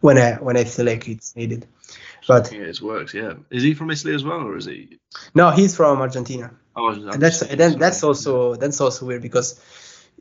when 0.00 0.18
I 0.18 0.34
when 0.34 0.56
I 0.56 0.64
feel 0.64 0.86
like 0.86 1.08
it's 1.08 1.34
needed. 1.36 1.66
But 2.28 2.52
Yeah, 2.52 2.60
it 2.60 2.80
works. 2.82 3.14
Yeah. 3.14 3.34
Is 3.50 3.62
he 3.62 3.74
from 3.74 3.90
Italy 3.90 4.14
as 4.14 4.24
well, 4.24 4.40
or 4.40 4.56
is 4.56 4.66
he? 4.66 4.98
no, 5.34 5.50
he's 5.50 5.74
from 5.74 6.00
Argentina. 6.00 6.50
Oh, 6.76 6.88
and 6.90 7.20
that's 7.20 7.42
and 7.42 7.58
then 7.58 7.78
that's 7.78 8.04
also 8.04 8.54
that's 8.56 8.80
also 8.80 9.06
weird 9.06 9.22
because 9.22 9.58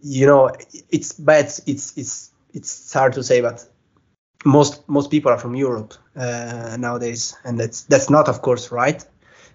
you 0.02 0.26
know 0.26 0.52
it's 0.90 1.14
bad 1.14 1.46
it's 1.68 1.98
it's 1.98 2.32
it's 2.54 2.94
hard 2.94 3.14
to 3.14 3.24
say 3.24 3.42
but 3.42 3.64
most 4.46 4.88
most 4.88 5.12
people 5.12 5.32
are 5.32 5.38
from 5.40 5.56
Europe 5.56 5.94
uh, 6.16 6.78
nowadays 6.80 7.36
and 7.44 7.60
that's 7.60 7.84
that's 7.84 8.10
not 8.10 8.28
of 8.30 8.42
course 8.42 8.72
right 8.72 9.04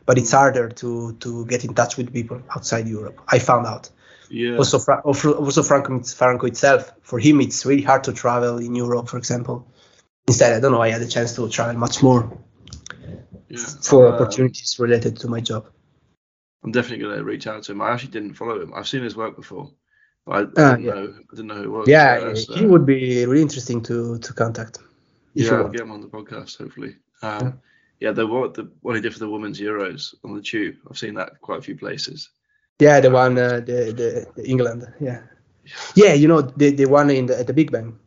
but 0.06 0.18
it's 0.18 0.32
harder 0.32 0.68
to 0.68 1.12
to 1.20 1.46
get 1.46 1.64
in 1.64 1.74
touch 1.74 1.96
with 1.96 2.12
people 2.12 2.40
outside 2.54 2.86
Europe 2.88 3.20
I 3.28 3.38
found 3.38 3.66
out 3.66 3.90
Yeah. 4.30 4.56
also 4.58 4.78
Fra- 4.78 5.02
also 5.04 5.62
Franco, 5.62 6.02
Franco 6.02 6.46
itself 6.46 6.92
for 7.02 7.18
him 7.18 7.40
it's 7.40 7.64
really 7.66 7.82
hard 7.82 8.04
to 8.04 8.12
travel 8.12 8.58
in 8.58 8.74
Europe 8.74 9.08
for 9.08 9.18
example 9.18 9.66
instead 10.28 10.52
I 10.56 10.60
don't 10.60 10.72
know 10.72 10.82
I 10.82 10.90
had 10.92 11.02
a 11.02 11.08
chance 11.08 11.34
to 11.36 11.48
travel 11.48 11.76
much 11.78 12.02
more 12.02 12.22
yeah. 13.48 13.58
for 13.82 14.06
Uh, 14.06 14.12
opportunities 14.12 14.78
related 14.78 15.16
to 15.20 15.28
my 15.28 15.40
job 15.40 15.64
I'm 16.64 16.72
definitely 16.72 17.04
going 17.04 17.18
to 17.18 17.24
reach 17.24 17.46
out 17.46 17.62
to 17.64 17.72
him. 17.72 17.82
I 17.82 17.90
actually 17.92 18.12
didn't 18.12 18.34
follow 18.34 18.58
him. 18.62 18.72
I've 18.74 18.88
seen 18.88 19.02
his 19.02 19.14
work 19.16 19.36
before, 19.36 19.70
I, 20.26 20.38
I 20.38 20.44
didn't 20.44 20.82
yeah. 20.82 20.94
know. 20.94 21.14
I 21.32 21.36
didn't 21.36 21.46
know 21.48 21.54
who 21.54 21.62
it 21.64 21.68
was. 21.68 21.88
yeah 21.88 22.14
Uh, 22.22 22.34
so- 22.34 22.54
he 22.54 22.66
would 22.66 22.86
be 22.86 23.24
really 23.26 23.42
interesting 23.42 23.82
to 23.82 24.18
to 24.18 24.32
contact 24.32 24.78
yeah, 25.34 25.50
I'll 25.52 25.68
get 25.68 25.82
him 25.82 25.90
on 25.90 26.00
the 26.00 26.06
podcast 26.06 26.58
hopefully. 26.58 26.96
Um, 27.22 27.60
yeah, 28.00 28.12
the 28.12 28.26
what 28.26 28.54
the 28.54 28.70
what 28.82 28.94
he 28.96 29.02
did 29.02 29.12
for 29.12 29.18
the 29.18 29.28
women's 29.28 29.60
Euros 29.60 30.14
on 30.24 30.34
the 30.34 30.42
tube. 30.42 30.76
I've 30.88 30.98
seen 30.98 31.14
that 31.14 31.40
quite 31.40 31.58
a 31.58 31.62
few 31.62 31.76
places. 31.76 32.30
Yeah, 32.78 33.00
the 33.00 33.10
one, 33.10 33.38
uh, 33.38 33.60
the, 33.60 33.92
the 33.96 34.26
the 34.36 34.48
England. 34.48 34.86
Yeah, 35.00 35.22
yeah. 35.94 36.12
You 36.12 36.28
know, 36.28 36.42
the 36.42 36.70
the 36.70 36.86
one 36.86 37.10
in 37.10 37.26
the, 37.26 37.38
at 37.38 37.46
the 37.46 37.52
Big 37.52 37.70
Bang. 37.70 37.98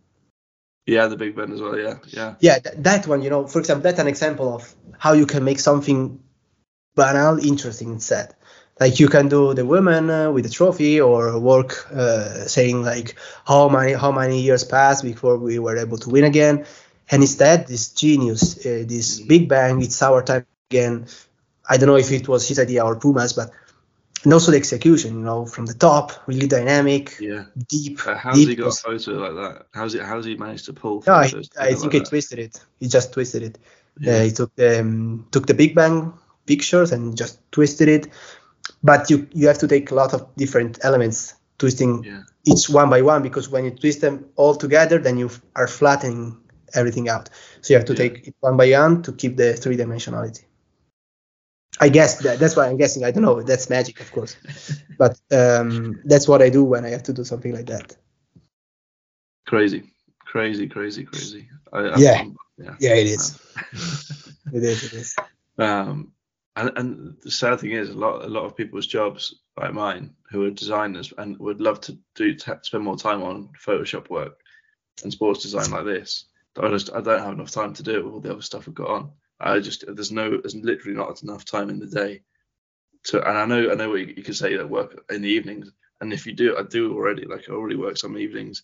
Yeah, 0.85 1.07
the 1.07 1.17
Big 1.17 1.35
Ben 1.35 1.51
as 1.51 1.61
well. 1.61 1.77
Yeah, 1.77 1.95
yeah, 2.07 2.35
Yeah, 2.39 2.59
that, 2.59 2.83
that 2.83 3.07
one. 3.07 3.21
You 3.21 3.29
know, 3.29 3.47
for 3.47 3.59
example, 3.59 3.83
that's 3.83 3.99
an 3.99 4.07
example 4.07 4.55
of 4.55 4.73
how 4.97 5.13
you 5.13 5.25
can 5.25 5.43
make 5.43 5.59
something 5.59 6.19
banal 6.95 7.39
interesting 7.39 7.91
instead. 7.91 8.33
Like 8.79 8.99
you 8.99 9.07
can 9.07 9.27
do 9.27 9.53
the 9.53 9.65
women 9.65 10.09
uh, 10.09 10.31
with 10.31 10.45
the 10.45 10.51
trophy, 10.51 11.01
or 11.01 11.39
work 11.39 11.91
uh, 11.91 12.45
saying 12.45 12.83
like 12.83 13.15
how 13.45 13.69
many 13.69 13.93
how 13.93 14.11
many 14.11 14.41
years 14.41 14.63
passed 14.63 15.03
before 15.03 15.37
we 15.37 15.57
were 15.59 15.77
able 15.77 15.97
to 15.97 16.09
win 16.09 16.23
again, 16.23 16.65
and 17.09 17.23
instead 17.23 17.67
this 17.67 17.89
genius, 17.89 18.57
uh, 18.65 18.83
this 18.87 19.19
Big 19.21 19.49
Bang, 19.49 19.81
it's 19.81 20.01
our 20.01 20.21
time 20.23 20.45
again. 20.69 21.07
I 21.69 21.77
don't 21.77 21.87
know 21.87 21.97
if 21.97 22.11
it 22.11 22.27
was 22.27 22.47
his 22.47 22.59
idea 22.59 22.85
or 22.85 22.95
Puma's, 22.99 23.33
but 23.33 23.51
and 24.23 24.33
also 24.33 24.51
the 24.51 24.57
execution. 24.57 25.15
You 25.19 25.25
know, 25.25 25.45
from 25.45 25.65
the 25.65 25.73
top, 25.73 26.11
really 26.27 26.47
dynamic, 26.47 27.17
yeah. 27.19 27.45
deep. 27.67 28.05
Uh, 28.05 28.15
how's 28.15 28.35
deep 28.35 28.49
he 28.49 28.55
got 28.55 28.67
a 28.67 28.71
photo 28.71 29.11
like 29.13 29.33
that? 29.35 29.65
How's 29.73 29.95
it? 29.95 30.03
How's 30.03 30.25
he 30.25 30.35
managed 30.35 30.65
to 30.65 30.73
pull? 30.73 31.03
No, 31.07 31.13
I, 31.13 31.23
I 31.23 31.29
think 31.29 31.83
like 31.83 31.93
he 31.93 31.99
that? 31.99 32.09
twisted 32.09 32.39
it. 32.39 32.59
He 32.79 32.87
just 32.87 33.13
twisted 33.13 33.43
it. 33.43 33.57
Yeah. 33.99 34.13
Uh, 34.13 34.23
he 34.23 34.31
took 34.31 34.55
the 34.55 34.81
um, 34.81 35.27
took 35.31 35.47
the 35.47 35.53
Big 35.53 35.75
Bang 35.75 36.13
pictures 36.45 36.91
and 36.91 37.17
just 37.17 37.39
twisted 37.51 37.87
it. 37.89 38.07
But 38.83 39.09
you 39.09 39.27
you 39.33 39.47
have 39.47 39.57
to 39.59 39.67
take 39.67 39.91
a 39.91 39.95
lot 39.95 40.13
of 40.13 40.27
different 40.35 40.79
elements, 40.83 41.33
twisting 41.57 42.03
Yeah. 42.03 42.23
each 42.45 42.69
one 42.69 42.89
by 42.89 43.01
one 43.01 43.23
because 43.23 43.49
when 43.49 43.65
you 43.65 43.71
twist 43.71 44.01
them 44.01 44.25
all 44.35 44.55
together, 44.55 44.99
then 44.99 45.17
you 45.17 45.29
are 45.55 45.67
flattening 45.67 46.37
everything 46.73 47.09
out. 47.09 47.29
So 47.61 47.73
you 47.73 47.77
have 47.79 47.87
to 47.87 47.93
Yeah. 47.93 48.09
take 48.09 48.27
it 48.27 48.35
one 48.39 48.57
by 48.57 48.71
one 48.71 49.01
to 49.03 49.11
keep 49.11 49.37
the 49.37 49.53
three 49.53 49.77
dimensionality. 49.77 50.43
I 51.79 51.89
guess 51.89 52.19
that, 52.21 52.39
that's 52.39 52.55
why 52.55 52.67
I'm 52.67 52.77
guessing. 52.77 53.03
I 53.03 53.11
don't 53.11 53.23
know. 53.23 53.41
That's 53.43 53.69
magic, 53.69 53.99
of 53.99 54.11
course, 54.11 54.35
but 54.97 55.19
um, 55.31 55.99
that's 56.05 56.27
what 56.27 56.41
I 56.41 56.49
do 56.49 56.63
when 56.63 56.85
I 56.85 56.89
have 56.89 57.03
to 57.03 57.13
do 57.13 57.23
something 57.23 57.53
like 57.53 57.67
that. 57.67 57.95
Crazy, 59.45 59.83
crazy, 60.19 60.67
crazy, 60.67 61.03
crazy. 61.03 61.49
I, 61.71 61.97
Yeah. 61.99 62.25
yeah. 62.57 62.75
Yeah, 62.79 62.95
it 62.95 63.07
is. 63.07 63.39
It 64.53 64.63
is. 64.63 64.83
It 64.83 64.93
is. 64.93 65.15
Um, 65.57 66.13
and, 66.57 66.77
and 66.77 67.17
the 67.23 67.31
sad 67.31 67.59
thing 67.59 67.71
is, 67.71 67.89
a 67.89 67.93
lot 67.93 68.25
a 68.25 68.27
lot 68.27 68.45
of 68.45 68.57
people's 68.57 68.87
jobs, 68.87 69.35
like 69.57 69.73
mine, 69.73 70.15
who 70.31 70.45
are 70.45 70.51
designers 70.51 71.13
and 71.17 71.37
would 71.39 71.61
love 71.61 71.81
to 71.81 71.97
do 72.15 72.33
t- 72.35 72.51
spend 72.63 72.83
more 72.83 72.97
time 72.97 73.23
on 73.23 73.49
Photoshop 73.65 74.09
work 74.09 74.39
and 75.03 75.11
sports 75.11 75.43
design 75.43 75.71
like 75.71 75.85
this. 75.85 76.25
but 76.55 76.65
I 76.65 76.69
just 76.69 76.91
I 76.93 77.01
don't 77.01 77.21
have 77.23 77.33
enough 77.33 77.51
time 77.51 77.73
to 77.75 77.83
do 77.83 77.97
it 77.97 78.05
with 78.05 78.13
all 78.13 78.21
the 78.21 78.31
other 78.31 78.41
stuff 78.41 78.67
I've 78.67 78.75
got 78.75 78.89
on. 78.89 79.11
I 79.39 79.59
just 79.59 79.85
there's 79.87 80.11
no 80.11 80.31
there's 80.37 80.55
literally 80.55 80.97
not 80.97 81.21
enough 81.23 81.45
time 81.45 81.69
in 81.69 81.79
the 81.79 81.87
day 81.87 82.23
to. 83.05 83.27
And 83.27 83.37
I 83.37 83.45
know 83.45 83.71
I 83.71 83.75
know 83.75 83.89
what 83.89 84.01
you, 84.01 84.13
you 84.17 84.23
could 84.23 84.35
say 84.37 84.55
that 84.57 84.69
work 84.69 85.03
in 85.09 85.21
the 85.21 85.29
evenings. 85.29 85.71
And 86.01 86.13
if 86.13 86.25
you 86.27 86.33
do, 86.33 86.57
I 86.57 86.63
do 86.63 86.93
already. 86.93 87.25
Like 87.25 87.49
I 87.49 87.53
already 87.53 87.75
work 87.77 87.97
some 87.97 88.17
evenings. 88.17 88.63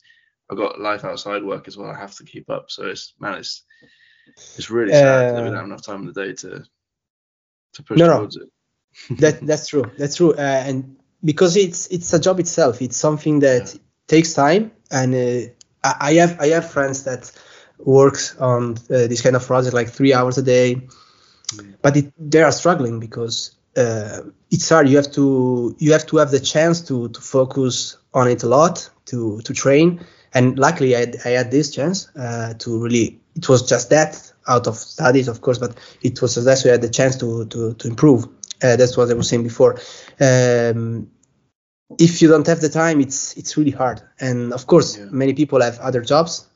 I've 0.52 0.58
got 0.58 0.80
life 0.82 1.06
outside 1.06 1.44
work 1.44 1.68
as 1.68 1.78
well. 1.78 1.90
I 1.92 1.98
have 2.00 2.16
to 2.18 2.26
keep 2.26 2.50
up. 2.50 2.70
So 2.70 2.86
it's 2.88 3.14
man, 3.20 3.40
it's 3.40 3.64
it's 4.58 4.70
really 4.70 4.94
sad 4.94 5.26
that 5.34 5.44
we 5.44 5.50
Uh, 5.50 5.52
don't 5.52 5.58
have 5.58 5.66
enough 5.66 5.86
time 5.86 6.02
in 6.02 6.08
the 6.08 6.14
day 6.14 6.34
to 6.34 6.64
to 7.74 7.84
push 7.84 8.00
No, 8.00 8.08
no. 8.08 8.24
it. 8.24 8.36
that 9.20 9.46
that's 9.46 9.68
true. 9.68 9.86
That's 9.98 10.16
true. 10.16 10.34
Uh, 10.34 10.64
and 10.68 10.96
because 11.24 11.58
it's 11.58 11.88
it's 11.88 12.14
a 12.14 12.20
job 12.20 12.40
itself, 12.40 12.82
it's 12.82 12.98
something 12.98 13.40
that 13.40 13.76
takes 14.08 14.34
time. 14.34 14.72
And 14.92 15.16
uh, 15.16 15.50
I, 15.84 15.96
I 16.10 16.14
have 16.16 16.40
I 16.40 16.48
have 16.50 16.70
friends 16.72 17.04
that 17.04 17.32
works 17.80 18.36
on 18.38 18.74
uh, 18.90 19.08
this 19.08 19.22
kind 19.22 19.36
of 19.36 19.46
project 19.46 19.74
like 19.74 19.90
three 19.90 20.14
hours 20.14 20.38
a 20.38 20.44
day, 20.44 20.88
but 21.82 21.98
it, 21.98 22.14
they 22.18 22.42
are 22.42 22.52
struggling 22.52 23.00
because 23.00 23.52
uh, 23.78 24.22
it's 24.52 24.70
hard. 24.70 24.90
You 24.90 24.98
have 24.98 25.12
to 25.14 25.76
you 25.80 25.92
have 25.94 26.06
to 26.08 26.18
have 26.18 26.32
the 26.32 26.40
chance 26.40 26.82
to 26.82 27.10
to 27.10 27.22
focus 27.22 27.98
on 28.14 28.28
it 28.28 28.44
a 28.44 28.48
lot 28.48 28.90
to 29.06 29.42
to 29.42 29.54
train. 29.54 30.02
And 30.36 30.58
luckily, 30.58 30.96
I 30.96 31.00
had, 31.02 31.18
I 31.26 31.30
had 31.30 31.52
this 31.52 31.72
chance 31.72 32.10
uh, 32.16 32.54
to 32.60 32.84
really. 32.84 33.20
It 33.36 33.50
was 33.50 33.68
just 33.68 33.90
that 33.90 34.33
out 34.48 34.68
of 34.68 34.76
studies, 34.78 35.28
of 35.28 35.42
course, 35.42 35.58
but 35.60 35.76
it 36.02 36.22
was 36.22 36.36
that 36.36 36.58
so 36.58 36.70
I 36.70 36.74
had 36.74 36.82
the 36.82 36.90
chance 36.90 37.16
to 37.18 37.46
to 37.46 37.74
to 37.74 37.88
improve. 37.88 38.26
Uh, 38.64 38.76
that's 38.78 38.96
what 38.98 39.10
I 39.10 39.14
was 39.14 39.28
saying 39.30 39.44
before. 39.44 39.80
Um, 40.20 41.10
if 42.00 42.22
you 42.22 42.28
don't 42.30 42.48
have 42.48 42.62
the 42.62 42.70
time, 42.70 43.02
it's 43.02 43.36
it's 43.38 43.58
really 43.58 43.72
hard. 43.72 44.02
And 44.20 44.54
of 44.54 44.66
course, 44.68 44.98
Yeah. 44.98 45.06
many 45.12 45.34
people 45.34 45.62
have 45.62 45.80
other 45.80 46.02
jobs, 46.02 46.48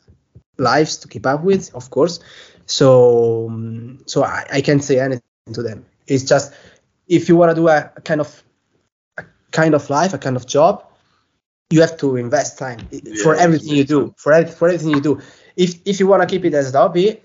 lives 0.57 0.97
to 0.97 1.07
keep 1.07 1.25
up 1.25 1.43
with, 1.43 1.73
of 1.75 1.89
course. 1.89 2.19
So 2.65 3.47
um, 3.49 3.99
so 4.05 4.23
I, 4.23 4.45
I 4.53 4.61
can't 4.61 4.83
say 4.83 4.99
anything 4.99 5.53
to 5.53 5.61
them. 5.63 5.85
It's 6.07 6.23
just 6.23 6.53
if 7.07 7.29
you 7.29 7.35
want 7.37 7.51
to 7.51 7.55
do 7.55 7.67
a, 7.67 7.91
a 7.95 8.01
kind 8.01 8.21
of 8.21 8.43
a 9.17 9.23
kind 9.51 9.73
of 9.75 9.89
life, 9.89 10.13
a 10.13 10.17
kind 10.17 10.35
of 10.35 10.45
job, 10.45 10.83
you 11.69 11.81
have 11.81 11.97
to 11.97 12.15
invest 12.15 12.57
time 12.57 12.79
i- 12.93 13.01
for 13.23 13.35
everything 13.35 13.75
you 13.75 13.83
do. 13.83 14.13
For 14.17 14.45
for 14.47 14.67
everything 14.67 14.91
you 14.91 15.01
do. 15.01 15.19
If 15.55 15.75
if 15.85 15.99
you 15.99 16.07
want 16.07 16.21
to 16.23 16.27
keep 16.27 16.45
it 16.45 16.53
as 16.53 16.73
a 16.73 16.77
hobby, 16.77 17.21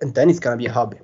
and 0.00 0.14
then 0.14 0.30
it's 0.30 0.38
gonna 0.40 0.56
be 0.56 0.66
a 0.66 0.72
hobby. 0.72 0.98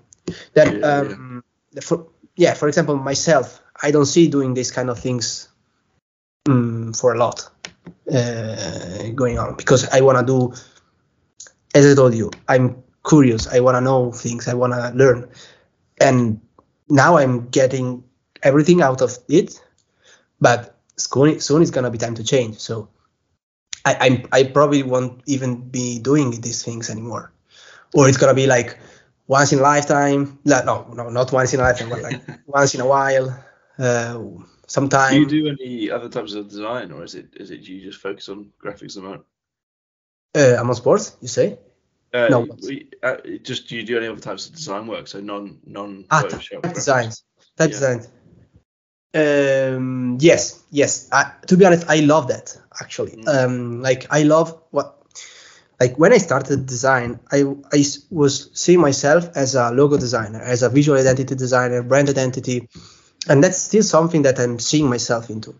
Then 0.54 0.80
Yeah, 0.80 0.80
yeah. 0.80 0.98
um, 0.98 1.44
the- 1.72 1.82
for 1.82 2.06
yeah, 2.36 2.54
for 2.54 2.68
example, 2.68 2.96
myself, 2.96 3.60
I 3.82 3.90
don't 3.90 4.06
see 4.06 4.28
doing 4.28 4.54
these 4.54 4.70
kind 4.70 4.90
of 4.90 4.98
things 4.98 5.48
um, 6.48 6.92
for 6.92 7.14
a 7.14 7.18
lot 7.18 7.48
uh, 8.12 9.08
going 9.14 9.38
on 9.38 9.56
because 9.56 9.88
I 9.88 10.00
want 10.02 10.18
to 10.18 10.24
do, 10.24 10.52
as 11.74 11.86
I 11.86 11.94
told 11.94 12.14
you, 12.14 12.30
I'm 12.48 12.82
curious. 13.08 13.46
I 13.46 13.60
want 13.60 13.76
to 13.76 13.80
know 13.80 14.12
things. 14.12 14.48
I 14.48 14.54
want 14.54 14.72
to 14.74 14.90
learn, 14.94 15.28
and 16.00 16.40
now 16.88 17.16
I'm 17.16 17.48
getting 17.48 18.04
everything 18.42 18.82
out 18.82 19.00
of 19.02 19.18
it. 19.28 19.60
But 20.40 20.76
soon, 20.96 21.40
soon 21.40 21.62
it's 21.62 21.70
gonna 21.70 21.90
be 21.90 21.98
time 21.98 22.14
to 22.16 22.24
change. 22.24 22.58
So 22.58 22.88
I, 23.84 23.96
I'm 24.00 24.26
I 24.32 24.44
probably 24.44 24.82
won't 24.82 25.22
even 25.26 25.68
be 25.70 25.98
doing 26.00 26.40
these 26.40 26.62
things 26.62 26.90
anymore, 26.90 27.32
or 27.94 28.08
it's 28.08 28.16
gonna 28.18 28.34
be 28.34 28.46
like 28.46 28.78
once 29.26 29.52
in 29.52 29.58
a 29.58 29.62
lifetime. 29.62 30.38
No, 30.44 30.62
no, 30.64 30.86
no 30.94 31.08
not 31.10 31.32
once 31.32 31.52
in 31.54 31.60
a 31.60 31.62
lifetime, 31.62 31.90
but 31.90 32.02
like 32.02 32.20
once 32.46 32.74
in 32.74 32.80
a 32.80 32.86
while. 32.86 33.42
Uh, 33.78 34.20
sometime. 34.66 35.12
Do 35.12 35.20
you 35.20 35.26
do 35.26 35.48
any 35.60 35.90
other 35.90 36.08
types 36.08 36.34
of 36.34 36.48
design, 36.48 36.90
or 36.92 37.04
is 37.04 37.14
it 37.14 37.28
is 37.36 37.50
it 37.50 37.60
you 37.60 37.80
just 37.82 38.00
focus 38.00 38.28
on 38.28 38.50
graphics 38.62 38.96
at 38.96 39.02
the? 39.02 39.24
Uh, 40.34 40.60
I'm 40.60 40.68
on 40.68 40.74
sports. 40.74 41.16
You 41.20 41.28
say? 41.28 41.58
Uh, 42.12 42.28
No. 42.30 42.46
we- 42.62 42.88
uh, 43.02 43.16
just 43.42 43.68
do 43.68 43.76
you 43.76 43.82
do 43.82 43.96
any 43.98 44.06
other 44.06 44.20
types 44.20 44.46
of 44.48 44.54
design 44.54 44.86
work? 44.86 45.06
So 45.08 45.20
non 45.20 45.58
non 45.66 46.04
Ah, 46.10 46.22
Photoshop 46.22 46.62
type 46.62 46.62
graphics? 46.62 46.74
designs. 46.74 47.24
Type 47.56 47.70
Yeah. 47.70 47.78
designs. 47.78 48.08
Um, 49.14 50.18
yes, 50.20 50.62
yes. 50.70 51.08
I, 51.12 51.32
to 51.46 51.56
be 51.56 51.64
honest, 51.64 51.86
I 51.88 52.00
love 52.00 52.28
that 52.28 52.56
actually. 52.80 53.12
Mm. 53.12 53.28
Um, 53.44 53.82
like 53.82 54.06
I 54.10 54.24
love 54.24 54.60
what, 54.70 54.95
like 55.80 55.98
when 55.98 56.12
I 56.12 56.18
started 56.18 56.66
design, 56.66 57.20
I, 57.30 57.44
I 57.72 57.84
was 58.10 58.50
seeing 58.54 58.80
myself 58.80 59.28
as 59.34 59.54
a 59.54 59.70
logo 59.70 59.96
designer, 59.98 60.40
as 60.40 60.62
a 60.62 60.68
visual 60.68 60.98
identity 60.98 61.34
designer, 61.34 61.82
brand 61.82 62.08
identity, 62.08 62.68
and 63.28 63.42
that's 63.42 63.58
still 63.58 63.82
something 63.82 64.22
that 64.22 64.38
I'm 64.38 64.58
seeing 64.58 64.88
myself 64.88 65.28
into. 65.30 65.54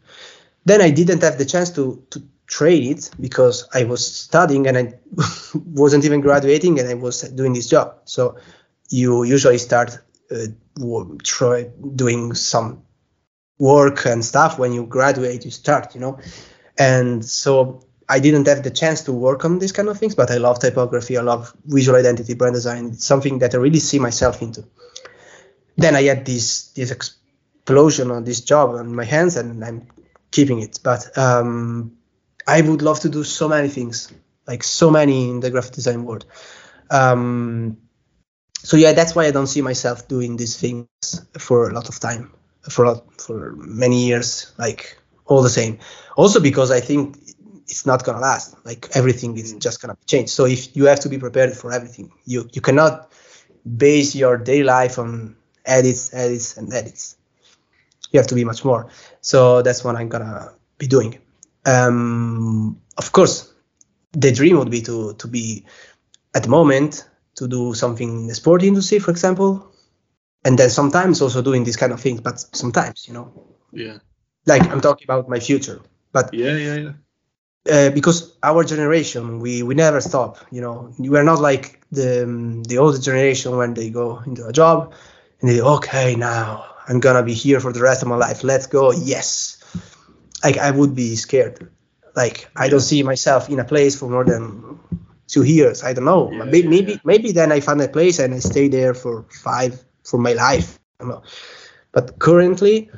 Then 0.65 0.81
I 0.81 0.91
didn't 0.91 1.23
have 1.23 1.39
the 1.39 1.45
chance 1.45 1.71
to 1.73 2.03
to 2.11 2.23
trade 2.47 2.87
it 2.87 3.11
because 3.21 3.69
I 3.75 3.85
was 3.85 4.07
studying 4.07 4.67
and 4.69 4.79
I 4.79 4.95
wasn't 5.55 6.05
even 6.05 6.21
graduating 6.21 6.79
and 6.79 6.89
I 6.89 6.95
was 6.95 7.23
doing 7.23 7.53
this 7.53 7.69
job. 7.69 7.97
So 8.05 8.37
you 8.89 9.25
usually 9.25 9.59
start 9.59 9.99
uh, 10.31 10.47
try 11.23 11.71
doing 11.95 12.35
some 12.35 12.83
work 13.59 14.07
and 14.07 14.25
stuff 14.25 14.59
when 14.59 14.73
you 14.73 14.85
graduate 14.85 15.45
you 15.45 15.51
start 15.51 15.95
you 15.95 16.01
know 16.01 16.19
and 16.79 17.25
so 17.25 17.86
i 18.09 18.21
didn't 18.21 18.47
have 18.47 18.63
the 18.63 18.71
chance 18.71 19.03
to 19.03 19.13
work 19.13 19.45
on 19.45 19.59
these 19.59 19.73
kind 19.73 19.89
of 19.89 19.99
things 19.99 20.15
but 20.15 20.31
i 20.31 20.37
love 20.37 20.59
typography 20.59 21.17
i 21.17 21.21
love 21.21 21.53
visual 21.65 21.99
identity 21.99 22.35
brand 22.35 22.55
design. 22.55 22.87
It's 22.87 23.07
something 23.07 23.39
that 23.41 23.55
i 23.55 23.59
really 23.59 23.81
see 23.81 23.99
myself 23.99 24.43
into. 24.43 24.65
Then 25.77 25.95
i 25.95 26.03
had 26.03 26.25
this 26.25 26.69
this 26.69 26.91
explosion 26.91 28.11
on 28.11 28.25
this 28.25 28.41
job 28.41 28.71
on 28.71 28.95
my 28.95 29.05
hands 29.05 29.37
and 29.37 29.65
i'm 29.65 29.89
keeping 30.31 30.61
it. 30.61 30.79
But 30.83 31.17
um 31.19 31.97
i 32.47 32.61
would 32.61 32.83
love 32.83 33.01
to 33.01 33.09
do 33.09 33.25
so 33.25 33.49
many 33.49 33.69
things 33.69 34.13
like 34.47 34.63
so 34.63 34.91
many 34.91 35.31
in 35.31 35.41
the 35.41 35.51
graphic 35.51 35.73
design 35.75 36.05
world. 36.05 36.25
Um 36.91 37.79
so 38.63 38.77
yeah 38.77 38.93
that's 38.93 39.15
why 39.15 39.27
i 39.27 39.31
don't 39.31 39.47
see 39.47 39.63
myself 39.63 40.09
doing 40.09 40.37
these 40.37 40.57
things 40.57 40.87
for 41.39 41.71
a 41.71 41.73
lot 41.73 41.89
of 41.89 42.01
time 42.01 42.33
for 42.69 42.87
lot, 42.87 43.21
for 43.21 43.53
many 43.57 44.07
years 44.07 44.53
like 44.59 44.99
all 45.27 45.43
the 45.43 45.51
same. 45.51 45.79
Also 46.17 46.41
because 46.41 46.71
i 46.71 46.81
think 46.81 47.17
it's 47.69 47.87
not 47.87 48.05
gonna 48.05 48.21
last. 48.21 48.57
Like 48.65 48.89
everything 48.95 49.37
is 49.37 49.55
just 49.55 49.81
gonna 49.81 49.97
change 50.07 50.29
so 50.31 50.47
if 50.47 50.77
you 50.77 50.85
have 50.87 51.01
to 51.01 51.09
be 51.09 51.19
prepared 51.19 51.53
for 51.55 51.73
everything 51.73 52.11
you 52.25 52.49
you 52.53 52.61
cannot 52.61 53.13
base 53.77 54.15
your 54.15 54.37
daily 54.39 54.65
life 54.65 54.99
on 54.99 55.37
edits 55.65 56.13
edits 56.15 56.57
and 56.57 56.73
edits. 56.73 57.17
You 58.13 58.21
have 58.21 58.29
to 58.29 58.35
be 58.35 58.45
much 58.45 58.65
more. 58.65 58.89
So 59.21 59.63
that's 59.63 59.85
what 59.85 59.97
i'm 59.97 60.09
gonna 60.09 60.53
be 60.79 60.87
doing. 60.87 61.19
Um 61.65 62.81
of 62.97 63.13
course 63.13 63.53
the 64.13 64.33
dream 64.33 64.59
would 64.59 64.71
be 64.71 64.83
to 64.83 65.15
to 65.15 65.29
be 65.29 65.65
at 66.35 66.43
the 66.45 66.49
moment 66.49 67.09
to 67.37 67.49
do 67.49 67.75
something 67.75 68.09
in 68.23 68.27
the 68.27 68.35
sport 68.35 68.63
industry 68.63 68.99
for 68.99 69.11
example 69.11 69.73
and 70.45 70.59
then 70.59 70.71
sometimes 70.71 71.21
also 71.21 71.43
doing 71.43 71.65
these 71.65 71.77
kind 71.77 71.93
of 71.93 72.01
things 72.01 72.21
but 72.21 72.39
sometimes 72.55 73.07
you 73.09 73.15
know? 73.15 73.33
Yeah, 73.73 73.99
like 74.47 74.63
i'm 74.71 74.81
talking 74.81 75.05
about 75.05 75.29
my 75.29 75.41
future 75.41 75.81
but 76.13 76.33
yeah, 76.33 76.57
yeah, 76.57 76.75
yeah. 76.77 76.93
Uh, 77.71 77.91
because 77.91 78.37
our 78.43 78.65
generation 78.65 79.41
we 79.41 79.63
we 79.63 79.75
never 79.75 80.01
stop 80.01 80.39
you 80.51 80.61
know. 80.61 80.93
We're 80.99 81.25
not 81.25 81.41
like 81.41 81.81
the 81.93 82.25
um, 82.25 82.63
the 82.65 82.79
older 82.79 82.99
generation 82.99 83.57
when 83.57 83.75
they 83.75 83.91
go 83.91 84.19
into 84.27 84.47
a 84.47 84.53
job 84.53 84.93
and 85.41 85.51
they 85.51 85.61
okay 85.61 86.17
now 86.17 86.65
i'm 86.89 87.01
gonna 87.01 87.23
be 87.23 87.35
here 87.35 87.61
for 87.61 87.73
the 87.73 87.81
rest 87.83 88.03
of 88.03 88.09
my 88.09 88.17
life. 88.17 88.45
Let's 88.45 88.67
go. 88.67 88.93
Yes. 88.93 89.59
Like 90.45 90.59
i 90.59 90.71
would 90.71 90.95
be 90.95 91.17
scared. 91.17 91.71
Like 92.15 92.49
i 92.57 92.69
don't 92.69 92.81
see 92.81 93.03
myself 93.03 93.49
in 93.49 93.59
a 93.61 93.65
place 93.65 93.99
for 93.99 94.09
more 94.09 94.25
than 94.25 94.79
two 95.29 95.45
years. 95.45 95.83
I 95.83 95.93
don't 95.93 96.05
know. 96.05 96.31
Yeah, 96.31 96.45
maybe 96.45 96.59
yeah, 96.61 96.69
maybe, 96.69 96.93
yeah. 96.93 96.99
maybe 97.05 97.33
then 97.33 97.53
i 97.53 97.61
find 97.61 97.81
a 97.81 97.89
place 97.89 98.19
and 98.19 98.35
i 98.35 98.39
stay 98.39 98.69
there 98.69 98.95
for 98.95 99.25
five 99.31 99.85
for 100.05 100.19
my 100.19 100.33
life. 100.33 100.79
I 101.01 101.05
don't 101.05 101.11
know. 101.11 101.23
But 101.93 102.19
currently 102.19 102.91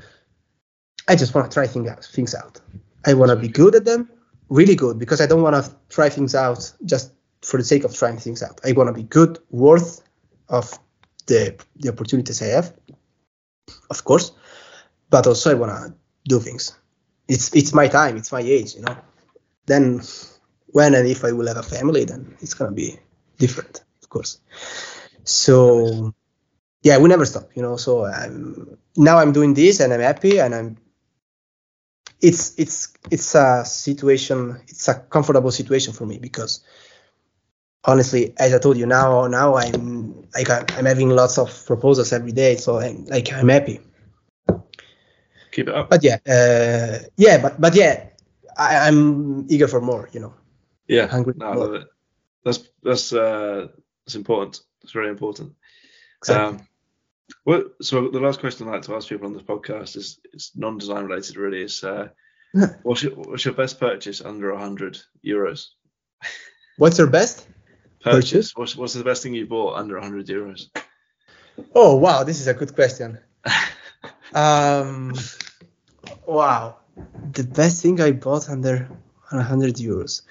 i 1.09 1.17
just 1.17 1.35
want 1.35 1.51
to 1.51 1.55
try 1.55 1.67
things 1.67 1.89
out 1.89 2.05
things 2.05 2.35
out. 2.35 2.61
I 3.07 3.15
want 3.15 3.31
to 3.31 3.37
be 3.37 3.49
good 3.49 3.75
at 3.75 3.85
them 3.85 4.11
really 4.49 4.75
good 4.75 4.99
because 4.99 5.21
I 5.21 5.27
don't 5.27 5.43
want 5.43 5.63
to 5.63 5.75
try 5.89 6.09
things 6.09 6.35
out 6.35 6.73
just 6.85 7.13
for 7.43 7.57
the 7.59 7.65
sake 7.65 7.85
of 7.85 7.95
trying 7.95 8.19
things 8.19 8.43
out. 8.43 8.61
I 8.65 8.73
want 8.73 8.89
to 8.89 8.93
be 8.93 9.03
good, 9.03 9.39
worth 9.51 10.03
of 10.49 10.79
the 11.27 11.57
the 11.77 11.91
opportunities 11.91 12.43
I 12.43 12.47
have, 12.47 12.73
of 13.91 14.05
course, 14.05 14.33
but 15.11 15.27
also 15.27 15.51
I 15.51 15.55
want 15.55 15.73
to 15.73 15.95
do 16.27 16.41
things. 16.41 16.77
It's 17.29 17.55
it's 17.55 17.75
my 17.75 17.89
time, 17.89 18.17
it's 18.17 18.33
my 18.33 18.41
age, 18.41 18.75
you 18.75 18.83
know. 18.83 18.97
Then 19.67 20.01
when 20.69 20.95
and 20.95 21.07
if 21.07 21.25
I 21.25 21.33
will 21.33 21.47
have 21.47 21.59
a 21.59 21.63
family, 21.63 22.05
then 22.05 22.37
it's 22.41 22.55
gonna 22.55 22.73
be 22.73 22.99
different, 23.39 23.85
of 24.03 24.09
course. 24.09 24.41
So 25.25 26.15
yeah, 26.83 26.99
we 26.99 27.09
never 27.09 27.27
stop, 27.27 27.51
you 27.55 27.63
know. 27.63 27.77
So 27.77 28.07
I'm 28.07 28.79
now 28.97 29.19
I'm 29.19 29.33
doing 29.33 29.55
this 29.55 29.81
and 29.81 29.93
I'm 29.93 30.01
happy 30.01 30.41
and 30.41 30.55
I'm 30.55 30.77
it's 32.21 32.59
it's 32.59 32.93
it's 33.11 33.35
a 33.35 33.65
situation 33.65 34.61
it's 34.69 34.89
a 34.89 34.95
comfortable 34.95 35.51
situation 35.51 35.93
for 35.93 36.07
me 36.07 36.19
because 36.19 36.61
honestly 37.85 38.35
as 38.39 38.53
i 38.55 38.59
told 38.59 38.77
you 38.77 38.87
now 38.87 39.27
now 39.27 39.57
i'm 39.57 40.27
like 40.35 40.51
i'm 40.51 40.65
I'm 40.77 40.87
having 40.87 41.11
lots 41.11 41.39
of 41.39 41.49
proposals 41.67 42.13
every 42.13 42.33
day 42.33 42.57
so 42.57 42.79
i'm 42.79 43.05
like 43.07 43.33
i'm 43.33 43.49
happy 43.49 43.81
Keep 45.53 45.69
it 45.69 45.75
up. 45.75 45.91
but 45.91 46.03
yeah 46.03 46.19
uh 46.27 46.99
yeah 47.17 47.39
but 47.41 47.61
but 47.61 47.75
yeah 47.75 48.07
I, 48.57 48.89
i'm 48.89 49.47
eager 49.49 49.69
for 49.69 49.81
more 49.81 50.09
you 50.13 50.21
know 50.21 50.35
Yeah, 50.89 51.07
hungry 51.07 51.35
no, 51.35 51.47
I 51.47 51.55
love 51.55 51.75
it. 51.75 51.89
That's 52.45 52.69
that's 52.83 53.13
uh, 53.13 53.69
that's 54.07 54.15
important. 54.17 54.61
It's 54.83 54.93
very 54.93 55.09
important. 55.09 55.55
exactly. 56.19 56.59
Um, 56.59 56.68
what, 57.45 57.83
so 57.83 58.09
the 58.09 58.21
last 58.21 58.41
question 58.41 58.69
I 58.69 58.73
like 58.73 58.83
to 58.83 58.95
ask 58.95 59.09
people 59.09 59.27
on 59.27 59.35
this 59.35 59.43
podcast 59.43 59.97
is 59.97 60.19
it's 60.33 60.57
non-design 60.57 61.05
related. 61.05 61.37
Really, 61.37 61.63
is 61.63 61.83
uh, 61.85 62.09
what's 62.83 63.03
your 63.03 63.13
what's 63.13 63.45
your 63.45 63.55
best 63.55 63.79
purchase 63.81 64.21
under 64.21 64.57
hundred 64.57 64.99
euros? 65.25 65.67
what's 66.77 66.99
your 66.99 67.07
best 67.09 67.47
Purchase. 68.01 68.53
What's 68.55 68.77
what's 68.77 68.95
the 68.95 69.05
best 69.05 69.23
thing 69.23 69.35
you 69.35 69.47
bought 69.47 69.77
under 69.77 70.01
hundred 70.01 70.27
euros? 70.27 70.69
oh 71.75 71.97
wow 71.97 72.23
this 72.23 72.41
is 72.41 72.47
a 72.47 72.55
good 72.55 72.73
question 72.73 73.19
um, 74.35 75.15
wow, 76.27 76.77
the 77.33 77.45
best 77.45 77.83
thing 77.83 78.01
I 78.01 78.13
bought 78.13 78.49
under 78.49 78.89
100 79.31 79.77
euros 79.77 80.23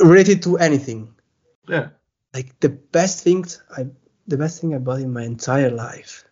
related 0.00 0.42
to 0.44 0.58
anything. 0.58 1.14
Yeah. 1.68 1.88
Like 2.34 2.58
the 2.60 2.70
best 2.70 3.22
things 3.22 3.62
I, 3.76 3.86
the 4.26 4.36
best 4.36 4.60
thing 4.60 4.74
I 4.74 4.78
bought 4.78 5.00
in 5.00 5.12
my 5.12 5.22
entire 5.22 5.70
life. 5.70 6.24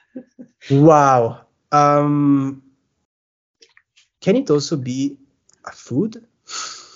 wow. 0.70 1.46
Um, 1.72 2.62
can 4.20 4.36
it 4.36 4.50
also 4.50 4.76
be 4.76 5.18
a 5.64 5.72
food? 5.72 6.24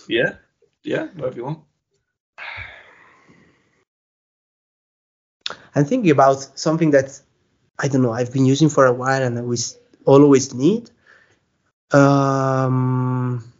Yeah. 0.09 0.35
Yeah. 0.83 1.07
Whatever 1.15 1.37
you 1.37 1.45
want. 1.45 1.61
I'm 5.75 5.85
thinking 5.85 6.11
about 6.11 6.59
something 6.59 6.91
that 6.91 7.19
I 7.79 7.89
don't 7.89 8.03
know. 8.03 8.13
I've 8.13 8.33
been 8.33 8.45
using 8.45 8.69
for 8.69 8.87
a 8.87 8.93
while 8.93 9.23
and 9.23 9.39
I 9.39 9.43
always 9.43 9.79
always 10.05 10.55
need. 10.55 10.91
Um, 11.93 13.53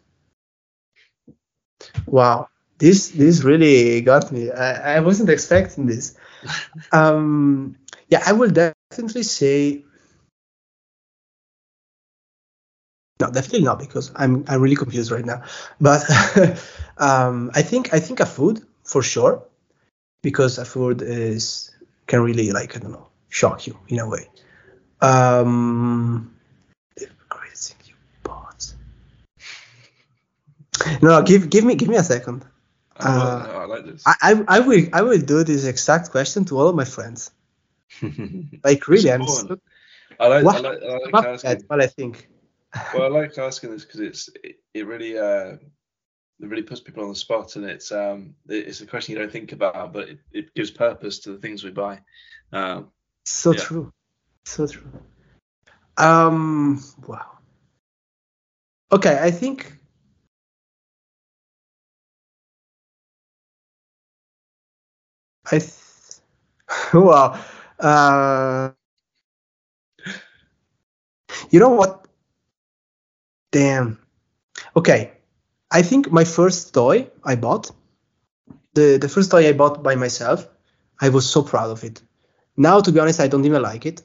wow, 2.07 2.49
this 2.79 3.09
this 3.11 3.43
really 3.43 4.01
got 4.03 4.31
me. 4.33 4.51
I, 4.51 4.97
I 4.97 5.01
wasn't 5.01 5.31
expecting 5.31 5.87
this. 5.87 6.17
Um, 6.93 7.77
yeah, 8.09 8.23
I 8.27 8.33
will 8.33 8.51
definitely 8.51 9.23
say. 9.23 9.85
No, 13.21 13.31
definitely 13.31 13.63
not 13.63 13.79
because 13.79 14.11
I'm 14.17 14.45
I'm 14.49 14.61
really 14.61 14.77
confused 14.77 15.11
right 15.11 15.25
now. 15.25 15.43
But 15.81 16.03
um, 16.99 17.51
I 17.55 17.63
think 17.63 17.95
I 17.95 18.01
think 18.01 18.21
a 18.21 18.27
food 18.27 18.65
for 18.85 19.03
sure, 19.03 19.45
because 20.23 20.59
a 20.59 20.65
food 20.65 21.03
is 21.03 21.71
can 22.07 22.21
really 22.21 22.51
like 22.53 22.77
I 22.77 22.81
don't 22.81 22.93
know 22.93 23.09
shock 23.29 23.67
you 23.67 23.79
in 23.89 23.99
a 24.01 24.09
way. 24.09 24.29
Um. 25.01 26.35
No, 31.01 31.23
give 31.23 31.51
give 31.51 31.65
me 31.65 31.75
give 31.75 31.89
me 31.89 31.97
a 31.97 32.03
second. 32.03 32.45
I, 33.03 33.11
Uh, 33.11 33.47
I 33.63 33.65
like 33.67 33.85
this. 33.87 34.05
I, 34.07 34.15
I 34.23 34.45
I 34.57 34.61
will 34.61 34.85
I 34.93 35.03
will 35.03 35.21
do 35.21 35.45
this 35.45 35.65
exact 35.65 36.11
question 36.11 36.45
to 36.47 36.59
all 36.59 36.69
of 36.69 36.77
my 36.77 36.85
friends. 36.85 37.31
Like 38.65 38.89
really, 38.89 39.11
I'm 39.13 39.27
so. 39.27 39.57
I 40.21 40.29
like, 40.29 40.45
I 40.45 40.45
What? 40.45 40.63
like, 40.63 40.83
I 40.83 40.97
like 40.99 41.23
asking. 41.23 41.65
what 41.69 41.81
I 41.83 41.87
think. 41.87 42.29
well, 42.93 43.05
I 43.05 43.09
like 43.09 43.37
asking 43.39 43.71
this 43.73 43.85
because 43.85 44.01
it's 44.01 44.29
it, 44.43 44.57
it 44.75 44.87
really 44.87 45.19
uh 45.19 45.57
it 46.41 46.49
really 46.49 46.63
puts 46.63 46.81
people 46.81 47.03
on 47.05 47.09
the 47.11 47.15
spot 47.17 47.57
and 47.57 47.65
it's 47.65 47.93
um 47.93 48.35
it- 48.49 48.67
it's 48.69 48.81
a 48.81 48.87
question 48.87 49.15
you 49.15 49.21
don't 49.21 49.33
think 49.33 49.53
about 49.53 49.93
but 49.93 50.09
it, 50.09 50.19
it 50.33 50.55
gives 50.55 50.71
purpose 50.71 51.21
to 51.21 51.33
the 51.33 51.39
things 51.39 51.65
we 51.65 51.71
buy. 51.71 52.01
Um, 52.53 52.91
So 53.25 53.53
Yeah. 53.53 53.61
true. 53.61 53.93
So 54.45 54.67
true. 54.67 54.91
Um 55.97 56.83
wow. 57.07 57.39
Okay, 58.93 59.19
I 59.21 59.31
think 59.31 59.73
I 65.51 65.59
th- 65.59 65.73
wow. 66.95 67.41
Uh 67.79 68.71
You 71.51 71.61
know 71.61 71.71
what? 71.71 72.07
Damn. 73.53 73.99
Okay. 74.77 75.13
I 75.73 75.83
think 75.83 76.13
my 76.13 76.25
first 76.25 76.75
toy 76.75 77.09
I 77.25 77.37
bought 77.37 77.71
the 78.75 78.99
the 79.01 79.09
first 79.09 79.31
toy 79.33 79.49
I 79.49 79.53
bought 79.53 79.83
by 79.83 79.97
myself, 79.97 80.49
I 81.01 81.11
was 81.11 81.29
so 81.29 81.43
proud 81.43 81.71
of 81.71 81.85
it. 81.85 82.03
Now, 82.57 82.81
to 82.81 82.93
be 82.93 83.01
honest, 83.01 83.21
I 83.21 83.29
don't 83.29 83.45
even 83.47 83.63
like 83.63 83.87
it 83.87 84.03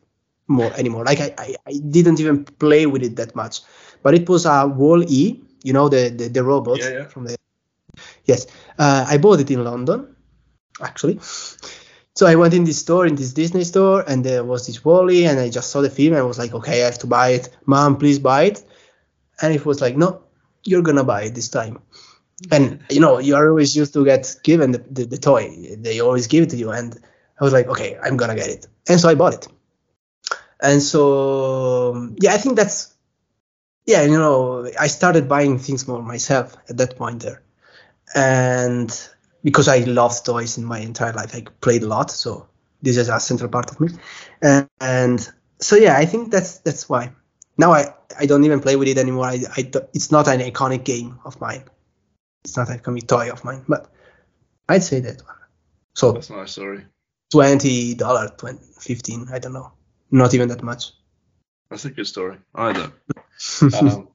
more 0.48 0.74
anymore. 0.76 1.06
Like 1.06 1.22
I, 1.22 1.36
I, 1.38 1.56
I 1.68 1.74
didn't 1.92 2.20
even 2.22 2.46
play 2.46 2.88
with 2.88 3.04
it 3.04 3.18
that 3.18 3.36
much. 3.36 3.62
But 4.04 4.16
it 4.16 4.30
was 4.30 4.46
a 4.46 4.68
Wall 4.68 5.04
E, 5.04 5.42
you 5.64 5.74
know, 5.74 5.90
the 5.90 6.10
the, 6.10 6.30
the 6.30 6.44
robot 6.44 6.82
Yeah, 6.82 6.90
yeah. 6.92 7.08
from 7.08 7.26
the. 7.26 7.38
Yes, 8.26 8.48
uh, 8.80 9.06
I 9.10 9.20
bought 9.20 9.42
it 9.42 9.52
in 9.52 9.64
London, 9.66 10.17
actually. 10.82 11.20
So 12.16 12.26
I 12.26 12.36
went 12.36 12.54
in 12.54 12.64
this 12.64 12.80
store, 12.80 13.06
in 13.06 13.16
this 13.16 13.34
Disney 13.34 13.64
store, 13.64 14.04
and 14.08 14.24
there 14.24 14.44
was 14.44 14.66
this 14.66 14.84
WALL-E, 14.84 15.26
and 15.26 15.40
I 15.40 15.50
just 15.50 15.70
saw 15.70 15.82
the 15.82 15.90
film, 15.90 16.14
and 16.14 16.20
I 16.20 16.24
was 16.24 16.40
like, 16.40 16.54
okay, 16.54 16.82
I 16.82 16.86
have 16.86 16.98
to 17.00 17.08
buy 17.08 17.30
it. 17.30 17.50
Mom, 17.66 17.98
please 17.98 18.18
buy 18.18 18.44
it. 18.44 18.64
And 19.40 19.54
it 19.54 19.66
was 19.66 19.82
like, 19.82 19.96
no, 19.96 20.24
you're 20.64 20.82
gonna 20.82 21.04
buy 21.04 21.24
it 21.24 21.36
this 21.36 21.50
time. 21.50 21.80
And 22.52 22.84
you 22.90 23.00
know, 23.00 23.20
you 23.20 23.36
are 23.36 23.50
always 23.50 23.76
used 23.76 23.94
to 23.94 24.04
get 24.04 24.36
given 24.44 24.72
the, 24.72 24.80
the, 24.80 25.06
the 25.06 25.18
toy. 25.18 25.76
They 25.78 26.00
always 26.00 26.28
give 26.28 26.44
it 26.44 26.50
to 26.52 26.58
you, 26.58 26.72
and 26.72 26.98
I 27.40 27.44
was 27.44 27.54
like, 27.54 27.68
okay, 27.68 27.98
I'm 28.04 28.18
gonna 28.18 28.36
get 28.36 28.50
it. 28.50 28.68
And 28.90 29.00
so 29.00 29.10
I 29.10 29.16
bought 29.16 29.34
it. 29.34 29.48
And 30.60 30.82
so 30.82 32.10
yeah, 32.20 32.34
I 32.34 32.38
think 32.38 32.56
that's 32.56 32.96
yeah, 33.86 34.02
you 34.04 34.18
know, 34.18 34.70
I 34.80 34.88
started 34.88 35.30
buying 35.30 35.60
things 35.60 35.88
more 35.88 36.02
myself 36.02 36.56
at 36.70 36.78
that 36.78 36.98
point 36.98 37.22
there. 37.22 37.42
And 38.14 38.92
because 39.48 39.70
I 39.70 39.78
loved 39.86 40.26
toys 40.26 40.58
in 40.58 40.66
my 40.66 40.80
entire 40.80 41.14
life, 41.14 41.34
I 41.34 41.42
played 41.62 41.82
a 41.82 41.88
lot, 41.88 42.12
so 42.12 42.50
this 42.82 42.98
is 42.98 43.08
a 43.08 43.18
central 43.18 43.50
part 43.50 43.72
of 43.72 43.80
me. 43.80 43.88
And, 44.42 44.68
and 44.82 45.26
so 45.62 45.78
yeah, 45.78 45.96
I 45.96 46.06
think 46.06 46.32
that's 46.32 46.58
that's 46.60 46.90
why. 46.90 47.14
Now 47.58 47.72
I, 47.72 47.94
I 48.20 48.26
don't 48.26 48.44
even 48.44 48.60
play 48.60 48.76
with 48.76 48.90
it 48.90 48.98
anymore. 48.98 49.24
I, 49.24 49.40
I 49.56 49.72
it's 49.94 50.12
not 50.12 50.28
an 50.28 50.42
iconic 50.42 50.84
game 50.84 51.20
of 51.24 51.40
mine. 51.40 51.64
It's 52.44 52.58
not 52.58 52.68
an 52.68 52.80
iconic 52.80 53.08
toy 53.08 53.32
of 53.32 53.46
mine, 53.46 53.64
but 53.70 53.90
I'd 54.68 54.84
say 54.84 55.00
that 55.00 55.22
one. 55.26 55.36
So 55.94 56.12
that's 56.12 56.30
a 56.30 56.36
nice 56.36 56.52
story. 56.52 56.84
twenty 57.32 57.94
dollar, 57.94 58.28
twenty 58.28 58.66
fifteen, 58.82 59.30
I 59.32 59.40
don't 59.40 59.54
know, 59.54 59.72
not 60.12 60.34
even 60.34 60.50
that 60.50 60.62
much. 60.62 60.92
That's 61.70 61.86
a 61.86 61.90
good 61.90 62.08
story. 62.08 62.38
Either. 62.54 62.92
Um, 63.80 64.10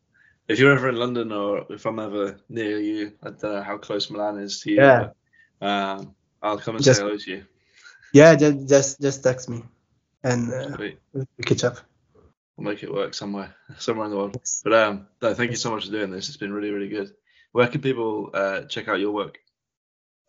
if 0.49 0.59
you're 0.59 0.73
ever 0.73 0.89
in 0.89 0.97
London 0.97 1.31
or 1.31 1.65
if 1.71 1.87
I'm 1.87 2.01
ever 2.01 2.41
near 2.49 2.81
you, 2.81 3.13
I 3.23 3.31
don't 3.31 3.43
know 3.45 3.63
how 3.63 3.79
close 3.79 4.11
Milan 4.11 4.39
is 4.41 4.61
to 4.63 4.71
you. 4.71 4.77
Yeah. 4.77 5.11
Um, 5.63 6.15
I'll 6.43 6.59
come 6.59 6.75
and 6.77 6.85
Just- 6.85 6.99
say 6.99 7.05
hello 7.07 7.17
to 7.17 7.31
you. 7.31 7.45
yeah, 8.13 8.35
just 8.35 8.69
just 8.69 9.01
just 9.01 9.23
text 9.23 9.49
me, 9.49 9.63
and 10.25 10.53
uh, 10.53 10.75
Sweet. 10.77 10.99
we 11.15 11.45
catch 11.45 11.65
up. 11.65 11.77
We'll 12.57 12.69
make 12.71 12.83
it 12.83 12.93
work 12.93 13.15
somewhere, 13.15 13.55
somewhere 13.79 14.07
in 14.07 14.11
the 14.11 14.17
world. 14.19 14.37
But 14.65 14.73
um, 14.75 15.07
no, 15.23 15.35
thank 15.35 15.51
you 15.53 15.57
so 15.57 15.71
much 15.71 15.87
for 15.87 15.93
doing 15.93 16.11
this. 16.11 16.29
It's 16.29 16.37
been 16.37 16.53
really, 16.53 16.71
really 16.71 16.89
good. 16.89 17.15
Where 17.53 17.69
can 17.69 17.81
people 17.81 18.31
uh, 18.35 18.63
check 18.63 18.89
out 18.89 18.99
your 19.01 19.13
work? 19.13 19.39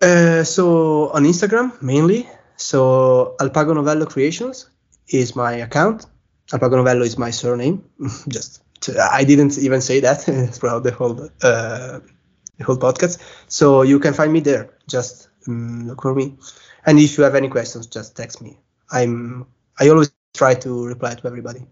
Uh, 0.02 0.44
so 0.44 1.10
on 1.10 1.24
Instagram 1.24 1.82
mainly. 1.82 2.30
So 2.58 3.36
Alpago 3.40 3.74
Novello 3.74 4.06
Creations 4.06 4.70
is 5.08 5.36
my 5.36 5.54
account. 5.54 6.06
Alpago 6.52 6.78
Novello 6.78 7.02
is 7.04 7.18
my 7.18 7.32
surname. 7.32 7.84
Just 8.28 8.62
to, 8.82 9.02
I 9.02 9.24
didn't 9.24 9.58
even 9.58 9.82
say 9.82 10.00
that 10.02 10.22
throughout 10.54 10.84
the 10.84 10.92
whole 10.92 11.30
uh, 11.42 12.00
the 12.58 12.64
whole 12.64 12.78
podcast. 12.78 13.20
So 13.48 13.82
you 13.82 14.00
can 14.00 14.14
find 14.14 14.32
me 14.32 14.40
there. 14.40 14.70
Just 14.88 15.30
um, 15.48 15.88
look 15.88 16.02
for 16.02 16.16
me. 16.16 16.38
And 16.86 17.00
if 17.00 17.18
you 17.18 17.24
have 17.24 17.36
any 17.36 17.50
questions, 17.50 17.88
just 17.88 18.16
text 18.16 18.42
me. 18.42 18.60
I'm 18.92 19.48
I 19.80 19.90
always 19.90 20.12
try 20.34 20.54
to 20.56 20.86
reply 20.86 21.16
to 21.16 21.28
everybody. 21.28 21.66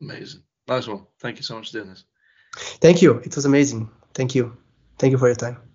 Amazing. 0.00 0.42
Nice 0.68 0.86
one. 0.86 1.06
Thank 1.20 1.36
you 1.38 1.42
so 1.42 1.56
much 1.56 1.70
for 1.70 1.78
doing 1.78 1.90
this. 1.90 2.04
Thank 2.80 3.02
you. 3.02 3.18
It 3.18 3.34
was 3.36 3.44
amazing. 3.44 3.90
Thank 4.14 4.34
you. 4.34 4.56
Thank 4.98 5.12
you 5.12 5.18
for 5.18 5.26
your 5.26 5.36
time. 5.36 5.69